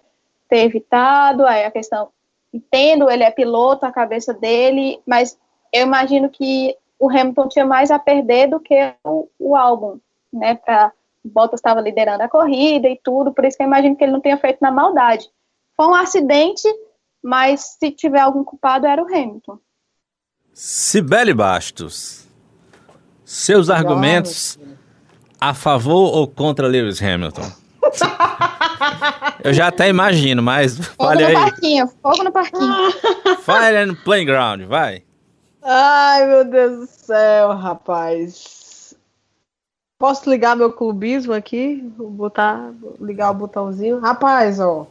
ter 0.49 0.59
evitado. 0.59 1.45
Aí 1.45 1.65
a 1.65 1.71
questão, 1.71 2.09
entendo, 2.53 3.09
ele 3.09 3.23
é 3.23 3.31
piloto, 3.31 3.85
a 3.85 3.91
cabeça 3.91 4.33
dele, 4.33 5.01
mas 5.05 5.37
eu 5.71 5.83
imagino 5.83 6.29
que 6.29 6.75
o 6.99 7.09
Hamilton 7.09 7.47
tinha 7.47 7.65
mais 7.65 7.91
a 7.91 7.99
perder 7.99 8.47
do 8.47 8.59
que 8.59 8.93
o, 9.03 9.29
o 9.39 9.55
álbum, 9.55 9.99
né? 10.33 10.55
Pra, 10.55 10.91
o 10.91 10.96
Bottas 11.27 11.59
estava 11.59 11.81
liderando 11.81 12.23
a 12.23 12.29
corrida 12.29 12.87
e 12.87 12.99
tudo, 13.03 13.33
por 13.33 13.45
isso 13.45 13.57
que 13.57 13.63
eu 13.63 13.67
imagino 13.67 13.95
que 13.95 14.03
ele 14.03 14.11
não 14.11 14.21
tenha 14.21 14.37
feito 14.37 14.59
na 14.61 14.71
maldade. 14.71 15.27
Foi 15.75 15.87
um 15.87 15.93
acidente, 15.93 16.67
mas 17.23 17.77
se 17.79 17.91
tiver 17.91 18.19
algum 18.19 18.43
culpado 18.43 18.87
era 18.87 19.01
o 19.01 19.05
Hamilton. 19.05 19.59
Sibeli 20.53 21.33
Bastos, 21.33 22.27
seus 23.23 23.69
argumentos 23.69 24.57
a 25.39 25.53
favor 25.53 26.15
ou 26.15 26.27
contra 26.27 26.67
Lewis 26.67 27.01
Hamilton? 27.01 27.51
Eu 29.43 29.53
já 29.53 29.67
até 29.67 29.87
imagino, 29.87 30.41
mas 30.41 30.77
fogo 30.77 31.13
no 31.13 31.25
aí. 31.25 31.33
Parquinho, 31.33 31.87
fogo 32.01 32.23
no 32.23 32.31
parquinho. 32.31 32.91
Fire 33.45 33.85
no 33.85 33.95
playground, 33.95 34.63
vai. 34.63 35.03
Ai, 35.61 36.25
meu 36.25 36.45
Deus 36.45 36.79
do 36.79 36.87
céu, 36.87 37.53
rapaz. 37.53 38.56
Posso 39.99 40.29
ligar 40.29 40.55
meu 40.55 40.71
clubismo 40.71 41.33
aqui? 41.33 41.91
Vou 41.97 42.09
botar, 42.09 42.71
ligar 43.01 43.31
o 43.31 43.33
botãozinho. 43.33 43.99
Rapaz, 43.99 44.59
ó. 44.59 44.85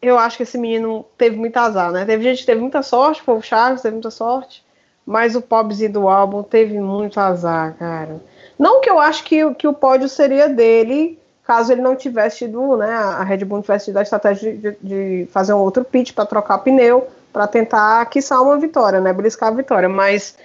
Eu 0.00 0.18
acho 0.18 0.36
que 0.36 0.42
esse 0.42 0.58
menino 0.58 1.04
teve 1.16 1.36
muito 1.36 1.56
azar, 1.56 1.92
né? 1.92 2.04
Teve 2.04 2.24
gente 2.24 2.40
que 2.40 2.46
teve 2.46 2.60
muita 2.60 2.82
sorte, 2.82 3.22
foi 3.22 3.36
o 3.36 3.42
Charles 3.42 3.82
teve 3.82 3.94
muita 3.94 4.10
sorte. 4.10 4.64
Mas 5.06 5.36
o 5.36 5.42
pobrezinho 5.42 5.92
do 5.92 6.08
álbum 6.08 6.42
teve 6.42 6.80
muito 6.80 7.20
azar, 7.20 7.76
cara. 7.78 8.20
Não 8.58 8.80
que 8.80 8.90
eu 8.90 8.98
acho 8.98 9.22
que, 9.24 9.54
que 9.54 9.68
o 9.68 9.72
pódio 9.72 10.08
seria 10.08 10.48
dele, 10.48 11.18
caso 11.44 11.72
ele 11.72 11.80
não 11.80 11.94
tivesse 11.94 12.38
tido, 12.38 12.76
né? 12.76 12.92
A 12.92 13.22
Red 13.22 13.44
Bull 13.44 13.62
tivesse 13.62 13.86
tido 13.86 13.98
a 13.98 14.02
estratégia 14.02 14.56
de, 14.56 14.76
de 14.82 15.28
fazer 15.30 15.52
um 15.52 15.58
outro 15.58 15.84
pitch 15.84 16.12
para 16.12 16.26
trocar 16.26 16.58
pneu 16.58 17.06
para 17.32 17.46
tentar 17.46 18.04
quiçar 18.06 18.42
uma 18.42 18.58
vitória, 18.58 19.00
né? 19.00 19.12
Briscar 19.12 19.48
a 19.48 19.56
vitória. 19.56 19.88
Mas 19.88 20.36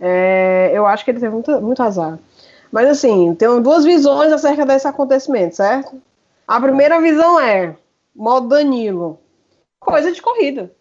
é, 0.00 0.70
eu 0.74 0.86
acho 0.86 1.04
que 1.04 1.10
ele 1.10 1.20
teve 1.20 1.32
muito, 1.32 1.60
muito 1.60 1.82
azar. 1.82 2.18
Mas 2.74 2.88
assim, 2.88 3.36
tem 3.36 3.62
duas 3.62 3.84
visões 3.84 4.32
acerca 4.32 4.66
desse 4.66 4.88
acontecimento, 4.88 5.54
certo? 5.54 6.02
A 6.44 6.60
primeira 6.60 7.00
visão 7.00 7.38
é 7.38 7.76
modo 8.12 8.48
Danilo, 8.48 9.16
coisa 9.78 10.10
de 10.10 10.20
corrida. 10.20 10.72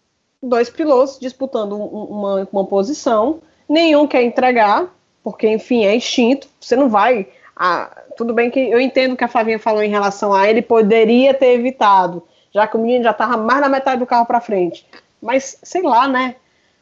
Dois 0.41 0.71
pilotos 0.71 1.19
disputando 1.19 1.73
uma, 1.73 2.49
uma 2.51 2.65
posição, 2.65 3.41
nenhum 3.69 4.07
quer 4.07 4.23
entregar, 4.23 4.91
porque 5.23 5.47
enfim 5.47 5.85
é 5.85 5.95
instinto. 5.95 6.47
Você 6.59 6.75
não 6.75 6.89
vai 6.89 7.27
ah, 7.55 7.95
tudo 8.17 8.33
bem 8.33 8.49
que 8.49 8.59
eu 8.59 8.81
entendo 8.81 9.13
o 9.13 9.15
que 9.15 9.23
a 9.23 9.27
Flavinha 9.27 9.59
falou 9.59 9.83
em 9.83 9.91
relação 9.91 10.33
a 10.33 10.49
ele 10.49 10.63
poderia 10.63 11.31
ter 11.31 11.53
evitado, 11.53 12.23
já 12.51 12.65
que 12.65 12.75
o 12.75 12.79
menino 12.79 13.03
já 13.03 13.11
estava 13.11 13.37
mais 13.37 13.61
na 13.61 13.69
metade 13.69 13.99
do 13.99 14.07
carro 14.07 14.25
para 14.25 14.41
frente. 14.41 14.83
Mas, 15.21 15.59
sei 15.61 15.83
lá, 15.83 16.07
né? 16.07 16.37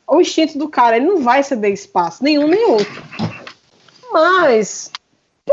O 0.08 0.22
instinto 0.22 0.58
do 0.58 0.70
cara, 0.70 0.96
ele 0.96 1.08
não 1.08 1.22
vai 1.22 1.44
ceder 1.44 1.74
espaço, 1.74 2.24
nenhum 2.24 2.48
nem 2.48 2.64
outro. 2.64 3.04
Mas, 4.10 4.90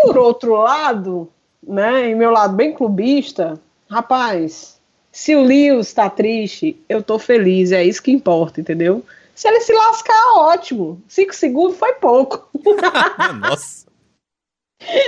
por 0.03 0.19
outro 0.19 0.55
lado, 0.55 1.29
né, 1.63 2.11
em 2.11 2.15
meu 2.15 2.31
lado 2.31 2.55
bem 2.55 2.73
clubista, 2.73 3.61
rapaz, 3.89 4.79
se 5.11 5.35
o 5.35 5.43
Lewis 5.43 5.89
está 5.89 6.09
triste, 6.09 6.81
eu 6.89 7.03
tô 7.03 7.19
feliz, 7.19 7.73
é 7.73 7.85
isso 7.85 8.03
que 8.03 8.11
importa, 8.11 8.61
entendeu? 8.61 9.05
Se 9.35 9.47
ele 9.49 9.61
se 9.61 9.73
lascar, 9.73 10.35
ótimo. 10.37 11.01
Cinco 11.07 11.35
segundos 11.35 11.77
foi 11.77 11.95
pouco. 11.95 12.49
Nossa. 13.41 13.87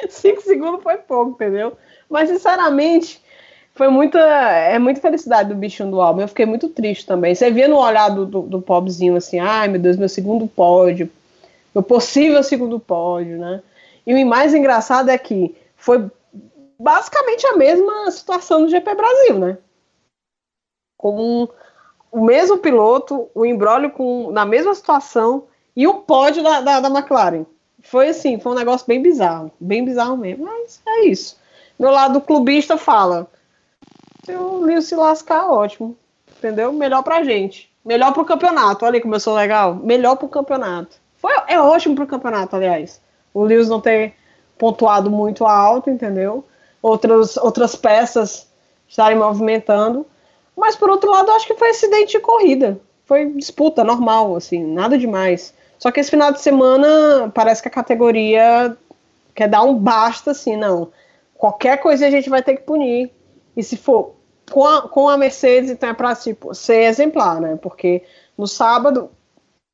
Cinco 0.08 0.40
segundos 0.42 0.82
foi 0.82 0.98
pouco, 0.98 1.32
entendeu? 1.32 1.76
Mas, 2.08 2.28
sinceramente, 2.28 3.20
foi 3.74 3.88
muita, 3.88 4.20
é 4.20 4.78
muita 4.78 5.00
felicidade 5.00 5.48
do 5.48 5.54
bichinho 5.54 5.90
do 5.90 6.00
álbum. 6.00 6.20
Eu 6.20 6.28
fiquei 6.28 6.46
muito 6.46 6.68
triste 6.68 7.06
também. 7.06 7.34
Você 7.34 7.50
via 7.50 7.66
no 7.66 7.78
olhar 7.78 8.08
do, 8.08 8.26
do, 8.26 8.42
do 8.42 8.62
pobrezinho 8.62 9.16
assim, 9.16 9.38
ai 9.38 9.68
meu 9.68 9.80
Deus, 9.80 9.96
meu 9.96 10.08
segundo 10.08 10.46
pódio, 10.46 11.10
meu 11.74 11.82
possível 11.82 12.42
segundo 12.42 12.78
pódio, 12.78 13.38
né? 13.38 13.62
E 14.06 14.14
o 14.14 14.26
mais 14.26 14.54
engraçado 14.54 15.10
é 15.10 15.18
que 15.18 15.56
foi 15.76 16.10
basicamente 16.78 17.46
a 17.46 17.56
mesma 17.56 18.10
situação 18.10 18.62
do 18.62 18.70
GP 18.70 18.94
Brasil, 18.94 19.38
né? 19.38 19.58
Com 20.96 21.48
o 22.10 22.24
mesmo 22.24 22.58
piloto, 22.58 23.28
o 23.34 23.44
embrólio 23.44 23.90
com, 23.90 24.30
na 24.30 24.44
mesma 24.44 24.74
situação 24.74 25.44
e 25.76 25.86
o 25.86 26.00
pódio 26.00 26.42
da, 26.42 26.60
da, 26.60 26.80
da 26.80 26.88
McLaren. 26.88 27.44
Foi 27.82 28.08
assim, 28.08 28.38
foi 28.38 28.52
um 28.52 28.56
negócio 28.56 28.86
bem 28.86 29.00
bizarro, 29.02 29.50
bem 29.58 29.84
bizarro 29.84 30.16
mesmo. 30.16 30.44
Mas 30.44 30.80
é 30.86 31.06
isso. 31.06 31.38
Meu 31.78 31.90
lado 31.90 32.20
clubista 32.20 32.76
fala: 32.76 33.26
se 34.24 34.32
o 34.32 34.58
Lewis 34.60 34.86
se 34.86 34.94
lascar, 34.94 35.50
ótimo. 35.50 35.96
Entendeu? 36.38 36.72
Melhor 36.72 37.02
pra 37.02 37.22
gente. 37.22 37.70
Melhor 37.84 38.12
pro 38.12 38.24
campeonato. 38.24 38.84
Olha 38.84 39.00
aí 39.02 39.20
sou 39.20 39.34
legal. 39.34 39.74
Melhor 39.74 40.16
pro 40.16 40.28
campeonato. 40.28 40.96
Foi, 41.16 41.32
é 41.46 41.60
ótimo 41.60 41.94
pro 41.94 42.06
campeonato, 42.06 42.56
aliás. 42.56 43.00
O 43.32 43.44
Lewis 43.44 43.68
não 43.68 43.80
ter 43.80 44.14
pontuado 44.58 45.10
muito 45.10 45.46
alto, 45.46 45.88
entendeu? 45.90 46.44
Outras, 46.82 47.36
outras 47.36 47.76
peças 47.76 48.48
estarem 48.88 49.18
movimentando. 49.18 50.06
Mas 50.56 50.76
por 50.76 50.90
outro 50.90 51.10
lado, 51.10 51.30
acho 51.32 51.46
que 51.46 51.54
foi 51.54 51.70
acidente 51.70 52.12
de 52.12 52.20
corrida. 52.20 52.78
Foi 53.04 53.26
disputa 53.26 53.82
normal, 53.82 54.36
assim, 54.36 54.62
nada 54.62 54.98
demais. 54.98 55.54
Só 55.78 55.90
que 55.90 55.98
esse 55.98 56.10
final 56.10 56.30
de 56.32 56.40
semana 56.40 57.30
parece 57.34 57.62
que 57.62 57.68
a 57.68 57.72
categoria 57.72 58.76
quer 59.34 59.48
dar 59.48 59.62
um 59.62 59.74
basta, 59.74 60.32
assim, 60.32 60.56
não. 60.56 60.92
Qualquer 61.34 61.78
coisa 61.78 62.06
a 62.06 62.10
gente 62.10 62.28
vai 62.28 62.42
ter 62.42 62.56
que 62.56 62.62
punir. 62.62 63.10
E 63.56 63.62
se 63.62 63.76
for 63.76 64.14
com 64.50 64.66
a, 64.66 64.82
com 64.82 65.08
a 65.08 65.16
Mercedes, 65.16 65.70
então 65.70 65.88
é 65.88 65.94
para 65.94 66.14
tipo, 66.14 66.54
ser 66.54 66.84
exemplar, 66.84 67.40
né? 67.40 67.58
Porque 67.60 68.02
no 68.36 68.46
sábado 68.46 69.10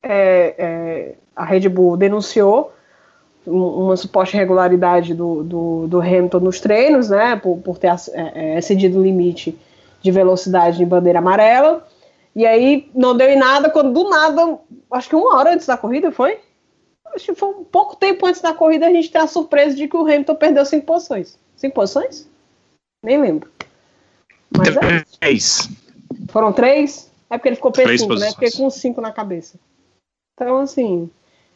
é, 0.01 0.55
é, 0.57 1.15
a 1.35 1.43
Red 1.43 1.67
Bull 1.67 1.97
denunciou 1.97 2.71
uma 3.47 3.95
suposta 3.95 4.35
irregularidade 4.35 5.13
do, 5.13 5.43
do, 5.43 5.87
do, 5.87 6.01
Hamilton 6.01 6.39
nos 6.39 6.59
treinos, 6.59 7.09
né? 7.09 7.35
Por, 7.37 7.57
por 7.59 7.77
ter 7.77 7.87
é, 7.87 7.95
é, 8.13 8.57
excedido 8.57 8.99
o 8.99 9.03
limite 9.03 9.57
de 10.01 10.11
velocidade 10.11 10.83
em 10.83 10.87
bandeira 10.87 11.19
amarela. 11.19 11.87
E 12.35 12.45
aí 12.45 12.89
não 12.93 13.15
deu 13.15 13.29
em 13.29 13.37
nada, 13.37 13.69
quando 13.69 13.91
do 13.91 14.09
nada, 14.09 14.59
acho 14.91 15.09
que 15.09 15.15
uma 15.15 15.35
hora 15.35 15.53
antes 15.53 15.65
da 15.65 15.77
corrida 15.77 16.11
foi? 16.11 16.39
Acho 17.15 17.25
que 17.25 17.35
foi 17.35 17.49
um 17.49 17.63
pouco 17.63 17.95
tempo 17.95 18.25
antes 18.27 18.41
da 18.41 18.53
corrida 18.53 18.85
a 18.85 18.91
gente 18.91 19.09
tem 19.09 19.21
a 19.21 19.27
surpresa 19.27 19.75
de 19.75 19.87
que 19.87 19.97
o 19.97 20.01
Hamilton 20.01 20.35
perdeu 20.35 20.65
cinco 20.65 20.85
posições. 20.85 21.39
Cinco 21.55 21.75
posições? 21.75 22.27
Nem 23.03 23.19
lembro. 23.19 23.49
Mas 24.55 24.75
é 24.75 25.03
três. 25.19 25.69
É 25.69 26.31
Foram 26.31 26.53
três? 26.53 27.11
É 27.29 27.37
porque 27.37 27.49
ele 27.49 27.55
ficou 27.55 27.71
P5, 27.71 28.19
né? 28.19 28.29
Fiquei 28.31 28.51
com 28.51 28.69
cinco 28.69 29.01
na 29.01 29.11
cabeça. 29.11 29.59
Então, 30.33 30.59
assim, 30.59 31.09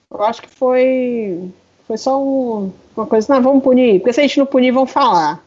eu 0.10 0.24
acho 0.24 0.42
que 0.42 0.50
foi. 0.50 1.52
Foi 1.92 1.98
só 1.98 2.24
um, 2.24 2.72
uma 2.96 3.06
coisa, 3.06 3.34
não, 3.34 3.44
vamos 3.44 3.62
punir. 3.62 4.00
Porque 4.00 4.14
se 4.14 4.22
a 4.22 4.24
gente 4.24 4.38
não 4.38 4.46
punir, 4.46 4.72
vão 4.72 4.88
falar. 4.88 5.44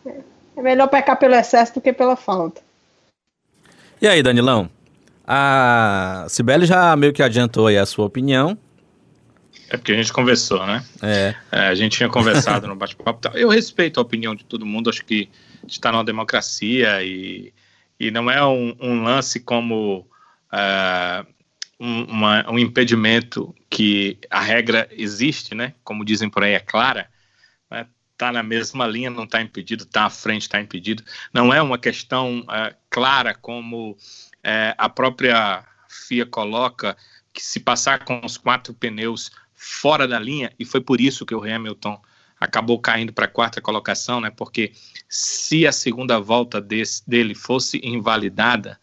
É 0.55 0.61
melhor 0.61 0.89
pecar 0.89 1.19
pelo 1.19 1.35
excesso 1.35 1.73
do 1.73 1.81
que 1.81 1.91
pela 1.91 2.17
falta. 2.17 2.61
E 3.99 4.07
aí, 4.07 4.23
Danilão? 4.23 4.69
A 5.27 6.27
Sibeli 6.29 6.67
já 6.67 6.95
meio 6.97 7.15
que 7.15 7.23
adiantou 7.23 7.69
aí 7.69 7.79
a 7.79 7.87
sua 7.87 8.05
opinião. 8.05 8.59
É 9.71 9.79
porque 9.79 9.93
a 9.93 9.97
gente 9.97 10.13
conversou, 10.13 10.67
né? 10.67 10.85
É. 11.01 11.35
é 11.51 11.61
a 11.61 11.75
gente 11.75 11.97
tinha 11.97 12.11
conversado 12.11 12.67
no 12.69 12.77
bate-papo. 12.77 13.27
Eu 13.33 13.49
respeito 13.49 13.99
a 13.99 14.03
opinião 14.03 14.35
de 14.35 14.45
todo 14.45 14.67
mundo, 14.67 14.91
acho 14.91 15.03
que 15.03 15.31
está 15.67 15.91
numa 15.91 16.05
democracia 16.05 17.03
e, 17.03 17.55
e 17.99 18.11
não 18.11 18.31
é 18.31 18.45
um, 18.45 18.77
um 18.83 19.03
lance 19.03 19.41
como 19.41 20.07
uh, 20.53 21.27
um, 21.79 22.05
uma, 22.05 22.51
um 22.51 22.59
impedimento 22.59 23.55
que 23.69 24.19
a 24.31 24.41
regra 24.41 24.89
existe, 24.93 25.55
né? 25.55 25.75
Como 25.83 26.05
dizem 26.05 26.31
por 26.31 26.43
aí, 26.43 26.53
é 26.53 26.61
clara. 26.61 27.09
Né? 27.71 27.87
Tá 28.17 28.33
na 28.33 28.43
mesma 28.43 28.87
linha, 28.87 29.11
não 29.11 29.25
está 29.25 29.43
impedido, 29.43 29.85
está 29.85 30.05
à 30.05 30.11
frente, 30.11 30.43
está 30.43 30.61
impedido. 30.61 31.03
Não 31.33 31.53
é 31.53 31.61
uma 31.61 31.79
questão 31.79 32.41
uh, 32.41 32.75
clara 32.89 33.35
como 33.35 33.97
é, 34.43 34.75
a 34.79 34.89
própria 34.89 35.65
FIA 35.89 36.27
coloca 36.27 36.97
que 37.33 37.43
se 37.43 37.59
passar 37.59 38.05
com 38.05 38.25
os 38.25 38.37
quatro 38.37 38.73
pneus 38.75 39.31
fora 39.55 40.07
da 40.07 40.19
linha, 40.19 40.53
e 40.59 40.65
foi 40.65 40.81
por 40.81 41.01
isso 41.01 41.25
que 41.25 41.35
o 41.35 41.43
Hamilton 41.43 42.01
acabou 42.39 42.79
caindo 42.79 43.13
para 43.13 43.25
a 43.25 43.29
quarta 43.29 43.61
colocação, 43.61 44.21
né? 44.21 44.31
Porque 44.31 44.73
se 45.09 45.67
a 45.67 45.73
segunda 45.73 46.21
volta 46.21 46.61
desse, 46.61 47.09
dele 47.09 47.35
fosse 47.35 47.81
invalidada 47.83 48.79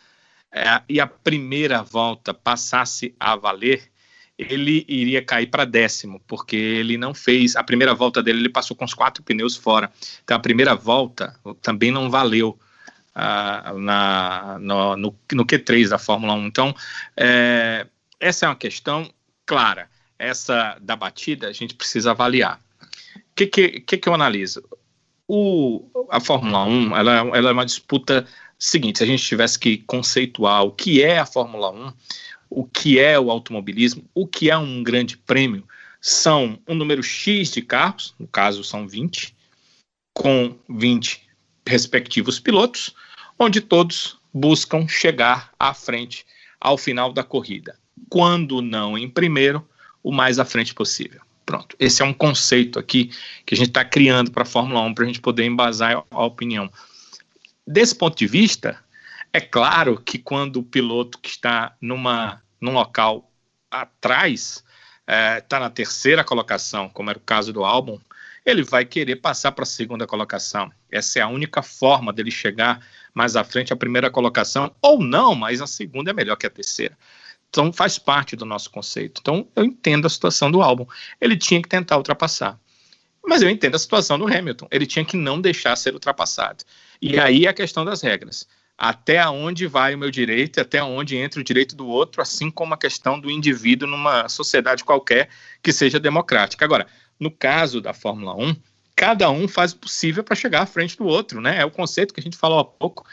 é, 0.53 0.81
e 0.89 0.99
a 0.99 1.07
primeira 1.07 1.81
volta 1.81 2.33
passasse 2.33 3.15
a 3.19 3.35
valer, 3.35 3.89
ele 4.37 4.85
iria 4.87 5.23
cair 5.23 5.47
para 5.47 5.65
décimo, 5.65 6.19
porque 6.27 6.55
ele 6.55 6.97
não 6.97 7.13
fez 7.13 7.55
a 7.55 7.63
primeira 7.63 7.93
volta 7.93 8.21
dele, 8.23 8.39
ele 8.39 8.49
passou 8.49 8.75
com 8.75 8.83
os 8.83 8.93
quatro 8.93 9.23
pneus 9.23 9.55
fora. 9.55 9.91
Então 10.23 10.35
a 10.35 10.39
primeira 10.39 10.75
volta 10.75 11.39
também 11.61 11.91
não 11.91 12.09
valeu 12.09 12.59
uh, 13.15 13.77
na, 13.79 14.57
no, 14.59 14.97
no, 14.97 15.15
no, 15.33 15.45
Q3 15.45 15.89
da 15.89 15.97
Fórmula 15.97 16.33
1. 16.33 16.47
Então, 16.47 16.75
é, 17.15 17.85
essa 18.19 18.45
é 18.45 18.49
uma 18.49 18.55
questão 18.55 19.09
clara. 19.45 19.89
Essa 20.17 20.77
da 20.81 20.95
batida 20.95 21.47
a 21.47 21.53
gente 21.53 21.75
precisa 21.75 22.11
avaliar. 22.11 22.59
O 23.15 23.35
que, 23.35 23.47
que, 23.47 23.97
que, 23.97 24.09
eu 24.09 24.13
analiso? 24.13 24.63
O, 25.27 26.07
a 26.09 26.19
Fórmula 26.19 26.63
1 26.65 26.95
ela, 26.95 27.11
ela 27.37 27.49
é 27.49 27.53
uma 27.53 27.65
disputa 27.65 28.27
seguinte: 28.67 28.99
se 28.99 29.03
a 29.03 29.07
gente 29.07 29.23
tivesse 29.23 29.57
que 29.57 29.77
conceituar 29.79 30.63
o 30.63 30.71
que 30.71 31.01
é 31.01 31.19
a 31.19 31.25
Fórmula 31.25 31.71
1, 31.71 31.93
o 32.49 32.65
que 32.65 32.99
é 32.99 33.19
o 33.19 33.31
automobilismo, 33.31 34.03
o 34.13 34.27
que 34.27 34.49
é 34.49 34.57
um 34.57 34.83
grande 34.83 35.17
prêmio, 35.17 35.63
são 35.99 36.59
um 36.67 36.75
número 36.75 37.01
X 37.01 37.51
de 37.51 37.61
carros, 37.61 38.13
no 38.19 38.27
caso 38.27 38.63
são 38.63 38.87
20, 38.87 39.35
com 40.13 40.55
20 40.69 41.21
respectivos 41.67 42.39
pilotos, 42.39 42.93
onde 43.39 43.61
todos 43.61 44.17
buscam 44.33 44.87
chegar 44.87 45.51
à 45.59 45.73
frente 45.73 46.25
ao 46.59 46.77
final 46.77 47.11
da 47.11 47.23
corrida. 47.23 47.77
Quando 48.09 48.61
não 48.61 48.97
em 48.97 49.09
primeiro, 49.09 49.67
o 50.03 50.11
mais 50.11 50.39
à 50.39 50.45
frente 50.45 50.73
possível. 50.73 51.21
Pronto. 51.45 51.75
Esse 51.79 52.01
é 52.01 52.05
um 52.05 52.13
conceito 52.13 52.79
aqui 52.79 53.11
que 53.45 53.53
a 53.53 53.57
gente 53.57 53.69
está 53.69 53.83
criando 53.83 54.31
para 54.31 54.43
a 54.43 54.45
Fórmula 54.45 54.81
1 54.81 54.93
para 54.93 55.03
a 55.03 55.07
gente 55.07 55.19
poder 55.21 55.43
embasar 55.43 56.03
a 56.09 56.25
opinião. 56.25 56.69
Desse 57.65 57.95
ponto 57.95 58.17
de 58.17 58.27
vista, 58.27 58.83
é 59.31 59.39
claro 59.39 60.01
que 60.01 60.17
quando 60.17 60.57
o 60.57 60.63
piloto 60.63 61.19
que 61.19 61.29
está 61.29 61.75
numa, 61.79 62.41
num 62.59 62.73
local 62.73 63.31
atrás 63.69 64.63
está 65.01 65.13
é, 65.13 65.41
tá 65.41 65.59
na 65.59 65.69
terceira 65.69 66.23
colocação, 66.23 66.89
como 66.89 67.09
era 67.09 67.19
o 67.19 67.21
caso 67.21 67.53
do 67.53 67.63
álbum, 67.63 67.99
ele 68.45 68.63
vai 68.63 68.85
querer 68.85 69.17
passar 69.17 69.51
para 69.51 69.63
a 69.63 69.67
segunda 69.67 70.07
colocação. 70.07 70.71
Essa 70.91 71.19
é 71.19 71.21
a 71.21 71.27
única 71.27 71.61
forma 71.61 72.11
dele 72.11 72.31
chegar 72.31 72.85
mais 73.13 73.35
à 73.35 73.43
frente 73.43 73.71
à 73.71 73.75
primeira 73.75 74.09
colocação, 74.09 74.73
ou 74.81 75.01
não, 75.01 75.35
mas 75.35 75.61
a 75.61 75.67
segunda 75.67 76.11
é 76.11 76.13
melhor 76.13 76.35
que 76.35 76.47
a 76.47 76.49
terceira. 76.49 76.97
Então 77.49 77.71
faz 77.71 77.99
parte 77.99 78.35
do 78.35 78.45
nosso 78.45 78.71
conceito. 78.71 79.19
Então 79.21 79.47
eu 79.55 79.65
entendo 79.65 80.07
a 80.07 80.09
situação 80.09 80.49
do 80.49 80.61
álbum. 80.61 80.87
Ele 81.19 81.37
tinha 81.37 81.61
que 81.61 81.67
tentar 81.67 81.97
ultrapassar. 81.97 82.57
Mas 83.23 83.41
eu 83.41 83.49
entendo 83.49 83.75
a 83.75 83.79
situação 83.79 84.17
do 84.17 84.25
Hamilton. 84.25 84.67
Ele 84.71 84.87
tinha 84.87 85.05
que 85.05 85.17
não 85.17 85.39
deixar 85.39 85.75
ser 85.75 85.93
ultrapassado. 85.93 86.63
E 87.01 87.19
aí 87.19 87.47
a 87.47 87.53
questão 87.53 87.83
das 87.83 88.01
regras. 88.01 88.47
Até 88.77 89.27
onde 89.27 89.67
vai 89.67 89.93
o 89.93 89.97
meu 89.97 90.09
direito, 90.09 90.59
até 90.59 90.83
onde 90.83 91.15
entra 91.15 91.39
o 91.39 91.43
direito 91.43 91.75
do 91.75 91.87
outro, 91.87 92.21
assim 92.21 92.49
como 92.49 92.73
a 92.73 92.77
questão 92.77 93.19
do 93.19 93.29
indivíduo 93.29 93.87
numa 93.87 94.27
sociedade 94.27 94.83
qualquer 94.83 95.29
que 95.61 95.71
seja 95.71 95.99
democrática. 95.99 96.65
Agora, 96.65 96.87
no 97.19 97.29
caso 97.29 97.79
da 97.79 97.93
Fórmula 97.93 98.35
1, 98.35 98.55
cada 98.95 99.29
um 99.29 99.47
faz 99.47 99.73
o 99.73 99.77
possível 99.77 100.23
para 100.23 100.35
chegar 100.35 100.61
à 100.61 100.65
frente 100.65 100.97
do 100.97 101.05
outro, 101.05 101.39
né? 101.41 101.59
É 101.59 101.65
o 101.65 101.71
conceito 101.71 102.13
que 102.13 102.19
a 102.19 102.23
gente 102.23 102.37
falou 102.37 102.59
há 102.59 102.65
pouco. 102.65 103.05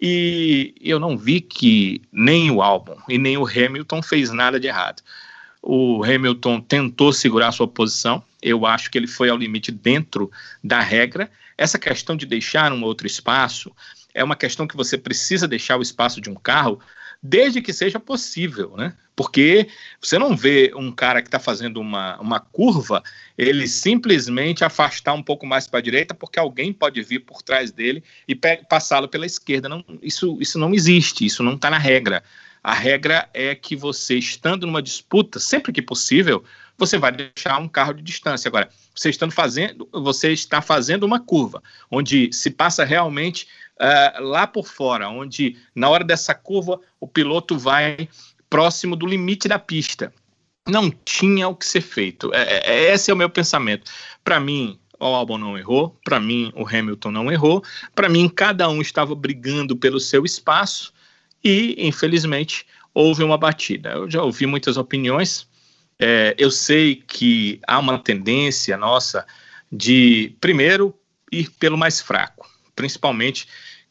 E 0.00 0.74
eu 0.80 1.00
não 1.00 1.18
vi 1.18 1.40
que 1.40 2.02
nem 2.12 2.50
o 2.50 2.62
Albon 2.62 2.98
e 3.08 3.18
nem 3.18 3.36
o 3.36 3.46
Hamilton 3.46 4.00
fez 4.00 4.30
nada 4.30 4.60
de 4.60 4.68
errado. 4.68 5.02
O 5.60 6.04
Hamilton 6.04 6.60
tentou 6.60 7.12
segurar 7.12 7.50
sua 7.50 7.66
posição, 7.66 8.22
Eu 8.40 8.64
acho 8.64 8.88
que 8.88 8.96
ele 8.96 9.08
foi 9.08 9.28
ao 9.28 9.36
limite 9.36 9.72
dentro 9.72 10.30
da 10.62 10.80
regra. 10.80 11.28
Essa 11.58 11.78
questão 11.78 12.16
de 12.16 12.24
deixar 12.24 12.72
um 12.72 12.84
outro 12.84 13.06
espaço 13.06 13.74
é 14.14 14.22
uma 14.22 14.36
questão 14.36 14.66
que 14.66 14.76
você 14.76 14.96
precisa 14.96 15.48
deixar 15.48 15.76
o 15.76 15.82
espaço 15.82 16.20
de 16.20 16.30
um 16.30 16.34
carro 16.36 16.80
desde 17.20 17.60
que 17.60 17.72
seja 17.72 17.98
possível, 17.98 18.74
né? 18.76 18.94
Porque 19.16 19.66
você 20.00 20.16
não 20.16 20.36
vê 20.36 20.70
um 20.76 20.92
cara 20.92 21.20
que 21.20 21.26
está 21.26 21.40
fazendo 21.40 21.80
uma, 21.80 22.16
uma 22.20 22.38
curva, 22.38 23.02
ele 23.36 23.66
simplesmente 23.66 24.64
afastar 24.64 25.12
um 25.12 25.22
pouco 25.22 25.44
mais 25.44 25.66
para 25.66 25.80
a 25.80 25.82
direita, 25.82 26.14
porque 26.14 26.38
alguém 26.38 26.72
pode 26.72 27.02
vir 27.02 27.20
por 27.20 27.42
trás 27.42 27.72
dele 27.72 28.04
e 28.28 28.36
passá-lo 28.36 29.08
pela 29.08 29.26
esquerda. 29.26 29.68
Não, 29.68 29.84
isso, 30.00 30.38
isso 30.40 30.56
não 30.58 30.72
existe, 30.72 31.26
isso 31.26 31.42
não 31.42 31.54
está 31.54 31.68
na 31.68 31.78
regra. 31.78 32.22
A 32.62 32.74
regra 32.74 33.28
é 33.34 33.54
que 33.54 33.74
você, 33.74 34.16
estando 34.16 34.66
numa 34.66 34.82
disputa, 34.82 35.40
sempre 35.40 35.72
que 35.72 35.82
possível, 35.82 36.44
você 36.78 36.96
vai 36.96 37.10
deixar 37.10 37.58
um 37.58 37.68
carro 37.68 37.92
de 37.92 38.02
distância. 38.02 38.48
Agora, 38.48 38.68
você, 38.94 39.10
estando 39.10 39.32
fazendo, 39.32 39.88
você 39.92 40.32
está 40.32 40.62
fazendo 40.62 41.04
uma 41.04 41.18
curva, 41.18 41.62
onde 41.90 42.32
se 42.32 42.50
passa 42.50 42.84
realmente 42.84 43.48
uh, 43.80 44.22
lá 44.22 44.46
por 44.46 44.66
fora, 44.66 45.08
onde 45.08 45.56
na 45.74 45.88
hora 45.88 46.04
dessa 46.04 46.34
curva 46.34 46.80
o 47.00 47.08
piloto 47.08 47.58
vai 47.58 48.08
próximo 48.48 48.94
do 48.94 49.06
limite 49.06 49.48
da 49.48 49.58
pista. 49.58 50.12
Não 50.66 50.90
tinha 50.90 51.48
o 51.48 51.56
que 51.56 51.66
ser 51.66 51.80
feito. 51.80 52.32
É, 52.32 52.42
é, 52.42 52.70
é 52.70 52.94
esse 52.94 53.10
é 53.10 53.14
o 53.14 53.16
meu 53.16 53.28
pensamento. 53.28 53.90
Para 54.22 54.38
mim, 54.38 54.78
o 55.00 55.06
Albon 55.06 55.38
não 55.38 55.58
errou, 55.58 55.96
para 56.04 56.20
mim, 56.20 56.52
o 56.54 56.66
Hamilton 56.66 57.10
não 57.10 57.30
errou, 57.30 57.62
para 57.94 58.08
mim, 58.08 58.28
cada 58.28 58.68
um 58.68 58.80
estava 58.80 59.14
brigando 59.14 59.76
pelo 59.76 60.00
seu 60.00 60.24
espaço 60.24 60.92
e, 61.42 61.74
infelizmente, 61.78 62.66
houve 62.92 63.22
uma 63.22 63.38
batida. 63.38 63.90
Eu 63.90 64.10
já 64.10 64.22
ouvi 64.22 64.46
muitas 64.46 64.76
opiniões. 64.76 65.48
É, 65.98 66.34
eu 66.38 66.50
sei 66.50 66.96
que 66.96 67.60
há 67.66 67.78
uma 67.78 67.98
tendência 67.98 68.76
nossa 68.76 69.26
de, 69.70 70.36
primeiro, 70.40 70.94
ir 71.30 71.50
pelo 71.58 71.76
mais 71.76 72.00
fraco, 72.00 72.48
principalmente 72.74 73.48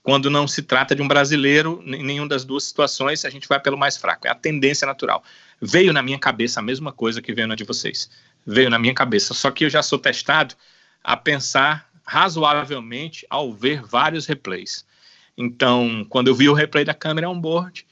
quando 0.07 0.29
não 0.29 0.47
se 0.47 0.61
trata 0.61 0.95
de 0.95 1.01
um 1.01 1.07
brasileiro, 1.07 1.83
em 1.85 2.01
nenhuma 2.01 2.29
das 2.29 2.45
duas 2.45 2.63
situações, 2.63 3.25
a 3.25 3.29
gente 3.29 3.45
vai 3.45 3.59
pelo 3.59 3.77
mais 3.77 3.97
fraco. 3.97 4.25
É 4.25 4.29
a 4.29 4.35
tendência 4.35 4.87
natural. 4.87 5.21
Veio 5.61 5.91
na 5.91 6.01
minha 6.01 6.17
cabeça 6.17 6.61
a 6.61 6.63
mesma 6.63 6.93
coisa 6.93 7.21
que 7.21 7.33
veio 7.33 7.45
na 7.45 7.55
de 7.55 7.65
vocês. 7.65 8.09
Veio 8.45 8.69
na 8.69 8.79
minha 8.79 8.93
cabeça. 8.93 9.33
Só 9.33 9.51
que 9.51 9.65
eu 9.65 9.69
já 9.69 9.83
sou 9.83 9.99
testado 9.99 10.55
a 11.03 11.17
pensar 11.17 11.89
razoavelmente 12.05 13.27
ao 13.29 13.51
ver 13.51 13.81
vários 13.81 14.25
replays. 14.25 14.85
Então, 15.37 16.05
quando 16.07 16.29
eu 16.29 16.35
vi 16.35 16.47
o 16.47 16.53
replay 16.53 16.85
da 16.85 16.93
câmera 16.93 17.29
on-board, 17.29 17.85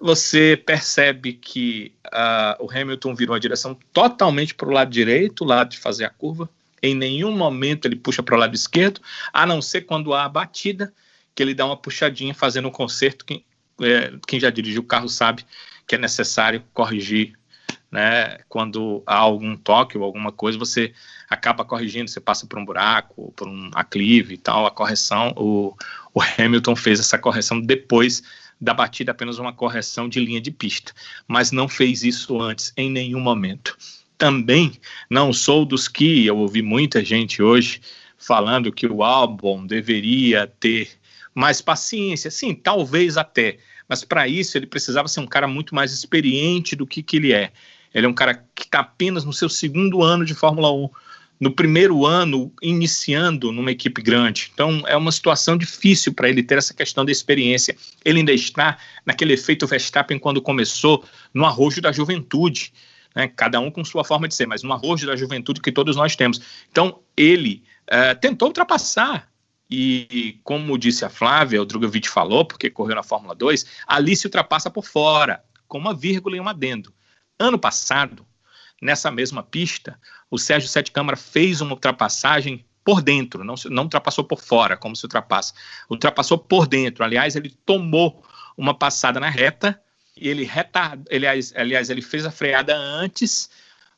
você 0.00 0.56
percebe 0.56 1.34
que 1.34 1.92
uh, 2.06 2.64
o 2.64 2.70
Hamilton 2.70 3.14
virou 3.14 3.36
a 3.36 3.38
direção 3.38 3.78
totalmente 3.92 4.54
para 4.54 4.68
o 4.68 4.72
lado 4.72 4.90
direito, 4.90 5.42
o 5.42 5.46
lado 5.46 5.70
de 5.70 5.78
fazer 5.78 6.04
a 6.04 6.10
curva. 6.10 6.48
Em 6.82 6.94
nenhum 6.94 7.30
momento 7.30 7.86
ele 7.86 7.96
puxa 7.96 8.22
para 8.22 8.34
o 8.34 8.38
lado 8.38 8.54
esquerdo, 8.54 9.00
a 9.32 9.46
não 9.46 9.62
ser 9.62 9.82
quando 9.82 10.12
há 10.12 10.24
a 10.24 10.28
batida 10.28 10.92
que 11.34 11.42
ele 11.42 11.54
dá 11.54 11.64
uma 11.64 11.76
puxadinha 11.76 12.34
fazendo 12.34 12.68
um 12.68 12.72
conserto. 12.72 13.24
Quem, 13.24 13.44
é, 13.80 14.12
quem 14.26 14.40
já 14.40 14.50
dirigiu 14.50 14.82
o 14.82 14.86
carro 14.86 15.08
sabe 15.08 15.44
que 15.86 15.94
é 15.94 15.98
necessário 15.98 16.62
corrigir, 16.72 17.32
né? 17.90 18.38
Quando 18.48 19.02
há 19.06 19.16
algum 19.16 19.56
toque 19.56 19.96
ou 19.96 20.04
alguma 20.04 20.32
coisa, 20.32 20.58
você 20.58 20.92
acaba 21.28 21.64
corrigindo, 21.64 22.10
você 22.10 22.20
passa 22.20 22.46
por 22.46 22.58
um 22.58 22.64
buraco, 22.64 23.32
por 23.36 23.48
um 23.48 23.70
aclive 23.74 24.34
e 24.34 24.38
tal, 24.38 24.66
a 24.66 24.70
correção. 24.70 25.32
O, 25.36 25.74
o 26.12 26.20
Hamilton 26.20 26.76
fez 26.76 27.00
essa 27.00 27.18
correção 27.18 27.60
depois 27.60 28.22
da 28.62 28.72
batida, 28.72 29.10
apenas 29.10 29.40
uma 29.40 29.52
correção 29.52 30.08
de 30.08 30.20
linha 30.20 30.40
de 30.40 30.52
pista, 30.52 30.92
mas 31.26 31.50
não 31.50 31.68
fez 31.68 32.04
isso 32.04 32.40
antes, 32.40 32.72
em 32.76 32.88
nenhum 32.88 33.18
momento. 33.18 33.76
Também 34.16 34.72
não 35.10 35.32
sou 35.32 35.64
dos 35.64 35.88
que 35.88 36.24
eu 36.24 36.38
ouvi 36.38 36.62
muita 36.62 37.04
gente 37.04 37.42
hoje 37.42 37.80
falando 38.16 38.70
que 38.70 38.86
o 38.86 39.02
álbum 39.02 39.66
deveria 39.66 40.46
ter 40.46 40.88
mais 41.34 41.60
paciência, 41.60 42.30
sim, 42.30 42.54
talvez 42.54 43.16
até, 43.16 43.58
mas 43.88 44.04
para 44.04 44.28
isso 44.28 44.56
ele 44.56 44.66
precisava 44.66 45.08
ser 45.08 45.18
um 45.18 45.26
cara 45.26 45.48
muito 45.48 45.74
mais 45.74 45.92
experiente 45.92 46.76
do 46.76 46.86
que, 46.86 47.02
que 47.02 47.16
ele 47.16 47.32
é. 47.32 47.50
Ele 47.92 48.06
é 48.06 48.08
um 48.08 48.14
cara 48.14 48.46
que 48.54 48.62
está 48.62 48.78
apenas 48.78 49.24
no 49.24 49.32
seu 49.32 49.48
segundo 49.48 50.04
ano 50.04 50.24
de 50.24 50.34
Fórmula 50.34 50.72
1, 50.72 50.88
no 51.42 51.50
primeiro 51.50 52.06
ano 52.06 52.52
iniciando 52.62 53.50
numa 53.50 53.72
equipe 53.72 54.00
grande. 54.00 54.52
Então 54.54 54.84
é 54.86 54.96
uma 54.96 55.10
situação 55.10 55.56
difícil 55.56 56.14
para 56.14 56.28
ele 56.28 56.40
ter 56.40 56.56
essa 56.56 56.72
questão 56.72 57.04
da 57.04 57.10
experiência. 57.10 57.76
Ele 58.04 58.20
ainda 58.20 58.32
está 58.32 58.78
naquele 59.04 59.32
efeito 59.32 59.66
Verstappen 59.66 60.20
quando 60.20 60.40
começou 60.40 61.04
no 61.34 61.44
arrojo 61.44 61.80
da 61.80 61.90
juventude. 61.90 62.72
Né? 63.12 63.26
Cada 63.26 63.58
um 63.58 63.72
com 63.72 63.84
sua 63.84 64.04
forma 64.04 64.28
de 64.28 64.36
ser, 64.36 64.46
mas 64.46 64.62
no 64.62 64.72
arrojo 64.72 65.04
da 65.04 65.16
juventude 65.16 65.60
que 65.60 65.72
todos 65.72 65.96
nós 65.96 66.14
temos. 66.14 66.40
Então 66.70 67.00
ele 67.16 67.64
uh, 67.90 68.16
tentou 68.20 68.46
ultrapassar 68.46 69.28
e, 69.68 70.38
como 70.44 70.78
disse 70.78 71.04
a 71.04 71.08
Flávia, 71.08 71.60
o 71.60 71.64
Drogovic 71.64 72.08
falou, 72.08 72.44
porque 72.44 72.70
correu 72.70 72.94
na 72.94 73.02
Fórmula 73.02 73.34
2, 73.34 73.66
ali 73.88 74.14
se 74.14 74.28
ultrapassa 74.28 74.70
por 74.70 74.86
fora, 74.86 75.42
com 75.66 75.78
uma 75.78 75.92
vírgula 75.92 76.36
e 76.36 76.40
um 76.40 76.48
adendo. 76.48 76.94
Ano 77.36 77.58
passado, 77.58 78.24
nessa 78.82 79.12
mesma 79.12 79.44
pista, 79.44 79.96
o 80.28 80.36
Sérgio 80.36 80.68
Sete 80.68 80.90
Câmara 80.90 81.16
fez 81.16 81.60
uma 81.60 81.74
ultrapassagem 81.74 82.66
por 82.84 83.00
dentro, 83.00 83.44
não, 83.44 83.54
não 83.70 83.84
ultrapassou 83.84 84.24
por 84.24 84.40
fora, 84.40 84.76
como 84.76 84.96
se 84.96 85.04
ultrapassa. 85.04 85.54
Ultrapassou 85.88 86.36
por 86.36 86.66
dentro. 86.66 87.04
Aliás, 87.04 87.36
ele 87.36 87.56
tomou 87.64 88.24
uma 88.56 88.74
passada 88.74 89.20
na 89.20 89.30
reta, 89.30 89.80
e 90.16 90.28
ele 90.28 90.44
retardou, 90.44 91.06
aliás, 91.10 91.54
aliás, 91.56 91.90
ele 91.90 92.02
fez 92.02 92.26
a 92.26 92.30
freada 92.30 92.76
antes 92.76 93.48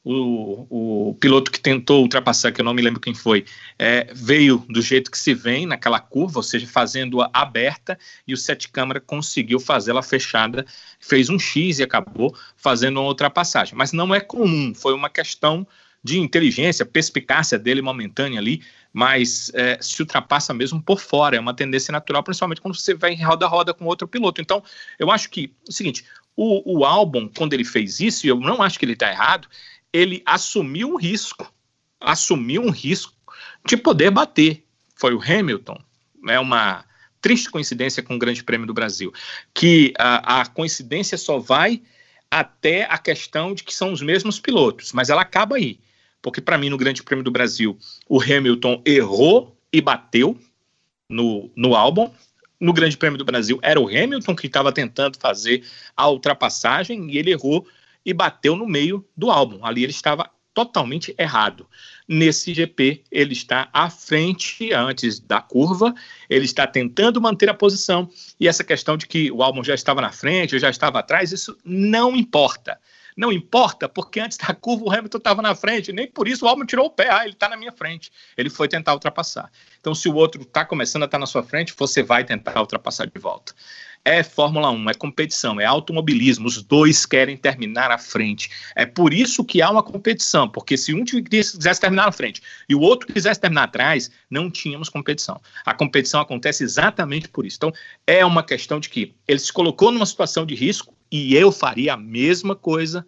o, 0.05 1.09
o 1.09 1.15
piloto 1.15 1.51
que 1.51 1.59
tentou 1.59 2.03
ultrapassar, 2.03 2.53
que 2.53 2.61
eu 2.61 2.65
não 2.65 2.75
me 2.75 2.83
lembro 2.83 3.01
quem 3.01 3.15
foi, 3.15 3.47
é, 3.79 4.13
veio 4.15 4.59
do 4.69 4.83
jeito 4.83 5.11
que 5.11 5.19
se 5.19 5.33
vem 5.33 5.65
naquela 5.65 5.99
curva, 5.99 6.41
ou 6.41 6.43
seja, 6.43 6.67
fazendo-a 6.67 7.31
aberta, 7.33 7.99
e 8.29 8.35
o 8.35 8.37
sete 8.37 8.69
câmara 8.69 9.01
conseguiu 9.01 9.59
fazê-la 9.59 10.03
fechada, 10.03 10.67
fez 11.01 11.31
um 11.31 11.39
X 11.39 11.79
e 11.79 11.83
acabou 11.83 12.37
fazendo 12.57 13.01
uma 13.01 13.09
ultrapassagem. 13.09 13.75
Mas 13.75 13.93
não 13.93 14.15
é 14.15 14.21
comum, 14.21 14.75
foi 14.75 14.93
uma 14.93 15.09
questão 15.09 15.67
de 16.03 16.21
inteligência, 16.21 16.85
perspicácia 16.85 17.59
dele 17.59 17.81
momentânea 17.81 18.39
ali, 18.39 18.63
mas 18.93 19.51
é, 19.55 19.79
se 19.81 20.03
ultrapassa 20.03 20.53
mesmo 20.53 20.83
por 20.83 21.01
fora, 21.01 21.37
é 21.37 21.41
uma 21.41 21.55
tendência 21.55 21.91
natural, 21.91 22.23
principalmente 22.23 22.61
quando 22.61 22.77
você 22.77 22.93
vai 22.93 23.15
em 23.15 23.25
roda 23.25 23.47
a 23.47 23.49
roda 23.49 23.73
com 23.73 23.87
outro 23.87 24.07
piloto. 24.07 24.39
Então, 24.43 24.63
eu 24.99 25.11
acho 25.11 25.31
que, 25.31 25.51
é 25.67 25.71
o 25.71 25.73
seguinte, 25.73 26.05
o, 26.37 26.79
o 26.79 26.85
álbum, 26.85 27.29
quando 27.35 27.55
ele 27.55 27.65
fez 27.65 28.01
isso, 28.01 28.27
e 28.27 28.29
eu 28.29 28.39
não 28.39 28.61
acho 28.63 28.79
que 28.79 28.85
ele 28.85 28.93
está 28.93 29.11
errado, 29.11 29.49
ele 29.95 30.21
assumiu 30.27 30.93
um 30.93 30.97
risco, 30.97 31.55
assumiu 32.01 32.63
um 32.63 32.71
risco 32.71 33.15
de 33.65 33.77
poder 33.77 34.11
bater. 34.11 34.65
Foi 34.97 35.15
o 35.15 35.23
Hamilton, 35.23 35.81
é 36.29 36.41
uma 36.41 36.85
triste 37.21 37.49
coincidência 37.49 38.03
com 38.03 38.17
o 38.17 38.19
Grande 38.19 38.43
Prêmio 38.43 38.67
do 38.67 38.75
Brasil, 38.75 39.13
que 39.55 39.95
a, 39.97 40.41
a 40.41 40.47
coincidência 40.47 41.17
só 41.17 41.39
vai 41.39 41.81
até 42.29 42.83
a 42.91 42.99
questão 42.99 43.55
de 43.55 43.63
que 43.63 43.73
são 43.73 43.93
os 43.93 44.03
mesmos 44.03 44.41
pilotos, 44.41 44.93
mas 44.93 45.11
ela 45.11 45.23
acaba 45.23 45.57
aí, 45.57 45.79
porque 46.21 46.41
para 46.41 46.59
mim 46.59 46.69
no 46.69 46.77
Grande 46.77 47.03
Prêmio 47.03 47.25
do 47.25 47.31
Brasil 47.31 47.79
o 48.09 48.21
Hamilton 48.21 48.83
errou 48.85 49.57
e 49.73 49.81
bateu 49.81 50.39
no, 51.09 51.51
no 51.55 51.77
álbum. 51.77 52.13
No 52.61 52.73
Grande 52.73 52.97
Prêmio 52.97 53.19
do 53.19 53.25
Brasil 53.25 53.59
era 53.63 53.81
o 53.81 53.89
Hamilton 53.89 54.35
que 54.35 54.47
estava 54.47 54.73
tentando 54.73 55.19
fazer 55.19 55.65
a 55.97 56.09
ultrapassagem 56.09 57.11
e 57.11 57.19
ele 57.19 57.31
errou 57.31 57.67
e 58.05 58.13
bateu 58.13 58.57
no 58.57 58.67
meio 58.67 59.07
do 59.17 59.31
álbum. 59.31 59.65
Ali 59.65 59.83
ele 59.83 59.93
estava 59.93 60.31
totalmente 60.55 61.15
errado. 61.19 61.69
Nesse 62.09 62.55
GP, 62.55 63.03
ele 63.11 63.33
está 63.33 63.69
à 63.73 63.91
frente 63.91 64.73
antes 64.73 65.19
da 65.19 65.41
curva, 65.41 65.93
ele 66.31 66.45
está 66.45 66.67
tentando 66.67 67.21
manter 67.21 67.51
a 67.51 67.55
posição, 67.55 68.09
e 68.39 68.47
essa 68.47 68.63
questão 68.63 68.97
de 68.97 69.07
que 69.07 69.33
o 69.33 69.43
álbum 69.43 69.65
já 69.65 69.75
estava 69.75 70.01
na 70.01 70.13
frente 70.13 70.55
ou 70.55 70.61
já 70.61 70.71
estava 70.71 71.01
atrás, 71.01 71.33
isso 71.33 71.59
não 71.65 72.15
importa. 72.15 72.79
Não 73.17 73.33
importa, 73.33 73.89
porque 73.89 74.19
antes 74.19 74.37
da 74.39 74.53
curva 74.55 74.85
o 74.85 74.93
Hamilton 74.93 75.19
estava 75.19 75.41
na 75.41 75.55
frente, 75.55 75.93
nem 75.93 76.07
por 76.07 76.27
isso 76.27 76.45
o 76.45 76.49
álbum 76.49 76.65
tirou 76.65 76.87
o 76.87 76.91
pé, 76.91 77.09
ah, 77.11 77.23
ele 77.25 77.35
está 77.35 77.49
na 77.49 77.57
minha 77.57 77.71
frente. 77.71 78.11
Ele 78.37 78.51
foi 78.51 78.67
tentar 78.67 78.93
ultrapassar. 78.93 79.51
Então, 79.79 79.95
se 79.95 80.09
o 80.09 80.15
outro 80.15 80.43
está 80.43 80.65
começando 80.65 81.03
a 81.03 81.07
estar 81.07 81.19
tá 81.19 81.21
na 81.21 81.27
sua 81.27 81.45
frente, 81.45 81.75
você 81.77 82.03
vai 82.03 82.25
tentar 82.25 82.59
ultrapassar 82.61 83.07
de 83.07 83.19
volta 83.19 83.55
é 84.05 84.23
Fórmula 84.23 84.71
1, 84.71 84.91
é 84.91 84.95
competição, 84.95 85.61
é 85.61 85.65
automobilismo, 85.65 86.47
os 86.47 86.63
dois 86.63 87.07
querem 87.07 87.37
terminar 87.37 87.91
à 87.91 87.97
frente. 87.97 88.51
É 88.77 88.85
por 88.85 89.15
isso 89.15 89.43
que 89.45 89.63
há 89.63 89.71
uma 89.71 89.83
competição, 89.83 90.49
porque 90.49 90.77
se 90.77 90.93
um 90.93 91.05
quisesse 91.05 91.81
terminar 91.81 92.09
à 92.09 92.13
frente 92.13 92.43
e 92.69 92.75
o 92.75 92.81
outro 92.81 93.11
quisesse 93.11 93.41
terminar 93.41 93.65
atrás, 93.65 94.11
não 94.29 94.51
tínhamos 94.51 94.89
competição. 94.89 95.41
A 95.65 95.73
competição 95.73 96.21
acontece 96.21 96.63
exatamente 96.63 97.29
por 97.29 97.47
isso. 97.47 97.57
Então, 97.57 97.73
é 98.07 98.25
uma 98.25 98.43
questão 98.43 98.79
de 98.79 98.91
que 98.91 99.15
ele 99.27 99.39
se 99.39 99.53
colocou 99.53 99.91
numa 99.91 100.07
situação 100.07 100.45
de 100.45 100.55
risco 100.55 100.95
e 101.11 101.35
eu 101.35 101.51
faria 101.51 101.95
a 101.95 101.97
mesma 101.97 102.55
coisa 102.55 103.07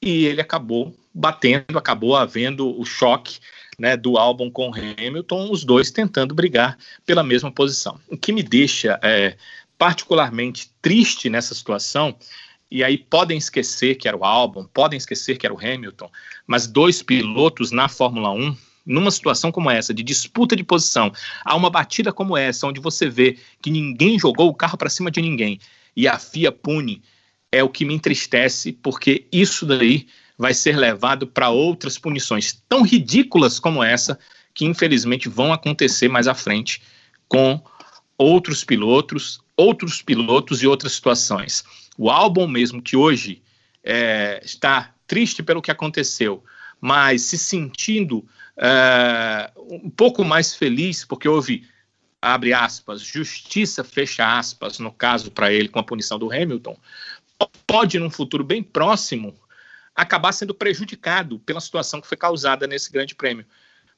e 0.00 0.26
ele 0.26 0.40
acabou 0.40 0.94
batendo, 1.12 1.76
acabou 1.76 2.14
havendo 2.14 2.78
o 2.78 2.84
choque 2.84 3.38
né, 3.78 3.96
do 3.96 4.16
álbum 4.16 4.50
com 4.50 4.72
Hamilton, 4.72 5.50
os 5.50 5.64
dois 5.64 5.90
tentando 5.90 6.34
brigar 6.34 6.76
pela 7.06 7.22
mesma 7.22 7.50
posição. 7.50 7.98
O 8.08 8.16
que 8.16 8.32
me 8.32 8.42
deixa 8.42 8.98
é, 9.02 9.36
particularmente 9.78 10.70
triste 10.82 11.30
nessa 11.30 11.54
situação 11.54 12.16
e 12.70 12.84
aí 12.84 12.98
podem 12.98 13.38
esquecer 13.38 13.94
que 13.94 14.06
era 14.06 14.16
o 14.16 14.24
Albon, 14.24 14.64
podem 14.64 14.98
esquecer 14.98 15.38
que 15.38 15.46
era 15.46 15.54
o 15.54 15.58
Hamilton, 15.58 16.10
mas 16.46 16.66
dois 16.66 17.02
pilotos 17.02 17.70
na 17.70 17.88
Fórmula 17.88 18.30
1, 18.30 18.56
numa 18.84 19.10
situação 19.10 19.50
como 19.50 19.70
essa, 19.70 19.94
de 19.94 20.02
disputa 20.02 20.54
de 20.54 20.62
posição, 20.62 21.12
há 21.44 21.56
uma 21.56 21.70
batida 21.70 22.12
como 22.12 22.36
essa, 22.36 22.66
onde 22.66 22.80
você 22.80 23.08
vê 23.08 23.38
que 23.62 23.70
ninguém 23.70 24.18
jogou 24.18 24.48
o 24.48 24.54
carro 24.54 24.76
para 24.76 24.90
cima 24.90 25.10
de 25.10 25.22
ninguém, 25.22 25.58
e 25.96 26.06
a 26.06 26.18
FIA 26.18 26.52
pune, 26.52 27.02
é 27.50 27.62
o 27.62 27.68
que 27.68 27.84
me 27.84 27.94
entristece, 27.94 28.72
porque 28.72 29.26
isso 29.32 29.64
daí 29.64 30.06
vai 30.36 30.52
ser 30.52 30.76
levado 30.76 31.26
para 31.26 31.48
outras 31.48 31.98
punições 31.98 32.62
tão 32.68 32.82
ridículas 32.82 33.58
como 33.58 33.82
essa, 33.82 34.18
que 34.54 34.66
infelizmente 34.66 35.28
vão 35.28 35.52
acontecer 35.52 36.08
mais 36.08 36.28
à 36.28 36.34
frente 36.34 36.82
com 37.28 37.62
outros 38.16 38.64
pilotos, 38.64 39.40
outros 39.58 40.00
pilotos 40.00 40.62
e 40.62 40.66
outras 40.68 40.92
situações. 40.92 41.64
O 41.98 42.08
álbum 42.08 42.46
mesmo 42.46 42.80
que 42.80 42.96
hoje 42.96 43.42
é, 43.82 44.40
está 44.44 44.94
triste 45.04 45.42
pelo 45.42 45.60
que 45.60 45.70
aconteceu, 45.70 46.44
mas 46.80 47.22
se 47.22 47.36
sentindo 47.36 48.24
é, 48.56 49.50
um 49.56 49.90
pouco 49.90 50.24
mais 50.24 50.54
feliz 50.54 51.04
porque 51.04 51.28
houve 51.28 51.66
abre 52.20 52.52
aspas 52.52 53.00
justiça 53.00 53.84
fecha 53.84 54.38
aspas 54.38 54.80
no 54.80 54.90
caso 54.90 55.30
para 55.30 55.52
ele 55.52 55.68
com 55.68 55.78
a 55.78 55.84
punição 55.84 56.18
do 56.18 56.32
Hamilton 56.32 56.76
pode 57.64 57.96
num 58.00 58.10
futuro 58.10 58.42
bem 58.42 58.60
próximo 58.60 59.32
acabar 59.94 60.32
sendo 60.32 60.52
prejudicado 60.52 61.38
pela 61.38 61.60
situação 61.60 62.00
que 62.00 62.08
foi 62.08 62.16
causada 62.16 62.66
nesse 62.66 62.90
grande 62.90 63.14
prêmio 63.14 63.46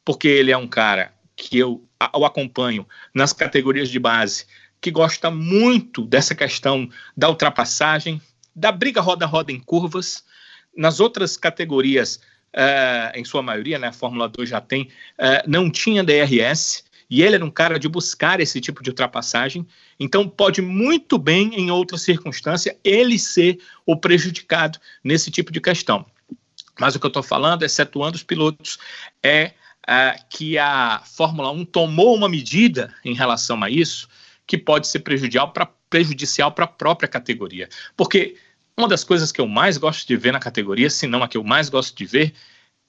porque 0.04 0.28
ele 0.28 0.50
é 0.50 0.56
um 0.56 0.68
cara 0.68 1.14
que 1.34 1.58
eu 1.58 1.88
o 2.14 2.24
acompanho 2.24 2.86
nas 3.14 3.32
categorias 3.32 3.88
de 3.88 3.98
base 3.98 4.46
que 4.80 4.90
gosta 4.90 5.30
muito 5.30 6.04
dessa 6.04 6.34
questão 6.34 6.88
da 7.16 7.28
ultrapassagem, 7.28 8.20
da 8.54 8.72
briga 8.72 9.00
roda-roda 9.00 9.52
em 9.52 9.60
curvas. 9.60 10.24
Nas 10.76 11.00
outras 11.00 11.36
categorias, 11.36 12.20
uh, 12.54 13.14
em 13.14 13.24
sua 13.24 13.42
maioria, 13.42 13.78
né, 13.78 13.88
a 13.88 13.92
Fórmula 13.92 14.28
2 14.28 14.48
já 14.48 14.60
tem, 14.60 14.84
uh, 15.18 15.46
não 15.46 15.70
tinha 15.70 16.04
DRS, 16.04 16.84
e 17.10 17.22
ele 17.22 17.34
era 17.34 17.44
um 17.44 17.50
cara 17.50 17.78
de 17.78 17.88
buscar 17.88 18.40
esse 18.40 18.60
tipo 18.60 18.82
de 18.82 18.90
ultrapassagem. 18.90 19.66
Então, 19.98 20.28
pode 20.28 20.62
muito 20.62 21.18
bem, 21.18 21.52
em 21.56 21.70
outra 21.70 21.98
circunstância, 21.98 22.78
ele 22.84 23.18
ser 23.18 23.58
o 23.84 23.96
prejudicado 23.96 24.78
nesse 25.02 25.30
tipo 25.30 25.52
de 25.52 25.60
questão. 25.60 26.06
Mas 26.78 26.94
o 26.94 27.00
que 27.00 27.06
eu 27.06 27.08
estou 27.08 27.22
falando, 27.22 27.64
excetuando 27.64 28.16
os 28.16 28.22
pilotos, 28.22 28.78
é 29.22 29.52
uh, 29.88 30.24
que 30.30 30.56
a 30.56 31.02
Fórmula 31.04 31.50
1 31.50 31.64
tomou 31.64 32.14
uma 32.14 32.28
medida 32.28 32.94
em 33.04 33.12
relação 33.12 33.62
a 33.62 33.68
isso, 33.68 34.08
que 34.50 34.58
pode 34.58 34.88
ser 34.88 34.98
prejudicial 34.98 35.52
para 35.52 35.64
prejudicial 35.64 36.52
a 36.58 36.66
própria 36.66 37.08
categoria. 37.08 37.68
Porque 37.96 38.36
uma 38.76 38.88
das 38.88 39.04
coisas 39.04 39.30
que 39.30 39.40
eu 39.40 39.46
mais 39.46 39.78
gosto 39.78 40.08
de 40.08 40.16
ver 40.16 40.32
na 40.32 40.40
categoria, 40.40 40.90
se 40.90 41.06
não 41.06 41.22
a 41.22 41.28
que 41.28 41.36
eu 41.36 41.44
mais 41.44 41.68
gosto 41.68 41.96
de 41.96 42.04
ver, 42.04 42.34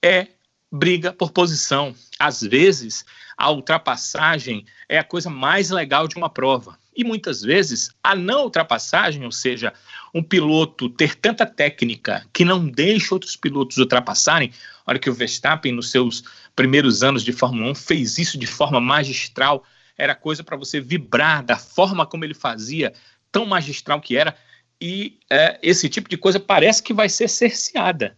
é 0.02 0.26
briga 0.72 1.14
por 1.14 1.30
posição. 1.32 1.94
Às 2.18 2.42
vezes, 2.42 3.06
a 3.38 3.52
ultrapassagem 3.52 4.66
é 4.90 4.98
a 4.98 5.04
coisa 5.04 5.30
mais 5.30 5.70
legal 5.70 6.08
de 6.08 6.16
uma 6.16 6.32
prova. 6.32 6.80
E 6.96 7.04
muitas 7.04 7.44
vezes, 7.44 7.92
a 8.04 8.16
não 8.16 8.46
ultrapassagem, 8.46 9.24
ou 9.24 9.32
seja, 9.32 9.72
um 10.16 10.24
piloto 10.24 10.90
ter 10.90 11.14
tanta 11.14 11.46
técnica 11.46 12.26
que 12.34 12.44
não 12.44 12.68
deixa 12.68 13.14
outros 13.14 13.36
pilotos 13.36 13.78
ultrapassarem, 13.78 14.52
olha 14.88 14.98
que 14.98 15.12
o 15.12 15.14
Verstappen, 15.14 15.74
nos 15.74 15.92
seus 15.92 16.24
primeiros 16.56 17.04
anos 17.04 17.24
de 17.24 17.32
Fórmula 17.32 17.70
1, 17.70 17.76
fez 17.76 18.18
isso 18.18 18.36
de 18.36 18.48
forma 18.48 18.82
magistral 18.82 19.64
era 20.02 20.15
coisa 20.15 20.44
para 20.44 20.57
você 20.57 20.82
vibrar 20.82 21.44
da 21.44 21.57
forma 21.57 22.07
como 22.07 22.26
ele 22.26 22.34
fazia, 22.34 22.91
tão 23.32 23.45
magistral 23.45 24.02
que 24.02 24.18
era, 24.18 24.36
e 24.82 25.19
é, 25.30 25.60
esse 25.61 25.88
tipo 25.88 26.10
de 26.10 26.18
coisa 26.18 26.40
parece 26.40 26.82
que 26.82 26.91
vai 26.91 27.07
ser 27.07 27.28
cerceada, 27.28 28.18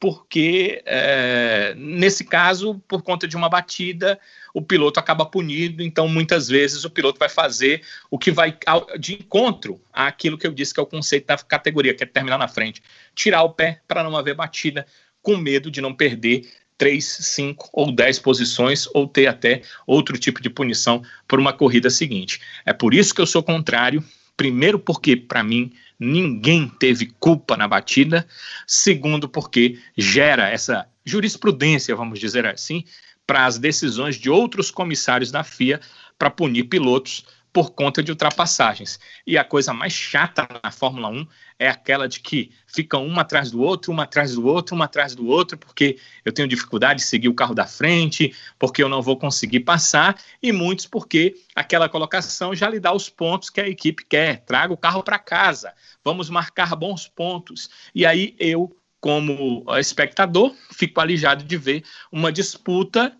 porque 0.00 0.82
é, 0.86 1.74
nesse 1.76 2.24
caso, 2.24 2.82
por 2.88 3.02
conta 3.02 3.28
de 3.28 3.36
uma 3.36 3.48
batida, 3.50 4.18
o 4.54 4.62
piloto 4.62 4.98
acaba 4.98 5.26
punido, 5.26 5.82
então 5.82 6.08
muitas 6.08 6.48
vezes 6.48 6.84
o 6.84 6.90
piloto 6.90 7.18
vai 7.18 7.28
fazer 7.28 7.82
o 8.10 8.18
que 8.18 8.30
vai 8.30 8.56
de 8.98 9.16
encontro 9.16 9.78
àquilo 9.92 10.38
que 10.38 10.46
eu 10.46 10.52
disse 10.52 10.72
que 10.72 10.80
é 10.80 10.82
o 10.82 10.86
conceito 10.86 11.26
da 11.26 11.36
categoria, 11.36 11.92
que 11.92 12.04
é 12.04 12.06
terminar 12.06 12.38
na 12.38 12.48
frente, 12.48 12.82
tirar 13.14 13.42
o 13.42 13.52
pé 13.52 13.82
para 13.86 14.02
não 14.02 14.16
haver 14.16 14.34
batida, 14.34 14.86
com 15.20 15.36
medo 15.36 15.70
de 15.70 15.82
não 15.82 15.92
perder 15.92 16.48
três, 16.78 17.04
cinco 17.04 17.68
ou 17.72 17.92
dez 17.92 18.18
posições, 18.18 18.88
ou 18.94 19.06
ter 19.06 19.26
até 19.26 19.62
outro 19.86 20.16
tipo 20.16 20.40
de 20.40 20.48
punição 20.48 21.02
por 21.26 21.38
uma 21.40 21.52
corrida 21.52 21.90
seguinte. 21.90 22.40
É 22.64 22.72
por 22.72 22.94
isso 22.94 23.12
que 23.12 23.20
eu 23.20 23.26
sou 23.26 23.42
contrário. 23.42 24.02
Primeiro, 24.36 24.78
porque, 24.78 25.16
para 25.16 25.42
mim, 25.42 25.72
ninguém 25.98 26.68
teve 26.68 27.12
culpa 27.18 27.56
na 27.56 27.66
batida. 27.66 28.26
Segundo, 28.64 29.28
porque 29.28 29.78
gera 29.96 30.48
essa 30.48 30.86
jurisprudência, 31.04 31.96
vamos 31.96 32.20
dizer 32.20 32.46
assim, 32.46 32.84
para 33.26 33.44
as 33.44 33.58
decisões 33.58 34.16
de 34.16 34.30
outros 34.30 34.70
comissários 34.70 35.30
da 35.32 35.42
FIA 35.42 35.80
para 36.18 36.30
punir 36.30 36.64
pilotos 36.64 37.24
por 37.58 37.72
conta 37.72 38.04
de 38.04 38.12
ultrapassagens. 38.12 39.00
E 39.26 39.36
a 39.36 39.42
coisa 39.42 39.74
mais 39.74 39.92
chata 39.92 40.46
na 40.62 40.70
Fórmula 40.70 41.08
1 41.08 41.26
é 41.58 41.68
aquela 41.68 42.06
de 42.06 42.20
que 42.20 42.52
ficam 42.68 43.04
uma 43.04 43.22
atrás 43.22 43.50
do 43.50 43.60
outro, 43.60 43.90
uma 43.90 44.04
atrás 44.04 44.36
do 44.36 44.46
outro, 44.46 44.76
uma 44.76 44.84
atrás 44.84 45.12
do 45.12 45.26
outro, 45.26 45.58
porque 45.58 45.98
eu 46.24 46.30
tenho 46.30 46.46
dificuldade 46.46 47.00
de 47.00 47.06
seguir 47.06 47.28
o 47.28 47.34
carro 47.34 47.56
da 47.56 47.66
frente, 47.66 48.32
porque 48.60 48.80
eu 48.80 48.88
não 48.88 49.02
vou 49.02 49.16
conseguir 49.16 49.58
passar, 49.60 50.16
e 50.40 50.52
muitos 50.52 50.86
porque 50.86 51.34
aquela 51.52 51.88
colocação 51.88 52.54
já 52.54 52.70
lhe 52.70 52.78
dá 52.78 52.92
os 52.92 53.08
pontos 53.08 53.50
que 53.50 53.60
a 53.60 53.68
equipe 53.68 54.04
quer. 54.04 54.44
Traga 54.44 54.72
o 54.72 54.76
carro 54.76 55.02
para 55.02 55.18
casa, 55.18 55.74
vamos 56.04 56.30
marcar 56.30 56.76
bons 56.76 57.08
pontos. 57.08 57.68
E 57.92 58.06
aí 58.06 58.36
eu, 58.38 58.72
como 59.00 59.64
espectador, 59.80 60.54
fico 60.70 61.00
alijado 61.00 61.42
de 61.42 61.56
ver 61.56 61.82
uma 62.12 62.30
disputa 62.30 63.12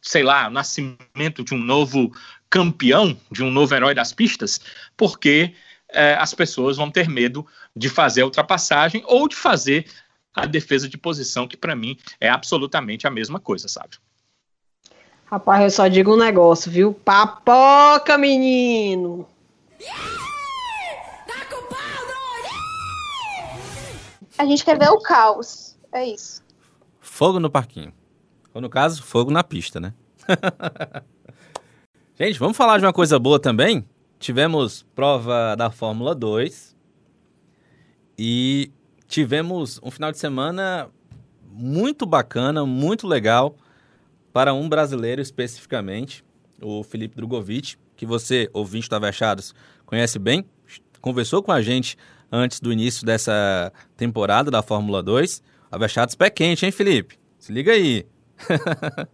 sei 0.00 0.22
lá, 0.22 0.48
o 0.48 0.50
nascimento 0.50 1.44
de 1.44 1.54
um 1.54 1.58
novo 1.58 2.10
campeão, 2.52 3.18
de 3.30 3.42
um 3.42 3.50
novo 3.50 3.74
herói 3.74 3.94
das 3.94 4.12
pistas, 4.12 4.60
porque 4.94 5.54
é, 5.88 6.14
as 6.16 6.34
pessoas 6.34 6.76
vão 6.76 6.90
ter 6.90 7.08
medo 7.08 7.46
de 7.74 7.88
fazer 7.88 8.20
a 8.20 8.24
ultrapassagem 8.26 9.02
ou 9.06 9.26
de 9.26 9.34
fazer 9.34 9.86
a 10.34 10.44
defesa 10.44 10.86
de 10.86 10.98
posição, 10.98 11.48
que 11.48 11.56
para 11.56 11.74
mim 11.74 11.96
é 12.20 12.28
absolutamente 12.28 13.06
a 13.06 13.10
mesma 13.10 13.40
coisa, 13.40 13.68
sabe? 13.68 13.96
Rapaz, 15.24 15.62
eu 15.62 15.70
só 15.70 15.88
digo 15.88 16.12
um 16.12 16.18
negócio, 16.18 16.70
viu? 16.70 16.92
Papoca, 16.92 18.18
menino! 18.18 19.26
A 24.36 24.44
gente 24.44 24.62
quer 24.62 24.78
ver 24.78 24.90
o 24.90 25.00
caos. 25.00 25.78
É 25.90 26.04
isso. 26.04 26.44
Fogo 27.00 27.40
no 27.40 27.48
parquinho. 27.48 27.94
Ou 28.52 28.60
no 28.60 28.68
caso, 28.68 29.02
fogo 29.02 29.30
na 29.30 29.42
pista, 29.42 29.80
né? 29.80 29.94
Gente, 32.14 32.38
vamos 32.38 32.58
falar 32.58 32.78
de 32.78 32.84
uma 32.84 32.92
coisa 32.92 33.18
boa 33.18 33.40
também? 33.40 33.86
Tivemos 34.18 34.84
prova 34.94 35.56
da 35.56 35.70
Fórmula 35.70 36.14
2 36.14 36.76
e 38.18 38.70
tivemos 39.08 39.80
um 39.82 39.90
final 39.90 40.12
de 40.12 40.18
semana 40.18 40.90
muito 41.50 42.04
bacana, 42.04 42.66
muito 42.66 43.06
legal 43.06 43.56
para 44.30 44.52
um 44.52 44.68
brasileiro 44.68 45.22
especificamente, 45.22 46.22
o 46.60 46.84
Felipe 46.84 47.16
Drogovic, 47.16 47.76
que 47.96 48.04
você, 48.04 48.46
ouvinte 48.52 48.90
do 48.90 48.96
Avechados, 48.96 49.54
conhece 49.86 50.18
bem, 50.18 50.44
conversou 51.00 51.42
com 51.42 51.50
a 51.50 51.62
gente 51.62 51.96
antes 52.30 52.60
do 52.60 52.70
início 52.70 53.06
dessa 53.06 53.72
temporada 53.96 54.50
da 54.50 54.62
Fórmula 54.62 55.02
2. 55.02 55.42
Avechados 55.70 56.14
pé 56.14 56.28
quente, 56.28 56.66
hein, 56.66 56.72
Felipe? 56.72 57.18
Se 57.38 57.50
liga 57.54 57.72
aí. 57.72 58.04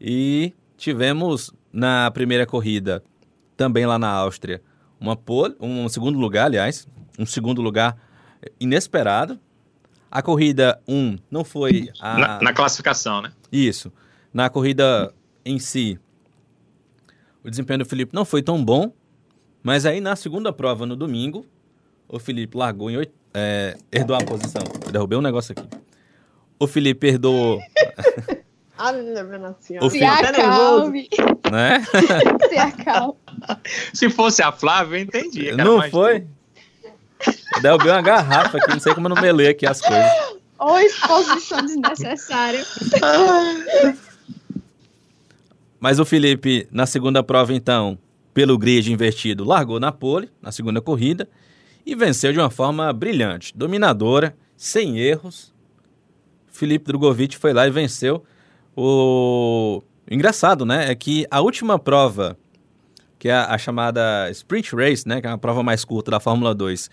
e 0.00 0.52
tivemos 0.76 1.52
na 1.76 2.10
primeira 2.10 2.46
corrida, 2.46 3.04
também 3.54 3.84
lá 3.84 3.98
na 3.98 4.08
Áustria, 4.08 4.62
uma 4.98 5.14
pole, 5.14 5.54
um 5.60 5.86
segundo 5.90 6.18
lugar, 6.18 6.46
aliás, 6.46 6.88
um 7.18 7.26
segundo 7.26 7.60
lugar 7.60 7.98
inesperado. 8.58 9.38
A 10.10 10.22
corrida 10.22 10.80
1 10.88 10.94
um 10.94 11.18
não 11.30 11.44
foi 11.44 11.90
a... 12.00 12.18
na, 12.18 12.40
na 12.40 12.52
classificação, 12.54 13.20
né? 13.20 13.30
Isso. 13.52 13.92
Na 14.32 14.48
corrida 14.48 15.12
em 15.44 15.58
si, 15.58 15.98
o 17.44 17.50
desempenho 17.50 17.80
do 17.80 17.84
Felipe 17.84 18.14
não 18.14 18.24
foi 18.24 18.42
tão 18.42 18.64
bom, 18.64 18.90
mas 19.62 19.84
aí 19.84 20.00
na 20.00 20.16
segunda 20.16 20.50
prova, 20.54 20.86
no 20.86 20.96
domingo, 20.96 21.44
o 22.08 22.18
Felipe 22.18 22.56
largou 22.56 22.90
em 22.90 22.96
oito, 22.96 23.12
é, 23.34 23.76
herdou 23.92 24.16
a 24.16 24.24
posição. 24.24 24.62
Eu 24.82 24.92
derrubei 24.92 25.18
um 25.18 25.22
negócio 25.22 25.54
aqui. 25.56 25.68
O 26.58 26.66
Felipe 26.66 27.06
herdou 27.06 27.60
Ah, 28.78 28.92
minha 28.92 29.54
senhora. 29.60 29.90
Se 29.90 30.04
acalme. 30.04 31.08
Né? 31.50 31.82
Se 32.48 32.58
acalme. 32.58 33.14
Se 33.92 34.10
fosse 34.10 34.42
a 34.42 34.52
Flávia, 34.52 34.98
eu 34.98 35.02
entendi. 35.02 35.52
Não 35.52 35.82
foi? 35.90 36.26
Eu 37.54 37.62
derrubei 37.62 37.90
uma 37.90 38.02
garrafa 38.02 38.58
aqui, 38.58 38.70
não 38.70 38.80
sei 38.80 38.94
como 38.94 39.06
eu 39.06 39.14
não 39.14 39.22
melei 39.22 39.48
aqui 39.48 39.66
as 39.66 39.80
coisas. 39.80 40.10
Ou 40.58 40.78
exposição 40.78 41.64
desnecessária. 41.64 42.64
Mas 45.80 45.98
o 45.98 46.04
Felipe, 46.04 46.66
na 46.70 46.86
segunda 46.86 47.22
prova, 47.22 47.52
então, 47.52 47.98
pelo 48.34 48.58
grid 48.58 48.92
invertido, 48.92 49.44
largou 49.44 49.78
na 49.78 49.92
pole, 49.92 50.30
na 50.42 50.50
segunda 50.52 50.80
corrida. 50.80 51.28
e 51.84 51.94
venceu 51.94 52.32
de 52.32 52.38
uma 52.40 52.50
forma 52.50 52.92
brilhante, 52.92 53.56
dominadora, 53.56 54.36
sem 54.56 54.98
erros. 54.98 55.54
Felipe 56.48 56.86
Drogovic 56.86 57.36
foi 57.36 57.52
lá 57.52 57.66
e 57.66 57.70
venceu. 57.70 58.24
O, 58.76 59.82
engraçado, 60.10 60.66
né, 60.66 60.90
é 60.90 60.94
que 60.94 61.26
a 61.30 61.40
última 61.40 61.78
prova, 61.78 62.36
que 63.18 63.30
é 63.30 63.34
a, 63.34 63.56
chamada 63.56 64.30
Sprint 64.30 64.76
Race, 64.76 65.08
né, 65.08 65.20
que 65.22 65.26
é 65.26 65.30
a 65.30 65.38
prova 65.38 65.62
mais 65.62 65.82
curta 65.82 66.10
da 66.10 66.20
Fórmula 66.20 66.54
2, 66.54 66.90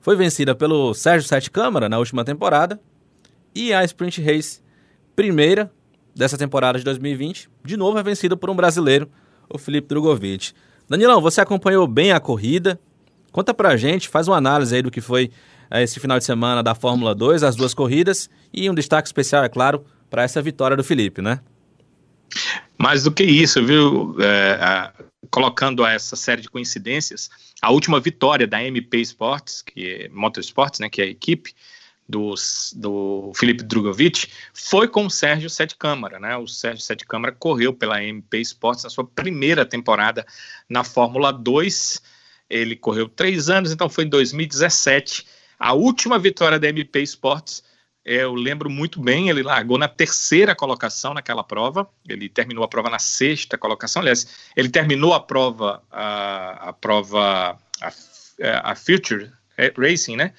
foi 0.00 0.16
vencida 0.16 0.54
pelo 0.54 0.94
Sérgio 0.94 1.28
Sete 1.28 1.50
Câmara 1.50 1.88
na 1.88 1.98
última 1.98 2.24
temporada. 2.24 2.80
E 3.54 3.74
a 3.74 3.84
Sprint 3.84 4.22
Race, 4.22 4.62
primeira 5.14 5.70
dessa 6.14 6.38
temporada 6.38 6.78
de 6.78 6.84
2020, 6.84 7.50
de 7.62 7.76
novo 7.76 7.98
é 7.98 8.02
vencida 8.02 8.36
por 8.36 8.48
um 8.48 8.56
brasileiro, 8.56 9.08
o 9.48 9.58
Felipe 9.58 9.88
Drogovic. 9.88 10.52
Danilão, 10.88 11.20
você 11.20 11.42
acompanhou 11.42 11.86
bem 11.86 12.12
a 12.12 12.20
corrida? 12.20 12.80
Conta 13.30 13.52
pra 13.52 13.76
gente, 13.76 14.08
faz 14.08 14.26
uma 14.26 14.36
análise 14.36 14.74
aí 14.74 14.80
do 14.80 14.90
que 14.90 15.02
foi 15.02 15.30
eh, 15.70 15.82
esse 15.82 16.00
final 16.00 16.18
de 16.18 16.24
semana 16.24 16.62
da 16.62 16.74
Fórmula 16.74 17.14
2, 17.14 17.42
as 17.42 17.54
duas 17.54 17.74
corridas, 17.74 18.30
e 18.52 18.70
um 18.70 18.74
destaque 18.74 19.06
especial, 19.06 19.44
é 19.44 19.48
claro, 19.48 19.84
para 20.10 20.22
essa 20.22 20.40
vitória 20.42 20.76
do 20.76 20.84
Felipe, 20.84 21.20
né? 21.20 21.40
Mais 22.78 23.04
do 23.04 23.12
que 23.12 23.24
isso, 23.24 23.64
viu? 23.64 24.16
É, 24.20 24.58
a, 24.60 24.92
colocando 25.30 25.84
essa 25.84 26.16
série 26.16 26.42
de 26.42 26.50
coincidências, 26.50 27.30
a 27.60 27.70
última 27.70 27.98
vitória 28.00 28.46
da 28.46 28.62
MP 28.62 28.98
Sports, 29.00 29.62
que 29.62 30.04
é 30.04 30.08
Motorsports, 30.08 30.80
né, 30.80 30.88
que 30.88 31.00
é 31.00 31.04
a 31.04 31.08
equipe, 31.08 31.54
dos, 32.08 32.72
do 32.76 33.32
Felipe 33.34 33.64
Drogovic 33.64 34.28
foi 34.54 34.86
com 34.86 35.06
o 35.06 35.10
Sérgio 35.10 35.50
Sete 35.50 35.76
Câmara, 35.76 36.20
né? 36.20 36.36
O 36.36 36.46
Sérgio 36.46 36.82
Sete 36.82 37.04
Câmara 37.04 37.32
correu 37.32 37.72
pela 37.72 38.02
MP 38.02 38.38
Sports 38.40 38.84
na 38.84 38.90
sua 38.90 39.04
primeira 39.04 39.66
temporada 39.66 40.24
na 40.68 40.84
Fórmula 40.84 41.32
2. 41.32 42.00
Ele 42.48 42.76
correu 42.76 43.08
três 43.08 43.50
anos, 43.50 43.72
então 43.72 43.88
foi 43.88 44.04
em 44.04 44.08
2017. 44.08 45.26
A 45.58 45.72
última 45.72 46.18
vitória 46.18 46.58
da 46.58 46.68
MP 46.68 47.02
Sports, 47.02 47.64
eu 48.06 48.34
lembro 48.34 48.70
muito 48.70 49.00
bem, 49.00 49.28
ele 49.28 49.42
largou 49.42 49.76
na 49.76 49.88
terceira 49.88 50.54
colocação 50.54 51.12
naquela 51.12 51.42
prova. 51.42 51.90
Ele 52.08 52.28
terminou 52.28 52.62
a 52.62 52.68
prova 52.68 52.88
na 52.88 53.00
sexta 53.00 53.58
colocação. 53.58 54.00
Aliás, 54.00 54.28
ele 54.54 54.68
terminou 54.68 55.12
a 55.12 55.18
prova, 55.18 55.82
a, 55.90 56.68
a 56.68 56.72
prova, 56.72 57.58
a, 57.82 57.92
a 58.62 58.74
Future 58.76 59.32
Racing, 59.76 60.14
né? 60.14 60.32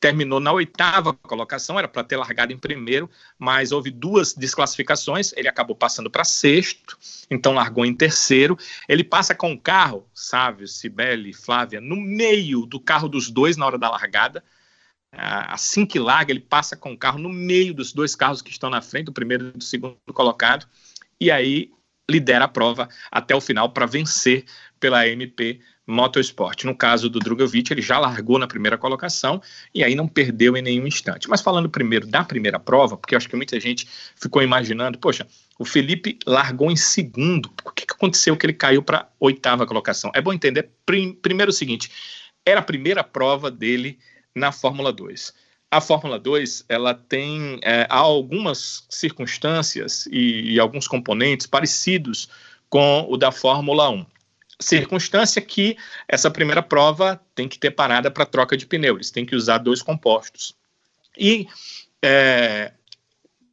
terminou 0.00 0.38
na 0.38 0.52
oitava 0.52 1.14
colocação, 1.14 1.78
era 1.78 1.88
para 1.88 2.04
ter 2.04 2.18
largado 2.18 2.52
em 2.52 2.58
primeiro, 2.58 3.08
mas 3.38 3.72
houve 3.72 3.90
duas 3.90 4.34
desclassificações, 4.34 5.32
ele 5.34 5.48
acabou 5.48 5.74
passando 5.74 6.10
para 6.10 6.24
sexto, 6.24 6.98
então 7.30 7.54
largou 7.54 7.86
em 7.86 7.94
terceiro. 7.94 8.58
Ele 8.86 9.02
passa 9.02 9.34
com 9.34 9.52
o 9.52 9.58
carro, 9.58 10.06
Sávio, 10.12 10.68
Sibeli, 10.68 11.32
Flávia, 11.32 11.80
no 11.80 11.96
meio 11.96 12.66
do 12.66 12.78
carro 12.78 13.08
dos 13.08 13.30
dois 13.30 13.56
na 13.56 13.64
hora 13.64 13.78
da 13.78 13.88
largada. 13.88 14.44
Assim 15.16 15.86
que 15.86 15.98
larga, 15.98 16.32
ele 16.32 16.40
passa 16.40 16.76
com 16.76 16.92
o 16.92 16.98
carro 16.98 17.18
no 17.18 17.28
meio 17.28 17.74
dos 17.74 17.92
dois 17.92 18.14
carros 18.14 18.42
que 18.42 18.50
estão 18.50 18.70
na 18.70 18.80
frente, 18.80 19.06
do 19.06 19.12
primeiro 19.12 19.48
e 19.48 19.58
do 19.58 19.64
segundo 19.64 19.96
colocado, 20.12 20.66
e 21.20 21.30
aí 21.30 21.70
lidera 22.10 22.44
a 22.44 22.48
prova 22.48 22.88
até 23.10 23.34
o 23.34 23.40
final 23.40 23.70
para 23.70 23.86
vencer 23.86 24.44
pela 24.78 25.06
MP 25.08 25.60
Motorsport. 25.86 26.64
No 26.64 26.76
caso 26.76 27.08
do 27.08 27.18
Drogovic, 27.18 27.72
ele 27.72 27.82
já 27.82 27.98
largou 27.98 28.38
na 28.38 28.46
primeira 28.46 28.76
colocação 28.76 29.40
e 29.74 29.82
aí 29.84 29.94
não 29.94 30.08
perdeu 30.08 30.56
em 30.56 30.62
nenhum 30.62 30.86
instante. 30.86 31.28
Mas 31.28 31.40
falando 31.40 31.68
primeiro 31.68 32.06
da 32.06 32.24
primeira 32.24 32.58
prova, 32.58 32.96
porque 32.96 33.14
acho 33.14 33.28
que 33.28 33.36
muita 33.36 33.58
gente 33.60 33.86
ficou 34.16 34.42
imaginando, 34.42 34.98
poxa, 34.98 35.26
o 35.58 35.64
Felipe 35.64 36.18
largou 36.26 36.70
em 36.70 36.76
segundo, 36.76 37.50
o 37.64 37.70
que, 37.70 37.86
que 37.86 37.94
aconteceu 37.94 38.36
que 38.36 38.46
ele 38.46 38.54
caiu 38.54 38.82
para 38.82 39.08
oitava 39.18 39.66
colocação? 39.66 40.10
É 40.14 40.20
bom 40.20 40.32
entender 40.32 40.70
prim, 40.84 41.12
primeiro 41.12 41.50
o 41.50 41.54
seguinte, 41.54 41.90
era 42.44 42.60
a 42.60 42.64
primeira 42.64 43.02
prova 43.02 43.50
dele 43.50 43.98
na 44.34 44.52
Fórmula 44.52 44.92
2. 44.92 45.32
A 45.70 45.80
Fórmula 45.80 46.18
2 46.18 46.64
ela 46.68 46.94
tem 46.94 47.58
é, 47.62 47.86
algumas 47.88 48.86
circunstâncias 48.88 50.06
e, 50.06 50.54
e 50.54 50.60
alguns 50.60 50.86
componentes 50.86 51.46
parecidos 51.46 52.28
com 52.68 53.06
o 53.08 53.16
da 53.16 53.32
Fórmula 53.32 53.90
1 53.90 54.06
circunstância 54.60 55.42
que 55.42 55.76
essa 56.08 56.30
primeira 56.30 56.62
prova 56.62 57.20
tem 57.34 57.48
que 57.48 57.58
ter 57.58 57.70
parada 57.70 58.10
para 58.10 58.26
troca 58.26 58.56
de 58.56 58.66
pneu, 58.66 58.96
eles 58.96 59.10
têm 59.10 59.26
que 59.26 59.36
usar 59.36 59.58
dois 59.58 59.82
compostos. 59.82 60.54
E 61.18 61.46
é, 62.02 62.72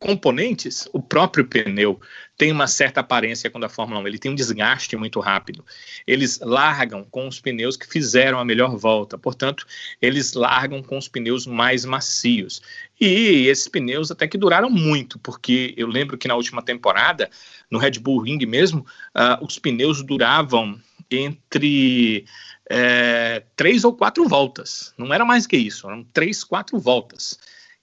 componentes, 0.02 0.90
o 0.92 1.00
próprio 1.00 1.46
pneu 1.46 2.02
tem 2.36 2.52
uma 2.52 2.66
certa 2.66 3.02
aparência 3.02 3.52
quando 3.52 3.66
a 3.66 3.70
Fórmula 3.70 4.02
1, 4.02 4.08
ele 4.08 4.18
tem 4.18 4.32
um 4.32 4.36
desgaste 4.36 4.98
muito 4.98 5.20
rápido. 5.20 5.64
Eles 6.08 6.40
largam 6.42 7.04
com 7.04 7.28
os 7.28 7.40
pneus 7.40 7.78
que 7.78 7.86
fizeram 7.86 8.40
a 8.40 8.44
melhor 8.44 8.76
volta, 8.76 9.16
portanto, 9.16 9.64
eles 10.02 10.34
largam 10.34 10.82
com 10.82 10.98
os 10.98 11.08
pneus 11.08 11.46
mais 11.46 11.86
macios. 11.86 12.64
E 13.00 13.48
esses 13.48 13.68
pneus 13.68 14.10
até 14.10 14.28
que 14.28 14.40
duraram 14.40 14.72
muito, 14.72 15.20
porque 15.20 15.76
eu 15.78 15.88
lembro 15.88 16.18
que 16.18 16.28
na 16.28 16.36
última 16.36 16.64
temporada, 16.64 17.30
no 17.70 17.78
Red 17.78 18.00
Bull 18.00 18.24
Ring 18.24 18.44
mesmo, 18.48 18.80
uh, 19.16 19.46
os 19.46 19.60
pneus 19.60 20.02
duravam 20.02 20.82
entre 21.12 22.26
é, 22.68 23.44
três 23.56 23.84
ou 23.84 23.94
quatro 23.94 24.28
voltas. 24.28 24.96
Não 24.98 25.14
era 25.14 25.24
mais 25.24 25.46
que 25.46 25.58
isso, 25.58 25.88
eram 25.88 26.04
três, 26.06 26.44
quatro 26.44 26.80
voltas. 26.80 27.38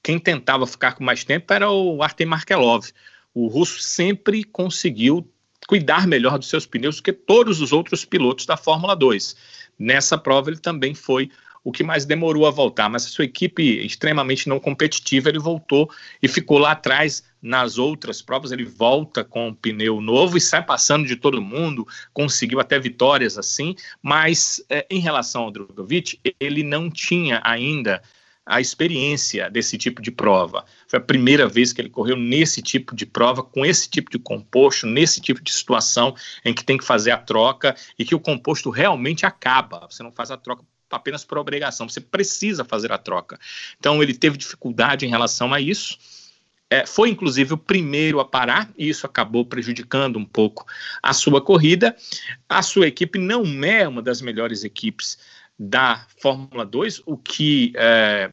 Quem 0.09 0.19
tentava 0.19 0.67
ficar 0.67 0.95
com 0.95 1.05
mais 1.05 1.23
tempo 1.23 1.53
era 1.53 1.71
o 1.71 2.03
Artem 2.03 2.27
Markelov. 2.27 2.87
O 3.35 3.47
russo 3.47 3.79
sempre 3.83 4.43
conseguiu 4.43 5.31
cuidar 5.67 6.07
melhor 6.07 6.39
dos 6.39 6.49
seus 6.49 6.65
pneus 6.65 6.97
do 6.97 7.03
que 7.03 7.13
todos 7.13 7.61
os 7.61 7.75
outros 7.75 8.07
pilotos 8.07 8.47
da 8.47 8.57
Fórmula 8.57 8.97
2. 8.97 9.37
Nessa 9.79 10.17
prova 10.17 10.49
ele 10.49 10.61
também 10.61 10.95
foi 10.95 11.31
o 11.63 11.71
que 11.71 11.85
mais 11.85 12.07
demorou 12.07 12.47
a 12.47 12.51
voltar, 12.51 12.89
mas 12.89 13.05
a 13.05 13.09
sua 13.11 13.27
equipe 13.27 13.85
extremamente 13.85 14.49
não 14.49 14.59
competitiva, 14.59 15.29
ele 15.29 15.39
voltou 15.39 15.91
e 16.23 16.27
ficou 16.27 16.57
lá 16.57 16.71
atrás 16.73 17.23
nas 17.43 17.77
outras 17.77 18.23
provas, 18.23 18.51
ele 18.51 18.65
volta 18.65 19.23
com 19.23 19.49
um 19.49 19.55
pneu 19.55 20.01
novo 20.01 20.39
e 20.39 20.41
sai 20.41 20.65
passando 20.65 21.07
de 21.07 21.17
todo 21.17 21.43
mundo, 21.43 21.87
conseguiu 22.15 22.61
até 22.61 22.79
vitórias 22.79 23.37
assim, 23.37 23.77
mas 24.01 24.65
é, 24.71 24.87
em 24.91 25.01
relação 25.01 25.43
ao 25.43 25.51
Drogovic, 25.51 26.19
ele 26.41 26.63
não 26.63 26.91
tinha 26.91 27.43
ainda 27.45 28.03
a 28.49 28.63
experiência 28.63 29.51
desse 29.51 29.77
tipo 29.77 30.01
de 30.01 30.11
prova. 30.11 30.65
Foi 30.89 30.99
a 30.99 31.03
primeira 31.03 31.47
vez 31.47 31.71
que 31.71 31.83
ele 31.83 31.91
correu 31.91 32.17
nesse 32.17 32.63
tipo 32.63 32.97
de 32.97 33.05
prova, 33.05 33.43
com 33.43 33.65
esse 33.65 33.91
tipo 33.91 34.11
de 34.11 34.19
composto, 34.19 34.87
nesse 34.87 35.21
tipo 35.21 35.43
de 35.43 35.53
situação 35.53 36.17
em 36.43 36.55
que 36.55 36.65
tem 36.65 36.79
que 36.79 36.85
fazer 36.85 37.11
a 37.11 37.19
troca 37.19 37.77
e 37.99 38.07
que 38.07 38.15
o 38.15 38.21
composto 38.21 38.71
realmente 38.71 39.27
acaba. 39.27 39.87
Você 39.91 40.03
não 40.03 40.11
faz 40.11 40.31
a 40.31 40.37
troca 40.39 40.65
apenas 40.91 41.27
por 41.27 41.37
obrigação, 41.37 41.87
você 41.87 42.01
precisa 42.01 42.65
fazer 42.65 42.91
a 42.91 42.97
troca. 42.97 43.39
Então 43.79 44.03
ele 44.03 44.15
teve 44.15 44.39
dificuldade 44.39 45.05
em 45.05 45.11
relação 45.11 45.53
a 45.53 45.61
isso. 45.61 45.99
É, 46.71 46.87
foi 46.87 47.11
inclusive 47.11 47.53
o 47.53 47.59
primeiro 47.59 48.19
a 48.19 48.25
parar, 48.25 48.71
e 48.77 48.89
isso 48.89 49.07
acabou 49.07 49.45
prejudicando 49.45 50.19
um 50.19 50.25
pouco 50.25 50.67
a 51.03 51.13
sua 51.13 51.43
corrida. 51.43 51.95
A 52.49 52.63
sua 52.63 52.87
equipe 52.87 53.19
não 53.19 53.45
é 53.63 53.87
uma 53.87 54.01
das 54.01 54.23
melhores 54.23 54.65
equipes 54.65 55.19
da 55.59 56.07
Fórmula 56.21 56.65
2, 56.65 57.03
o 57.05 57.17
que 57.17 57.73
é, 57.77 58.31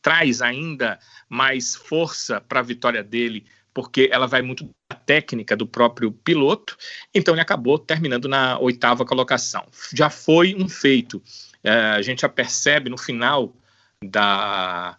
traz 0.00 0.42
ainda 0.42 0.98
mais 1.28 1.76
força 1.76 2.40
para 2.40 2.60
a 2.60 2.64
vitória 2.64 3.02
dele, 3.02 3.46
porque 3.72 4.10
ela 4.12 4.26
vai 4.26 4.42
muito 4.42 4.68
da 4.90 4.96
técnica 4.96 5.56
do 5.56 5.66
próprio 5.66 6.10
piloto. 6.10 6.76
Então 7.14 7.32
ele 7.34 7.40
acabou 7.40 7.78
terminando 7.78 8.28
na 8.28 8.58
oitava 8.58 9.04
colocação. 9.04 9.64
Já 9.94 10.10
foi 10.10 10.54
um 10.54 10.68
feito 10.68 11.22
é, 11.62 11.70
a 11.70 12.02
gente 12.02 12.22
já 12.22 12.28
percebe 12.28 12.90
no 12.90 12.98
final 12.98 13.54
da 14.04 14.96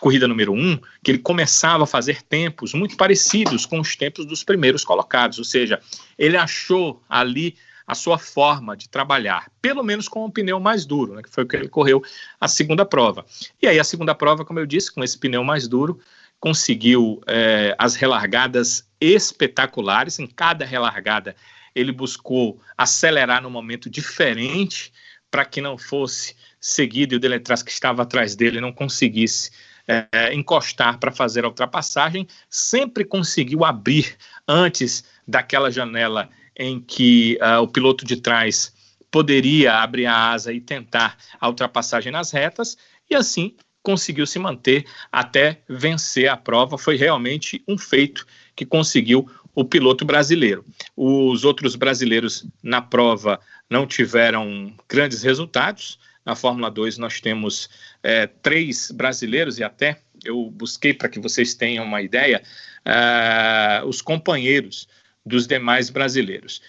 corrida 0.00 0.28
número 0.28 0.52
um 0.52 0.78
que 1.02 1.10
ele 1.10 1.18
começava 1.18 1.84
a 1.84 1.86
fazer 1.86 2.22
tempos 2.22 2.72
muito 2.72 2.96
parecidos 2.96 3.66
com 3.66 3.80
os 3.80 3.94
tempos 3.96 4.24
dos 4.24 4.44
primeiros 4.44 4.84
colocados, 4.84 5.38
ou 5.38 5.44
seja, 5.44 5.80
ele 6.16 6.36
achou 6.36 7.02
ali 7.08 7.56
a 7.88 7.94
sua 7.94 8.18
forma 8.18 8.76
de 8.76 8.86
trabalhar, 8.86 9.50
pelo 9.62 9.82
menos 9.82 10.08
com 10.08 10.26
um 10.26 10.30
pneu 10.30 10.60
mais 10.60 10.84
duro, 10.84 11.14
né, 11.14 11.22
que 11.22 11.30
foi 11.30 11.44
o 11.44 11.48
que 11.48 11.56
ele 11.56 11.68
correu 11.68 12.04
a 12.38 12.46
segunda 12.46 12.84
prova. 12.84 13.24
E 13.62 13.66
aí 13.66 13.80
a 13.80 13.84
segunda 13.84 14.14
prova, 14.14 14.44
como 14.44 14.60
eu 14.60 14.66
disse, 14.66 14.92
com 14.92 15.02
esse 15.02 15.16
pneu 15.16 15.42
mais 15.42 15.66
duro, 15.66 15.98
conseguiu 16.38 17.22
é, 17.26 17.74
as 17.78 17.94
relargadas 17.94 18.86
espetaculares. 19.00 20.18
Em 20.18 20.26
cada 20.26 20.66
relargada 20.66 21.34
ele 21.74 21.90
buscou 21.90 22.60
acelerar 22.76 23.40
num 23.42 23.50
momento 23.50 23.88
diferente 23.88 24.92
para 25.30 25.46
que 25.46 25.62
não 25.62 25.78
fosse 25.78 26.36
seguido 26.60 27.14
e 27.14 27.16
o 27.16 27.20
Deletraz 27.20 27.62
que 27.62 27.70
estava 27.70 28.02
atrás 28.02 28.36
dele 28.36 28.60
não 28.60 28.72
conseguisse 28.72 29.50
é, 29.86 30.34
encostar 30.34 30.98
para 30.98 31.10
fazer 31.10 31.44
a 31.46 31.48
ultrapassagem, 31.48 32.28
sempre 32.50 33.02
conseguiu 33.02 33.64
abrir 33.64 34.14
antes 34.46 35.04
daquela 35.26 35.70
janela 35.70 36.28
em 36.58 36.80
que 36.80 37.38
uh, 37.40 37.62
o 37.62 37.68
piloto 37.68 38.04
de 38.04 38.16
trás 38.16 38.74
poderia 39.10 39.74
abrir 39.76 40.06
a 40.06 40.30
asa 40.32 40.52
e 40.52 40.60
tentar 40.60 41.16
a 41.40 41.48
ultrapassagem 41.48 42.12
nas 42.12 42.30
retas, 42.30 42.76
e 43.08 43.14
assim 43.14 43.54
conseguiu 43.82 44.26
se 44.26 44.38
manter 44.38 44.84
até 45.10 45.62
vencer 45.68 46.28
a 46.28 46.36
prova. 46.36 46.76
Foi 46.76 46.96
realmente 46.96 47.62
um 47.66 47.78
feito 47.78 48.26
que 48.54 48.66
conseguiu 48.66 49.30
o 49.54 49.64
piloto 49.64 50.04
brasileiro. 50.04 50.64
Os 50.96 51.44
outros 51.44 51.74
brasileiros 51.74 52.46
na 52.62 52.82
prova 52.82 53.40
não 53.70 53.86
tiveram 53.86 54.74
grandes 54.88 55.22
resultados. 55.22 55.98
Na 56.24 56.36
Fórmula 56.36 56.70
2 56.70 56.98
nós 56.98 57.20
temos 57.20 57.70
é, 58.02 58.26
três 58.26 58.90
brasileiros 58.90 59.58
e 59.58 59.64
até 59.64 60.00
eu 60.24 60.50
busquei 60.50 60.92
para 60.92 61.08
que 61.08 61.18
vocês 61.18 61.54
tenham 61.54 61.84
uma 61.84 62.02
ideia 62.02 62.42
uh, 62.84 63.86
os 63.86 64.02
companheiros 64.02 64.88
dos 65.28 65.46
demais 65.46 65.90
brasileiros. 65.90 66.60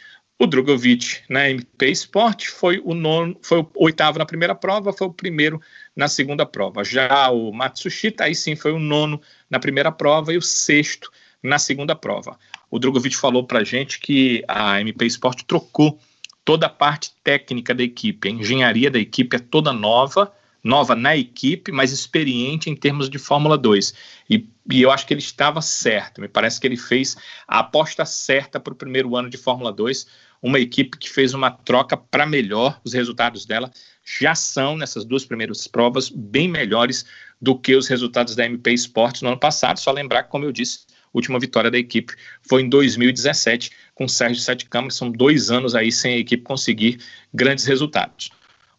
O 0.41 0.47
Drogovic 0.47 1.21
na 1.27 1.49
MP 1.49 1.89
Sport 1.91 2.47
foi 2.47 2.81
o 2.85 2.93
nono, 2.93 3.37
foi 3.41 3.59
o 3.59 3.69
oitavo 3.75 4.19
na 4.19 4.25
primeira 4.25 4.55
prova, 4.55 4.93
foi 4.93 5.07
o 5.07 5.13
primeiro 5.13 5.61
na 5.95 6.07
segunda 6.07 6.45
prova. 6.45 6.83
Já 6.83 7.29
o 7.29 7.51
Matsushita 7.51 8.23
aí 8.23 8.35
sim 8.35 8.55
foi 8.55 8.71
o 8.71 8.79
nono 8.79 9.21
na 9.49 9.59
primeira 9.59 9.91
prova 9.91 10.33
e 10.33 10.37
o 10.37 10.41
sexto 10.41 11.11
na 11.43 11.59
segunda 11.59 11.93
prova. 11.95 12.37
O 12.71 12.79
Drogovic 12.79 13.17
falou 13.17 13.43
para 13.43 13.65
gente 13.65 13.99
que 13.99 14.43
a 14.47 14.79
MP 14.79 15.05
Sport 15.07 15.43
trocou 15.43 15.99
toda 16.45 16.67
a 16.67 16.69
parte 16.69 17.11
técnica 17.23 17.75
da 17.75 17.83
equipe, 17.83 18.29
a 18.29 18.31
engenharia 18.31 18.89
da 18.89 18.99
equipe 18.99 19.35
é 19.35 19.39
toda 19.39 19.73
nova 19.73 20.31
nova 20.63 20.95
na 20.95 21.15
equipe, 21.15 21.71
mas 21.71 21.91
experiente 21.91 22.69
em 22.69 22.75
termos 22.75 23.09
de 23.09 23.17
Fórmula 23.17 23.57
2. 23.57 23.93
E, 24.29 24.47
e, 24.71 24.81
eu 24.81 24.91
acho 24.91 25.05
que 25.05 25.13
ele 25.13 25.21
estava 25.21 25.61
certo. 25.61 26.21
Me 26.21 26.27
parece 26.27 26.59
que 26.59 26.67
ele 26.67 26.77
fez 26.77 27.15
a 27.47 27.59
aposta 27.59 28.05
certa 28.05 28.59
para 28.59 28.73
o 28.73 28.75
primeiro 28.75 29.15
ano 29.15 29.29
de 29.29 29.37
Fórmula 29.37 29.71
2. 29.71 30.07
Uma 30.41 30.59
equipe 30.59 30.97
que 30.97 31.09
fez 31.09 31.33
uma 31.33 31.51
troca 31.51 31.97
para 31.97 32.25
melhor. 32.25 32.79
Os 32.83 32.93
resultados 32.93 33.45
dela 33.45 33.71
já 34.03 34.35
são, 34.35 34.75
nessas 34.75 35.05
duas 35.05 35.25
primeiras 35.25 35.67
provas, 35.67 36.09
bem 36.09 36.47
melhores 36.47 37.05
do 37.41 37.57
que 37.57 37.75
os 37.75 37.87
resultados 37.87 38.35
da 38.35 38.45
MP 38.45 38.73
Sports 38.73 39.21
no 39.21 39.29
ano 39.29 39.39
passado. 39.39 39.79
Só 39.79 39.91
lembrar 39.91 40.23
que, 40.23 40.29
como 40.29 40.45
eu 40.45 40.51
disse, 40.51 40.85
a 40.89 40.93
última 41.13 41.39
vitória 41.39 41.71
da 41.71 41.77
equipe 41.77 42.13
foi 42.41 42.61
em 42.61 42.69
2017, 42.69 43.71
com 43.95 44.05
o 44.05 44.09
Sérgio 44.09 44.41
Sete 44.41 44.65
Câmara. 44.65 44.91
São 44.91 45.11
dois 45.11 45.49
anos 45.51 45.75
aí 45.75 45.91
sem 45.91 46.15
a 46.15 46.17
equipe 46.17 46.43
conseguir 46.43 46.99
grandes 47.33 47.65
resultados. 47.65 48.29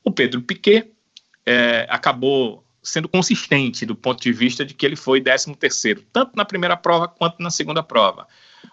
O 0.04 0.10
Pedro 0.10 0.40
Piquet 0.42 0.90
é, 1.46 1.86
acabou 1.88 2.64
sendo 2.82 3.08
consistente 3.08 3.84
do 3.84 3.94
ponto 3.94 4.22
de 4.22 4.32
vista 4.32 4.64
de 4.64 4.74
que 4.74 4.86
ele 4.86 4.96
foi 4.96 5.20
13 5.20 5.54
terceiro, 5.56 6.02
tanto 6.12 6.32
na 6.34 6.44
primeira 6.44 6.76
prova 6.76 7.06
quanto 7.08 7.42
na 7.42 7.50
segunda 7.50 7.82
prova. 7.82 8.26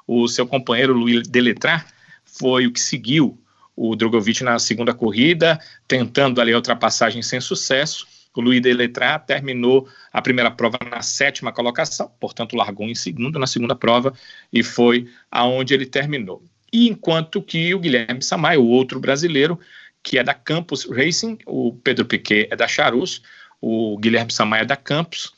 O 0.06 0.27
seu 0.27 0.48
companheiro 0.48 0.94
Luiz 0.94 1.27
Deletrat 1.27 1.85
foi 2.26 2.68
o 2.68 2.72
que 2.72 2.80
seguiu 2.80 3.38
o 3.76 3.95
Drogovic 3.95 4.44
na 4.44 4.57
segunda 4.57 4.94
corrida, 4.94 5.60
tentando 5.88 6.41
ali 6.41 6.52
a 6.52 6.56
ultrapassagem 6.56 7.22
sem 7.22 7.39
sucesso. 7.39 8.07
O 8.34 8.41
Luiz 8.41 8.61
Deletrat 8.61 9.26
terminou 9.26 9.88
a 10.14 10.22
primeira 10.22 10.49
prova 10.52 10.77
na 10.89 11.02
sétima 11.02 11.52
colocação, 11.52 12.11
portanto 12.19 12.56
largou 12.56 12.88
em 12.88 12.95
segundo 12.95 13.39
na 13.39 13.48
segunda 13.48 13.76
prova 13.76 14.14
e 14.53 14.64
foi 14.64 15.07
aonde 15.31 15.73
ele 15.73 15.85
terminou. 15.85 16.44
E 16.72 16.88
enquanto 16.88 17.41
que 17.41 17.73
o 17.73 17.80
Guilherme 17.80 18.22
Samay, 18.22 18.57
o 18.57 18.65
outro 18.65 18.99
brasileiro, 18.99 19.60
que 20.08 20.18
é 20.18 20.24
da 20.24 20.34
Campus 20.34 20.86
Racing, 20.86 21.38
o 21.46 21.74
Pedro 21.84 22.06
Piquet 22.06 22.48
é 22.50 22.56
da 22.56 22.66
Charus, 22.66 23.22
o 23.60 23.98
Guilherme 23.98 24.32
Samaia 24.32 24.62
é 24.62 24.66
da 24.66 24.78
Campus, 24.78 25.34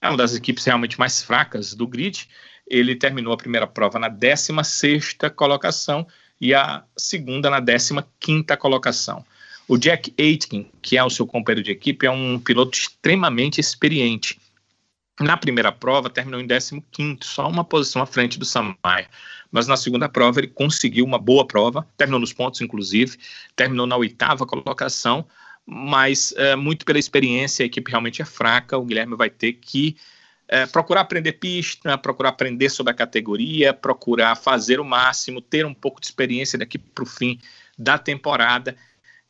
é 0.00 0.08
uma 0.08 0.16
das 0.16 0.36
equipes 0.36 0.64
realmente 0.64 0.96
mais 0.96 1.20
fracas 1.20 1.74
do 1.74 1.88
grid. 1.88 2.28
Ele 2.64 2.94
terminou 2.94 3.32
a 3.32 3.36
primeira 3.36 3.66
prova 3.66 3.98
na 3.98 4.06
16 4.06 5.16
colocação 5.34 6.06
e 6.40 6.54
a 6.54 6.84
segunda 6.96 7.50
na 7.50 7.58
15 8.20 8.44
colocação. 8.60 9.24
O 9.66 9.76
Jack 9.76 10.14
Aitken, 10.16 10.70
que 10.80 10.96
é 10.96 11.02
o 11.02 11.10
seu 11.10 11.26
companheiro 11.26 11.64
de 11.64 11.72
equipe, 11.72 12.06
é 12.06 12.10
um 12.10 12.38
piloto 12.38 12.78
extremamente 12.78 13.60
experiente. 13.60 14.40
Na 15.20 15.36
primeira 15.36 15.70
prova, 15.70 16.08
terminou 16.08 16.40
em 16.40 16.46
15, 16.46 17.18
só 17.22 17.48
uma 17.48 17.64
posição 17.64 18.02
à 18.02 18.06
frente 18.06 18.38
do 18.38 18.44
Samaya 18.44 19.08
mas 19.52 19.66
na 19.66 19.76
segunda 19.76 20.08
prova 20.08 20.40
ele 20.40 20.48
conseguiu 20.48 21.04
uma 21.04 21.18
boa 21.18 21.46
prova, 21.46 21.86
terminou 21.96 22.18
nos 22.18 22.32
pontos, 22.32 22.62
inclusive, 22.62 23.18
terminou 23.54 23.86
na 23.86 23.96
oitava 23.96 24.46
colocação, 24.46 25.26
mas 25.64 26.32
é, 26.38 26.56
muito 26.56 26.86
pela 26.86 26.98
experiência, 26.98 27.62
a 27.62 27.66
equipe 27.66 27.90
realmente 27.90 28.22
é 28.22 28.24
fraca, 28.24 28.78
o 28.78 28.84
Guilherme 28.84 29.14
vai 29.14 29.28
ter 29.28 29.52
que 29.52 29.94
é, 30.48 30.66
procurar 30.66 31.02
aprender 31.02 31.32
pista, 31.32 31.96
procurar 31.98 32.30
aprender 32.30 32.70
sobre 32.70 32.92
a 32.92 32.96
categoria, 32.96 33.74
procurar 33.74 34.34
fazer 34.36 34.80
o 34.80 34.84
máximo, 34.84 35.40
ter 35.40 35.66
um 35.66 35.74
pouco 35.74 36.00
de 36.00 36.06
experiência 36.06 36.58
daqui 36.58 36.78
para 36.78 37.04
o 37.04 37.06
fim 37.06 37.38
da 37.78 37.98
temporada 37.98 38.74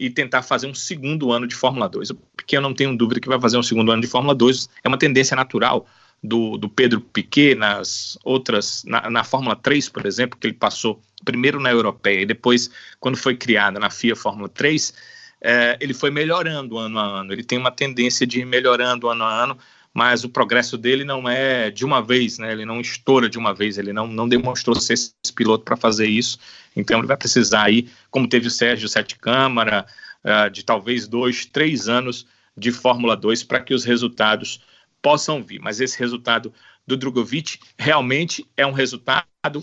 e 0.02 0.10
tentar 0.10 0.42
fazer 0.42 0.66
um 0.66 0.74
segundo 0.74 1.30
ano 1.30 1.46
de 1.46 1.54
Fórmula 1.54 1.88
2. 1.88 2.10
Porque 2.36 2.56
eu 2.56 2.60
não 2.60 2.74
tenho 2.74 2.96
dúvida 2.96 3.20
que 3.20 3.28
vai 3.28 3.40
fazer 3.40 3.56
um 3.56 3.62
segundo 3.62 3.92
ano 3.92 4.02
de 4.02 4.08
Fórmula 4.08 4.34
2, 4.34 4.68
é 4.82 4.88
uma 4.88 4.98
tendência 4.98 5.36
natural 5.36 5.86
do, 6.20 6.56
do 6.56 6.68
Pedro 6.68 7.00
Piquet 7.00 7.54
nas 7.54 8.18
outras, 8.24 8.82
na, 8.84 9.08
na, 9.08 9.22
Fórmula 9.22 9.54
3, 9.54 9.88
por 9.90 10.04
exemplo, 10.04 10.36
que 10.36 10.48
ele 10.48 10.54
passou 10.54 11.00
primeiro 11.24 11.60
na 11.60 11.70
Europeia 11.70 12.22
e 12.22 12.26
depois, 12.26 12.68
quando 12.98 13.16
foi 13.16 13.36
criada 13.36 13.78
na 13.78 13.90
FIA 13.90 14.16
Fórmula 14.16 14.48
3, 14.48 14.92
é, 15.40 15.76
ele 15.80 15.94
foi 15.94 16.10
melhorando 16.10 16.78
ano 16.78 16.98
a 16.98 17.20
ano. 17.20 17.32
Ele 17.32 17.44
tem 17.44 17.56
uma 17.56 17.70
tendência 17.70 18.26
de 18.26 18.40
ir 18.40 18.44
melhorando 18.44 19.08
ano 19.08 19.22
a 19.22 19.32
ano, 19.32 19.56
mas 19.94 20.24
o 20.24 20.28
progresso 20.28 20.78
dele 20.78 21.05
não 21.05 21.28
é 21.28 21.70
de 21.70 21.85
uma 21.85 22.02
vez, 22.02 22.39
né? 22.39 22.52
Ele 22.52 22.64
não 22.64 22.81
estoura 22.81 23.28
de 23.28 23.39
uma 23.39 23.52
vez, 23.52 23.77
ele 23.77 23.93
não, 23.93 24.06
não 24.06 24.28
demonstrou 24.28 24.74
ser 24.81 24.94
esse 24.94 25.32
piloto 25.35 25.64
para 25.64 25.77
fazer 25.77 26.06
isso. 26.06 26.39
Então 26.74 26.98
ele 26.98 27.06
vai 27.06 27.16
precisar 27.16 27.64
aí, 27.64 27.89
como 28.10 28.28
teve 28.28 28.47
o 28.47 28.51
Sérgio 28.51 28.89
Sete 28.89 29.19
Câmara, 29.19 29.86
uh, 30.24 30.51
de 30.51 30.64
talvez 30.64 31.06
dois, 31.06 31.44
três 31.44 31.89
anos 31.89 32.27
de 32.56 32.73
Fórmula 32.73 33.16
2 33.16 33.44
para 33.44 33.60
que 33.60 33.74
os 33.74 33.85
resultados 33.85 34.60
possam 35.02 35.43
vir. 35.43 35.60
Mas 35.60 35.81
esse 35.81 35.98
resultado 35.98 36.52
do 36.86 36.97
Drogovic 36.97 37.59
realmente 37.78 38.47
é 38.56 38.66
um 38.66 38.73
resultado 38.73 39.62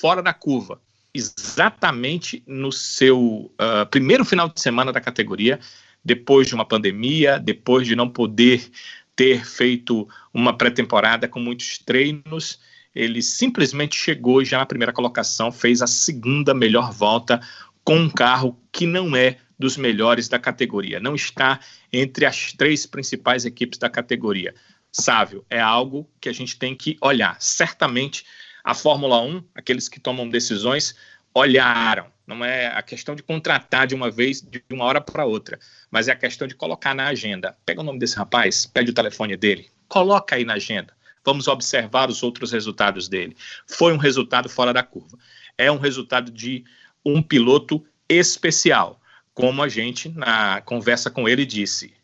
fora 0.00 0.22
da 0.22 0.34
curva. 0.34 0.80
Exatamente 1.14 2.42
no 2.46 2.72
seu 2.72 3.52
uh, 3.54 3.86
primeiro 3.90 4.24
final 4.24 4.48
de 4.48 4.60
semana 4.60 4.92
da 4.92 5.00
categoria, 5.00 5.60
depois 6.04 6.46
de 6.48 6.54
uma 6.54 6.64
pandemia, 6.64 7.38
depois 7.38 7.86
de 7.86 7.94
não 7.94 8.08
poder 8.08 8.70
ter 9.14 9.44
feito 9.44 10.08
uma 10.32 10.56
pré-temporada 10.56 11.28
com 11.28 11.38
muitos 11.38 11.78
treinos, 11.78 12.60
ele 12.94 13.22
simplesmente 13.22 13.96
chegou 13.96 14.44
já 14.44 14.58
na 14.58 14.66
primeira 14.66 14.92
colocação, 14.92 15.50
fez 15.50 15.82
a 15.82 15.86
segunda 15.86 16.54
melhor 16.54 16.92
volta 16.92 17.40
com 17.84 17.96
um 17.96 18.10
carro 18.10 18.58
que 18.70 18.86
não 18.86 19.16
é 19.16 19.38
dos 19.58 19.76
melhores 19.76 20.28
da 20.28 20.38
categoria, 20.38 20.98
não 20.98 21.14
está 21.14 21.60
entre 21.92 22.26
as 22.26 22.52
três 22.52 22.84
principais 22.86 23.44
equipes 23.44 23.78
da 23.78 23.88
categoria. 23.88 24.54
Sávio, 24.90 25.44
é 25.48 25.60
algo 25.60 26.08
que 26.20 26.28
a 26.28 26.32
gente 26.32 26.58
tem 26.58 26.74
que 26.74 26.98
olhar. 27.00 27.36
Certamente 27.40 28.24
a 28.64 28.74
Fórmula 28.74 29.20
1, 29.20 29.42
aqueles 29.54 29.88
que 29.88 29.98
tomam 29.98 30.28
decisões, 30.28 30.94
olharam. 31.34 32.06
Não 32.26 32.44
é 32.44 32.68
a 32.68 32.82
questão 32.82 33.14
de 33.14 33.22
contratar 33.22 33.86
de 33.86 33.94
uma 33.94 34.10
vez, 34.10 34.40
de 34.40 34.62
uma 34.70 34.84
hora 34.84 35.00
para 35.00 35.24
outra, 35.24 35.58
mas 35.90 36.08
é 36.08 36.12
a 36.12 36.16
questão 36.16 36.46
de 36.46 36.54
colocar 36.54 36.94
na 36.94 37.08
agenda. 37.08 37.56
Pega 37.66 37.80
o 37.80 37.84
nome 37.84 37.98
desse 37.98 38.16
rapaz, 38.16 38.64
pede 38.64 38.90
o 38.90 38.94
telefone 38.94 39.36
dele, 39.36 39.68
coloca 39.88 40.36
aí 40.36 40.44
na 40.44 40.54
agenda. 40.54 40.94
Vamos 41.24 41.48
observar 41.48 42.08
os 42.08 42.22
outros 42.22 42.52
resultados 42.52 43.08
dele. 43.08 43.36
Foi 43.66 43.92
um 43.92 43.96
resultado 43.96 44.48
fora 44.48 44.72
da 44.72 44.82
curva. 44.82 45.18
É 45.56 45.70
um 45.70 45.78
resultado 45.78 46.30
de 46.30 46.64
um 47.04 47.22
piloto 47.22 47.84
especial, 48.08 49.00
como 49.34 49.62
a 49.62 49.68
gente 49.68 50.08
na 50.08 50.60
conversa 50.62 51.10
com 51.10 51.28
ele 51.28 51.46
disse. 51.46 51.94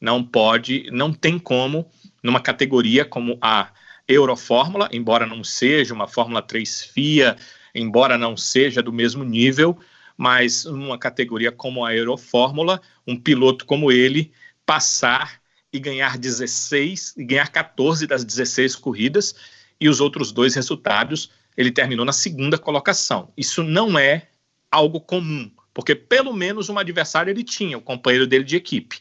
Não 0.00 0.22
pode, 0.22 0.88
não 0.92 1.12
tem 1.12 1.38
como 1.38 1.90
numa 2.22 2.40
categoria 2.40 3.04
como 3.04 3.38
a 3.40 3.70
Eurofórmula, 4.06 4.88
embora 4.92 5.26
não 5.26 5.44
seja 5.44 5.92
uma 5.92 6.08
Fórmula 6.08 6.40
3 6.40 6.84
FIA, 6.84 7.36
embora 7.74 8.18
não 8.18 8.36
seja 8.36 8.82
do 8.82 8.92
mesmo 8.92 9.24
nível, 9.24 9.78
mas 10.16 10.64
numa 10.64 10.98
categoria 10.98 11.52
como 11.52 11.84
a 11.84 11.94
Eurofórmula, 11.94 12.80
um 13.06 13.16
piloto 13.16 13.64
como 13.64 13.92
ele 13.92 14.32
passar 14.66 15.40
e 15.72 15.78
ganhar 15.78 16.18
16 16.18 17.14
e 17.16 17.24
ganhar 17.24 17.48
14 17.48 18.06
das 18.06 18.24
16 18.24 18.76
corridas 18.76 19.34
e 19.80 19.88
os 19.88 20.00
outros 20.00 20.32
dois 20.32 20.54
resultados 20.54 21.30
ele 21.56 21.70
terminou 21.70 22.04
na 22.04 22.12
segunda 22.12 22.58
colocação. 22.58 23.32
Isso 23.36 23.62
não 23.62 23.98
é 23.98 24.28
algo 24.70 25.00
comum 25.00 25.50
porque 25.78 25.94
pelo 25.94 26.32
menos 26.32 26.68
um 26.68 26.76
adversário 26.76 27.30
ele 27.30 27.44
tinha, 27.44 27.78
o 27.78 27.80
companheiro 27.80 28.26
dele 28.26 28.42
de 28.42 28.56
equipe. 28.56 28.98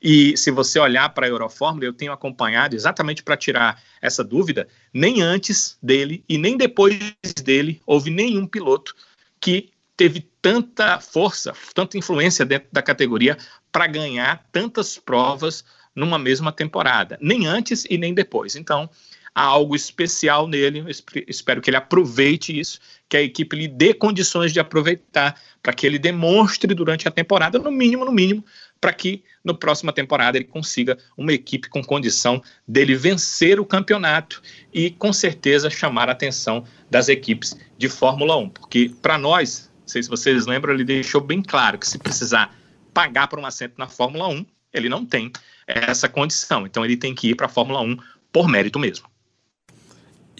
E 0.00 0.36
se 0.36 0.52
você 0.52 0.78
olhar 0.78 1.08
para 1.08 1.26
a 1.26 1.28
Eurofórmula, 1.28 1.84
eu 1.84 1.92
tenho 1.92 2.12
acompanhado 2.12 2.76
exatamente 2.76 3.20
para 3.20 3.36
tirar 3.36 3.82
essa 4.00 4.22
dúvida, 4.22 4.68
nem 4.94 5.22
antes 5.22 5.76
dele 5.82 6.24
e 6.28 6.38
nem 6.38 6.56
depois 6.56 6.96
dele 7.42 7.82
houve 7.84 8.10
nenhum 8.10 8.46
piloto 8.46 8.94
que 9.40 9.70
teve 9.96 10.20
tanta 10.40 11.00
força, 11.00 11.52
tanta 11.74 11.98
influência 11.98 12.46
dentro 12.46 12.68
da 12.70 12.80
categoria 12.80 13.36
para 13.72 13.88
ganhar 13.88 14.46
tantas 14.52 14.96
provas 14.96 15.64
numa 15.96 16.16
mesma 16.16 16.52
temporada, 16.52 17.18
nem 17.20 17.48
antes 17.48 17.84
e 17.90 17.98
nem 17.98 18.14
depois. 18.14 18.54
Então, 18.54 18.88
há 19.34 19.42
algo 19.42 19.74
especial 19.74 20.46
nele. 20.46 20.84
espero 21.26 21.60
que 21.60 21.70
ele 21.70 21.76
aproveite 21.76 22.58
isso, 22.58 22.78
que 23.08 23.16
a 23.16 23.22
equipe 23.22 23.56
lhe 23.56 23.68
dê 23.68 23.94
condições 23.94 24.52
de 24.52 24.60
aproveitar, 24.60 25.40
para 25.62 25.72
que 25.72 25.86
ele 25.86 25.98
demonstre 25.98 26.74
durante 26.74 27.06
a 27.06 27.10
temporada, 27.10 27.58
no 27.58 27.70
mínimo, 27.70 28.04
no 28.04 28.12
mínimo, 28.12 28.44
para 28.80 28.92
que 28.92 29.22
na 29.44 29.52
próxima 29.52 29.92
temporada 29.92 30.38
ele 30.38 30.46
consiga 30.46 30.96
uma 31.16 31.32
equipe 31.32 31.68
com 31.68 31.84
condição 31.84 32.42
dele 32.66 32.94
vencer 32.94 33.60
o 33.60 33.66
campeonato 33.66 34.40
e 34.72 34.90
com 34.90 35.12
certeza 35.12 35.68
chamar 35.68 36.08
a 36.08 36.12
atenção 36.12 36.64
das 36.90 37.08
equipes 37.08 37.56
de 37.76 37.88
Fórmula 37.88 38.36
1, 38.36 38.48
porque 38.48 38.90
para 39.02 39.18
nós, 39.18 39.70
não 39.80 39.88
sei 39.88 40.02
se 40.02 40.08
vocês 40.08 40.46
lembram, 40.46 40.72
ele 40.72 40.84
deixou 40.84 41.20
bem 41.20 41.42
claro 41.42 41.78
que 41.78 41.86
se 41.86 41.98
precisar 41.98 42.56
pagar 42.94 43.28
por 43.28 43.38
um 43.38 43.46
assento 43.46 43.74
na 43.76 43.86
Fórmula 43.86 44.28
1, 44.28 44.46
ele 44.72 44.88
não 44.88 45.04
tem 45.04 45.30
essa 45.66 46.08
condição. 46.08 46.66
Então 46.66 46.84
ele 46.84 46.96
tem 46.96 47.14
que 47.14 47.30
ir 47.30 47.34
para 47.34 47.46
a 47.46 47.48
Fórmula 47.48 47.80
1 47.80 47.96
por 48.32 48.48
mérito 48.48 48.78
mesmo. 48.78 49.09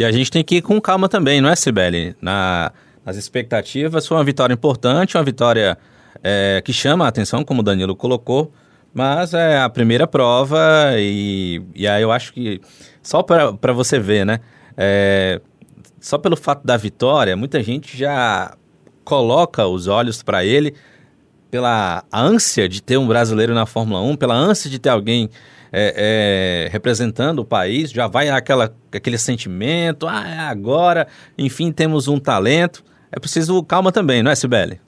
E 0.00 0.04
a 0.04 0.10
gente 0.10 0.30
tem 0.30 0.42
que 0.42 0.56
ir 0.56 0.62
com 0.62 0.80
calma 0.80 1.10
também, 1.10 1.42
não 1.42 1.50
é, 1.50 1.54
Sibeli? 1.54 2.16
Na, 2.22 2.72
nas 3.04 3.18
expectativas, 3.18 4.06
foi 4.06 4.16
uma 4.16 4.24
vitória 4.24 4.54
importante, 4.54 5.14
uma 5.14 5.22
vitória 5.22 5.76
é, 6.24 6.62
que 6.64 6.72
chama 6.72 7.04
a 7.04 7.08
atenção, 7.08 7.44
como 7.44 7.60
o 7.60 7.62
Danilo 7.62 7.94
colocou, 7.94 8.50
mas 8.94 9.34
é 9.34 9.60
a 9.60 9.68
primeira 9.68 10.06
prova 10.06 10.58
e, 10.96 11.60
e 11.74 11.86
aí 11.86 12.00
eu 12.00 12.10
acho 12.10 12.32
que 12.32 12.62
só 13.02 13.22
para 13.22 13.74
você 13.74 13.98
ver, 13.98 14.24
né? 14.24 14.40
É, 14.74 15.38
só 16.00 16.16
pelo 16.16 16.34
fato 16.34 16.66
da 16.66 16.78
vitória, 16.78 17.36
muita 17.36 17.62
gente 17.62 17.94
já 17.94 18.56
coloca 19.04 19.66
os 19.66 19.86
olhos 19.86 20.22
para 20.22 20.42
ele 20.42 20.74
pela 21.50 22.04
ânsia 22.10 22.66
de 22.66 22.82
ter 22.82 22.96
um 22.96 23.06
brasileiro 23.06 23.52
na 23.52 23.66
Fórmula 23.66 24.00
1, 24.00 24.16
pela 24.16 24.34
ânsia 24.34 24.70
de 24.70 24.78
ter 24.78 24.88
alguém 24.88 25.28
é, 25.72 26.66
é, 26.66 26.68
representando 26.70 27.40
o 27.40 27.44
país, 27.44 27.90
já 27.90 28.06
vai 28.06 28.28
aquela, 28.28 28.74
aquele 28.92 29.18
sentimento, 29.18 30.06
ah, 30.06 30.26
é 30.26 30.38
agora, 30.38 31.06
enfim, 31.38 31.72
temos 31.72 32.08
um 32.08 32.18
talento. 32.18 32.84
É 33.12 33.18
preciso 33.18 33.62
calma 33.62 33.90
também, 33.90 34.22
não 34.22 34.30
é, 34.30 34.34
Sibeli? 34.34 34.80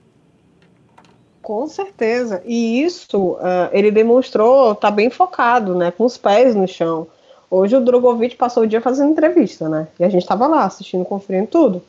Com 1.42 1.66
certeza. 1.66 2.40
E 2.46 2.82
isso 2.82 3.32
uh, 3.32 3.68
ele 3.72 3.90
demonstrou 3.90 4.74
tá 4.76 4.90
bem 4.90 5.10
focado, 5.10 5.74
né? 5.74 5.90
Com 5.90 6.04
os 6.04 6.16
pés 6.16 6.54
no 6.54 6.68
chão. 6.68 7.08
Hoje 7.50 7.76
o 7.76 7.80
Drogovic 7.80 8.36
passou 8.36 8.62
o 8.62 8.66
dia 8.66 8.80
fazendo 8.80 9.10
entrevista, 9.10 9.68
né? 9.68 9.88
E 9.98 10.04
a 10.04 10.08
gente 10.08 10.22
estava 10.22 10.46
lá 10.46 10.64
assistindo, 10.64 11.04
conferindo 11.04 11.48
tudo. 11.48 11.82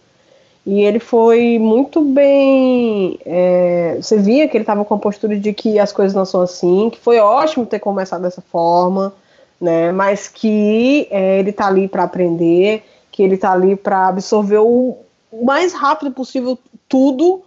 E 0.65 0.81
ele 0.81 0.99
foi 0.99 1.60
muito 1.60 2.02
bem. 2.02 3.19
É, 3.26 3.98
você 4.02 4.18
via 4.18 4.48
que 4.48 4.56
ele 4.56 4.64
estava 4.64 4.85
com 4.85 4.95
a 4.95 4.99
postura 4.99 5.38
de 5.38 5.53
que 5.53 5.77
as 5.77 5.91
coisas 5.91 6.14
não 6.14 6.26
são 6.26 6.41
assim, 6.41 6.90
que 6.90 6.99
foi 6.99 7.19
ótimo 7.19 7.65
ter 7.65 7.80
começado 7.80 8.22
dessa 8.22 8.41
forma, 8.41 9.14
né? 9.60 9.91
Mas 9.91 10.30
que 10.30 11.07
é, 11.11 11.40
ele 11.40 11.49
está 11.49 11.68
ali 11.68 11.88
para 11.88 12.03
aprender, 12.03 12.84
que 13.11 13.22
ele 13.22 13.35
está 13.35 13.52
ali 13.52 13.76
para 13.76 14.07
absorver 14.07 14.60
o, 14.60 14.98
o 15.31 15.45
mais 15.45 15.73
rápido 15.73 16.11
possível 16.11 16.57
tudo, 16.88 17.41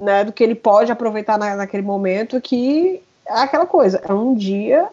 né? 0.00 0.24
Do 0.24 0.32
que 0.32 0.42
ele 0.42 0.56
pode 0.56 0.90
aproveitar 0.90 1.38
na, 1.38 1.54
naquele 1.54 1.84
momento, 1.84 2.40
que 2.40 3.00
é 3.28 3.32
aquela 3.40 3.66
coisa, 3.66 4.02
é 4.08 4.12
um 4.12 4.34
dia 4.34 4.88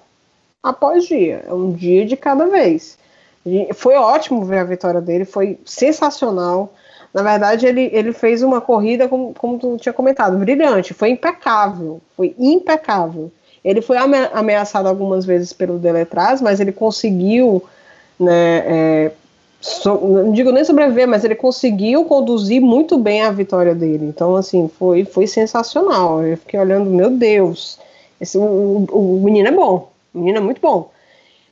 após 0.62 1.06
dia, 1.06 1.44
é 1.48 1.54
um 1.54 1.72
dia 1.72 2.06
de 2.06 2.16
cada 2.16 2.46
vez. 2.46 2.98
E 3.46 3.74
foi 3.74 3.96
ótimo 3.96 4.46
ver 4.46 4.60
a 4.60 4.64
vitória 4.64 5.02
dele, 5.02 5.26
foi 5.26 5.60
sensacional 5.66 6.72
na 7.14 7.22
verdade, 7.22 7.68
ele, 7.68 7.90
ele 7.94 8.12
fez 8.12 8.42
uma 8.42 8.60
corrida, 8.60 9.08
como, 9.08 9.34
como 9.36 9.60
tu 9.60 9.78
tinha 9.78 9.94
comentado, 9.94 10.38
brilhante, 10.38 10.94
foi 10.94 11.10
impecável, 11.10 12.02
foi 12.18 12.34
impecável. 12.40 13.32
Ele 13.64 13.82
foi 13.82 13.98
ameaçado 13.98 14.88
algumas 14.88 15.24
vezes 15.24 15.54
pelo 15.54 15.78
Deletraz, 15.78 16.42
mas 16.42 16.60
ele 16.60 16.72
conseguiu, 16.72 17.64
né, 18.20 18.64
é, 18.66 19.12
so, 19.62 19.96
não 19.96 20.32
digo 20.34 20.52
nem 20.52 20.66
sobreviver, 20.66 21.08
mas 21.08 21.24
ele 21.24 21.36
conseguiu 21.36 22.04
conduzir 22.04 22.60
muito 22.60 22.98
bem 22.98 23.22
a 23.22 23.32
vitória 23.32 23.76
dele. 23.76 24.06
Então, 24.06 24.36
assim, 24.36 24.68
foi, 24.68 25.06
foi 25.06 25.28
sensacional. 25.28 26.24
Eu 26.24 26.36
fiquei 26.38 26.60
olhando, 26.60 26.90
meu 26.90 27.12
Deus, 27.12 27.80
esse, 28.20 28.38
o, 28.38 28.42
o, 28.92 29.18
o 29.18 29.24
menino 29.24 29.48
é 29.48 29.52
bom, 29.52 29.92
o 30.14 30.18
menino 30.18 30.40
é 30.40 30.42
muito 30.42 30.60
bom. 30.60 30.90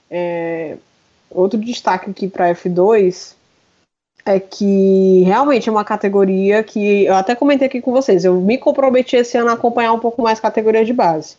É, 0.09 0.75
outro 1.29 1.57
destaque 1.59 2.09
aqui 2.09 2.27
para 2.27 2.53
F2 2.53 3.35
é 4.26 4.39
que 4.39 5.23
realmente 5.23 5.68
é 5.68 5.72
uma 5.72 5.84
categoria 5.84 6.64
que 6.64 7.06
eu 7.06 7.15
até 7.15 7.35
comentei 7.35 7.68
aqui 7.68 7.81
com 7.81 7.91
vocês. 7.91 8.23
Eu 8.23 8.35
me 8.35 8.57
comprometi 8.57 9.15
esse 9.15 9.38
ano 9.38 9.49
a 9.49 9.53
acompanhar 9.53 9.93
um 9.93 9.99
pouco 9.99 10.22
mais 10.22 10.39
categoria 10.39 10.85
de 10.85 10.93
base. 10.93 11.35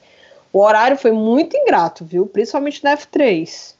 O 0.53 0.61
horário 0.61 0.97
foi 0.97 1.13
muito 1.13 1.57
ingrato, 1.57 2.05
viu? 2.05 2.27
Principalmente 2.27 2.83
da 2.83 2.97
F3. 2.97 3.75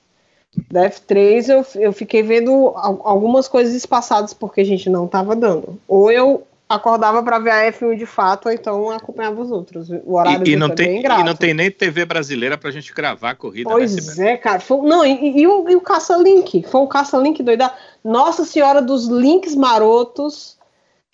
Da 0.71 0.89
F3 0.89 1.49
eu, 1.49 1.83
eu 1.83 1.93
fiquei 1.93 2.23
vendo 2.23 2.73
algumas 2.75 3.49
coisas 3.49 3.75
espaçadas 3.75 4.33
porque 4.33 4.61
a 4.61 4.65
gente 4.65 4.89
não 4.89 5.07
estava 5.07 5.35
dando. 5.35 5.79
Ou 5.89 6.11
eu 6.11 6.47
acordava 6.75 7.23
para 7.23 7.39
ver 7.39 7.51
a 7.51 7.73
F1 7.73 7.97
de 7.97 8.07
fato, 8.07 8.47
ou 8.47 8.53
então 8.53 8.91
acompanhava 8.91 9.41
os 9.41 9.51
outros. 9.51 9.91
O 10.05 10.15
horário 10.15 10.47
e, 10.47 10.53
e 10.53 10.57
não 10.57 10.71
tem 10.71 11.01
E 11.01 11.25
não 11.25 11.35
tem 11.35 11.53
nem 11.53 11.71
TV 11.71 12.05
brasileira 12.05 12.57
pra 12.57 12.71
gente 12.71 12.93
gravar 12.93 13.31
a 13.31 13.35
corrida. 13.35 13.69
Né, 13.69 13.77
pois 13.77 14.19
é, 14.19 14.37
cara. 14.37 14.61
Foi, 14.61 14.81
não, 14.87 15.05
e, 15.05 15.41
e, 15.41 15.47
o, 15.47 15.69
e 15.69 15.77
o 15.77 15.81
caça-link? 15.81 16.63
Foi 16.69 16.81
um 16.81 16.87
caça-link 16.87 17.43
doido. 17.43 17.69
Nossa 18.03 18.45
Senhora 18.45 18.81
dos 18.81 19.07
Links 19.07 19.55
Marotos, 19.55 20.57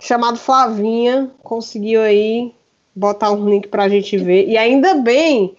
chamado 0.01 0.39
Flavinha, 0.39 1.30
conseguiu 1.43 2.02
aí 2.02 2.55
botar 2.94 3.32
um 3.32 3.48
link 3.48 3.68
pra 3.68 3.89
gente 3.89 4.16
ver. 4.16 4.48
E 4.48 4.56
ainda 4.56 4.94
bem 4.94 5.56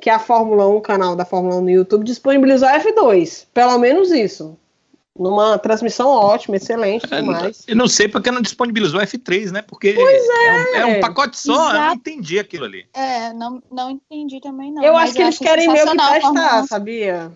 que 0.00 0.10
a 0.10 0.18
Fórmula 0.18 0.66
1, 0.66 0.76
o 0.76 0.80
canal 0.80 1.14
da 1.14 1.24
Fórmula 1.24 1.56
1 1.56 1.60
no 1.60 1.70
YouTube, 1.70 2.04
disponibilizou 2.04 2.68
a 2.68 2.80
F2. 2.80 3.46
Pelo 3.52 3.78
menos 3.78 4.10
isso 4.10 4.58
numa 5.18 5.58
transmissão 5.58 6.08
ótima, 6.08 6.56
excelente 6.56 7.06
e 7.12 7.22
mais. 7.22 7.64
Eu 7.66 7.76
não 7.76 7.86
sei 7.86 8.08
porque 8.08 8.30
não 8.30 8.40
disponibilizou 8.40 9.00
F3, 9.00 9.50
né? 9.50 9.62
Porque 9.62 9.92
pois 9.92 10.22
é. 10.22 10.46
É, 10.46 10.86
um, 10.86 10.90
é 10.90 10.96
um 10.96 11.00
pacote 11.00 11.38
só, 11.38 11.52
Exato. 11.52 11.76
eu 11.76 11.80
não 11.80 11.94
entendi 11.94 12.38
aquilo 12.38 12.64
ali. 12.64 12.86
É, 12.94 13.32
não, 13.32 13.62
não 13.70 13.90
entendi 13.90 14.40
também 14.40 14.72
não. 14.72 14.82
Eu 14.82 14.96
acho 14.96 15.12
que 15.12 15.22
eles 15.22 15.38
querem 15.38 15.68
meio 15.68 15.86
que 15.86 15.96
testar, 15.96 16.66
sabia? 16.66 17.32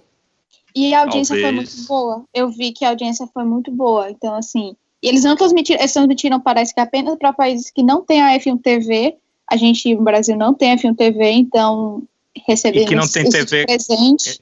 E 0.74 0.94
a 0.94 1.00
audiência 1.00 1.34
Talvez. 1.34 1.54
foi 1.54 1.54
muito 1.54 1.88
boa. 1.88 2.24
Eu 2.34 2.50
vi 2.50 2.72
que 2.72 2.84
a 2.84 2.90
audiência 2.90 3.26
foi 3.32 3.44
muito 3.44 3.70
boa. 3.70 4.10
Então, 4.10 4.34
assim, 4.34 4.76
eles 5.02 5.24
não 5.24 5.34
transmitiram, 5.36 5.80
eles 5.80 5.92
transmitiram, 5.92 6.40
parece 6.40 6.74
que 6.74 6.80
apenas 6.80 7.16
para 7.16 7.32
países 7.32 7.70
que 7.70 7.82
não 7.82 8.02
têm 8.02 8.20
a 8.20 8.38
F1 8.38 8.60
TV. 8.60 9.16
A 9.50 9.56
gente 9.56 9.94
no 9.94 10.02
Brasil 10.02 10.36
não 10.36 10.52
tem 10.52 10.76
F1 10.76 10.96
TV, 10.96 11.30
então 11.30 12.02
recebemos 12.46 12.86
e 12.86 12.88
que 12.88 12.94
não 12.94 13.08
tem 13.08 13.28
TV, 13.28 13.64
presente 13.64 14.40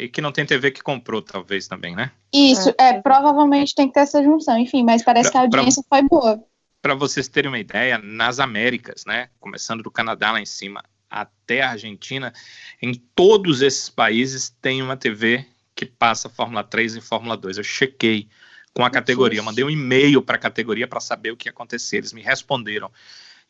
e 0.00 0.08
que 0.08 0.20
não 0.20 0.32
tem 0.32 0.46
TV 0.46 0.70
que 0.70 0.82
comprou, 0.82 1.20
talvez 1.20 1.68
também, 1.68 1.94
né? 1.94 2.10
Isso, 2.32 2.70
é, 2.78 2.90
é 2.90 3.02
provavelmente 3.02 3.74
tem 3.74 3.88
que 3.88 3.94
ter 3.94 4.00
essa 4.00 4.22
junção, 4.22 4.58
enfim, 4.58 4.82
mas 4.82 5.02
parece 5.02 5.30
pra, 5.30 5.32
que 5.32 5.38
a 5.38 5.58
audiência 5.58 5.82
pra, 5.88 5.98
foi 5.98 6.08
boa. 6.08 6.44
Para 6.80 6.94
vocês 6.94 7.28
terem 7.28 7.50
uma 7.50 7.58
ideia, 7.58 7.98
nas 7.98 8.40
Américas, 8.40 9.04
né, 9.06 9.28
começando 9.38 9.82
do 9.82 9.90
Canadá 9.90 10.32
lá 10.32 10.40
em 10.40 10.46
cima 10.46 10.82
até 11.10 11.62
a 11.62 11.70
Argentina, 11.70 12.32
em 12.80 12.94
todos 13.14 13.62
esses 13.62 13.88
países 13.88 14.56
tem 14.62 14.80
uma 14.80 14.96
TV 14.96 15.44
que 15.74 15.84
passa 15.84 16.28
Fórmula 16.28 16.62
3 16.62 16.96
e 16.96 17.00
Fórmula 17.00 17.36
2. 17.36 17.58
Eu 17.58 17.64
chequei 17.64 18.28
com 18.72 18.84
a 18.84 18.90
categoria, 18.90 19.42
mandei 19.42 19.64
um 19.64 19.70
e-mail 19.70 20.22
para 20.22 20.36
a 20.36 20.38
categoria 20.38 20.86
para 20.86 21.00
saber 21.00 21.32
o 21.32 21.36
que 21.36 21.48
ia 21.48 21.50
acontecer. 21.50 21.98
Eles 21.98 22.12
me 22.12 22.22
responderam 22.22 22.90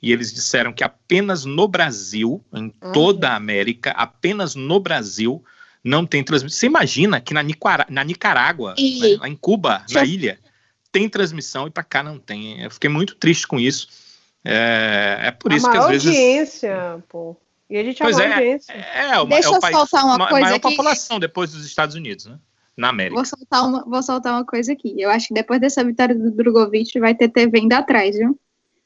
e 0.03 0.13
eles 0.13 0.33
disseram 0.33 0.73
que 0.73 0.83
apenas 0.83 1.45
no 1.45 1.69
Brasil, 1.69 2.43
em 2.55 2.71
toda 2.93 3.29
a 3.29 3.37
América, 3.37 3.91
apenas 3.91 4.55
no 4.55 4.81
Brasil, 4.81 5.45
não 5.83 6.07
tem 6.07 6.23
transmissão. 6.23 6.59
Você 6.59 6.67
imagina 6.67 7.21
que 7.21 7.35
na, 7.35 7.43
Nicara 7.43 7.87
na 7.89 8.05
Nicarágua, 8.05 8.75
e... 8.77 9.01
né, 9.01 9.17
lá 9.21 9.29
em 9.29 9.37
Cuba, 9.37 9.85
na 9.91 10.05
ilha, 10.05 10.39
tem 10.93 11.09
transmissão 11.09 11.67
e 11.67 11.71
para 11.71 11.83
cá 11.83 12.03
não 12.03 12.19
tem. 12.19 12.63
Eu 12.63 12.71
fiquei 12.71 12.91
muito 12.91 13.15
triste 13.15 13.47
com 13.47 13.59
isso. 13.59 13.89
É, 14.45 15.19
é 15.25 15.31
por 15.31 15.53
a 15.53 15.57
isso 15.57 15.71
que 15.71 15.77
às 15.77 15.87
vezes. 15.89 16.07
audiência, 16.07 17.05
pô. 17.09 17.37
E 17.69 17.79
a 17.79 17.85
gente 17.85 18.03
pois 18.03 18.19
é, 18.19 18.33
audiência. 18.33 18.73
É, 18.73 19.11
é, 19.11 19.27
Deixa 19.27 19.49
é 19.49 19.51
o 19.51 19.61
país, 19.61 19.77
soltar 19.77 20.05
uma 20.05 20.19
coisa 20.19 20.41
maior 20.41 20.57
aqui. 20.57 20.69
população 20.69 21.21
depois 21.21 21.53
dos 21.53 21.65
Estados 21.65 21.95
Unidos, 21.95 22.27
né? 22.27 22.39
Na 22.77 22.89
América. 22.89 23.15
Vou 23.15 23.25
soltar, 23.25 23.69
uma, 23.69 23.85
vou 23.85 24.03
soltar 24.03 24.33
uma 24.33 24.45
coisa 24.45 24.73
aqui. 24.73 24.95
Eu 24.99 25.11
acho 25.11 25.29
que 25.29 25.35
depois 25.35 25.61
dessa 25.61 25.85
vitória 25.85 26.15
do 26.15 26.31
Drogovic 26.31 26.99
vai 26.99 27.15
ter 27.15 27.29
TV 27.29 27.59
ainda 27.59 27.79
atrás, 27.79 28.17
viu? 28.17 28.39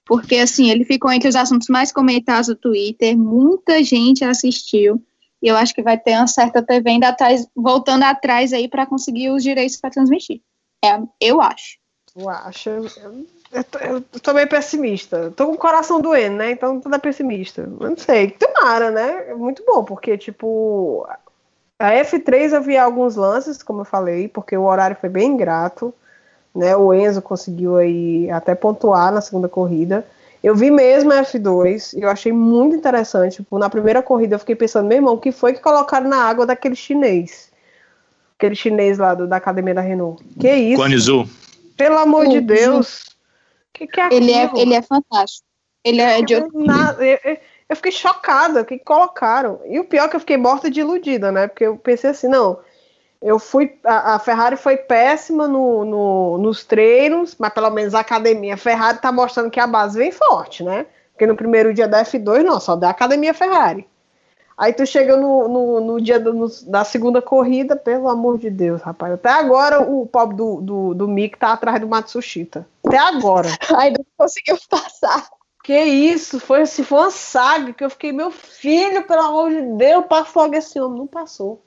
Porque, 0.04 0.36
assim, 0.36 0.70
ele 0.70 0.84
ficou 0.84 1.10
entre 1.10 1.28
os 1.28 1.36
assuntos 1.36 1.68
mais 1.68 1.90
comentados 1.90 2.48
do 2.48 2.56
Twitter, 2.56 3.16
muita 3.16 3.82
gente 3.82 4.22
assistiu. 4.22 5.02
E 5.44 5.48
eu 5.48 5.58
acho 5.58 5.74
que 5.74 5.82
vai 5.82 5.98
ter 5.98 6.12
uma 6.12 6.26
certa 6.26 6.62
TV 6.62 6.88
ainda 6.88 7.08
atrás, 7.10 7.46
voltando 7.54 8.02
atrás 8.04 8.50
aí 8.54 8.66
para 8.66 8.86
conseguir 8.86 9.28
os 9.28 9.42
direitos 9.42 9.76
para 9.76 9.90
transmitir. 9.90 10.40
É, 10.82 10.98
eu 11.20 11.38
acho. 11.42 11.76
Eu 12.16 12.30
acho. 12.30 12.70
Eu, 12.70 12.86
eu, 13.52 14.04
eu 14.10 14.20
tô 14.22 14.32
meio 14.32 14.48
pessimista. 14.48 15.30
Tô 15.36 15.48
com 15.48 15.52
o 15.52 15.58
coração 15.58 16.00
doendo, 16.00 16.36
né? 16.36 16.52
Então 16.52 16.80
tô 16.80 16.98
pessimista. 16.98 17.60
Eu 17.60 17.90
não 17.90 17.96
sei. 17.98 18.30
Tomara, 18.30 18.90
né? 18.90 19.26
É 19.28 19.34
muito 19.34 19.62
bom, 19.66 19.84
porque, 19.84 20.16
tipo. 20.16 21.06
A 21.78 21.90
F3 21.90 22.54
eu 22.54 22.62
vi 22.62 22.78
alguns 22.78 23.14
lances, 23.14 23.62
como 23.62 23.82
eu 23.82 23.84
falei, 23.84 24.28
porque 24.28 24.56
o 24.56 24.64
horário 24.64 24.96
foi 24.98 25.10
bem 25.10 25.32
ingrato. 25.32 25.92
Né? 26.54 26.74
O 26.74 26.94
Enzo 26.94 27.20
conseguiu 27.20 27.76
aí 27.76 28.30
até 28.30 28.54
pontuar 28.54 29.12
na 29.12 29.20
segunda 29.20 29.48
corrida. 29.48 30.06
Eu 30.44 30.54
vi 30.54 30.70
mesmo 30.70 31.10
a 31.10 31.22
F2 31.22 31.96
e 31.96 32.02
eu 32.02 32.10
achei 32.10 32.30
muito 32.30 32.76
interessante. 32.76 33.36
Tipo, 33.36 33.58
na 33.58 33.70
primeira 33.70 34.02
corrida 34.02 34.34
eu 34.34 34.38
fiquei 34.38 34.54
pensando, 34.54 34.86
meu 34.86 34.98
irmão, 34.98 35.14
o 35.14 35.18
que 35.18 35.32
foi 35.32 35.54
que 35.54 35.60
colocaram 35.60 36.06
na 36.06 36.18
água 36.18 36.44
daquele 36.44 36.76
chinês? 36.76 37.50
Aquele 38.36 38.54
chinês 38.54 38.98
lá 38.98 39.14
do, 39.14 39.26
da 39.26 39.36
academia 39.36 39.72
da 39.72 39.80
Renault. 39.80 40.22
Que 40.38 40.52
isso? 40.52 40.82
Guanizu. 40.82 41.26
Pelo 41.78 41.96
amor 41.96 42.28
de 42.28 42.42
Deus. 42.42 43.16
Que 43.72 43.86
que 43.86 43.98
é 43.98 44.08
ele, 44.12 44.32
é, 44.32 44.50
ele 44.54 44.74
é 44.74 44.82
fantástico. 44.82 45.46
Ele 45.82 46.02
é 46.02 46.20
de 46.20 46.34
outro. 46.34 46.50
Eu, 47.00 47.38
eu 47.70 47.76
fiquei 47.76 47.92
chocada 47.92 48.60
o 48.60 48.64
que 48.66 48.78
colocaram. 48.78 49.60
E 49.64 49.80
o 49.80 49.84
pior 49.84 50.04
é 50.04 50.08
que 50.08 50.16
eu 50.16 50.20
fiquei 50.20 50.36
morta 50.36 50.70
de 50.70 50.80
iludida, 50.80 51.32
né? 51.32 51.48
Porque 51.48 51.64
eu 51.64 51.78
pensei 51.78 52.10
assim, 52.10 52.28
não, 52.28 52.58
eu 53.24 53.38
fui. 53.38 53.78
A, 53.82 54.16
a 54.16 54.18
Ferrari 54.18 54.54
foi 54.54 54.76
péssima 54.76 55.48
no, 55.48 55.84
no, 55.84 56.38
nos 56.38 56.62
treinos, 56.62 57.34
mas 57.38 57.52
pelo 57.54 57.70
menos 57.70 57.94
a 57.94 58.00
academia 58.00 58.52
a 58.52 58.58
Ferrari 58.58 58.98
tá 58.98 59.10
mostrando 59.10 59.50
que 59.50 59.58
a 59.58 59.66
base 59.66 59.98
vem 59.98 60.12
forte, 60.12 60.62
né? 60.62 60.84
Porque 61.12 61.26
no 61.26 61.34
primeiro 61.34 61.72
dia 61.72 61.88
da 61.88 62.04
F2, 62.04 62.42
não, 62.42 62.60
só 62.60 62.76
da 62.76 62.90
academia 62.90 63.32
Ferrari. 63.32 63.88
Aí 64.56 64.72
tu 64.72 64.86
chega 64.86 65.16
no, 65.16 65.48
no, 65.48 65.80
no 65.80 66.00
dia 66.00 66.20
do, 66.20 66.34
no, 66.34 66.46
da 66.66 66.84
segunda 66.84 67.22
corrida, 67.22 67.74
pelo 67.74 68.08
amor 68.08 68.38
de 68.38 68.50
Deus, 68.50 68.82
rapaz. 68.82 69.14
Até 69.14 69.30
agora 69.30 69.80
o 69.80 70.06
pobre 70.06 70.36
do, 70.36 70.60
do, 70.60 70.94
do 70.94 71.08
Mick 71.08 71.38
tá 71.38 71.52
atrás 71.52 71.80
do 71.80 71.88
Matsushita. 71.88 72.68
Até 72.86 72.98
agora. 72.98 73.48
Ainda 73.78 73.98
não 73.98 74.06
conseguiu 74.18 74.58
passar. 74.68 75.28
Que 75.64 75.82
isso, 75.82 76.38
foi 76.38 76.62
assim, 76.62 76.84
foi 76.84 76.98
uma 76.98 77.10
saga 77.10 77.72
que 77.72 77.82
eu 77.82 77.88
fiquei, 77.88 78.12
meu 78.12 78.30
filho, 78.30 79.06
pelo 79.06 79.22
amor 79.22 79.50
de 79.50 79.62
Deus, 79.62 80.04
passa 80.06 80.38
logo 80.38 80.54
esse 80.54 80.78
homem. 80.78 80.98
Não 80.98 81.06
passou. 81.06 81.63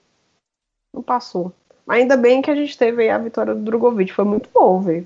Não 0.98 1.04
passou. 1.04 1.54
Ainda 1.88 2.18
bem 2.18 2.42
que 2.42 2.50
a 2.50 2.56
gente 2.56 2.76
teve 2.76 3.08
a 3.08 3.20
vitória 3.20 3.54
do 3.54 3.62
Drogovic. 3.62 4.12
Foi 4.12 4.26
muito 4.26 4.50
bom, 4.52 4.82
velho. 4.82 5.06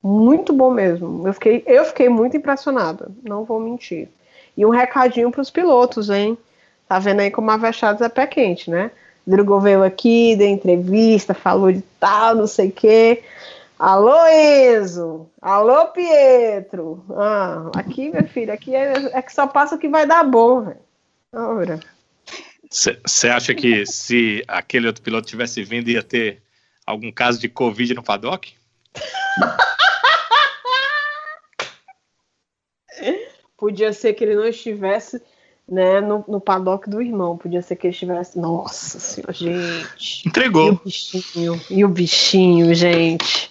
Muito 0.00 0.52
bom 0.52 0.70
mesmo. 0.70 1.26
Eu 1.26 1.34
fiquei, 1.34 1.64
eu 1.66 1.84
fiquei 1.84 2.08
muito 2.08 2.36
impressionada. 2.36 3.08
Não 3.24 3.44
vou 3.44 3.58
mentir. 3.58 4.08
E 4.56 4.64
um 4.64 4.70
recadinho 4.70 5.32
para 5.32 5.40
os 5.40 5.50
pilotos, 5.50 6.08
hein? 6.08 6.38
Tá 6.88 7.00
vendo 7.00 7.20
aí 7.20 7.30
como 7.32 7.50
a 7.50 7.56
Vechados 7.56 8.00
é 8.02 8.08
pé 8.08 8.24
quente, 8.24 8.70
né? 8.70 8.92
Drugo 9.26 9.58
veio 9.58 9.82
aqui, 9.82 10.36
deu 10.36 10.46
entrevista, 10.46 11.34
falou 11.34 11.72
de 11.72 11.82
tal, 11.98 12.36
não 12.36 12.46
sei 12.46 12.68
o 12.68 12.72
quê. 12.72 13.24
Alô, 13.76 14.14
Enzo! 14.28 15.26
Alô, 15.42 15.88
Pietro! 15.88 17.04
Ah, 17.10 17.72
aqui, 17.74 18.10
meu 18.10 18.24
filho, 18.28 18.52
aqui 18.52 18.76
é, 18.76 18.92
é 19.12 19.20
que 19.20 19.34
só 19.34 19.48
passa 19.48 19.74
o 19.74 19.78
que 19.78 19.88
vai 19.88 20.06
dar 20.06 20.22
bom, 20.22 20.60
velho. 20.60 20.78
Você 22.70 23.28
acha 23.28 23.54
que 23.54 23.86
se 23.86 24.44
aquele 24.48 24.86
outro 24.86 25.02
piloto 25.02 25.28
tivesse 25.28 25.62
vindo, 25.62 25.88
ia 25.88 26.02
ter 26.02 26.42
algum 26.86 27.12
caso 27.12 27.38
de 27.38 27.48
Covid 27.48 27.94
no 27.94 28.02
paddock? 28.02 28.52
Podia 33.56 33.92
ser 33.92 34.12
que 34.14 34.22
ele 34.22 34.36
não 34.36 34.46
estivesse 34.46 35.20
né, 35.68 36.00
no, 36.00 36.24
no 36.28 36.40
paddock 36.40 36.88
do 36.88 37.00
irmão. 37.00 37.36
Podia 37.36 37.62
ser 37.62 37.76
que 37.76 37.86
ele 37.86 37.94
estivesse. 37.94 38.38
Nossa 38.38 39.00
senhora, 39.00 39.32
gente. 39.32 40.28
Entregou. 40.28 40.68
E 40.68 40.72
o 40.72 40.80
bichinho, 40.84 41.60
e 41.70 41.84
o 41.84 41.88
bichinho 41.88 42.74
gente. 42.74 43.50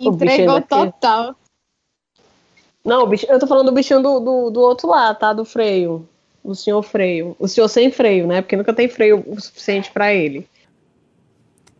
Entregou 0.00 0.60
total. 0.62 1.34
Não, 2.84 3.02
o 3.02 3.06
bichinho, 3.06 3.32
eu 3.32 3.38
tô 3.38 3.46
falando 3.46 3.66
do 3.66 3.72
bichinho 3.72 4.02
do, 4.02 4.20
do, 4.20 4.50
do 4.50 4.60
outro 4.60 4.88
lado, 4.88 5.18
tá? 5.18 5.32
Do 5.32 5.44
freio. 5.44 6.08
O 6.48 6.54
senhor 6.54 6.82
freio. 6.82 7.36
O 7.38 7.46
senhor 7.46 7.68
sem 7.68 7.92
freio, 7.92 8.26
né? 8.26 8.40
Porque 8.40 8.56
nunca 8.56 8.72
tem 8.72 8.88
freio 8.88 9.22
o 9.26 9.38
suficiente 9.38 9.90
para 9.90 10.14
ele. 10.14 10.48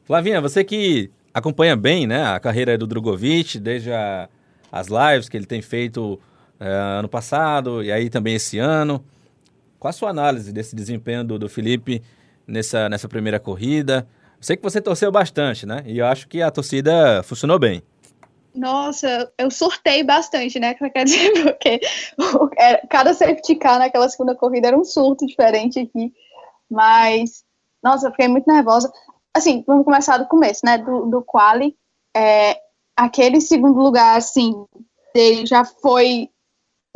Flavinha, 0.05 0.43
você 0.43 0.63
que 0.63 1.11
acompanha 1.33 1.75
bem 1.75 2.07
né, 2.07 2.23
a 2.27 2.39
carreira 2.39 2.77
do 2.77 2.87
Drogovic, 2.87 3.59
desde 3.59 3.91
a, 3.91 4.29
as 4.71 4.89
lives 4.89 5.27
que 5.27 5.39
ele 5.39 5.47
tem 5.47 5.63
feito 5.63 6.21
é, 6.61 6.69
ano 6.69 7.09
passado 7.09 7.83
e 7.83 7.91
aí 7.91 8.11
também 8.11 8.35
esse 8.35 8.59
ano. 8.59 9.03
Qual 9.79 9.89
a 9.89 9.93
sua 9.93 10.11
análise 10.11 10.53
desse 10.53 10.77
desempenho 10.77 11.25
do, 11.25 11.39
do 11.39 11.49
Felipe 11.49 12.03
nessa, 12.47 12.91
nessa 12.91 13.09
primeira 13.09 13.41
corrida? 13.41 14.07
Sei 14.39 14.55
que 14.55 14.63
você 14.63 14.83
torceu 14.83 15.11
bastante, 15.11 15.65
né? 15.65 15.83
E 15.87 15.97
eu 15.97 16.05
acho 16.05 16.29
que 16.29 16.43
a 16.43 16.51
torcida 16.51 17.23
funcionou 17.23 17.59
bem. 17.59 17.83
Nossa, 18.59 19.33
eu 19.39 19.51
surtei 19.53 20.03
bastante, 20.03 20.59
né? 20.59 20.75
Quer 20.75 21.05
dizer, 21.05 21.33
porque 21.55 21.81
é, 22.57 22.87
cada 22.89 23.15
safety 23.15 23.55
car 23.55 23.79
naquela 23.79 24.09
segunda 24.09 24.35
corrida 24.35 24.69
era 24.69 24.77
um 24.77 24.85
surto 24.85 25.25
diferente 25.25 25.79
aqui. 25.79 26.13
Mas, 26.69 27.45
nossa, 27.81 28.09
eu 28.09 28.11
fiquei 28.11 28.27
muito 28.27 28.51
nervosa. 28.51 28.93
Assim, 29.33 29.63
vamos 29.65 29.85
começar 29.85 30.19
do 30.19 30.27
começo, 30.27 30.63
né? 30.65 30.77
Do, 30.77 31.07
do 31.07 31.23
quali. 31.23 31.77
É, 32.17 32.61
aquele 32.97 33.41
segundo 33.41 33.79
lugar, 33.79 34.17
assim, 34.17 34.67
dele 35.15 35.47
já 35.47 35.65
foi 35.65 36.29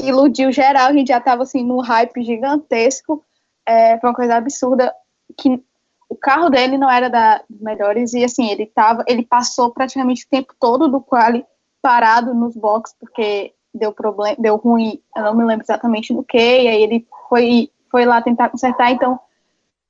iludiu 0.00 0.50
geral, 0.50 0.88
a 0.88 0.92
gente 0.92 1.08
já 1.08 1.20
tava 1.20 1.44
assim 1.44 1.62
num 1.62 1.80
hype 1.80 2.24
gigantesco, 2.24 3.24
é, 3.64 4.00
foi 4.00 4.10
uma 4.10 4.16
coisa 4.16 4.34
absurda 4.34 4.92
que 5.38 5.62
o 6.08 6.16
carro 6.16 6.50
dele 6.50 6.76
não 6.76 6.90
era 6.90 7.08
da, 7.08 7.40
dos 7.48 7.60
melhores 7.60 8.12
e 8.12 8.24
assim 8.24 8.50
ele 8.50 8.66
tava, 8.66 9.04
ele 9.06 9.24
passou 9.24 9.70
praticamente 9.70 10.24
o 10.24 10.28
tempo 10.28 10.54
todo 10.58 10.88
do 10.88 11.00
quali 11.00 11.46
parado 11.82 12.32
nos 12.32 12.56
boxes 12.56 12.96
porque 12.98 13.52
deu 13.74 13.92
problema, 13.92 14.36
deu 14.38 14.56
ruim, 14.56 15.02
eu 15.16 15.22
não 15.24 15.34
me 15.34 15.44
lembro 15.44 15.64
exatamente 15.64 16.12
no 16.12 16.22
que, 16.22 16.38
e 16.38 16.68
aí 16.68 16.82
ele 16.82 17.06
foi 17.28 17.70
foi 17.90 18.06
lá 18.06 18.22
tentar 18.22 18.48
consertar, 18.48 18.90
então 18.92 19.20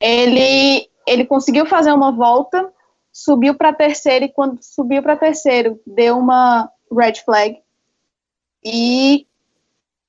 ele 0.01 0.89
ele 1.07 1.25
conseguiu 1.25 1.67
fazer 1.67 1.93
uma 1.93 2.11
volta, 2.11 2.73
subiu 3.13 3.55
para 3.55 3.73
terceiro 3.73 4.25
e 4.25 4.29
quando 4.29 4.59
subiu 4.63 5.03
para 5.03 5.17
terceiro 5.17 5.79
deu 5.87 6.19
uma 6.19 6.71
red 6.91 7.15
flag 7.25 7.61
e 8.65 9.27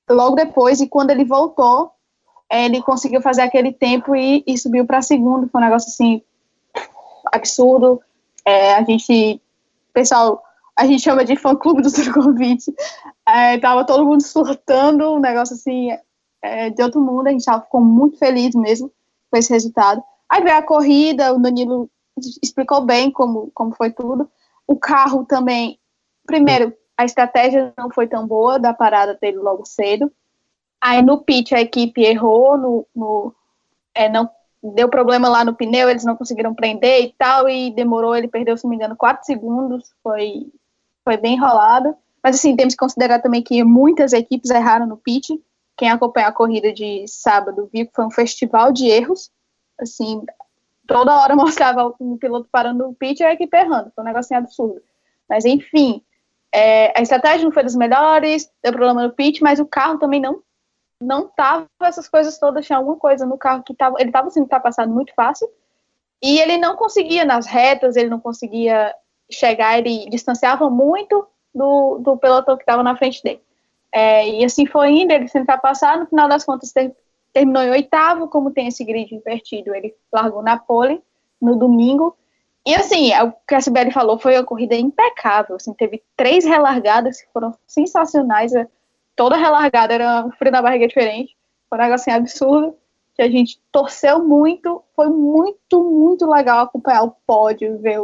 logo 0.09 0.35
depois, 0.35 0.79
e 0.81 0.87
quando 0.87 1.11
ele 1.11 1.25
voltou, 1.25 1.91
ele 2.51 2.81
conseguiu 2.81 3.21
fazer 3.21 3.41
aquele 3.41 3.73
tempo 3.73 4.15
e, 4.15 4.43
e 4.45 4.57
subiu 4.57 4.85
para 4.85 5.01
segundo. 5.01 5.49
Foi 5.49 5.59
um 5.59 5.63
negócio 5.63 5.89
assim 5.89 6.21
absurdo. 7.31 8.01
É, 8.45 8.75
a 8.75 8.83
gente, 8.83 9.41
pessoal, 9.93 10.43
a 10.75 10.85
gente 10.85 11.03
chama 11.03 11.23
de 11.23 11.35
fã 11.35 11.55
clube 11.55 11.81
do 11.81 11.91
Drogovic. 11.91 12.73
É, 13.27 13.57
tava 13.59 13.85
todo 13.85 14.05
mundo 14.05 14.23
surtando, 14.23 15.13
um 15.13 15.19
negócio 15.19 15.55
assim 15.55 15.89
é, 16.41 16.69
de 16.69 16.81
outro 16.81 17.01
mundo. 17.01 17.27
A 17.27 17.31
gente 17.31 17.45
tava, 17.45 17.63
ficou 17.63 17.81
muito 17.81 18.17
feliz 18.17 18.55
mesmo 18.55 18.91
com 19.29 19.37
esse 19.37 19.51
resultado. 19.51 20.03
Aí 20.29 20.41
veio 20.41 20.57
a 20.57 20.63
corrida, 20.63 21.33
o 21.33 21.39
Danilo 21.39 21.89
explicou 22.41 22.81
bem 22.81 23.11
como, 23.11 23.51
como 23.53 23.75
foi 23.75 23.91
tudo. 23.91 24.29
O 24.67 24.75
carro 24.75 25.25
também, 25.25 25.79
primeiro, 26.25 26.73
a 26.97 27.05
estratégia 27.05 27.73
não 27.77 27.89
foi 27.89 28.07
tão 28.07 28.25
boa 28.25 28.57
da 28.57 28.73
parada 28.73 29.17
dele 29.19 29.37
logo 29.37 29.65
cedo. 29.65 30.11
Aí 30.81 31.01
no 31.01 31.19
pit 31.19 31.53
a 31.55 31.61
equipe 31.61 32.01
errou, 32.01 32.57
no, 32.57 32.87
no 32.95 33.35
é, 33.95 34.09
não 34.09 34.29
deu 34.61 34.87
problema 34.89 35.27
lá 35.27 35.43
no 35.43 35.55
pneu, 35.55 35.89
eles 35.89 36.05
não 36.05 36.15
conseguiram 36.15 36.53
prender 36.53 37.03
e 37.03 37.13
tal, 37.17 37.49
e 37.49 37.71
demorou, 37.71 38.15
ele 38.15 38.27
perdeu, 38.27 38.55
se 38.57 38.63
não 38.63 38.69
me 38.69 38.77
engano, 38.77 38.95
4 38.95 39.25
segundos, 39.25 39.93
foi, 40.01 40.47
foi 41.03 41.17
bem 41.17 41.35
enrolado. 41.35 41.95
Mas 42.23 42.37
assim, 42.37 42.55
temos 42.55 42.73
que 42.73 42.79
considerar 42.79 43.19
também 43.21 43.41
que 43.41 43.63
muitas 43.63 44.13
equipes 44.13 44.49
erraram 44.49 44.85
no 44.85 44.97
pit. 44.97 45.39
Quem 45.75 45.89
acompanhou 45.89 46.29
a 46.29 46.33
corrida 46.33 46.71
de 46.71 47.05
sábado 47.07 47.69
viu 47.73 47.85
que 47.85 47.93
foi 47.93 48.05
um 48.05 48.11
festival 48.11 48.71
de 48.71 48.87
erros. 48.87 49.31
Assim, 49.79 50.23
toda 50.87 51.15
hora 51.19 51.35
mostrava 51.35 51.93
um 51.99 52.17
piloto 52.17 52.47
parando 52.51 52.87
no 52.87 52.93
pit 52.93 53.21
e 53.21 53.25
a 53.25 53.33
equipe 53.33 53.57
errando. 53.57 53.91
Foi 53.93 54.03
um 54.03 54.07
negocinho 54.07 54.39
absurdo. 54.39 54.81
Mas 55.29 55.45
enfim, 55.45 56.01
é, 56.53 56.97
a 56.97 57.01
estratégia 57.01 57.43
não 57.43 57.51
foi 57.51 57.63
das 57.63 57.75
melhores, 57.75 58.49
deu 58.61 58.71
problema 58.71 59.01
no 59.01 59.13
pitch, 59.13 59.41
mas 59.41 59.59
o 59.59 59.65
carro 59.65 59.97
também 59.97 60.21
não 60.21 60.41
não 61.01 61.27
tava 61.27 61.67
essas 61.81 62.07
coisas 62.07 62.39
todas, 62.39 62.65
tinha 62.65 62.77
alguma 62.77 62.95
coisa 62.95 63.25
no 63.25 63.37
carro 63.37 63.61
que 63.61 63.73
tava, 63.73 63.97
ele 63.99 64.09
tava 64.09 64.29
sendo 64.29 64.43
ultrapassado 64.43 64.89
muito 64.89 65.13
fácil, 65.13 65.49
e 66.21 66.39
ele 66.39 66.57
não 66.57 66.77
conseguia 66.77 67.25
nas 67.25 67.45
retas, 67.45 67.97
ele 67.97 68.09
não 68.09 68.21
conseguia 68.21 68.95
chegar, 69.35 69.77
ele 69.77 70.09
distanciava 70.09 70.69
muito 70.69 71.25
do, 71.53 71.99
do 71.99 72.17
pelotão 72.17 72.55
que 72.55 72.63
estava 72.63 72.83
na 72.83 72.95
frente 72.95 73.21
dele. 73.23 73.41
É, 73.91 74.27
e 74.27 74.43
assim 74.43 74.65
foi 74.65 74.89
indo, 74.89 75.11
ele 75.11 75.27
sendo 75.27 75.41
ultrapassado, 75.41 76.01
no 76.01 76.07
final 76.07 76.27
das 76.27 76.43
contas 76.43 76.71
ter, 76.71 76.95
terminou 77.31 77.61
em 77.63 77.69
oitavo, 77.69 78.27
como 78.27 78.51
tem 78.51 78.67
esse 78.67 78.83
grid 78.83 79.13
invertido, 79.13 79.73
ele 79.73 79.93
largou 80.11 80.41
na 80.41 80.57
pole 80.57 81.01
no 81.39 81.55
domingo, 81.55 82.17
e 82.65 82.73
assim, 82.75 83.11
é 83.11 83.21
o 83.21 83.33
que 83.45 83.55
a 83.55 83.61
Sibeli 83.61 83.91
falou 83.91 84.17
foi 84.17 84.35
uma 84.37 84.45
corrida 84.45 84.75
impecável. 84.75 85.57
Assim, 85.57 85.73
teve 85.73 86.01
três 86.15 86.45
relargadas 86.45 87.21
que 87.21 87.31
foram 87.31 87.53
sensacionais. 87.67 88.53
É, 88.53 88.67
toda 89.15 89.35
relargada 89.35 89.93
era 89.93 90.25
um 90.25 90.31
frio 90.31 90.51
na 90.51 90.61
barriga 90.61 90.87
diferente. 90.87 91.35
Foi 91.69 91.77
um 91.77 91.81
negócio 91.81 92.09
assim, 92.09 92.21
absurdo. 92.21 92.75
Que 93.15 93.21
a 93.21 93.29
gente 93.29 93.59
torceu 93.71 94.23
muito. 94.23 94.81
Foi 94.95 95.09
muito, 95.09 95.83
muito 95.83 96.25
legal 96.25 96.61
acompanhar 96.61 97.03
o 97.03 97.15
pódio, 97.27 97.79
ver 97.79 97.99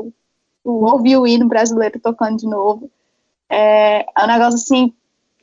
ouvir 0.63 1.17
o 1.17 1.27
hino 1.27 1.47
brasileiro 1.47 1.99
tocando 1.99 2.37
de 2.37 2.47
novo. 2.47 2.89
É, 3.49 4.01
é 4.01 4.23
um 4.23 4.27
negócio 4.27 4.55
assim. 4.55 4.93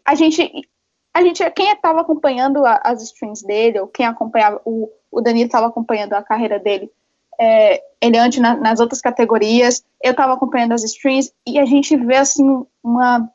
A 0.04 0.14
gente. 0.14 0.68
A 1.12 1.22
gente, 1.22 1.50
quem 1.52 1.72
estava 1.72 2.02
acompanhando 2.02 2.66
a, 2.66 2.78
as 2.84 3.02
streams 3.02 3.42
dele, 3.42 3.80
ou 3.80 3.86
quem 3.86 4.04
acompanhava, 4.04 4.60
o, 4.66 4.90
o 5.10 5.22
Danilo 5.22 5.46
estava 5.46 5.66
acompanhando 5.66 6.12
a 6.12 6.22
carreira 6.22 6.58
dele, 6.58 6.90
é, 7.38 7.82
ele 8.00 8.18
antes 8.18 8.38
na, 8.38 8.54
nas 8.54 8.80
outras 8.80 9.00
categorias, 9.00 9.82
eu 10.02 10.10
estava 10.10 10.34
acompanhando 10.34 10.72
as 10.72 10.84
streams 10.84 11.32
e 11.46 11.58
a 11.58 11.64
gente 11.64 11.96
vê 11.96 12.16
assim 12.16 12.66
uma, 12.82 13.30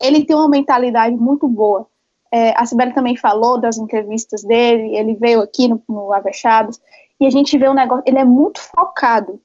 ele 0.00 0.24
tem 0.24 0.36
uma 0.36 0.48
mentalidade 0.48 1.16
muito 1.16 1.48
boa. 1.48 1.86
É, 2.30 2.54
a 2.56 2.64
Sibeli 2.64 2.94
também 2.94 3.16
falou 3.16 3.58
das 3.58 3.76
entrevistas 3.76 4.42
dele, 4.42 4.96
ele 4.96 5.14
veio 5.14 5.42
aqui 5.42 5.68
no, 5.68 5.82
no 5.88 6.12
Avechados 6.12 6.80
e 7.20 7.26
a 7.26 7.30
gente 7.30 7.56
vê 7.58 7.68
um 7.68 7.74
negócio, 7.74 8.04
ele 8.06 8.18
é 8.18 8.24
muito 8.24 8.60
focado? 8.60 9.40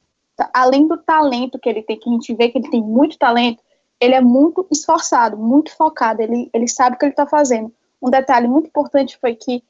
Além 0.53 0.87
do 0.87 0.97
talento 0.97 1.59
que 1.59 1.69
ele 1.69 1.81
tem, 1.81 1.99
que 1.99 2.09
a 2.09 2.13
gente 2.13 2.33
vê 2.33 2.49
que 2.49 2.57
ele 2.57 2.69
tem 2.69 2.81
muito 2.81 3.17
talento, 3.17 3.61
ele 3.99 4.13
é 4.13 4.21
muito 4.21 4.65
esforçado, 4.71 5.37
muito 5.37 5.75
focado, 5.75 6.21
ele, 6.21 6.49
ele 6.53 6.67
sabe 6.67 6.95
o 6.95 6.99
que 6.99 7.05
ele 7.05 7.13
está 7.13 7.25
fazendo. 7.25 7.73
Um 8.01 8.09
detalhe 8.09 8.47
muito 8.47 8.67
importante 8.67 9.17
foi 9.19 9.35
que 9.35 9.63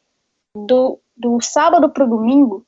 do, 0.53 0.99
do 1.15 1.39
sábado 1.41 1.89
para 1.89 2.03
o 2.03 2.10
domingo, 2.10 2.65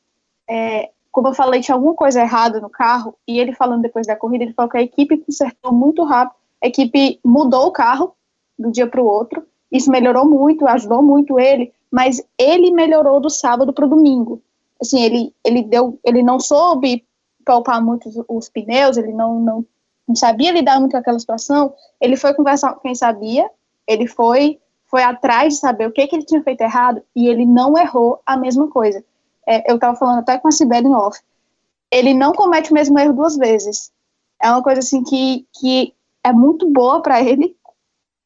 é, 0.50 0.90
como 1.12 1.28
eu 1.28 1.34
falei, 1.34 1.62
tinha 1.62 1.76
alguma 1.76 1.94
coisa 1.94 2.22
errada 2.22 2.62
no 2.62 2.70
carro, 2.70 3.16
e 3.28 3.40
ele 3.40 3.54
falando 3.54 3.82
depois 3.82 4.08
da 4.08 4.16
corrida, 4.16 4.44
ele 4.44 4.54
falou 4.54 4.72
que 4.72 4.78
a 4.78 4.82
equipe 4.82 5.18
consertou 5.18 5.74
muito 5.74 6.04
rápido, 6.04 6.36
a 6.64 6.68
equipe 6.68 7.20
mudou 7.24 7.68
o 7.68 7.72
carro 7.72 8.16
do 8.58 8.72
dia 8.72 8.88
para 8.88 9.02
o 9.02 9.06
outro, 9.06 9.46
isso 9.72 9.92
melhorou 9.92 10.26
muito, 10.26 10.68
ajudou 10.68 11.02
muito 11.02 11.40
ele, 11.40 11.74
mas 11.92 12.22
ele 12.38 12.72
melhorou 12.72 13.20
do 13.20 13.30
sábado 13.30 13.74
para 13.74 13.86
o 13.86 13.90
domingo. 13.90 14.42
assim, 14.82 15.02
ele, 15.02 15.34
ele 15.44 15.64
deu, 15.64 16.00
ele 16.06 16.24
não 16.24 16.40
soube 16.40 17.06
poupar 17.50 17.84
muito 17.84 18.08
os, 18.28 18.48
pneus, 18.48 18.96
ele 18.96 19.12
não, 19.12 19.40
não, 19.40 19.66
não 20.08 20.16
sabia 20.16 20.52
lidar 20.52 20.80
muito 20.80 20.92
com 20.92 20.98
aquela 20.98 21.18
situação, 21.18 21.74
ele 22.00 22.16
foi 22.16 22.32
conversar 22.36 22.74
com 22.74 22.82
quem 22.82 22.94
sabia, 22.94 23.50
ele 23.88 24.06
foi 24.06 24.60
foi 24.86 25.04
atrás 25.04 25.54
de 25.54 25.60
saber 25.60 25.88
o 25.88 25.92
que, 25.92 26.08
que 26.08 26.16
ele 26.16 26.26
tinha 26.26 26.42
feito 26.42 26.62
errado 26.62 27.02
e 27.16 27.28
ele 27.28 27.46
não 27.46 27.78
errou 27.78 28.20
a 28.26 28.36
mesma 28.36 28.68
coisa. 28.68 29.04
É, 29.48 29.72
eu 29.72 29.76
estava 29.76 29.96
falando 29.96 30.20
até 30.20 30.40
com 30.40 30.48
a 30.48 30.52
Sibeli 30.52 30.88
em 30.88 30.96
off. 30.96 31.20
Ele 31.92 32.12
não 32.12 32.34
comete 32.34 32.72
o 32.72 32.74
mesmo 32.74 32.98
erro 32.98 33.14
duas 33.14 33.38
vezes. 33.38 33.92
É 34.42 34.50
uma 34.50 34.64
coisa 34.64 34.80
assim 34.80 35.04
que, 35.04 35.46
que 35.54 35.94
é 36.24 36.34
muito 36.34 36.68
boa 36.72 37.04
para 37.04 37.22
ele. 37.22 37.56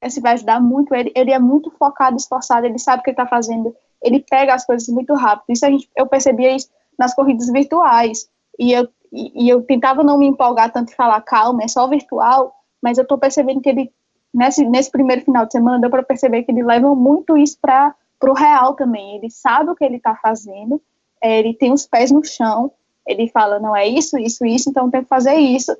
Esse 0.01 0.21
vai 0.21 0.33
ajudar 0.33 0.61
muito 0.61 0.95
ele. 0.95 1.11
Ele 1.13 1.31
é 1.31 1.39
muito 1.39 1.69
focado, 1.71 2.15
esforçado, 2.15 2.65
ele 2.65 2.79
sabe 2.79 3.01
o 3.01 3.03
que 3.03 3.09
ele 3.09 3.15
está 3.15 3.27
fazendo. 3.27 3.75
Ele 4.01 4.21
pega 4.21 4.53
as 4.53 4.65
coisas 4.65 4.87
muito 4.87 5.13
rápido. 5.15 5.47
Isso 5.49 5.65
a 5.65 5.69
gente, 5.69 5.89
eu 5.97 6.07
percebia 6.07 6.55
isso 6.55 6.69
nas 6.97 7.13
corridas 7.13 7.49
virtuais. 7.51 8.29
E 8.57 8.71
eu, 8.71 8.87
e, 9.13 9.49
eu 9.49 9.61
tentava 9.61 10.03
não 10.03 10.17
me 10.17 10.25
empolgar 10.25 10.71
tanto 10.71 10.91
e 10.91 10.95
falar, 10.95 11.21
calma, 11.21 11.63
é 11.63 11.67
só 11.67 11.87
virtual. 11.87 12.53
Mas 12.81 12.97
eu 12.97 13.03
estou 13.03 13.17
percebendo 13.17 13.61
que 13.61 13.69
ele 13.69 13.91
nesse, 14.33 14.65
nesse 14.65 14.89
primeiro 14.89 15.21
final 15.21 15.45
de 15.45 15.51
semana, 15.51 15.79
deu 15.79 15.89
para 15.89 16.01
perceber 16.01 16.43
que 16.43 16.51
ele 16.51 16.63
leva 16.63 16.95
muito 16.95 17.37
isso 17.37 17.57
para 17.61 17.95
o 18.23 18.33
real 18.33 18.73
também. 18.73 19.17
Ele 19.17 19.29
sabe 19.29 19.69
o 19.69 19.75
que 19.75 19.85
ele 19.85 19.97
está 19.97 20.15
fazendo, 20.15 20.81
é, 21.21 21.39
ele 21.39 21.53
tem 21.53 21.71
os 21.71 21.85
pés 21.85 22.11
no 22.11 22.23
chão, 22.23 22.71
ele 23.05 23.29
fala, 23.29 23.59
não 23.59 23.75
é 23.75 23.87
isso, 23.87 24.17
isso, 24.17 24.45
isso, 24.45 24.69
então 24.69 24.89
tem 24.89 25.03
que 25.03 25.09
fazer 25.09 25.35
isso. 25.35 25.75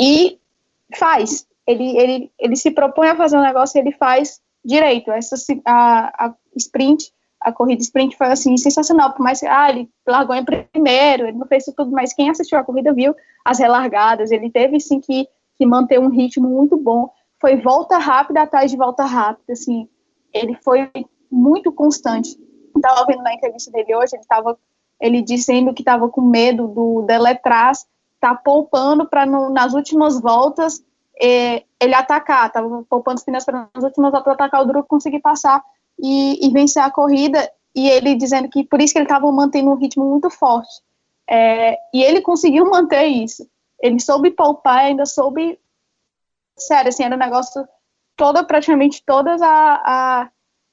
E 0.00 0.38
faz. 0.98 1.46
Ele, 1.66 1.96
ele, 1.96 2.32
ele 2.38 2.56
se 2.56 2.70
propõe 2.70 3.08
a 3.08 3.16
fazer 3.16 3.36
um 3.36 3.42
negócio 3.42 3.78
e 3.78 3.80
ele 3.80 3.92
faz 3.92 4.40
direito. 4.64 5.10
Essa, 5.10 5.36
a, 5.64 6.26
a 6.26 6.34
sprint, 6.56 7.12
a 7.40 7.52
corrida 7.52 7.82
sprint 7.82 8.16
foi 8.16 8.28
assim, 8.28 8.56
sensacional, 8.56 9.12
por 9.12 9.22
mais 9.22 9.40
que 9.40 9.46
ah, 9.46 9.70
ele 9.70 9.88
largou 10.06 10.34
em 10.34 10.44
primeiro, 10.44 11.28
ele 11.28 11.38
não 11.38 11.46
fez 11.46 11.62
isso 11.62 11.74
tudo, 11.76 11.90
mas 11.90 12.12
quem 12.12 12.30
assistiu 12.30 12.58
a 12.58 12.64
corrida 12.64 12.92
viu 12.92 13.14
as 13.44 13.58
relargadas, 13.58 14.30
ele 14.30 14.50
teve 14.50 14.80
sim 14.80 15.00
que, 15.00 15.28
que 15.56 15.66
manter 15.66 16.00
um 16.00 16.08
ritmo 16.08 16.48
muito 16.48 16.76
bom 16.76 17.10
foi 17.40 17.56
volta 17.56 17.98
rápida 17.98 18.42
atrás 18.42 18.70
de 18.70 18.76
volta 18.76 19.04
rápida, 19.04 19.52
assim, 19.52 19.88
ele 20.32 20.54
foi 20.62 20.90
muito 21.30 21.70
constante. 21.72 22.36
Estava 22.74 23.06
vendo 23.06 23.22
na 23.22 23.34
entrevista 23.34 23.70
dele 23.70 23.94
hoje, 23.94 24.14
ele 24.14 24.22
estava 24.22 24.58
ele 25.00 25.22
dizendo 25.22 25.74
que 25.74 25.82
estava 25.82 26.08
com 26.08 26.22
medo 26.22 26.68
do 26.68 27.02
Deletraz 27.02 27.86
tá 28.18 28.34
poupando 28.34 29.06
para 29.06 29.26
nas 29.26 29.74
últimas 29.74 30.18
voltas 30.20 30.82
eh, 31.20 31.64
ele 31.80 31.94
atacar, 31.94 32.46
estava 32.46 32.82
poupando 32.88 33.18
os 33.18 33.24
pneus 33.24 33.44
para 33.44 33.68
nas 33.74 33.84
últimas 33.84 34.10
voltas 34.10 34.32
atacar 34.32 34.62
o 34.62 34.66
Drugo 34.66 34.88
conseguir 34.88 35.20
passar 35.20 35.62
e, 35.98 36.46
e, 36.46 36.50
vencer 36.50 36.82
a 36.82 36.90
corrida, 36.90 37.50
e 37.74 37.88
ele 37.88 38.14
dizendo 38.14 38.48
que 38.48 38.64
por 38.64 38.80
isso 38.80 38.92
que 38.92 38.98
ele 38.98 39.06
estava 39.06 39.30
mantendo 39.30 39.70
um 39.70 39.76
ritmo 39.76 40.04
muito 40.04 40.30
forte. 40.30 40.82
É, 41.28 41.76
e 41.92 42.02
ele 42.02 42.20
conseguiu 42.20 42.68
manter 42.70 43.06
isso. 43.06 43.48
Ele 43.80 44.00
soube 44.00 44.30
poupar, 44.30 44.78
ainda 44.78 45.04
soube 45.04 45.58
sério, 46.58 46.88
assim, 46.88 47.04
era 47.04 47.14
um 47.14 47.18
negócio, 47.18 47.66
toda, 48.16 48.42
praticamente 48.42 49.02
todas 49.04 49.42
a, 49.42 49.82
a, 49.84 50.30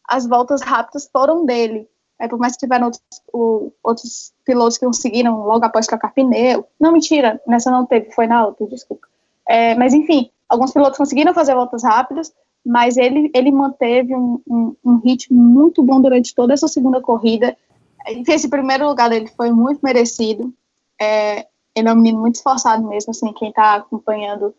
as 0.07 0.25
voltas 0.25 0.61
rápidas 0.61 1.09
foram 1.11 1.45
dele. 1.45 1.89
É, 2.19 2.27
por 2.27 2.39
mais 2.39 2.53
que 2.53 2.59
tiveram 2.59 2.85
outros, 2.85 3.03
o, 3.33 3.71
outros 3.83 4.33
pilotos 4.45 4.77
que 4.77 4.85
conseguiram 4.85 5.41
logo 5.41 5.65
após 5.65 5.87
trocar 5.87 6.13
pneu. 6.13 6.65
Não, 6.79 6.93
mentira, 6.93 7.41
nessa 7.45 7.69
não 7.69 7.85
teve, 7.85 8.11
foi 8.11 8.27
na 8.27 8.45
outra, 8.45 8.65
desculpa. 8.67 9.07
É, 9.47 9.75
mas 9.75 9.93
enfim, 9.93 10.31
alguns 10.47 10.71
pilotos 10.71 10.97
conseguiram 10.97 11.33
fazer 11.33 11.53
voltas 11.53 11.83
rápidas, 11.83 12.33
mas 12.65 12.97
ele, 12.97 13.29
ele 13.33 13.51
manteve 13.51 14.15
um, 14.15 14.41
um, 14.47 14.75
um 14.83 14.97
ritmo 14.97 15.37
muito 15.37 15.83
bom 15.83 16.01
durante 16.01 16.33
toda 16.33 16.53
essa 16.53 16.67
segunda 16.67 17.01
corrida. 17.01 17.57
Esse 18.27 18.47
primeiro 18.49 18.87
lugar 18.87 19.09
dele 19.09 19.27
foi 19.35 19.51
muito 19.51 19.79
merecido. 19.81 20.53
É, 21.01 21.47
ele 21.75 21.87
é 21.87 21.91
um 21.91 21.95
menino 21.95 22.19
muito 22.19 22.35
esforçado 22.35 22.87
mesmo, 22.87 23.11
assim, 23.11 23.33
quem 23.33 23.49
está 23.49 23.75
acompanhando 23.75 24.53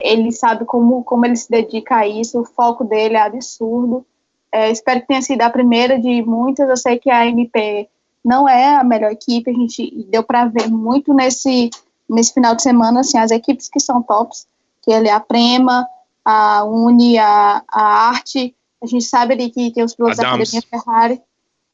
ele 0.00 0.30
sabe 0.30 0.64
como, 0.64 1.02
como 1.02 1.26
ele 1.26 1.36
se 1.36 1.50
dedica 1.50 1.96
a 1.96 2.06
isso, 2.06 2.40
o 2.40 2.44
foco 2.44 2.84
dele 2.84 3.16
é 3.16 3.22
absurdo. 3.22 4.06
É, 4.50 4.70
espero 4.70 5.00
que 5.00 5.08
tenha 5.08 5.20
sido 5.20 5.42
a 5.42 5.50
primeira 5.50 5.98
de 5.98 6.22
muitas. 6.22 6.68
Eu 6.68 6.76
sei 6.76 6.98
que 6.98 7.10
a 7.10 7.26
MP 7.26 7.88
não 8.24 8.48
é 8.48 8.76
a 8.76 8.84
melhor 8.84 9.10
equipe, 9.10 9.50
a 9.50 9.54
gente 9.54 10.06
deu 10.08 10.22
para 10.22 10.46
ver 10.46 10.68
muito 10.68 11.12
nesse, 11.12 11.70
nesse 12.08 12.32
final 12.32 12.54
de 12.54 12.62
semana, 12.62 13.00
assim, 13.00 13.18
as 13.18 13.30
equipes 13.30 13.68
que 13.68 13.80
são 13.80 14.02
tops, 14.02 14.46
que 14.82 14.92
ele 14.92 15.08
é 15.08 15.12
a 15.12 15.20
Prema, 15.20 15.86
a 16.30 16.62
Uni, 16.62 17.16
a, 17.16 17.64
a 17.66 17.82
Arte, 18.10 18.54
a 18.82 18.86
gente 18.86 19.06
sabe 19.06 19.32
ali 19.32 19.48
que 19.48 19.72
tem 19.72 19.82
os 19.82 19.94
pilotos 19.94 20.18
da 20.18 20.28
Academia 20.28 20.60
Ferrari, 20.60 21.22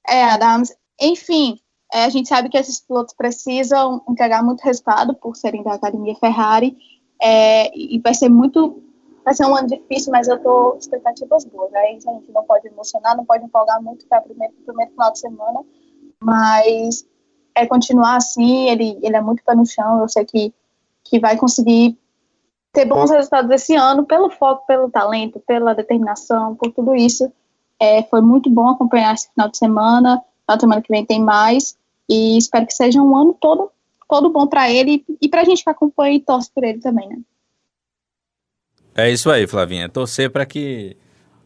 é, 0.09 0.22
a 0.26 0.36
Dams, 0.36 0.72
enfim, 1.01 1.59
é, 1.93 2.05
a 2.05 2.09
gente 2.09 2.28
sabe 2.28 2.48
que 2.48 2.56
esses 2.56 2.78
pilotos 2.78 3.14
precisam 3.14 4.01
entregar 4.09 4.44
muito 4.44 4.60
resultado 4.60 5.12
por 5.12 5.35
serem 5.35 5.64
da 5.64 5.74
Academia 5.74 6.14
Ferrari, 6.14 6.76
é, 7.20 7.76
e 7.76 7.98
vai 7.98 8.14
ser 8.14 8.28
muito. 8.28 8.81
Vai 9.24 9.35
ser 9.35 9.44
um 9.44 9.56
ano 9.56 9.66
difícil, 9.66 10.12
mas 10.12 10.28
eu 10.28 10.39
com 10.39 10.76
expectativas 10.78 11.44
boas. 11.47 11.74
Aí 11.74 11.89
a 11.89 11.93
gente 11.93 12.31
não 12.31 12.44
pode 12.44 12.68
emocionar, 12.68 13.16
não 13.16 13.24
pode 13.24 13.44
empolgar 13.44 13.82
muito 13.82 14.06
para 14.06 14.20
o 14.20 14.24
primeiro, 14.24 14.52
primeiro 14.64 14.93
final 14.93 15.10
de 15.10 15.18
semana, 15.18 15.60
mas 16.20 17.05
é 17.56 17.66
continuar 17.66 18.16
assim. 18.16 18.68
Ele, 18.68 18.98
ele 19.02 19.16
é 19.16 19.20
muito 19.20 19.43
pé 19.43 19.55
no 19.55 19.66
chão. 19.66 20.01
Eu 20.01 20.09
sei 20.09 20.24
que, 20.24 20.55
que 21.02 21.18
vai 21.18 21.36
conseguir 21.39 21.98
ter 22.74 22.84
bons 22.84 23.10
resultados 23.10 23.51
esse 23.52 23.74
ano, 23.74 24.05
pelo 24.05 24.28
foco, 24.28 24.66
pelo 24.66 24.90
talento, 24.90 25.40
pela 25.46 25.72
determinação, 25.72 26.56
por 26.56 26.72
tudo 26.72 26.94
isso. 26.94 27.32
É, 27.80 28.02
foi 28.02 28.20
muito 28.20 28.51
bom 28.51 28.68
acompanhar 28.68 29.14
esse 29.14 29.30
final 29.32 29.48
de 29.48 29.56
semana. 29.56 30.20
Na 30.46 30.59
semana 30.59 30.82
que 30.82 30.92
vem 30.92 31.06
tem 31.06 31.22
mais. 31.22 31.78
E 32.09 32.36
espero 32.36 32.66
que 32.66 32.74
seja 32.74 33.01
um 33.01 33.16
ano 33.16 33.34
todo 33.40 33.70
todo 34.06 34.28
bom 34.30 34.46
para 34.46 34.70
ele 34.70 35.02
e 35.20 35.28
para 35.28 35.40
a 35.40 35.44
gente 35.44 35.64
que 35.64 35.70
acompanha 35.70 36.14
e 36.16 36.20
torce 36.20 36.51
por 36.55 36.62
ele 36.62 36.78
também, 36.78 37.09
né? 37.09 37.16
É 38.94 39.10
isso 39.10 39.30
aí, 39.30 39.46
Flavinha. 39.46 39.88
Torcer 39.88 40.30
para 40.30 40.44
que 40.44 40.96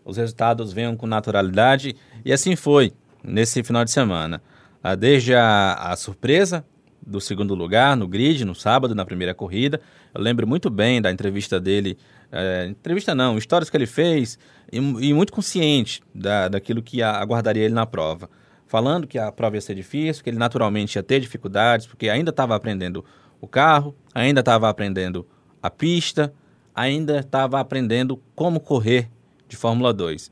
os 0.05 0.17
resultados 0.17 0.73
venham 0.73 0.97
com 0.97 1.07
naturalidade 1.07 1.97
e 2.25 2.33
assim 2.33 2.57
foi 2.57 2.93
nesse 3.23 3.63
final 3.63 3.85
de 3.85 3.93
semana. 3.93 4.43
Ah, 4.83 4.95
desde 4.95 5.35
a, 5.35 5.75
a 5.75 5.97
surpresa 5.97 6.67
do 7.09 7.21
segundo 7.21 7.55
lugar 7.55 7.97
no 7.97 8.07
grid, 8.07 8.45
no 8.45 8.55
sábado, 8.55 8.95
na 8.95 9.05
primeira 9.05 9.35
corrida. 9.35 9.81
Eu 10.15 10.21
lembro 10.21 10.47
muito 10.47 10.69
bem 10.69 11.01
da 11.01 11.11
entrevista 11.11 11.59
dele. 11.59 11.97
É, 12.31 12.67
entrevista 12.67 13.15
não, 13.15 13.39
histórias 13.39 13.71
que 13.71 13.77
ele 13.77 13.87
fez 13.87 14.39
e, 14.71 14.77
e 14.77 15.15
muito 15.15 15.33
consciente 15.33 16.03
da, 16.15 16.49
daquilo 16.49 16.83
que 16.83 17.03
aguardaria 17.03 17.65
ele 17.65 17.75
na 17.75 17.87
prova 17.87 18.29
falando 18.69 19.07
que 19.07 19.19
a 19.19 19.33
prova 19.33 19.57
ia 19.57 19.61
ser 19.61 19.75
difícil, 19.75 20.23
que 20.23 20.31
ele 20.31 20.37
naturalmente 20.37 20.97
ia 20.97 21.03
ter 21.03 21.19
dificuldades, 21.21 21.87
porque 21.87 22.09
ainda 22.09 22.31
estava 22.31 22.55
aprendendo 22.55 23.05
o 23.41 23.49
carro, 23.49 23.97
ainda 24.15 24.41
estava 24.41 24.69
aprendendo 24.69 25.27
a 25.63 25.71
pista, 25.71 26.33
ainda 26.75 27.19
estava 27.19 27.59
aprendendo 27.59 28.23
como 28.37 28.61
correr 28.61 29.09
de 29.49 29.57
Fórmula 29.57 29.93
2. 29.93 30.31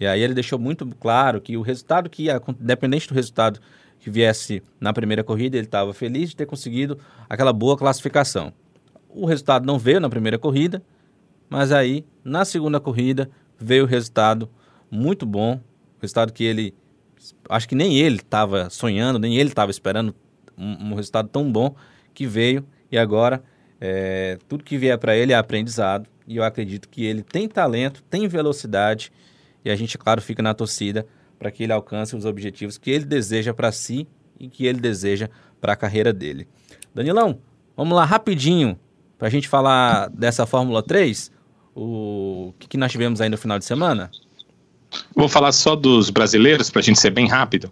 E 0.00 0.06
aí 0.06 0.20
ele 0.20 0.34
deixou 0.34 0.58
muito 0.58 0.86
claro 0.98 1.40
que 1.40 1.56
o 1.56 1.62
resultado 1.62 2.10
que 2.10 2.24
ia, 2.24 2.40
independente 2.60 3.06
do 3.06 3.14
resultado 3.14 3.60
que 4.04 4.10
viesse 4.10 4.62
na 4.78 4.92
primeira 4.92 5.24
corrida, 5.24 5.56
ele 5.56 5.64
estava 5.64 5.94
feliz 5.94 6.28
de 6.28 6.36
ter 6.36 6.44
conseguido 6.44 6.98
aquela 7.26 7.54
boa 7.54 7.74
classificação. 7.74 8.52
O 9.08 9.24
resultado 9.24 9.64
não 9.64 9.78
veio 9.78 9.98
na 9.98 10.10
primeira 10.10 10.38
corrida, 10.38 10.82
mas 11.48 11.72
aí 11.72 12.04
na 12.22 12.44
segunda 12.44 12.78
corrida 12.78 13.30
veio 13.58 13.84
o 13.84 13.86
resultado 13.86 14.50
muito 14.90 15.24
bom, 15.24 15.58
resultado 16.02 16.34
que 16.34 16.44
ele 16.44 16.74
acho 17.48 17.66
que 17.66 17.74
nem 17.74 17.96
ele 17.96 18.16
estava 18.16 18.68
sonhando, 18.68 19.18
nem 19.18 19.38
ele 19.38 19.48
estava 19.48 19.70
esperando 19.70 20.14
um, 20.54 20.90
um, 20.90 20.94
resultado 20.94 21.30
tão 21.30 21.50
bom 21.50 21.74
que 22.12 22.26
veio 22.26 22.62
e 22.92 22.98
agora 22.98 23.42
é, 23.80 24.36
tudo 24.46 24.62
que 24.62 24.76
vier 24.76 24.98
para 24.98 25.16
ele 25.16 25.32
é 25.32 25.36
aprendizado 25.36 26.06
e 26.28 26.36
eu 26.36 26.44
acredito 26.44 26.90
que 26.90 27.06
ele 27.06 27.22
tem 27.22 27.48
talento, 27.48 28.02
tem 28.10 28.28
velocidade 28.28 29.10
e 29.64 29.70
a 29.70 29.76
gente, 29.76 29.96
claro, 29.96 30.20
fica 30.20 30.42
na 30.42 30.52
torcida 30.52 31.06
para 31.44 31.50
que 31.50 31.62
ele 31.62 31.74
alcance 31.74 32.16
os 32.16 32.24
objetivos 32.24 32.78
que 32.78 32.90
ele 32.90 33.04
deseja 33.04 33.52
para 33.52 33.70
si 33.70 34.08
e 34.40 34.48
que 34.48 34.64
ele 34.64 34.80
deseja 34.80 35.28
para 35.60 35.74
a 35.74 35.76
carreira 35.76 36.10
dele. 36.10 36.48
Danilão, 36.94 37.38
vamos 37.76 37.94
lá 37.94 38.02
rapidinho 38.02 38.80
para 39.18 39.28
a 39.28 39.30
gente 39.30 39.46
falar 39.46 40.08
dessa 40.08 40.46
Fórmula 40.46 40.82
3, 40.82 41.30
o 41.74 42.54
que, 42.58 42.66
que 42.66 42.78
nós 42.78 42.90
tivemos 42.90 43.20
aí 43.20 43.28
no 43.28 43.36
final 43.36 43.58
de 43.58 43.66
semana? 43.66 44.10
Vou 45.14 45.28
falar 45.28 45.52
só 45.52 45.76
dos 45.76 46.08
brasileiros, 46.08 46.70
para 46.70 46.80
a 46.80 46.82
gente 46.82 46.98
ser 46.98 47.10
bem 47.10 47.28
rápido. 47.28 47.70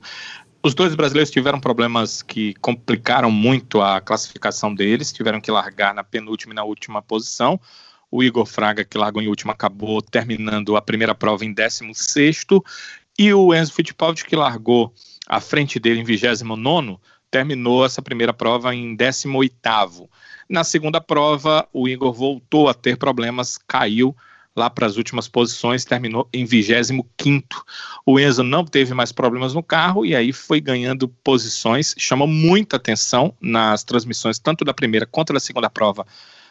Os 0.62 0.74
dois 0.74 0.94
brasileiros 0.94 1.30
tiveram 1.30 1.58
problemas 1.58 2.20
que 2.20 2.52
complicaram 2.60 3.30
muito 3.30 3.80
a 3.80 4.02
classificação 4.02 4.74
deles, 4.74 5.10
tiveram 5.10 5.40
que 5.40 5.50
largar 5.50 5.94
na 5.94 6.04
penúltima 6.04 6.52
e 6.52 6.56
na 6.56 6.62
última 6.62 7.00
posição. 7.00 7.58
O 8.10 8.22
Igor 8.22 8.44
Fraga, 8.44 8.84
que 8.84 8.98
largou 8.98 9.22
em 9.22 9.28
última, 9.28 9.54
acabou 9.54 10.02
terminando 10.02 10.76
a 10.76 10.82
primeira 10.82 11.14
prova 11.14 11.46
em 11.46 11.54
16. 11.54 12.44
E 13.18 13.32
o 13.32 13.54
Enzo 13.54 13.72
Fittipaldi, 13.72 14.24
que 14.24 14.36
largou 14.36 14.92
à 15.28 15.40
frente 15.40 15.78
dele 15.78 16.00
em 16.00 16.04
29, 16.04 16.98
terminou 17.30 17.84
essa 17.84 18.02
primeira 18.02 18.32
prova 18.32 18.74
em 18.74 18.94
18. 18.94 20.08
Na 20.48 20.64
segunda 20.64 21.00
prova, 21.00 21.66
o 21.72 21.88
Igor 21.88 22.12
voltou 22.12 22.68
a 22.68 22.74
ter 22.74 22.96
problemas, 22.96 23.58
caiu 23.66 24.14
lá 24.54 24.68
para 24.68 24.86
as 24.86 24.96
últimas 24.96 25.28
posições, 25.28 25.84
terminou 25.84 26.28
em 26.32 26.44
25. 26.44 27.06
O 28.04 28.20
Enzo 28.20 28.42
não 28.42 28.64
teve 28.64 28.92
mais 28.92 29.12
problemas 29.12 29.54
no 29.54 29.62
carro 29.62 30.04
e 30.04 30.14
aí 30.14 30.32
foi 30.32 30.60
ganhando 30.60 31.08
posições, 31.08 31.94
chamou 31.96 32.28
muita 32.28 32.76
atenção 32.76 33.34
nas 33.40 33.82
transmissões, 33.82 34.38
tanto 34.38 34.64
da 34.64 34.74
primeira 34.74 35.06
quanto 35.06 35.32
da 35.32 35.40
segunda 35.40 35.70
prova. 35.70 36.06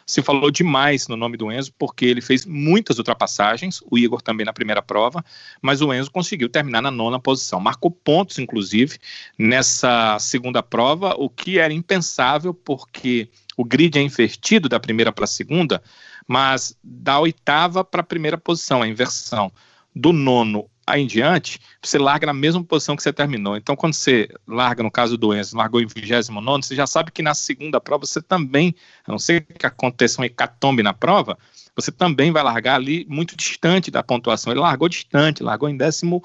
Se 0.06 0.22
falou 0.22 0.50
demais 0.50 1.08
no 1.08 1.16
nome 1.16 1.36
do 1.36 1.50
Enzo, 1.50 1.72
porque 1.78 2.04
ele 2.04 2.20
fez 2.20 2.44
muitas 2.44 2.98
ultrapassagens, 2.98 3.82
o 3.90 3.98
Igor 3.98 4.20
também 4.20 4.44
na 4.44 4.52
primeira 4.52 4.82
prova, 4.82 5.24
mas 5.60 5.80
o 5.80 5.92
Enzo 5.92 6.10
conseguiu 6.10 6.48
terminar 6.48 6.82
na 6.82 6.90
nona 6.90 7.18
posição. 7.18 7.60
Marcou 7.60 7.90
pontos, 7.90 8.38
inclusive, 8.38 8.98
nessa 9.38 10.18
segunda 10.18 10.62
prova, 10.62 11.14
o 11.16 11.28
que 11.28 11.58
era 11.58 11.72
impensável, 11.72 12.52
porque 12.52 13.28
o 13.56 13.64
grid 13.64 13.98
é 13.98 14.02
invertido 14.02 14.68
da 14.68 14.80
primeira 14.80 15.12
para 15.12 15.24
a 15.24 15.28
segunda, 15.28 15.82
mas 16.26 16.76
da 16.82 17.18
oitava 17.18 17.84
para 17.84 18.00
a 18.00 18.04
primeira 18.04 18.38
posição, 18.38 18.82
a 18.82 18.88
inversão. 18.88 19.52
Do 19.94 20.12
nono 20.12 20.70
em 20.96 21.06
diante, 21.06 21.60
você 21.82 21.98
larga 21.98 22.26
na 22.26 22.32
mesma 22.32 22.62
posição 22.62 22.96
que 22.96 23.02
você 23.02 23.12
terminou. 23.12 23.56
Então, 23.56 23.76
quando 23.76 23.94
você 23.94 24.28
larga, 24.46 24.82
no 24.82 24.90
caso 24.90 25.16
do 25.16 25.34
Enzo, 25.34 25.56
largou 25.56 25.80
em 25.80 25.86
29, 25.86 26.62
você 26.62 26.74
já 26.74 26.86
sabe 26.86 27.10
que 27.10 27.22
na 27.22 27.34
segunda 27.34 27.80
prova 27.80 28.04
você 28.04 28.20
também, 28.20 28.74
a 29.06 29.10
não 29.10 29.18
ser 29.18 29.42
que 29.42 29.66
aconteça 29.66 30.20
um 30.20 30.24
hecatombe 30.24 30.82
na 30.82 30.92
prova, 30.92 31.38
você 31.74 31.90
também 31.90 32.30
vai 32.30 32.42
largar 32.42 32.74
ali 32.74 33.06
muito 33.08 33.36
distante 33.36 33.90
da 33.90 34.02
pontuação. 34.02 34.52
Ele 34.52 34.60
largou 34.60 34.88
distante, 34.88 35.42
largou 35.42 35.68
em 35.68 35.76
18 35.76 36.22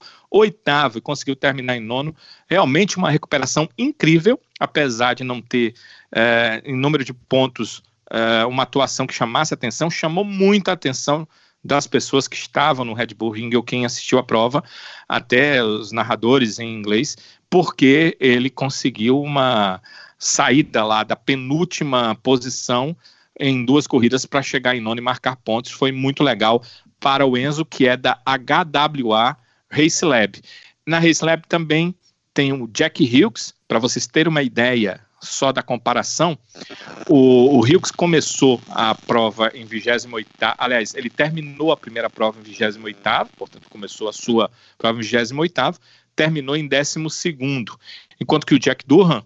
e 0.95 1.01
conseguiu 1.01 1.35
terminar 1.35 1.77
em 1.77 1.79
nono. 1.79 2.15
Realmente 2.49 2.97
uma 2.97 3.09
recuperação 3.09 3.69
incrível, 3.77 4.39
apesar 4.59 5.13
de 5.13 5.23
não 5.23 5.41
ter, 5.41 5.73
é, 6.11 6.61
em 6.65 6.75
número 6.75 7.03
de 7.05 7.13
pontos, 7.13 7.81
uh, 8.11 8.47
uma 8.47 8.63
atuação 8.63 9.07
que 9.07 9.13
chamasse 9.13 9.53
atenção, 9.53 9.89
chamou 9.89 10.23
muita 10.23 10.71
atenção 10.71 11.27
das 11.68 11.85
pessoas 11.85 12.27
que 12.27 12.35
estavam 12.35 12.85
no 12.85 12.94
Red 12.94 13.07
Bull 13.07 13.31
Ring 13.31 13.53
ou 13.56 13.61
quem 13.61 13.85
assistiu 13.85 14.18
a 14.18 14.23
prova, 14.23 14.64
até 15.07 15.61
os 15.64 15.91
narradores 15.91 16.57
em 16.57 16.73
inglês, 16.73 17.18
porque 17.49 18.18
ele 18.19 18.49
conseguiu 18.49 19.22
uma 19.22 19.81
saída 20.18 20.84
lá 20.84 21.03
da 21.03 21.15
penúltima 21.15 22.15
posição 22.23 22.95
em 23.39 23.64
duas 23.64 23.85
corridas 23.85 24.26
para 24.26 24.41
chegar 24.41 24.76
em 24.76 24.81
nono 24.81 24.99
e 24.99 25.03
marcar 25.03 25.35
pontos. 25.35 25.72
Foi 25.72 25.91
muito 25.91 26.23
legal 26.23 26.64
para 26.99 27.26
o 27.26 27.38
Enzo, 27.38 27.65
que 27.65 27.88
é 27.88 27.95
da 27.95 28.19
HWA 28.26 29.38
Race 29.69 30.03
Lab. 30.03 30.41
Na 30.85 30.99
Race 30.99 31.23
Lab 31.23 31.44
também 31.48 31.94
tem 32.34 32.53
o 32.53 32.68
Jack 32.68 33.03
Hughes, 33.03 33.53
para 33.68 33.77
vocês 33.77 34.07
terem 34.07 34.31
uma 34.31 34.41
ideia, 34.41 35.02
só 35.22 35.52
da 35.52 35.64
comparação, 35.64 36.38
o, 37.10 37.60
o 37.60 37.91
começou 37.95 38.61
a 38.69 38.94
prova 38.94 39.52
em 39.53 39.65
28 39.65 40.07
aliás, 40.57 40.94
ele 40.94 41.10
terminou 41.10 41.72
a 41.72 41.77
primeira 41.77 42.10
prova 42.10 42.39
em 42.39 42.44
28 42.44 42.80
portanto 43.35 43.69
começou 43.69 44.07
a 44.07 44.14
sua 44.14 44.52
prova 44.77 44.99
em 44.99 45.02
28 45.02 45.80
terminou 46.15 46.56
em 46.56 46.68
12 46.68 46.99
enquanto 48.19 48.45
que 48.45 48.56
o 48.56 48.60
Jack 48.60 48.85
Durham 48.85 49.23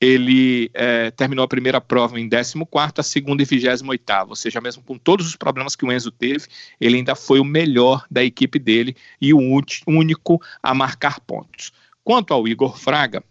ele 0.00 0.68
é, 0.74 1.12
terminou 1.12 1.44
a 1.44 1.48
primeira 1.48 1.80
prova 1.80 2.18
em 2.18 2.28
14 2.28 2.56
a 2.98 3.02
segunda 3.02 3.42
em 3.42 3.46
28 3.46 3.84
ou 4.28 4.34
seja, 4.34 4.60
mesmo 4.60 4.82
com 4.82 4.98
todos 4.98 5.26
os 5.26 5.36
problemas 5.36 5.76
que 5.76 5.84
o 5.84 5.92
Enzo 5.92 6.10
teve, 6.10 6.46
ele 6.80 6.96
ainda 6.96 7.14
foi 7.14 7.38
o 7.38 7.44
melhor 7.44 8.04
da 8.10 8.24
equipe 8.24 8.58
dele 8.58 8.96
e 9.20 9.32
o 9.32 9.38
único 9.86 10.42
a 10.60 10.74
marcar 10.74 11.20
pontos. 11.20 11.72
Quanto 12.02 12.34
ao 12.34 12.48
Igor 12.48 12.76
Fraga, 12.76 13.22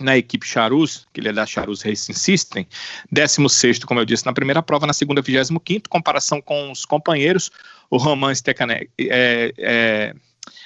na 0.00 0.16
equipe 0.16 0.46
Charus, 0.46 1.06
que 1.12 1.20
ele 1.20 1.28
é 1.28 1.32
da 1.32 1.44
Charus 1.44 1.82
Racing 1.82 2.14
System, 2.14 2.66
16 3.10 3.84
como 3.84 4.00
eu 4.00 4.04
disse, 4.04 4.24
na 4.24 4.32
primeira 4.32 4.62
prova, 4.62 4.86
na 4.86 4.92
segunda, 4.92 5.20
25 5.20 5.88
comparação 5.88 6.40
com 6.40 6.70
os 6.70 6.84
companheiros, 6.84 7.50
o 7.90 7.96
Roman 7.96 8.34
Stekanek, 8.34 8.90
é, 8.98 9.52
é, 9.58 10.14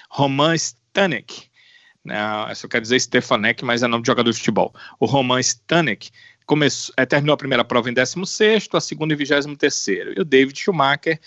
Roman 0.09 0.55
Stanek, 0.55 1.49
né, 2.05 2.17
eu 2.63 2.69
quero 2.69 2.83
dizer 2.83 3.01
Stefanek, 3.01 3.65
mas 3.65 3.83
é 3.83 3.89
nome 3.89 4.03
de 4.03 4.07
jogador 4.07 4.31
de 4.31 4.39
futebol, 4.39 4.73
o 5.01 5.07
Roman 5.07 5.41
Stanek, 5.41 6.11
começou, 6.47 6.95
é, 6.97 7.05
terminou 7.05 7.35
a 7.35 7.37
primeira 7.37 7.65
prova 7.65 7.91
em 7.91 7.93
16 7.93 8.69
a 8.73 8.81
segunda 8.81 9.13
em 9.13 9.17
23 9.17 9.87
e 10.17 10.21
o 10.21 10.25
David 10.25 10.59
Schumacher 10.59 11.21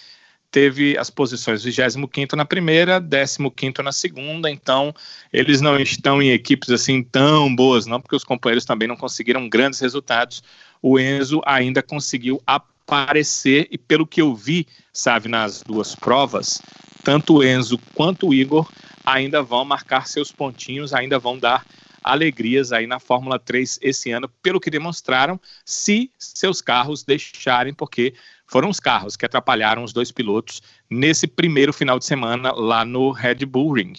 teve 0.52 0.98
as 0.98 1.10
posições 1.10 1.64
25 1.64 2.36
na 2.36 2.46
primeira, 2.46 3.00
15 3.02 3.84
na 3.84 3.92
segunda, 3.92 4.50
então 4.50 4.94
eles 5.32 5.62
não 5.62 5.80
estão 5.80 6.22
em 6.22 6.32
equipes 6.32 6.70
assim 6.70 7.04
tão 7.04 7.54
boas, 7.56 7.86
não, 7.86 8.02
porque 8.02 8.16
os 8.16 8.24
companheiros 8.24 8.66
também 8.66 8.88
não 8.88 8.98
conseguiram 8.98 9.48
grandes 9.48 9.80
resultados. 9.80 10.44
O 10.82 11.00
Enzo 11.00 11.42
ainda 11.46 11.84
conseguiu 11.84 12.42
aparecer, 12.46 13.68
e 13.70 13.78
pelo 13.78 14.08
que 14.08 14.22
eu 14.22 14.34
vi, 14.34 14.66
sabe, 14.92 15.28
nas 15.28 15.62
duas 15.62 15.94
provas, 15.96 16.62
tanto 17.04 17.38
o 17.38 17.44
Enzo 17.44 17.78
quanto 17.94 18.30
o 18.30 18.34
Igor 18.34 18.70
ainda 19.06 19.42
vão 19.42 19.64
marcar 19.66 20.08
seus 20.08 20.32
pontinhos, 20.32 20.94
ainda 20.94 21.20
vão 21.20 21.38
dar 21.38 21.66
alegrias 22.04 22.72
aí 22.72 22.88
na 22.88 23.00
Fórmula 23.00 23.38
3 23.38 23.80
esse 23.82 24.12
ano, 24.12 24.30
pelo 24.42 24.60
que 24.60 24.70
demonstraram, 24.70 25.40
se 25.66 26.10
seus 26.18 26.62
carros 26.62 27.04
deixarem, 27.04 27.74
porque 27.74 28.14
foram 28.50 28.70
os 28.70 28.80
carros 28.80 29.16
que 29.16 29.26
atrapalharam 29.26 29.84
os 29.84 29.94
dois 29.94 30.12
pilotos 30.12 30.62
nesse 30.90 31.28
primeiro 31.28 31.72
final 31.72 32.00
de 32.00 32.06
semana 32.06 32.52
lá 32.52 32.84
no 32.84 33.12
Red 33.12 33.46
Bull 33.46 33.74
Ring. 33.74 33.94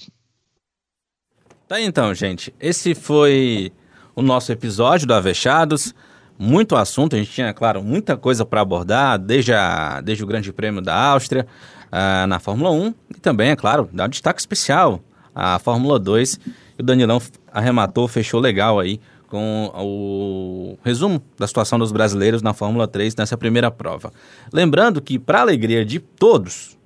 Tá 1.68 1.80
então, 1.80 2.12
gente. 2.12 2.52
Esse 2.60 2.94
foi 2.94 3.72
o 4.14 4.22
nosso 4.22 4.50
episódio 4.50 5.06
do 5.06 5.14
Avechados. 5.14 5.94
Muito 6.36 6.74
assunto, 6.74 7.14
a 7.14 7.18
gente 7.18 7.30
tinha, 7.30 7.52
claro, 7.52 7.82
muita 7.82 8.16
coisa 8.16 8.44
para 8.44 8.62
abordar, 8.62 9.18
desde, 9.18 9.52
a, 9.52 10.00
desde 10.00 10.24
o 10.24 10.26
Grande 10.26 10.52
Prêmio 10.52 10.80
da 10.80 10.96
Áustria 10.96 11.46
uh, 11.92 12.26
na 12.26 12.40
Fórmula 12.40 12.70
1 12.70 12.94
e 13.10 13.20
também, 13.20 13.50
é 13.50 13.56
claro, 13.56 13.88
dar 13.92 14.06
um 14.06 14.08
destaque 14.08 14.40
especial 14.40 15.00
à 15.34 15.58
Fórmula 15.58 15.98
2. 15.98 16.40
E 16.78 16.82
o 16.82 16.82
Danilão 16.82 17.20
arrematou, 17.52 18.08
fechou 18.08 18.40
legal 18.40 18.80
aí 18.80 18.98
com 19.30 19.70
o 19.72 20.76
resumo 20.84 21.22
da 21.38 21.46
situação 21.46 21.78
dos 21.78 21.92
brasileiros 21.92 22.42
na 22.42 22.52
Fórmula 22.52 22.88
3 22.88 23.14
nessa 23.14 23.38
primeira 23.38 23.70
prova. 23.70 24.12
Lembrando 24.52 25.00
que, 25.00 25.18
para 25.18 25.40
alegria 25.40 25.84
de 25.84 26.00
todos, 26.00 26.76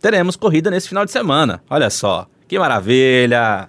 teremos 0.00 0.36
corrida 0.36 0.70
nesse 0.70 0.88
final 0.88 1.04
de 1.04 1.12
semana. 1.12 1.62
Olha 1.68 1.90
só, 1.90 2.26
que 2.48 2.58
maravilha! 2.58 3.68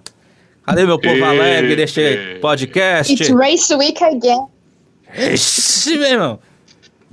Cadê 0.64 0.86
meu 0.86 0.98
povo 0.98 1.22
alegre 1.22 1.76
deste 1.76 2.38
podcast? 2.40 3.12
It's 3.12 3.28
Race 3.28 3.74
Week 3.74 4.02
again. 4.02 4.46
Ixi, 5.14 5.98
meu 5.98 6.08
irmão. 6.08 6.38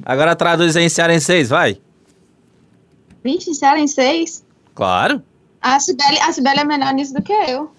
Agora 0.06 0.34
traduz 0.34 0.78
aí 0.78 0.86
em 0.86 0.90
cearenseis, 0.90 1.50
vai. 1.50 1.78
Vixe, 3.22 3.54
cearenseis? 3.54 4.46
Claro. 4.74 5.22
A 5.62 5.78
Sibeli, 5.78 6.20
a 6.20 6.32
Sibeli 6.32 6.60
é 6.60 6.64
melhor 6.64 6.94
nisso 6.94 7.14
do 7.14 7.22
que 7.22 7.34
eu. 7.34 7.70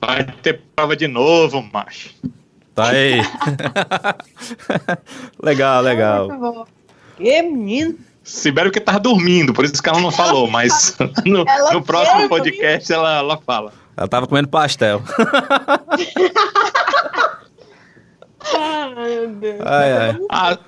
Vai 0.00 0.24
ter 0.24 0.60
prova 0.74 0.96
de 0.96 1.08
novo, 1.08 1.62
macho. 1.72 2.14
Tá 2.74 2.90
aí. 2.90 3.20
legal, 5.42 5.82
legal. 5.82 6.66
Que 7.16 7.42
menino. 7.42 7.98
Sibério 8.22 8.70
que 8.70 8.78
tava 8.78 9.00
dormindo, 9.00 9.54
por 9.54 9.64
isso 9.64 9.82
que 9.82 9.88
ela 9.88 10.00
não 10.00 10.10
falou, 10.12 10.46
mas 10.48 10.96
no, 11.24 11.44
no 11.72 11.82
próximo 11.82 12.28
podcast 12.28 12.92
ela, 12.92 13.18
ela 13.18 13.38
fala. 13.38 13.72
Ela 13.96 14.06
tava 14.06 14.26
comendo 14.26 14.48
pastel. 14.48 15.02
ai, 18.54 18.94
meu 18.94 19.28
Deus. 19.30 19.60
Ai, 19.64 19.92
ai. 19.92 20.18
A, 20.30 20.58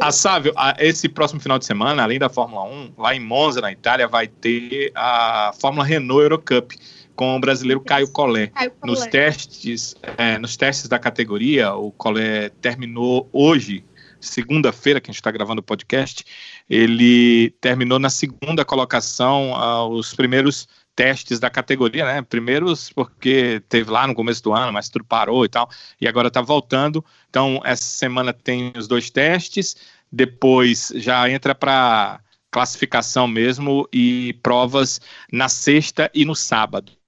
a 0.00 0.10
Sávio, 0.10 0.52
a, 0.56 0.74
esse 0.78 1.08
próximo 1.08 1.40
final 1.40 1.58
de 1.58 1.66
semana, 1.66 2.02
além 2.02 2.18
da 2.18 2.28
Fórmula 2.28 2.64
1, 2.64 2.94
lá 2.96 3.14
em 3.14 3.20
Monza, 3.20 3.60
na 3.60 3.70
Itália, 3.70 4.08
vai 4.08 4.26
ter 4.26 4.90
a 4.94 5.52
Fórmula 5.60 5.84
Renault 5.84 6.22
Eurocup 6.22 6.74
com 7.20 7.36
o 7.36 7.38
brasileiro 7.38 7.82
Caio 7.82 8.10
Collet. 8.10 8.50
Caio 8.50 8.70
Collet. 8.70 8.98
Nos 8.98 9.06
testes, 9.10 9.94
é, 10.16 10.38
nos 10.38 10.56
testes 10.56 10.88
da 10.88 10.98
categoria, 10.98 11.74
o 11.74 11.92
Collet 11.92 12.50
terminou 12.62 13.28
hoje, 13.30 13.84
segunda-feira, 14.18 15.02
que 15.02 15.10
a 15.10 15.12
gente 15.12 15.20
está 15.20 15.30
gravando 15.30 15.60
o 15.60 15.62
podcast, 15.62 16.24
ele 16.66 17.50
terminou 17.60 17.98
na 17.98 18.08
segunda 18.08 18.64
colocação 18.64 19.54
aos 19.54 20.14
primeiros 20.14 20.66
testes 20.96 21.38
da 21.38 21.50
categoria, 21.50 22.06
né? 22.06 22.22
Primeiros 22.22 22.90
porque 22.90 23.62
teve 23.68 23.90
lá 23.90 24.06
no 24.06 24.14
começo 24.14 24.42
do 24.42 24.54
ano, 24.54 24.72
mas 24.72 24.88
tudo 24.88 25.04
parou 25.04 25.44
e 25.44 25.48
tal, 25.50 25.68
e 26.00 26.08
agora 26.08 26.28
está 26.28 26.40
voltando. 26.40 27.04
Então, 27.28 27.60
essa 27.66 27.84
semana 27.84 28.32
tem 28.32 28.72
os 28.74 28.88
dois 28.88 29.10
testes, 29.10 29.76
depois 30.10 30.90
já 30.94 31.28
entra 31.28 31.54
para 31.54 32.18
classificação 32.50 33.28
mesmo 33.28 33.86
e 33.92 34.32
provas 34.42 35.02
na 35.30 35.50
sexta 35.50 36.10
e 36.14 36.24
no 36.24 36.34
sábado. 36.34 36.98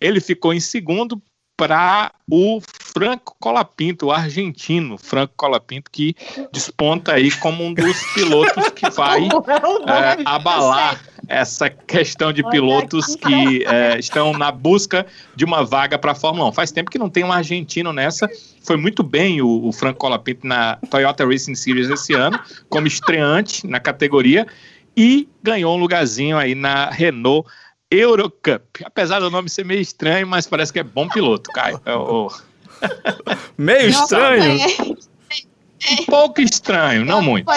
Ele 0.00 0.20
ficou 0.20 0.54
em 0.54 0.60
segundo 0.60 1.20
para 1.60 2.10
o 2.26 2.58
Franco 2.62 3.36
Colapinto, 3.38 4.06
o 4.06 4.10
argentino 4.10 4.96
Franco 4.96 5.34
Colapinto, 5.36 5.90
que 5.90 6.16
desponta 6.50 7.12
aí 7.12 7.30
como 7.32 7.62
um 7.62 7.74
dos 7.74 8.02
pilotos 8.14 8.70
que 8.70 8.88
vai 8.88 9.24
é, 9.26 10.22
abalar 10.24 10.98
essa 11.28 11.68
questão 11.68 12.32
de 12.32 12.42
pilotos 12.48 13.14
que 13.14 13.62
é, 13.66 13.98
estão 13.98 14.32
na 14.32 14.50
busca 14.50 15.06
de 15.36 15.44
uma 15.44 15.62
vaga 15.62 15.98
para 15.98 16.12
a 16.12 16.14
Fórmula 16.14 16.48
1. 16.48 16.52
Faz 16.52 16.72
tempo 16.72 16.90
que 16.90 16.98
não 16.98 17.10
tem 17.10 17.24
um 17.24 17.32
argentino 17.32 17.92
nessa. 17.92 18.26
Foi 18.62 18.78
muito 18.78 19.02
bem 19.02 19.42
o, 19.42 19.66
o 19.66 19.70
Franco 19.70 19.98
Colapinto 19.98 20.46
na 20.46 20.76
Toyota 20.90 21.26
Racing 21.26 21.54
Series 21.54 21.90
esse 21.90 22.14
ano, 22.14 22.40
como 22.70 22.86
estreante 22.86 23.66
na 23.66 23.78
categoria. 23.78 24.46
e 24.96 25.28
ganhou 25.42 25.76
um 25.76 25.78
lugarzinho 25.78 26.38
aí 26.38 26.54
na 26.54 26.88
Renault 26.88 27.46
Eurocup. 27.90 28.84
Apesar 28.84 29.20
do 29.20 29.30
nome 29.30 29.48
ser 29.48 29.64
meio 29.64 29.80
estranho, 29.80 30.26
mas 30.26 30.46
parece 30.46 30.72
que 30.72 30.78
é 30.78 30.84
bom 30.84 31.08
piloto, 31.08 31.50
Caio. 31.50 31.80
É 31.84 31.94
o... 31.94 32.30
meio 33.58 33.88
estranho? 33.88 34.58
Um 35.92 36.04
pouco 36.06 36.40
estranho, 36.40 37.04
não 37.04 37.22
muito. 37.22 37.50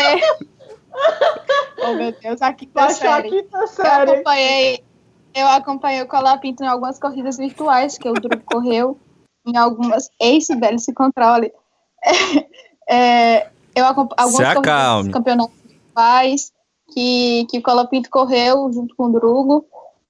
oh, 1.79 1.93
meu 1.93 2.11
Deus, 2.11 2.41
aqui 2.41 2.65
tá 2.67 2.89
série. 2.89 3.27
Aqui 3.27 3.43
tá 3.43 3.67
série. 3.67 4.09
Eu 4.09 4.13
acompanhei, 4.13 4.83
eu 5.35 5.47
acompanhei 5.47 6.01
o 6.01 6.07
Colapinto 6.07 6.63
em 6.63 6.67
algumas 6.67 6.99
corridas 6.99 7.37
virtuais 7.37 7.97
que 7.97 8.09
o 8.09 8.13
Drugo 8.13 8.43
correu, 8.49 8.99
em 9.45 9.57
algumas. 9.57 10.09
Ace, 10.19 10.55
velho, 10.55 10.79
se 10.79 10.93
controle. 10.93 11.51
É, 12.85 13.47
eu 13.73 13.85
acompanhei 13.85 14.25
algumas 14.25 14.53
corridas 14.55 15.13
campeonatos 15.13 15.55
virtuais 15.65 16.51
que, 16.93 17.47
que 17.49 17.59
o 17.59 17.61
Colapinto 17.61 18.09
correu 18.09 18.69
junto 18.73 18.93
com 18.93 19.05
o 19.05 19.13
Drugo. 19.13 19.65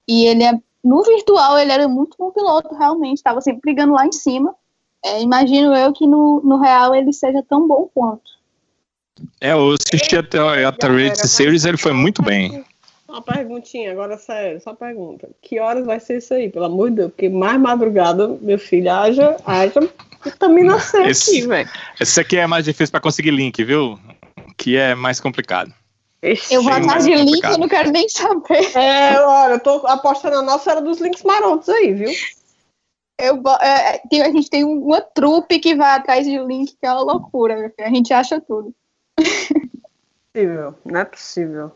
E 0.08 0.26
ele 0.26 0.44
é. 0.44 0.52
No 0.82 1.02
virtual, 1.02 1.58
ele 1.58 1.72
era 1.72 1.88
muito 1.88 2.14
bom 2.18 2.30
piloto, 2.30 2.74
realmente. 2.74 3.16
Estava 3.16 3.40
sempre 3.40 3.62
brigando 3.62 3.94
lá 3.94 4.06
em 4.06 4.12
cima. 4.12 4.54
É, 5.04 5.22
imagino 5.22 5.74
eu 5.74 5.92
que 5.92 6.06
no, 6.06 6.42
no 6.44 6.58
real 6.58 6.94
ele 6.94 7.12
seja 7.12 7.42
tão 7.42 7.66
bom 7.66 7.88
quanto. 7.94 8.34
É, 9.40 9.52
eu 9.52 9.70
assisti 9.72 10.16
até 10.16 10.38
a 10.38 10.70
Race 10.70 11.28
Series, 11.28 11.64
ele 11.64 11.76
foi 11.76 11.92
muito 11.92 12.22
bem. 12.22 12.64
Uma 13.08 13.22
perguntinha, 13.22 13.92
agora 13.92 14.18
sério, 14.18 14.60
só 14.60 14.74
pergunta. 14.74 15.28
Que 15.40 15.60
horas 15.60 15.86
vai 15.86 16.00
ser 16.00 16.18
isso 16.18 16.34
aí, 16.34 16.48
pelo 16.48 16.64
amor 16.64 16.90
de 16.90 16.96
Deus? 16.96 17.10
Porque 17.10 17.28
mais 17.28 17.60
madrugada, 17.60 18.26
meu 18.40 18.58
filho, 18.58 18.90
haja, 18.90 19.36
haja 19.44 19.80
vitamina 20.24 20.80
C 20.80 21.02
esse, 21.04 21.30
aqui, 21.30 21.46
velho. 21.46 21.70
Esse 22.00 22.20
aqui 22.20 22.36
é 22.38 22.46
mais 22.46 22.64
difícil 22.64 22.90
para 22.90 23.00
conseguir 23.00 23.30
link, 23.30 23.62
viu? 23.62 23.98
Que 24.56 24.76
é 24.76 24.94
mais 24.94 25.20
complicado. 25.20 25.72
Eu 26.50 26.62
vou 26.62 26.72
atrás 26.72 27.04
de 27.04 27.14
link 27.14 27.44
e 27.44 27.58
não 27.58 27.68
quero 27.68 27.90
nem 27.90 28.08
saber. 28.08 28.76
É, 28.76 29.20
olha, 29.20 29.52
eu 29.54 29.60
tô 29.60 29.86
apostando 29.86 30.36
na 30.36 30.42
nossa 30.42 30.70
era 30.70 30.80
dos 30.80 31.00
links 31.00 31.22
marotos 31.22 31.68
aí, 31.68 31.92
viu? 31.92 32.10
Eu, 33.20 33.42
é, 33.60 33.98
tem, 34.08 34.22
a 34.22 34.30
gente 34.30 34.48
tem 34.48 34.64
uma 34.64 35.00
trupe 35.00 35.58
que 35.58 35.74
vai 35.74 35.96
atrás 35.96 36.26
de 36.26 36.38
link, 36.38 36.72
que 36.72 36.86
é 36.86 36.90
uma 36.90 37.02
loucura. 37.02 37.72
A 37.78 37.88
gente 37.90 38.12
acha 38.12 38.40
tudo. 38.40 38.74
Possível, 40.32 40.74
não 40.84 41.00
é 41.00 41.04
possível. 41.04 41.72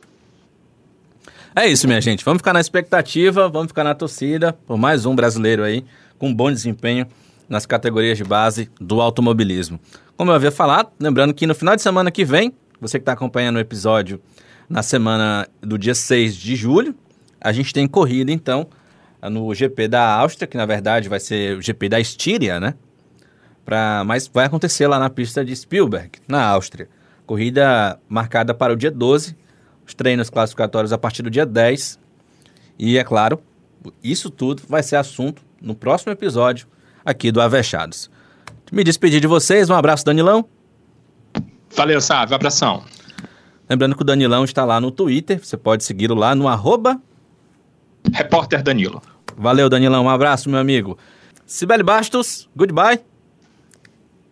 É 1.55 1.66
isso, 1.66 1.87
minha 1.87 2.01
gente. 2.01 2.25
Vamos 2.25 2.39
ficar 2.39 2.53
na 2.53 2.61
expectativa, 2.61 3.49
vamos 3.49 3.69
ficar 3.69 3.85
na 3.85 3.95
torcida 3.95 4.53
por 4.66 4.77
mais 4.77 5.07
um 5.07 5.15
brasileiro 5.15 5.62
aí 5.62 5.85
com 6.19 6.35
bom 6.35 6.51
desempenho 6.51 7.07
nas 7.49 7.66
categorias 7.66 8.19
de 8.19 8.25
base 8.25 8.70
do 8.81 9.01
automobilismo. 9.01 9.79
Como 10.16 10.31
eu 10.31 10.35
havia 10.35 10.51
falado, 10.51 10.91
lembrando 10.99 11.33
que 11.33 11.47
no 11.47 11.55
final 11.55 11.77
de 11.77 11.83
semana 11.83 12.11
que 12.11 12.25
vem, 12.25 12.53
você 12.80 12.98
que 12.98 13.02
está 13.02 13.12
acompanhando 13.12 13.56
o 13.56 13.60
episódio 13.60 14.20
na 14.68 14.82
semana 14.82 15.48
do 15.60 15.78
dia 15.78 15.94
6 15.94 16.36
de 16.36 16.56
julho, 16.56 16.94
a 17.40 17.52
gente 17.52 17.72
tem 17.72 17.86
corrida 17.86 18.30
então 18.30 18.68
no 19.22 19.52
GP 19.55 19.88
da 19.88 20.14
Áustria, 20.14 20.46
que 20.46 20.56
na 20.56 20.66
verdade 20.66 21.09
vai 21.09 21.18
ser 21.18 21.56
o 21.56 21.62
GP 21.62 21.88
da 21.88 21.98
Estíria, 22.00 22.60
né? 22.60 22.74
Pra, 23.64 24.02
mas 24.05 24.28
vai 24.28 24.46
acontecer 24.46 24.86
lá 24.86 24.98
na 24.98 25.10
pista 25.10 25.44
de 25.44 25.55
Spielberg, 25.55 26.12
na 26.26 26.44
Áustria. 26.44 26.88
Corrida 27.26 27.98
marcada 28.09 28.55
para 28.55 28.72
o 28.72 28.76
dia 28.76 28.90
12, 28.90 29.36
os 29.86 29.94
treinos 29.94 30.30
classificatórios 30.30 30.92
a 30.92 30.98
partir 30.98 31.22
do 31.22 31.30
dia 31.30 31.44
10. 31.44 31.98
E 32.78 32.96
é 32.96 33.05
claro, 33.05 33.42
isso 34.02 34.30
tudo 34.30 34.62
vai 34.68 34.82
ser 34.82 34.96
assunto 34.96 35.42
no 35.60 35.74
próximo 35.74 36.12
episódio 36.12 36.66
aqui 37.05 37.30
do 37.32 37.40
Avechados. 37.40 38.10
Me 38.70 38.84
despedir 38.84 39.20
de 39.20 39.26
vocês, 39.26 39.68
um 39.68 39.74
abraço, 39.74 40.05
Danilão. 40.05 40.48
Valeu, 41.78 42.00
Sávio, 42.00 42.34
abração. 42.34 42.82
Lembrando 43.70 43.94
que 43.94 44.02
o 44.02 44.05
Danilão 44.05 44.42
está 44.42 44.64
lá 44.64 44.80
no 44.80 44.90
Twitter, 44.90 45.38
você 45.38 45.56
pode 45.56 45.84
segui-lo 45.84 46.16
lá 46.16 46.34
no 46.34 46.48
arroba... 46.48 47.00
Repórter 48.12 48.64
Danilo. 48.64 49.00
Valeu, 49.36 49.68
Danilão, 49.68 50.06
um 50.06 50.10
abraço, 50.10 50.50
meu 50.50 50.59
amigo. 50.59 50.98
Sibeli 51.46 51.84
Bastos, 51.84 52.48
goodbye. 52.56 52.98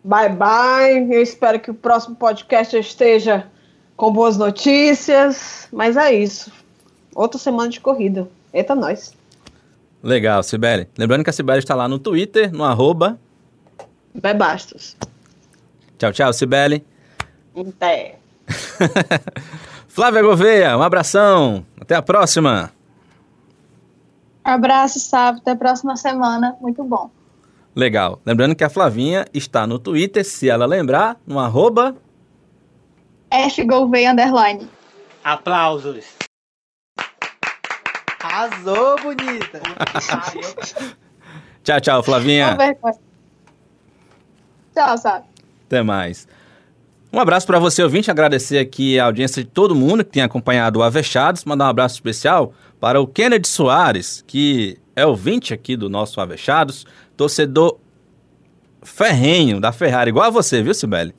Bye 0.02 0.30
bye. 0.30 1.14
Eu 1.14 1.22
espero 1.22 1.60
que 1.60 1.70
o 1.70 1.74
próximo 1.74 2.16
podcast 2.16 2.76
esteja 2.76 3.46
com 3.96 4.12
boas 4.12 4.36
notícias. 4.36 5.68
Mas 5.72 5.96
é 5.96 6.12
isso. 6.12 6.50
Outra 7.14 7.38
semana 7.38 7.68
de 7.68 7.78
corrida. 7.78 8.28
Eita, 8.52 8.74
nós. 8.74 9.14
Legal, 10.02 10.42
Sibeli. 10.42 10.88
Lembrando 10.98 11.22
que 11.22 11.30
a 11.30 11.32
Sibeli 11.32 11.60
está 11.60 11.76
lá 11.76 11.86
no 11.86 12.00
Twitter, 12.00 12.52
no 12.52 12.64
arroba. 12.64 13.16
Bye 14.20 14.34
Bastos. 14.34 14.96
Tchau, 15.96 16.12
tchau, 16.12 16.32
Sibeli. 16.32 16.84
Até. 17.56 18.18
Flávia 19.88 20.22
Gouveia, 20.22 20.76
um 20.76 20.82
abração. 20.82 21.64
Até 21.80 21.94
a 21.94 22.02
próxima. 22.02 22.70
Abraço, 24.44 25.00
sábado. 25.00 25.40
Até 25.40 25.52
a 25.52 25.56
próxima 25.56 25.96
semana. 25.96 26.56
Muito 26.60 26.84
bom. 26.84 27.10
Legal. 27.74 28.20
Lembrando 28.24 28.54
que 28.54 28.62
a 28.62 28.70
Flavinha 28.70 29.26
está 29.32 29.66
no 29.66 29.78
Twitter, 29.78 30.24
se 30.24 30.48
ela 30.48 30.66
lembrar, 30.66 31.16
no 31.26 31.38
arroba... 31.38 31.96
Gouveia 33.66 34.12
underline. 34.12 34.68
Aplausos. 35.24 36.04
Arrasou, 38.22 38.96
bonita. 39.02 39.60
tchau, 41.64 41.80
tchau, 41.80 42.02
Flavinha. 42.02 42.56
Tchau, 44.74 44.98
sabe. 44.98 45.26
Até 45.66 45.82
mais. 45.82 46.28
Um 47.16 47.20
abraço 47.20 47.46
para 47.46 47.58
você, 47.58 47.82
ouvinte. 47.82 48.10
Agradecer 48.10 48.58
aqui 48.58 49.00
a 49.00 49.06
audiência 49.06 49.42
de 49.42 49.48
todo 49.48 49.74
mundo 49.74 50.04
que 50.04 50.10
tem 50.10 50.22
acompanhado 50.22 50.80
o 50.80 50.82
Avechados. 50.82 51.46
Mandar 51.46 51.64
um 51.64 51.68
abraço 51.68 51.94
especial 51.94 52.52
para 52.78 53.00
o 53.00 53.06
Kennedy 53.06 53.48
Soares, 53.48 54.22
que 54.26 54.78
é 54.94 55.06
ouvinte 55.06 55.54
aqui 55.54 55.78
do 55.78 55.88
nosso 55.88 56.20
Avechados 56.20 56.84
torcedor 57.16 57.78
ferrenho 58.82 59.58
da 59.62 59.72
Ferrari, 59.72 60.10
igual 60.10 60.26
a 60.26 60.30
você, 60.30 60.62
viu, 60.62 60.74
Sibeli? 60.74 61.14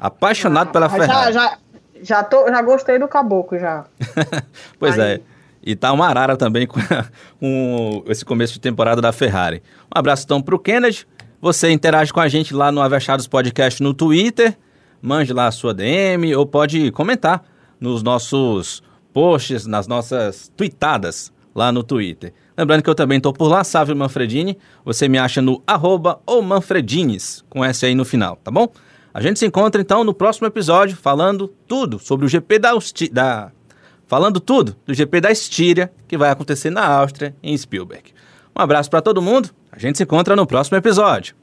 Apaixonado 0.00 0.70
ah, 0.70 0.72
pela 0.72 0.90
Ferrari. 0.90 1.32
Já, 1.32 1.32
já, 1.32 1.58
já, 2.02 2.24
tô, 2.24 2.48
já 2.48 2.60
gostei 2.60 2.98
do 2.98 3.06
caboclo, 3.06 3.56
já. 3.56 3.84
pois 4.80 4.98
Aí. 4.98 5.12
é. 5.12 5.20
E 5.62 5.76
tá 5.76 5.92
uma 5.92 6.08
arara 6.08 6.36
também 6.36 6.66
com, 6.66 6.80
com, 7.38 8.04
esse 8.08 8.24
começo 8.24 8.54
de 8.54 8.58
temporada 8.58 9.00
da 9.00 9.12
Ferrari. 9.12 9.62
Um 9.94 9.96
abraço 9.96 10.24
então 10.24 10.42
pro 10.42 10.58
Kennedy. 10.58 11.06
Você 11.40 11.70
interage 11.70 12.12
com 12.12 12.18
a 12.18 12.26
gente 12.26 12.52
lá 12.52 12.72
no 12.72 12.82
Avechados 12.82 13.28
Podcast 13.28 13.80
no 13.80 13.94
Twitter. 13.94 14.58
Mande 15.04 15.34
lá 15.34 15.48
a 15.48 15.50
sua 15.50 15.74
DM 15.74 16.34
ou 16.34 16.46
pode 16.46 16.90
comentar 16.90 17.44
nos 17.78 18.02
nossos 18.02 18.82
posts, 19.12 19.66
nas 19.66 19.86
nossas 19.86 20.50
tweetadas 20.56 21.30
lá 21.54 21.70
no 21.70 21.82
Twitter. 21.82 22.32
Lembrando 22.56 22.82
que 22.82 22.88
eu 22.88 22.94
também 22.94 23.18
estou 23.18 23.30
por 23.30 23.48
lá, 23.48 23.62
Sávio 23.62 23.94
Manfredini. 23.94 24.56
Você 24.82 25.06
me 25.06 25.18
acha 25.18 25.42
no 25.42 25.62
arroba 25.66 26.22
ou 26.24 26.40
Manfredines, 26.40 27.44
com 27.50 27.62
S 27.62 27.84
aí 27.84 27.94
no 27.94 28.06
final, 28.06 28.36
tá 28.36 28.50
bom? 28.50 28.66
A 29.12 29.20
gente 29.20 29.38
se 29.38 29.44
encontra 29.44 29.78
então 29.78 30.04
no 30.04 30.14
próximo 30.14 30.46
episódio 30.46 30.96
falando 30.96 31.48
tudo 31.68 31.98
sobre 31.98 32.24
o 32.24 32.28
GP 32.28 32.58
da, 32.58 32.70
da 33.12 33.52
falando 34.06 34.40
tudo 34.40 34.74
do 34.86 34.94
GP 34.94 35.20
da 35.20 35.30
Estíria 35.30 35.92
que 36.08 36.16
vai 36.16 36.30
acontecer 36.30 36.70
na 36.70 36.86
Áustria, 36.86 37.36
em 37.42 37.54
Spielberg. 37.54 38.04
Um 38.56 38.62
abraço 38.62 38.88
para 38.88 39.02
todo 39.02 39.20
mundo. 39.20 39.50
A 39.70 39.78
gente 39.78 39.98
se 39.98 40.04
encontra 40.04 40.34
no 40.34 40.46
próximo 40.46 40.78
episódio. 40.78 41.36